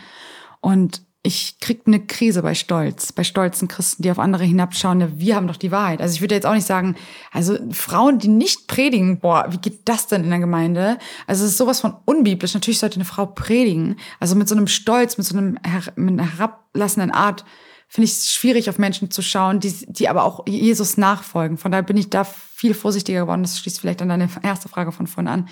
[0.60, 5.36] Und ich krieg eine Krise bei Stolz, bei stolzen Christen, die auf andere hinabschauen, wir
[5.36, 6.00] haben doch die Wahrheit.
[6.00, 6.96] Also ich würde jetzt auch nicht sagen,
[7.32, 11.00] also Frauen, die nicht predigen, boah, wie geht das denn in der Gemeinde?
[11.26, 12.54] Also es ist sowas von unbiblisch.
[12.54, 13.98] Natürlich sollte eine Frau predigen.
[14.20, 15.58] Also mit so einem Stolz, mit so einem
[15.96, 17.44] mit einer herablassenden Art,
[17.88, 21.58] finde ich es schwierig, auf Menschen zu schauen, die, die aber auch Jesus nachfolgen.
[21.58, 23.44] Von daher bin ich da viel vorsichtiger geworden.
[23.44, 25.50] Das schließt vielleicht an deine erste Frage von vorhin an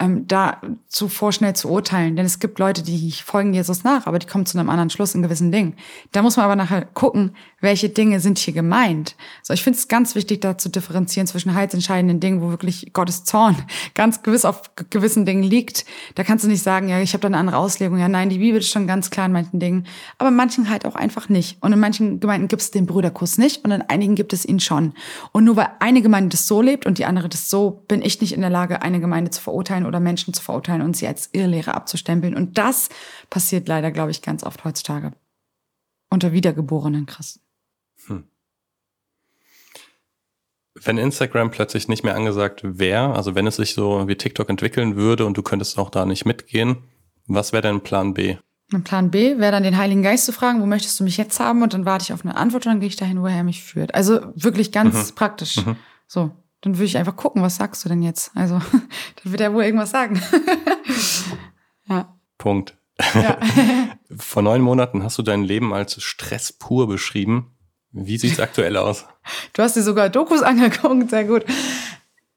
[0.00, 2.16] ähm, da zu vorschnell zu urteilen.
[2.16, 5.14] Denn es gibt Leute, die folgen Jesus nach, aber die kommen zu einem anderen Schluss
[5.14, 5.76] in gewissen Dingen.
[6.12, 9.16] Da muss man aber nachher gucken, welche Dinge sind hier gemeint.
[9.42, 13.24] So, ich finde es ganz wichtig, da zu differenzieren zwischen heilsentscheidenden Dingen, wo wirklich Gottes
[13.24, 13.56] Zorn
[13.94, 15.84] ganz gewiss auf gewissen Dingen liegt.
[16.14, 17.98] Da kannst du nicht sagen, ja, ich habe da eine andere Auslegung.
[17.98, 19.86] Ja, nein, die Bibel ist schon ganz klar in manchen Dingen,
[20.18, 21.58] aber in manchen halt auch einfach nicht.
[21.60, 24.60] Und in manchen Gemeinden gibt es den Brüderkuss nicht und in einigen gibt es ihn
[24.60, 24.94] schon.
[25.32, 28.20] Und nur weil eine Gemeinde das so lebt und die andere das so, bin ich
[28.20, 31.28] nicht in der Lage, eine Gemeinde zu verurteilen oder Menschen zu verurteilen und sie als
[31.32, 32.34] Irrlehrer abzustempeln.
[32.34, 32.88] Und das
[33.28, 35.12] passiert leider, glaube ich, ganz oft heutzutage
[36.10, 37.40] unter wiedergeborenen Christen.
[38.06, 38.24] Hm.
[40.74, 44.96] Wenn Instagram plötzlich nicht mehr angesagt wäre, also wenn es sich so wie TikTok entwickeln
[44.96, 46.84] würde und du könntest auch da nicht mitgehen,
[47.26, 48.36] was wäre dein Plan B?
[48.68, 51.40] Mein Plan B wäre dann den Heiligen Geist zu fragen, wo möchtest du mich jetzt
[51.40, 51.62] haben?
[51.62, 53.62] Und dann warte ich auf eine Antwort und dann gehe ich dahin, wo er mich
[53.62, 53.94] führt.
[53.94, 55.14] Also wirklich ganz mhm.
[55.16, 55.64] praktisch.
[55.66, 55.76] Mhm.
[56.06, 58.32] So dann würde ich einfach gucken, was sagst du denn jetzt?
[58.34, 58.58] Also,
[59.22, 60.20] dann wird er wohl irgendwas sagen.
[61.88, 62.16] ja.
[62.38, 62.76] Punkt.
[63.14, 63.38] Ja.
[64.16, 67.56] Vor neun Monaten hast du dein Leben als Stress pur beschrieben.
[67.92, 69.06] Wie sieht's aktuell aus?
[69.52, 71.44] Du hast dir sogar Dokus angeguckt, sehr gut.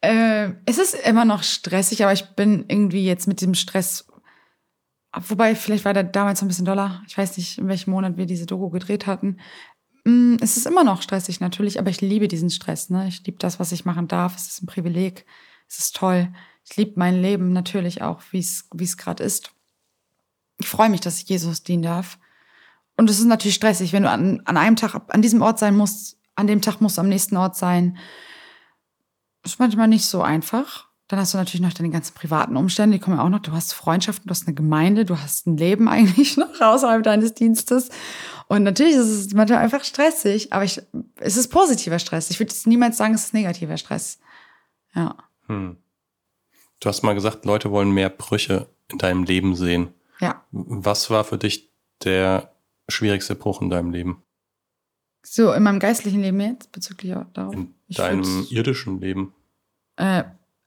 [0.02, 4.06] Äh, es ist immer noch stressig, aber ich bin irgendwie jetzt mit dem Stress.
[5.16, 7.02] Wobei, vielleicht war der damals ein bisschen doller.
[7.08, 9.38] Ich weiß nicht, in welchem Monat wir diese Doku gedreht hatten.
[10.04, 12.90] Mm, es ist immer noch stressig natürlich, aber ich liebe diesen Stress.
[12.90, 13.08] Ne?
[13.08, 14.36] Ich liebe das, was ich machen darf.
[14.36, 15.26] Es ist ein Privileg.
[15.70, 16.34] Es ist toll.
[16.66, 19.52] Ich liebe mein Leben natürlich auch, es wie es gerade ist.
[20.60, 22.18] Ich freue mich, dass ich Jesus dienen darf.
[22.98, 25.76] Und es ist natürlich stressig, wenn du an, an einem Tag an diesem Ort sein
[25.76, 27.98] musst, an dem Tag musst du am nächsten Ort sein.
[29.44, 30.88] Ist manchmal nicht so einfach.
[31.08, 33.40] Dann hast du natürlich noch deine ganzen privaten Umstände, die kommen ja auch noch.
[33.40, 37.34] Du hast Freundschaften, du hast eine Gemeinde, du hast ein Leben eigentlich noch außerhalb deines
[37.34, 37.90] Dienstes.
[38.48, 40.82] Und natürlich ist es manchmal einfach stressig, aber ich,
[41.18, 42.30] es ist positiver Stress.
[42.30, 44.20] Ich würde jetzt niemals sagen, es ist negativer Stress.
[44.96, 45.16] Ja.
[45.48, 45.78] Hm.
[46.80, 49.94] Du hast mal gesagt, Leute wollen mehr Brüche in deinem Leben sehen.
[50.20, 50.44] Ja.
[50.52, 51.70] Was war für dich
[52.04, 52.54] der
[52.90, 54.24] schwierigste Bruch in deinem Leben?
[55.26, 57.54] So, in meinem geistlichen Leben jetzt, bezüglich darauf?
[57.54, 59.34] In ich deinem irdischen Leben?
[59.96, 60.24] Äh,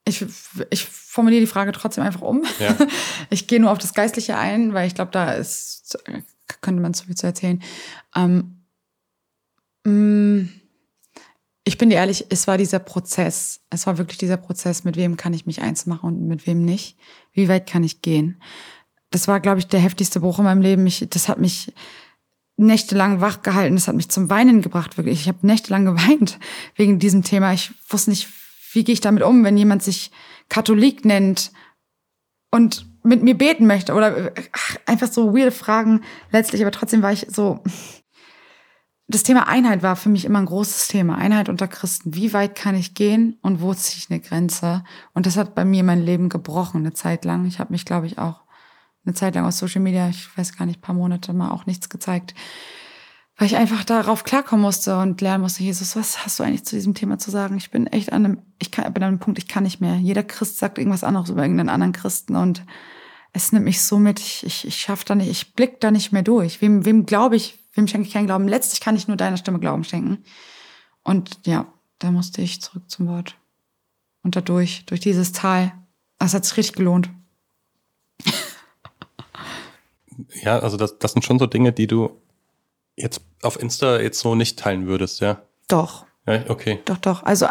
[0.06, 0.24] ich,
[0.70, 2.44] ich formuliere die Frage trotzdem einfach um.
[2.58, 2.76] Ja.
[3.28, 5.98] Ich gehe nur auf das Geistliche ein, weil ich glaube, da ist,
[6.60, 7.60] könnte man zu viel zu erzählen.
[8.14, 8.62] Ähm,
[9.84, 10.48] mh, mm,
[11.64, 13.60] ich bin dir ehrlich, es war dieser Prozess.
[13.70, 16.64] Es war wirklich dieser Prozess, mit wem kann ich mich eins machen und mit wem
[16.64, 16.96] nicht.
[17.32, 18.40] Wie weit kann ich gehen?
[19.10, 20.86] Das war, glaube ich, der heftigste Bruch in meinem Leben.
[20.86, 21.72] Ich, das hat mich
[22.56, 23.76] nächtelang wach gehalten.
[23.76, 25.20] Das hat mich zum Weinen gebracht, wirklich.
[25.20, 26.38] Ich habe nächtelang geweint
[26.74, 27.52] wegen diesem Thema.
[27.52, 28.28] Ich wusste nicht,
[28.72, 30.10] wie gehe ich damit um, wenn jemand sich
[30.48, 31.52] Katholik nennt
[32.50, 36.02] und mit mir beten möchte oder ach, einfach so weirde Fragen
[36.32, 36.62] letztlich.
[36.62, 37.62] Aber trotzdem war ich so,
[39.08, 41.16] das Thema Einheit war für mich immer ein großes Thema.
[41.16, 42.14] Einheit unter Christen.
[42.14, 44.82] Wie weit kann ich gehen und wo ziehe ich eine Grenze?
[45.14, 47.46] Und das hat bei mir mein Leben gebrochen, eine Zeit lang.
[47.46, 48.45] Ich habe mich, glaube ich, auch
[49.06, 51.88] eine Zeit lang aus Social Media, ich weiß gar nicht, paar Monate mal auch nichts
[51.88, 52.34] gezeigt.
[53.38, 56.74] Weil ich einfach darauf klarkommen musste und lernen musste, Jesus, was hast du eigentlich zu
[56.74, 57.58] diesem Thema zu sagen?
[57.58, 59.96] Ich bin echt an einem, ich kann, bin an einem Punkt, ich kann nicht mehr.
[59.96, 62.64] Jeder Christ sagt irgendwas anderes über irgendeinen anderen Christen und
[63.34, 66.12] es nimmt mich so mit, ich, ich, ich schaffe da nicht, ich blick da nicht
[66.12, 66.62] mehr durch.
[66.62, 68.48] Wem, wem glaube ich, Wem schenke ich keinen Glauben?
[68.48, 70.24] Letztlich kann ich nur deiner Stimme Glauben schenken.
[71.04, 71.66] Und ja,
[71.98, 73.36] da musste ich zurück zum Wort.
[74.22, 75.72] Und dadurch, durch dieses Tal,
[76.18, 77.10] das hat sich richtig gelohnt.
[80.42, 82.10] Ja, also das, das sind schon so Dinge, die du
[82.96, 85.42] jetzt auf Insta jetzt so nicht teilen würdest, ja?
[85.68, 86.06] Doch.
[86.26, 86.80] Ja, okay.
[86.84, 87.22] Doch, doch.
[87.22, 87.46] Also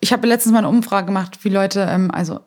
[0.00, 2.40] ich habe letztens mal eine Umfrage gemacht, wie Leute, ähm, also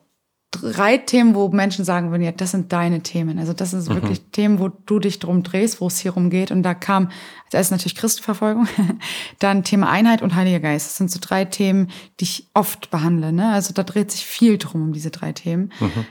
[0.50, 3.38] drei Themen, wo Menschen sagen würden, ja, das sind deine Themen.
[3.38, 3.94] Also das sind mhm.
[3.94, 6.50] wirklich Themen, wo du dich drum drehst, wo es hier rumgeht.
[6.50, 7.10] Und da kam
[7.44, 8.66] als erstes natürlich Christenverfolgung,
[9.38, 10.86] dann Thema Einheit und Heiliger Geist.
[10.86, 11.90] Das sind so drei Themen,
[12.20, 13.32] die ich oft behandle.
[13.32, 13.52] Ne?
[13.52, 15.72] Also da dreht sich viel drum um diese drei Themen.
[15.80, 16.06] Mhm.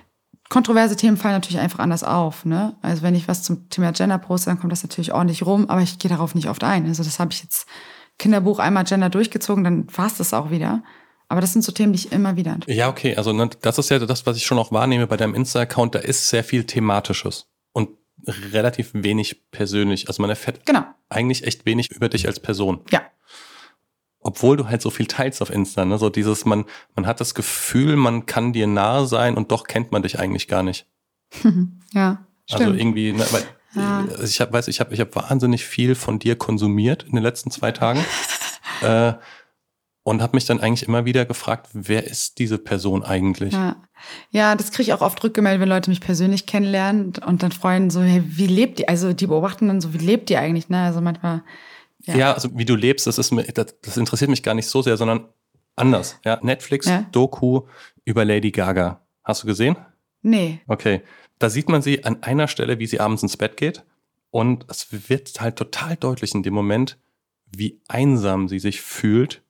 [0.50, 2.46] Kontroverse Themen fallen natürlich einfach anders auf.
[2.46, 2.76] Ne?
[2.82, 5.82] Also wenn ich was zum Thema Gender poste, dann kommt das natürlich ordentlich rum, aber
[5.82, 6.86] ich gehe darauf nicht oft ein.
[6.86, 7.68] Also das habe ich jetzt
[8.18, 10.84] Kinderbuch einmal Gender durchgezogen, dann war es das auch wieder.
[11.30, 12.58] Aber das sind so Themen, die ich immer wieder.
[12.68, 13.16] Ja, okay.
[13.16, 15.96] Also ne, das ist ja das, was ich schon auch wahrnehme bei deinem Insta-Account.
[15.96, 17.90] Da ist sehr viel Thematisches und
[18.54, 20.08] relativ wenig persönlich.
[20.08, 20.86] Also man erfährt genau.
[21.10, 22.80] eigentlich echt wenig über dich als Person.
[22.92, 23.02] Ja.
[24.28, 25.98] Obwohl du halt so viel teilst auf Insta, ne?
[25.98, 29.94] So dieses, man, man hat das Gefühl, man kann dir nahe sein und doch kennt
[29.94, 30.86] man dich eigentlich gar nicht.
[31.94, 32.10] ja.
[32.10, 32.62] Also stimmt.
[32.62, 33.44] Also irgendwie, ne, weil
[33.74, 34.06] ja.
[34.22, 37.52] ich hab, weiß, ich habe ich hab wahnsinnig viel von dir konsumiert in den letzten
[37.52, 38.04] zwei Tagen.
[38.82, 39.14] äh,
[40.04, 43.54] und habe mich dann eigentlich immer wieder gefragt, wer ist diese Person eigentlich?
[43.54, 43.78] Ja,
[44.32, 47.90] ja das kriege ich auch oft rückgemeldet, wenn Leute mich persönlich kennenlernen und dann freuen
[47.90, 48.90] so, hey, wie lebt die?
[48.90, 50.68] Also die beobachten dann so, wie lebt die eigentlich?
[50.68, 50.82] Ne?
[50.82, 51.44] Also manchmal.
[52.06, 52.16] Ja.
[52.16, 54.98] ja, also wie du lebst, das ist das, das interessiert mich gar nicht so sehr,
[54.98, 55.28] sondern
[55.76, 56.20] anders.
[56.24, 57.06] Ja, Netflix ja.
[57.12, 57.64] Doku
[58.06, 59.02] über Lady Gaga.
[59.24, 59.76] Hast du gesehen?
[60.22, 60.62] Nee.
[60.68, 61.02] Okay.
[61.40, 63.84] Da sieht man sie an einer Stelle, wie sie abends ins Bett geht.
[64.32, 66.98] Und es wird halt total deutlich in dem Moment,
[67.46, 69.42] wie einsam sie sich fühlt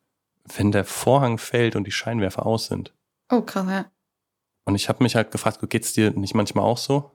[0.56, 2.94] wenn der Vorhang fällt und die Scheinwerfer aus sind.
[3.30, 3.86] Oh, krass, ja.
[4.66, 7.12] Und ich habe mich halt gefragt, geht's dir nicht manchmal auch so?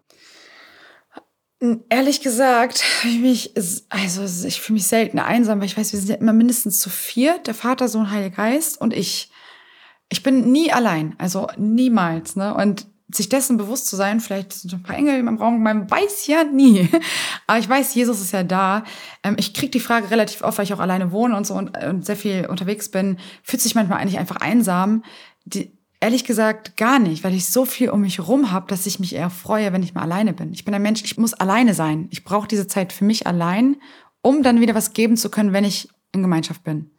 [1.88, 3.54] Ehrlich gesagt, ich mich,
[3.88, 6.90] also ich fühle mich selten einsam, weil ich weiß, wir sind ja immer mindestens zu
[6.90, 9.30] viert, der Vater, Sohn, Heiliger Geist und ich.
[10.08, 12.54] Ich bin nie allein, also niemals, ne?
[12.54, 16.26] Und sich dessen bewusst zu sein, vielleicht sind ein paar Engel im Raum, man weiß
[16.26, 16.88] ja nie.
[17.46, 18.84] Aber ich weiß, Jesus ist ja da.
[19.22, 21.76] Ähm, ich kriege die Frage relativ oft, weil ich auch alleine wohne und so und,
[21.82, 25.04] und sehr viel unterwegs bin, fühlt sich manchmal eigentlich einfach einsam.
[25.44, 25.72] Die,
[26.02, 29.14] ehrlich gesagt gar nicht, weil ich so viel um mich rum habe, dass ich mich
[29.14, 30.52] eher freue, wenn ich mal alleine bin.
[30.52, 32.08] Ich bin ein Mensch, ich muss alleine sein.
[32.10, 33.76] Ich brauche diese Zeit für mich allein,
[34.20, 36.90] um dann wieder was geben zu können, wenn ich in Gemeinschaft bin.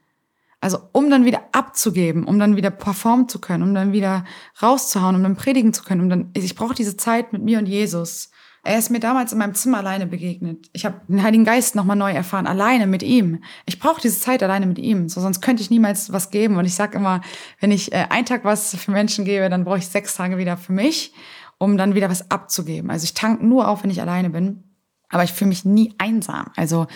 [0.62, 4.24] Also um dann wieder abzugeben, um dann wieder performen zu können, um dann wieder
[4.62, 7.66] rauszuhauen, um dann predigen zu können, um dann, ich brauche diese Zeit mit mir und
[7.66, 8.30] Jesus.
[8.66, 10.70] Er ist mir damals in meinem Zimmer alleine begegnet.
[10.72, 13.44] Ich habe den Heiligen Geist nochmal neu erfahren, alleine mit ihm.
[13.66, 16.56] Ich brauche diese Zeit alleine mit ihm, so sonst könnte ich niemals was geben.
[16.56, 17.20] Und ich sage immer,
[17.60, 20.56] wenn ich äh, einen Tag was für Menschen gebe, dann brauche ich sechs Tage wieder
[20.56, 21.14] für mich,
[21.58, 22.90] um dann wieder was abzugeben.
[22.90, 24.64] Also ich tank nur auf, wenn ich alleine bin,
[25.10, 26.46] aber ich fühle mich nie einsam.
[26.56, 26.88] Also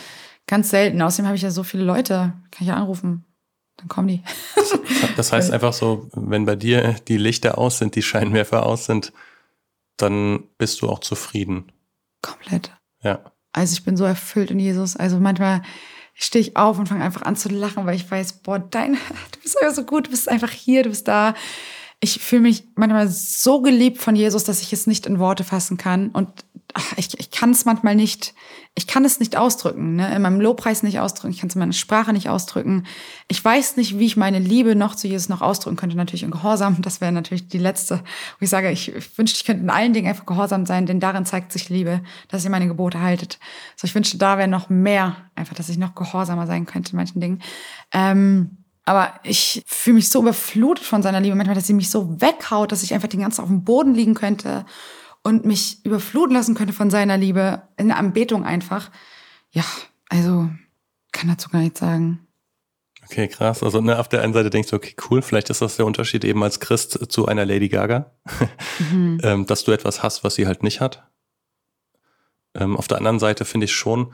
[0.48, 1.02] ganz selten.
[1.02, 3.26] Außerdem habe ich ja so viele Leute, kann ich ja anrufen.
[3.76, 4.24] Dann kommen die.
[5.18, 9.12] das heißt einfach so, wenn bei dir die Lichter aus sind, die Scheinwerfer aus sind,
[9.98, 11.72] dann bist du auch zufrieden.
[12.22, 12.72] Komplett.
[13.04, 13.32] Ja.
[13.54, 14.96] Also ich bin so erfüllt in Jesus.
[14.96, 15.64] Also manchmal
[16.14, 18.94] stehe ich auf und fange einfach an zu lachen, weil ich weiß, boah, dein,
[19.32, 21.34] du bist einfach so gut, du bist einfach hier, du bist da.
[22.00, 25.78] Ich fühle mich manchmal so geliebt von Jesus, dass ich es nicht in Worte fassen
[25.78, 26.10] kann.
[26.10, 26.46] Und
[26.98, 28.34] ich, ich kann es manchmal nicht,
[28.76, 30.14] ich kann es nicht ausdrücken, ne?
[30.14, 32.86] in meinem Lobpreis nicht ausdrücken, ich kann es in meiner Sprache nicht ausdrücken.
[33.28, 36.32] Ich weiß nicht, wie ich meine Liebe noch zu Jesus noch ausdrücken könnte, natürlich in
[36.32, 36.82] Gehorsam.
[36.82, 38.00] Das wäre natürlich die letzte,
[38.40, 41.00] wo ich sage, ich, ich wünschte, ich könnte in allen Dingen einfach gehorsam sein, denn
[41.00, 43.40] darin zeigt sich Liebe, dass ihr meine Gebote haltet.
[43.76, 46.98] So, ich wünschte, da wäre noch mehr, einfach, dass ich noch gehorsamer sein könnte in
[46.98, 47.42] manchen Dingen.
[47.94, 52.22] Ähm, aber ich fühle mich so überflutet von seiner Liebe manchmal, dass sie mich so
[52.22, 54.66] weghaut, dass ich einfach den ganzen auf dem Boden liegen könnte
[55.28, 58.90] und mich überfluten lassen könnte von seiner Liebe in der Anbetung einfach.
[59.52, 59.66] Ja,
[60.08, 60.50] also
[61.12, 62.26] kann dazu gar nichts sagen.
[63.04, 63.62] Okay, krass.
[63.62, 66.24] Also ne, auf der einen Seite denkst du, okay, cool, vielleicht ist das der Unterschied
[66.24, 68.12] eben als Christ zu einer Lady Gaga,
[68.92, 69.20] mhm.
[69.22, 71.10] ähm, dass du etwas hast, was sie halt nicht hat.
[72.56, 74.14] Ähm, auf der anderen Seite finde ich schon,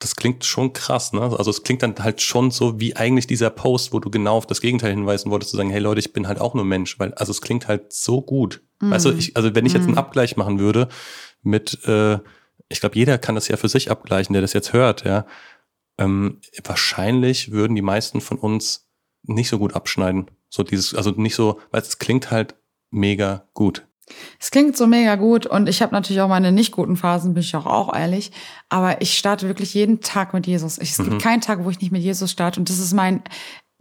[0.00, 1.22] das klingt schon krass, ne?
[1.22, 4.46] Also es klingt dann halt schon so wie eigentlich dieser Post, wo du genau auf
[4.46, 7.14] das Gegenteil hinweisen wolltest, zu sagen, hey Leute, ich bin halt auch nur Mensch, weil,
[7.14, 8.62] also es klingt halt so gut.
[8.88, 8.90] Mm.
[8.90, 9.98] Weißt du, ich, also wenn ich jetzt einen mm.
[9.98, 10.88] Abgleich machen würde
[11.42, 12.18] mit, äh,
[12.68, 15.26] ich glaube, jeder kann das ja für sich abgleichen, der das jetzt hört, ja.
[15.96, 18.88] Ähm, wahrscheinlich würden die meisten von uns
[19.22, 20.30] nicht so gut abschneiden.
[20.48, 22.56] So dieses, also nicht so, weil es klingt halt
[22.90, 23.86] mega gut.
[24.38, 27.42] Es klingt so mega gut und ich habe natürlich auch meine nicht guten Phasen, bin
[27.42, 28.32] ich auch, auch ehrlich.
[28.68, 30.78] Aber ich starte wirklich jeden Tag mit Jesus.
[30.78, 31.10] Ich, es mhm.
[31.10, 33.22] gibt keinen Tag, wo ich nicht mit Jesus starte und das ist mein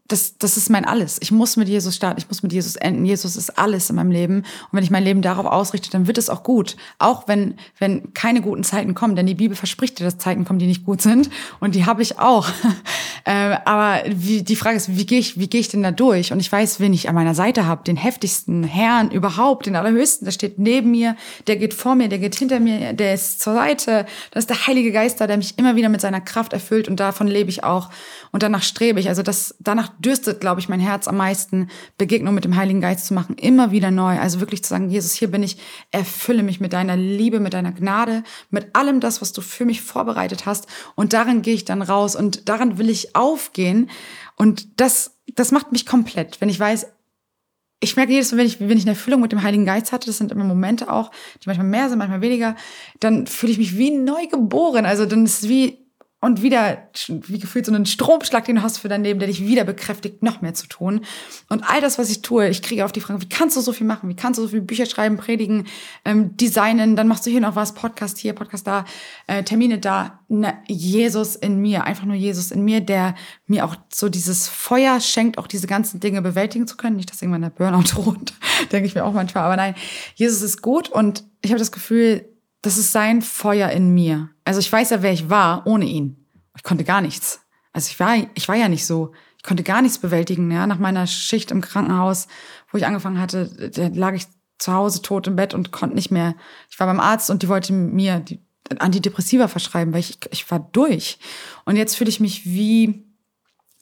[0.09, 1.17] das, das ist mein Alles.
[1.21, 3.05] Ich muss mit Jesus starten, ich muss mit Jesus enden.
[3.05, 4.39] Jesus ist alles in meinem Leben.
[4.39, 6.75] Und wenn ich mein Leben darauf ausrichte, dann wird es auch gut.
[6.99, 10.59] Auch wenn, wenn keine guten Zeiten kommen, denn die Bibel verspricht dir, dass Zeiten kommen,
[10.59, 11.29] die nicht gut sind.
[11.61, 12.49] Und die habe ich auch.
[13.23, 16.33] äh, aber wie, die Frage ist, wie gehe ich, wie gehe ich denn da durch?
[16.33, 20.25] Und ich weiß, wen ich an meiner Seite habe, den heftigsten Herrn überhaupt, den allerhöchsten.
[20.25, 21.15] Der steht neben mir,
[21.47, 24.05] der geht vor mir, der geht hinter mir, der ist zur Seite.
[24.31, 26.89] Das ist der Heilige Geist da, der mich immer wieder mit seiner Kraft erfüllt.
[26.89, 27.89] Und davon lebe ich auch.
[28.31, 29.07] Und danach strebe ich.
[29.07, 33.05] Also das, danach dürstet, glaube ich, mein Herz am meisten, Begegnung mit dem Heiligen Geist
[33.05, 34.19] zu machen, immer wieder neu.
[34.19, 35.57] Also wirklich zu sagen, Jesus, hier bin ich,
[35.91, 39.81] erfülle mich mit deiner Liebe, mit deiner Gnade, mit allem das, was du für mich
[39.81, 40.67] vorbereitet hast.
[40.95, 43.89] Und darin gehe ich dann raus und daran will ich aufgehen.
[44.35, 46.87] Und das, das macht mich komplett, wenn ich weiß,
[47.83, 50.07] ich merke jedes Mal, wenn ich, wenn ich eine Erfüllung mit dem Heiligen Geist hatte,
[50.07, 51.11] das sind immer Momente auch,
[51.43, 52.55] die manchmal mehr sind, manchmal weniger,
[53.01, 54.85] dann fühle ich mich wie neu geboren.
[54.85, 55.82] Also dann ist es wie,
[56.23, 59.45] und wieder, wie gefühlt, so einen Stromschlag, den du hast für dein Leben, der dich
[59.45, 61.01] wieder bekräftigt, noch mehr zu tun.
[61.49, 63.73] Und all das, was ich tue, ich kriege auf die Frage, wie kannst du so
[63.73, 64.07] viel machen?
[64.07, 65.65] Wie kannst du so viele Bücher schreiben, predigen,
[66.05, 66.95] ähm, designen?
[66.95, 68.85] Dann machst du hier noch was, Podcast hier, Podcast da,
[69.27, 70.21] äh, Termine da.
[70.29, 75.01] Na, Jesus in mir, einfach nur Jesus in mir, der mir auch so dieses Feuer
[75.01, 76.95] schenkt, auch diese ganzen Dinge bewältigen zu können.
[76.95, 78.31] Nicht, dass irgendwann der Burnout droht,
[78.71, 79.43] denke ich mir auch manchmal.
[79.43, 79.75] Aber nein,
[80.15, 82.29] Jesus ist gut und ich habe das Gefühl,
[82.61, 84.29] das ist sein Feuer in mir.
[84.45, 86.25] Also ich weiß ja, wer ich war ohne ihn.
[86.55, 87.41] Ich konnte gar nichts.
[87.71, 89.13] Also ich war, ich war ja nicht so.
[89.37, 90.51] Ich konnte gar nichts bewältigen.
[90.51, 92.27] Ja, nach meiner Schicht im Krankenhaus,
[92.71, 94.27] wo ich angefangen hatte, da lag ich
[94.59, 96.35] zu Hause tot im Bett und konnte nicht mehr.
[96.69, 98.39] Ich war beim Arzt und die wollte mir die
[98.79, 101.19] Antidepressiva verschreiben, weil ich, ich war durch.
[101.65, 103.02] Und jetzt fühle ich mich wie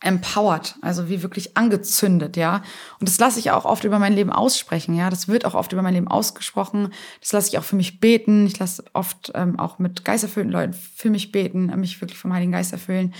[0.01, 2.63] empowered, also wie wirklich angezündet, ja.
[2.99, 5.09] Und das lasse ich auch oft über mein Leben aussprechen, ja.
[5.09, 6.89] Das wird auch oft über mein Leben ausgesprochen.
[7.19, 8.47] Das lasse ich auch für mich beten.
[8.47, 12.51] Ich lasse oft ähm, auch mit geisterfüllten Leuten für mich beten, mich wirklich vom Heiligen
[12.51, 13.13] Geist erfüllen.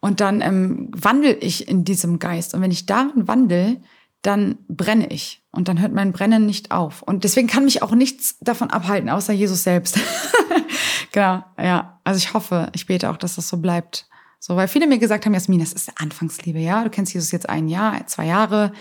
[0.00, 2.54] Und dann ähm, wandel ich in diesem Geist.
[2.54, 3.80] Und wenn ich darin wandel,
[4.22, 5.42] dann brenne ich.
[5.50, 7.02] Und dann hört mein Brennen nicht auf.
[7.02, 9.98] Und deswegen kann mich auch nichts davon abhalten, außer Jesus selbst.
[11.12, 11.98] genau, ja.
[12.04, 14.08] Also ich hoffe, ich bete auch, dass das so bleibt.
[14.38, 16.84] So, weil viele mir gesagt haben, Jasmin, das ist Anfangsliebe, ja.
[16.84, 18.72] Du kennst Jesus jetzt ein Jahr, zwei Jahre.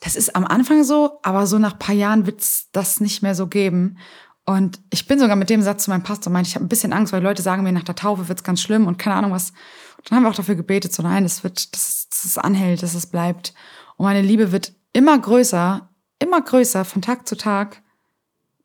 [0.00, 3.46] Das ist am Anfang so, aber so nach paar Jahren wird's das nicht mehr so
[3.46, 3.98] geben.
[4.46, 6.92] Und ich bin sogar mit dem Satz zu meinem Pastor meinte, ich habe ein bisschen
[6.92, 9.50] Angst, weil Leute sagen mir, nach der Taufe wird's ganz schlimm und keine Ahnung was.
[9.96, 12.94] Und dann haben wir auch dafür gebetet, so nein, das wird, dass es anhält, dass
[12.94, 13.54] es bleibt.
[13.96, 17.82] Und meine Liebe wird immer größer, immer größer von Tag zu Tag,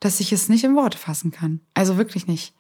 [0.02, 1.62] dass ich es nicht in Worte fassen kann.
[1.74, 2.54] Also wirklich nicht.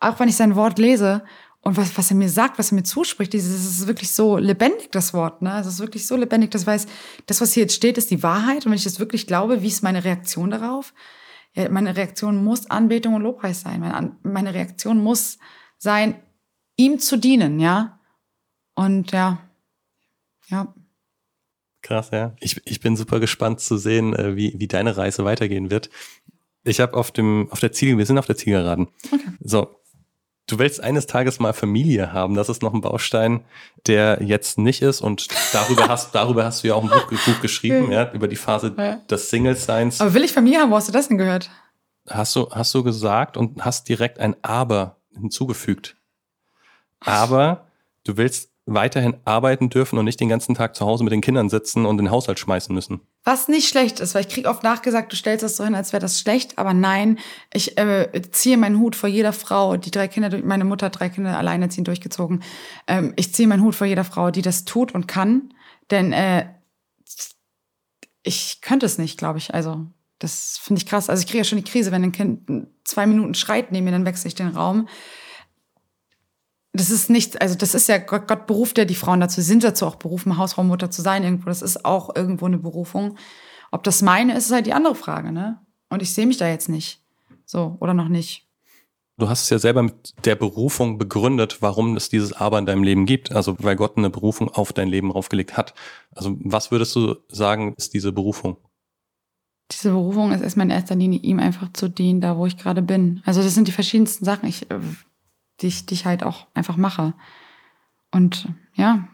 [0.00, 1.24] Auch wenn ich sein Wort lese
[1.68, 4.90] und was, was er mir sagt, was er mir zuspricht, das ist wirklich so lebendig,
[4.90, 5.42] das Wort.
[5.42, 5.60] Ne?
[5.60, 6.86] Es ist wirklich so lebendig, das weiß,
[7.26, 8.64] das, was hier jetzt steht, ist die Wahrheit.
[8.64, 10.94] Und wenn ich das wirklich glaube, wie ist meine Reaktion darauf?
[11.52, 13.80] Ja, meine Reaktion muss Anbetung und Lobpreis sein.
[13.80, 15.36] Meine, meine Reaktion muss
[15.76, 16.14] sein,
[16.76, 18.00] ihm zu dienen, ja.
[18.74, 19.38] Und ja,
[20.46, 20.72] ja.
[21.82, 22.34] Krass, ja.
[22.40, 25.90] Ich, ich bin super gespannt zu sehen, äh, wie, wie deine Reise weitergehen wird.
[26.64, 28.88] Ich habe auf dem, auf der Ziel, wir sind auf der Zielgeraden.
[29.12, 29.32] Okay.
[29.40, 29.74] So.
[30.48, 32.34] Du willst eines Tages mal Familie haben.
[32.34, 33.44] Das ist noch ein Baustein,
[33.86, 35.02] der jetzt nicht ist.
[35.02, 38.36] Und darüber hast, darüber hast du ja auch ein Buch, Buch geschrieben, ja, über die
[38.36, 38.96] Phase ja.
[39.10, 40.00] des Single-Seins.
[40.00, 40.70] Aber will ich Familie haben?
[40.70, 41.50] Wo hast du das denn gehört?
[42.08, 45.96] Hast du, hast du gesagt und hast direkt ein Aber hinzugefügt.
[47.00, 47.66] Aber
[48.04, 51.48] du willst weiterhin arbeiten dürfen und nicht den ganzen Tag zu Hause mit den Kindern
[51.48, 53.00] sitzen und den Haushalt schmeißen müssen.
[53.24, 55.92] Was nicht schlecht ist, weil ich krieg oft nachgesagt, du stellst das so hin, als
[55.92, 57.18] wäre das schlecht, aber nein,
[57.52, 61.08] ich äh, ziehe meinen Hut vor jeder Frau, die drei Kinder, meine Mutter hat drei
[61.08, 62.42] Kinder alleinerziehend durchgezogen.
[62.86, 65.54] Ähm, ich ziehe meinen Hut vor jeder Frau, die das tut und kann,
[65.90, 66.46] denn äh,
[68.22, 69.54] ich könnte es nicht, glaube ich.
[69.54, 69.86] Also
[70.18, 71.08] das finde ich krass.
[71.08, 73.92] Also ich kriege ja schon die Krise, wenn ein Kind zwei Minuten schreit neben mir,
[73.92, 74.88] dann wechsle ich den Raum
[76.78, 79.64] das ist nicht, also das ist ja, Gott, Gott beruft ja die Frauen dazu, sind
[79.64, 81.46] dazu auch berufen, Hausfrau, zu sein irgendwo.
[81.46, 83.16] Das ist auch irgendwo eine Berufung.
[83.70, 85.60] Ob das meine ist, ist halt die andere Frage, ne?
[85.90, 87.02] Und ich sehe mich da jetzt nicht.
[87.44, 88.46] So, oder noch nicht.
[89.18, 92.84] Du hast es ja selber mit der Berufung begründet, warum es dieses Aber in deinem
[92.84, 93.32] Leben gibt.
[93.32, 95.74] Also weil Gott eine Berufung auf dein Leben aufgelegt hat.
[96.14, 98.58] Also was würdest du sagen, ist diese Berufung?
[99.72, 102.80] Diese Berufung ist erstmal in erster Linie ihm einfach zu dienen, da wo ich gerade
[102.80, 103.20] bin.
[103.24, 104.48] Also das sind die verschiedensten Sachen.
[104.48, 104.78] Ich äh,
[105.60, 107.14] die ich, die ich halt auch einfach mache.
[108.10, 109.08] Und ja,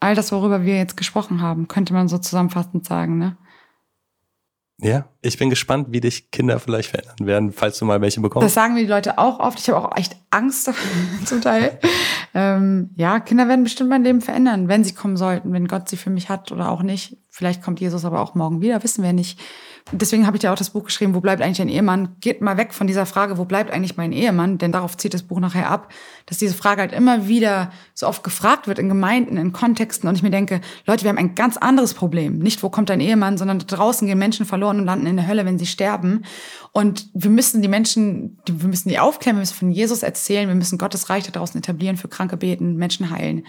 [0.00, 3.36] all das, worüber wir jetzt gesprochen haben, könnte man so zusammenfassend sagen, ne?
[4.80, 8.46] Ja, ich bin gespannt, wie dich Kinder vielleicht verändern werden, falls du mal welche bekommst.
[8.46, 9.58] Das sagen mir die Leute auch oft.
[9.58, 10.72] Ich habe auch echt Angst
[11.24, 11.80] zum Teil.
[12.32, 15.96] ähm, ja, Kinder werden bestimmt mein Leben verändern, wenn sie kommen sollten, wenn Gott sie
[15.96, 17.16] für mich hat oder auch nicht.
[17.28, 19.40] Vielleicht kommt Jesus aber auch morgen wieder, wissen wir nicht
[19.92, 22.16] deswegen habe ich ja auch das Buch geschrieben, wo bleibt eigentlich ein Ehemann?
[22.20, 24.58] Geht mal weg von dieser Frage, wo bleibt eigentlich mein Ehemann?
[24.58, 25.92] Denn darauf zieht das Buch nachher ab,
[26.26, 30.08] dass diese Frage halt immer wieder so oft gefragt wird in Gemeinden, in Kontexten.
[30.08, 32.38] Und ich mir denke, Leute, wir haben ein ganz anderes Problem.
[32.38, 35.44] Nicht, wo kommt dein Ehemann, sondern draußen gehen Menschen verloren und landen in der Hölle,
[35.44, 36.24] wenn sie sterben.
[36.72, 40.54] Und wir müssen die Menschen, wir müssen die aufklären, wir müssen von Jesus erzählen, wir
[40.54, 43.44] müssen Gottes Reich da draußen etablieren, für Kranke beten, Menschen heilen.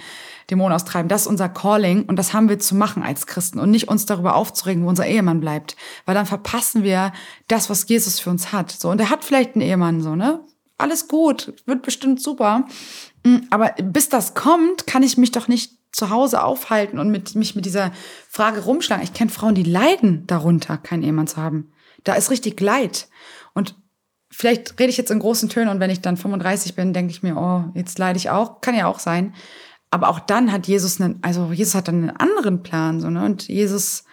[0.49, 1.09] Dämonen austreiben.
[1.09, 4.05] Das ist unser Calling und das haben wir zu machen als Christen und nicht uns
[4.05, 5.75] darüber aufzuregen, wo unser Ehemann bleibt,
[6.05, 7.11] weil dann verpassen wir
[7.47, 8.71] das, was Jesus für uns hat.
[8.71, 10.39] So und er hat vielleicht einen Ehemann so, ne?
[10.77, 12.65] Alles gut, wird bestimmt super.
[13.25, 17.35] Mm, aber bis das kommt, kann ich mich doch nicht zu Hause aufhalten und mit,
[17.35, 17.91] mich mit dieser
[18.29, 19.03] Frage rumschlagen.
[19.03, 21.71] Ich kenne Frauen, die leiden darunter, keinen Ehemann zu haben.
[22.03, 23.09] Da ist richtig Leid.
[23.53, 23.75] Und
[24.31, 27.23] vielleicht rede ich jetzt in großen Tönen und wenn ich dann 35 bin, denke ich
[27.23, 28.61] mir, oh, jetzt leide ich auch.
[28.61, 29.33] Kann ja auch sein.
[29.91, 33.25] Aber auch dann hat Jesus einen, also Jesus hat dann einen anderen Plan, so, ne?
[33.25, 34.03] Und Jesus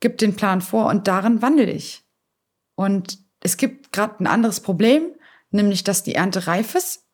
[0.00, 2.04] gibt den Plan vor und darin wandel ich.
[2.74, 5.02] Und es gibt gerade ein anderes Problem,
[5.50, 7.06] nämlich, dass die Ernte reif ist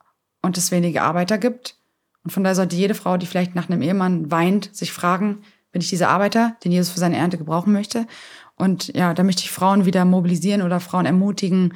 [0.43, 1.79] und es wenige Arbeiter gibt.
[2.25, 5.83] Und von daher sollte jede Frau, die vielleicht nach einem Ehemann weint, sich fragen, bin
[5.83, 8.07] ich dieser Arbeiter, den Jesus für seine Ernte gebrauchen möchte?
[8.57, 11.75] Und ja, da möchte ich Frauen wieder mobilisieren oder Frauen ermutigen,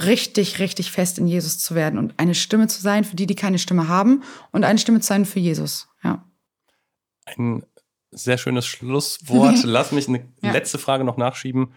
[0.00, 3.34] richtig, richtig fest in Jesus zu werden und eine Stimme zu sein für die, die
[3.34, 4.22] keine Stimme haben
[4.52, 5.88] und eine Stimme zu sein für Jesus.
[6.02, 6.24] Ja.
[7.26, 7.64] Ein
[8.10, 9.58] sehr schönes Schlusswort.
[9.64, 10.52] Lass mich eine ja.
[10.52, 11.74] letzte Frage noch nachschieben.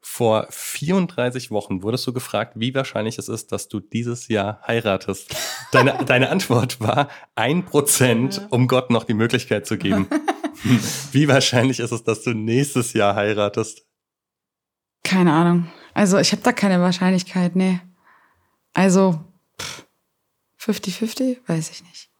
[0.00, 5.34] Vor 34 Wochen wurdest du gefragt, wie wahrscheinlich es ist, dass du dieses Jahr heiratest.
[5.72, 10.08] Deine, deine Antwort war ein Prozent, um Gott noch die Möglichkeit zu geben.
[11.10, 13.84] Wie wahrscheinlich ist es, dass du nächstes Jahr heiratest?
[15.02, 15.70] Keine Ahnung.
[15.92, 17.80] Also ich habe da keine Wahrscheinlichkeit, nee.
[18.74, 19.20] Also
[20.60, 22.10] 50-50, weiß ich nicht.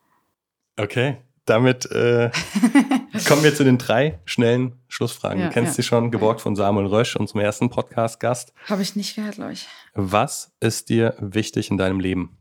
[0.77, 2.31] Okay, damit äh,
[3.27, 5.40] kommen wir zu den drei schnellen Schlussfragen.
[5.40, 5.77] Ja, du kennst ja.
[5.77, 8.52] sie schon, geborgt von Samuel Rösch, unserem ersten Podcast-Gast.
[8.68, 9.66] Habe ich nicht gehört, glaube ich.
[9.94, 12.36] Was ist dir wichtig in deinem Leben?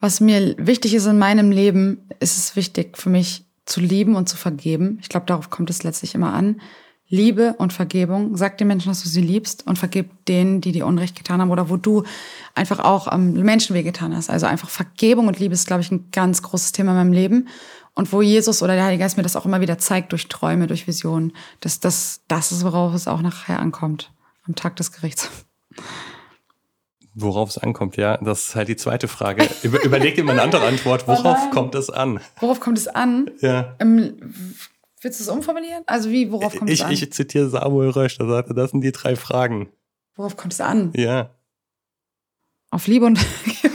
[0.00, 4.28] Was mir wichtig ist in meinem Leben, ist es wichtig für mich zu lieben und
[4.28, 4.98] zu vergeben.
[5.00, 6.60] Ich glaube, darauf kommt es letztlich immer an.
[7.08, 8.36] Liebe und Vergebung.
[8.36, 11.50] Sag den Menschen, dass du sie liebst und vergib denen, die dir Unrecht getan haben
[11.50, 12.02] oder wo du
[12.54, 14.30] einfach auch ähm, Menschen wehgetan hast.
[14.30, 17.48] Also einfach Vergebung und Liebe ist, glaube ich, ein ganz großes Thema in meinem Leben.
[17.94, 20.66] Und wo Jesus oder der Heilige Geist mir das auch immer wieder zeigt durch Träume,
[20.66, 24.12] durch Visionen, dass das, das ist, worauf es auch nachher ankommt,
[24.46, 25.30] am Tag des Gerichts.
[27.14, 29.48] Worauf es ankommt, ja, das ist halt die zweite Frage.
[29.62, 31.06] Über, überleg dir mal eine andere Antwort.
[31.06, 32.18] Worauf oh kommt es an?
[32.40, 33.30] Worauf kommt es an?
[33.40, 33.76] Ja.
[33.78, 34.16] Ähm,
[35.04, 35.84] Willst du es umformulieren?
[35.86, 36.90] Also wie, worauf kommt ich, es an?
[36.90, 39.68] Ich zitiere Samuel Rösch, der sagte, das sind die drei Fragen.
[40.16, 40.92] Worauf kommt es an?
[40.96, 41.30] Ja.
[42.74, 43.24] Auf Liebe und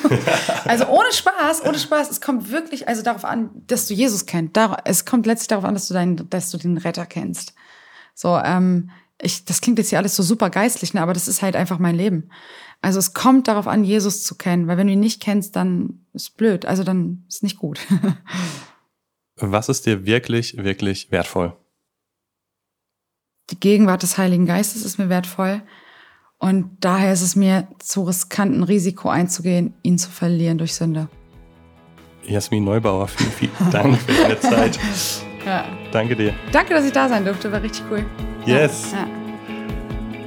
[0.65, 2.11] Also ohne Spaß, ohne Spaß.
[2.11, 4.57] Es kommt wirklich also darauf an, dass du Jesus kennst.
[4.83, 7.53] Es kommt letztlich darauf an, dass du, deinen, dass du den Retter kennst.
[8.13, 8.89] So, ähm,
[9.21, 11.79] ich, das klingt jetzt hier alles so super geistlich, ne, aber das ist halt einfach
[11.79, 12.29] mein Leben.
[12.81, 16.05] Also es kommt darauf an, Jesus zu kennen, weil wenn du ihn nicht kennst, dann
[16.13, 17.79] ist blöd, also dann ist nicht gut.
[19.37, 21.55] Was ist dir wirklich, wirklich wertvoll?
[23.51, 25.61] Die Gegenwart des Heiligen Geistes ist mir wertvoll.
[26.39, 31.09] Und daher ist es mir zu riskant, ein Risiko einzugehen, ihn zu verlieren durch Sünde.
[32.23, 34.79] Jasmin Neubauer, vielen, vielen Dank für deine Zeit.
[35.45, 35.65] ja.
[35.91, 36.33] Danke dir.
[36.53, 38.05] Danke, dass ich da sein durfte, war richtig cool.
[38.45, 38.93] Yes.
[38.93, 39.05] Ja.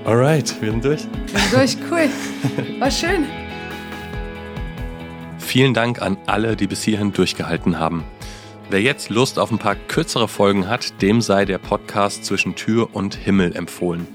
[0.05, 1.06] Alright, wir sind durch.
[1.26, 2.80] Wir sind durch, cool.
[2.80, 3.24] War schön.
[5.39, 8.02] Vielen Dank an alle, die bis hierhin durchgehalten haben.
[8.68, 12.89] Wer jetzt Lust auf ein paar kürzere Folgen hat, dem sei der Podcast zwischen Tür
[12.94, 14.09] und Himmel empfohlen.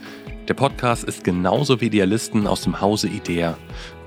[0.47, 3.57] Der Podcast ist genauso wie Idealisten aus dem Hause Idea.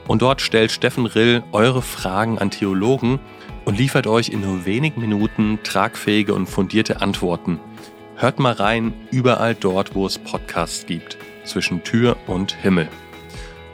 [0.08, 3.20] Und dort stellt Steffen Rill eure Fragen an Theologen
[3.66, 7.60] und liefert euch in nur wenigen Minuten tragfähige und fundierte Antworten.
[8.16, 12.88] Hört mal rein, überall dort, wo es Podcasts gibt zwischen Tür und Himmel.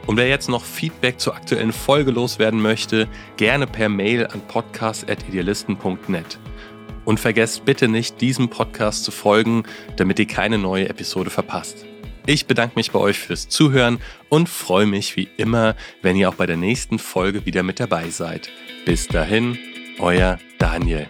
[0.06, 3.06] Und wer jetzt noch Feedback zur aktuellen Folge loswerden möchte,
[3.36, 6.38] gerne per Mail an podcast.idealisten.net.
[7.04, 9.62] Und vergesst bitte nicht, diesem Podcast zu folgen,
[9.96, 11.86] damit ihr keine neue Episode verpasst.
[12.26, 16.34] Ich bedanke mich bei euch fürs Zuhören und freue mich wie immer, wenn ihr auch
[16.34, 18.50] bei der nächsten Folge wieder mit dabei seid.
[18.84, 19.56] Bis dahin,
[20.00, 21.08] euer Daniel.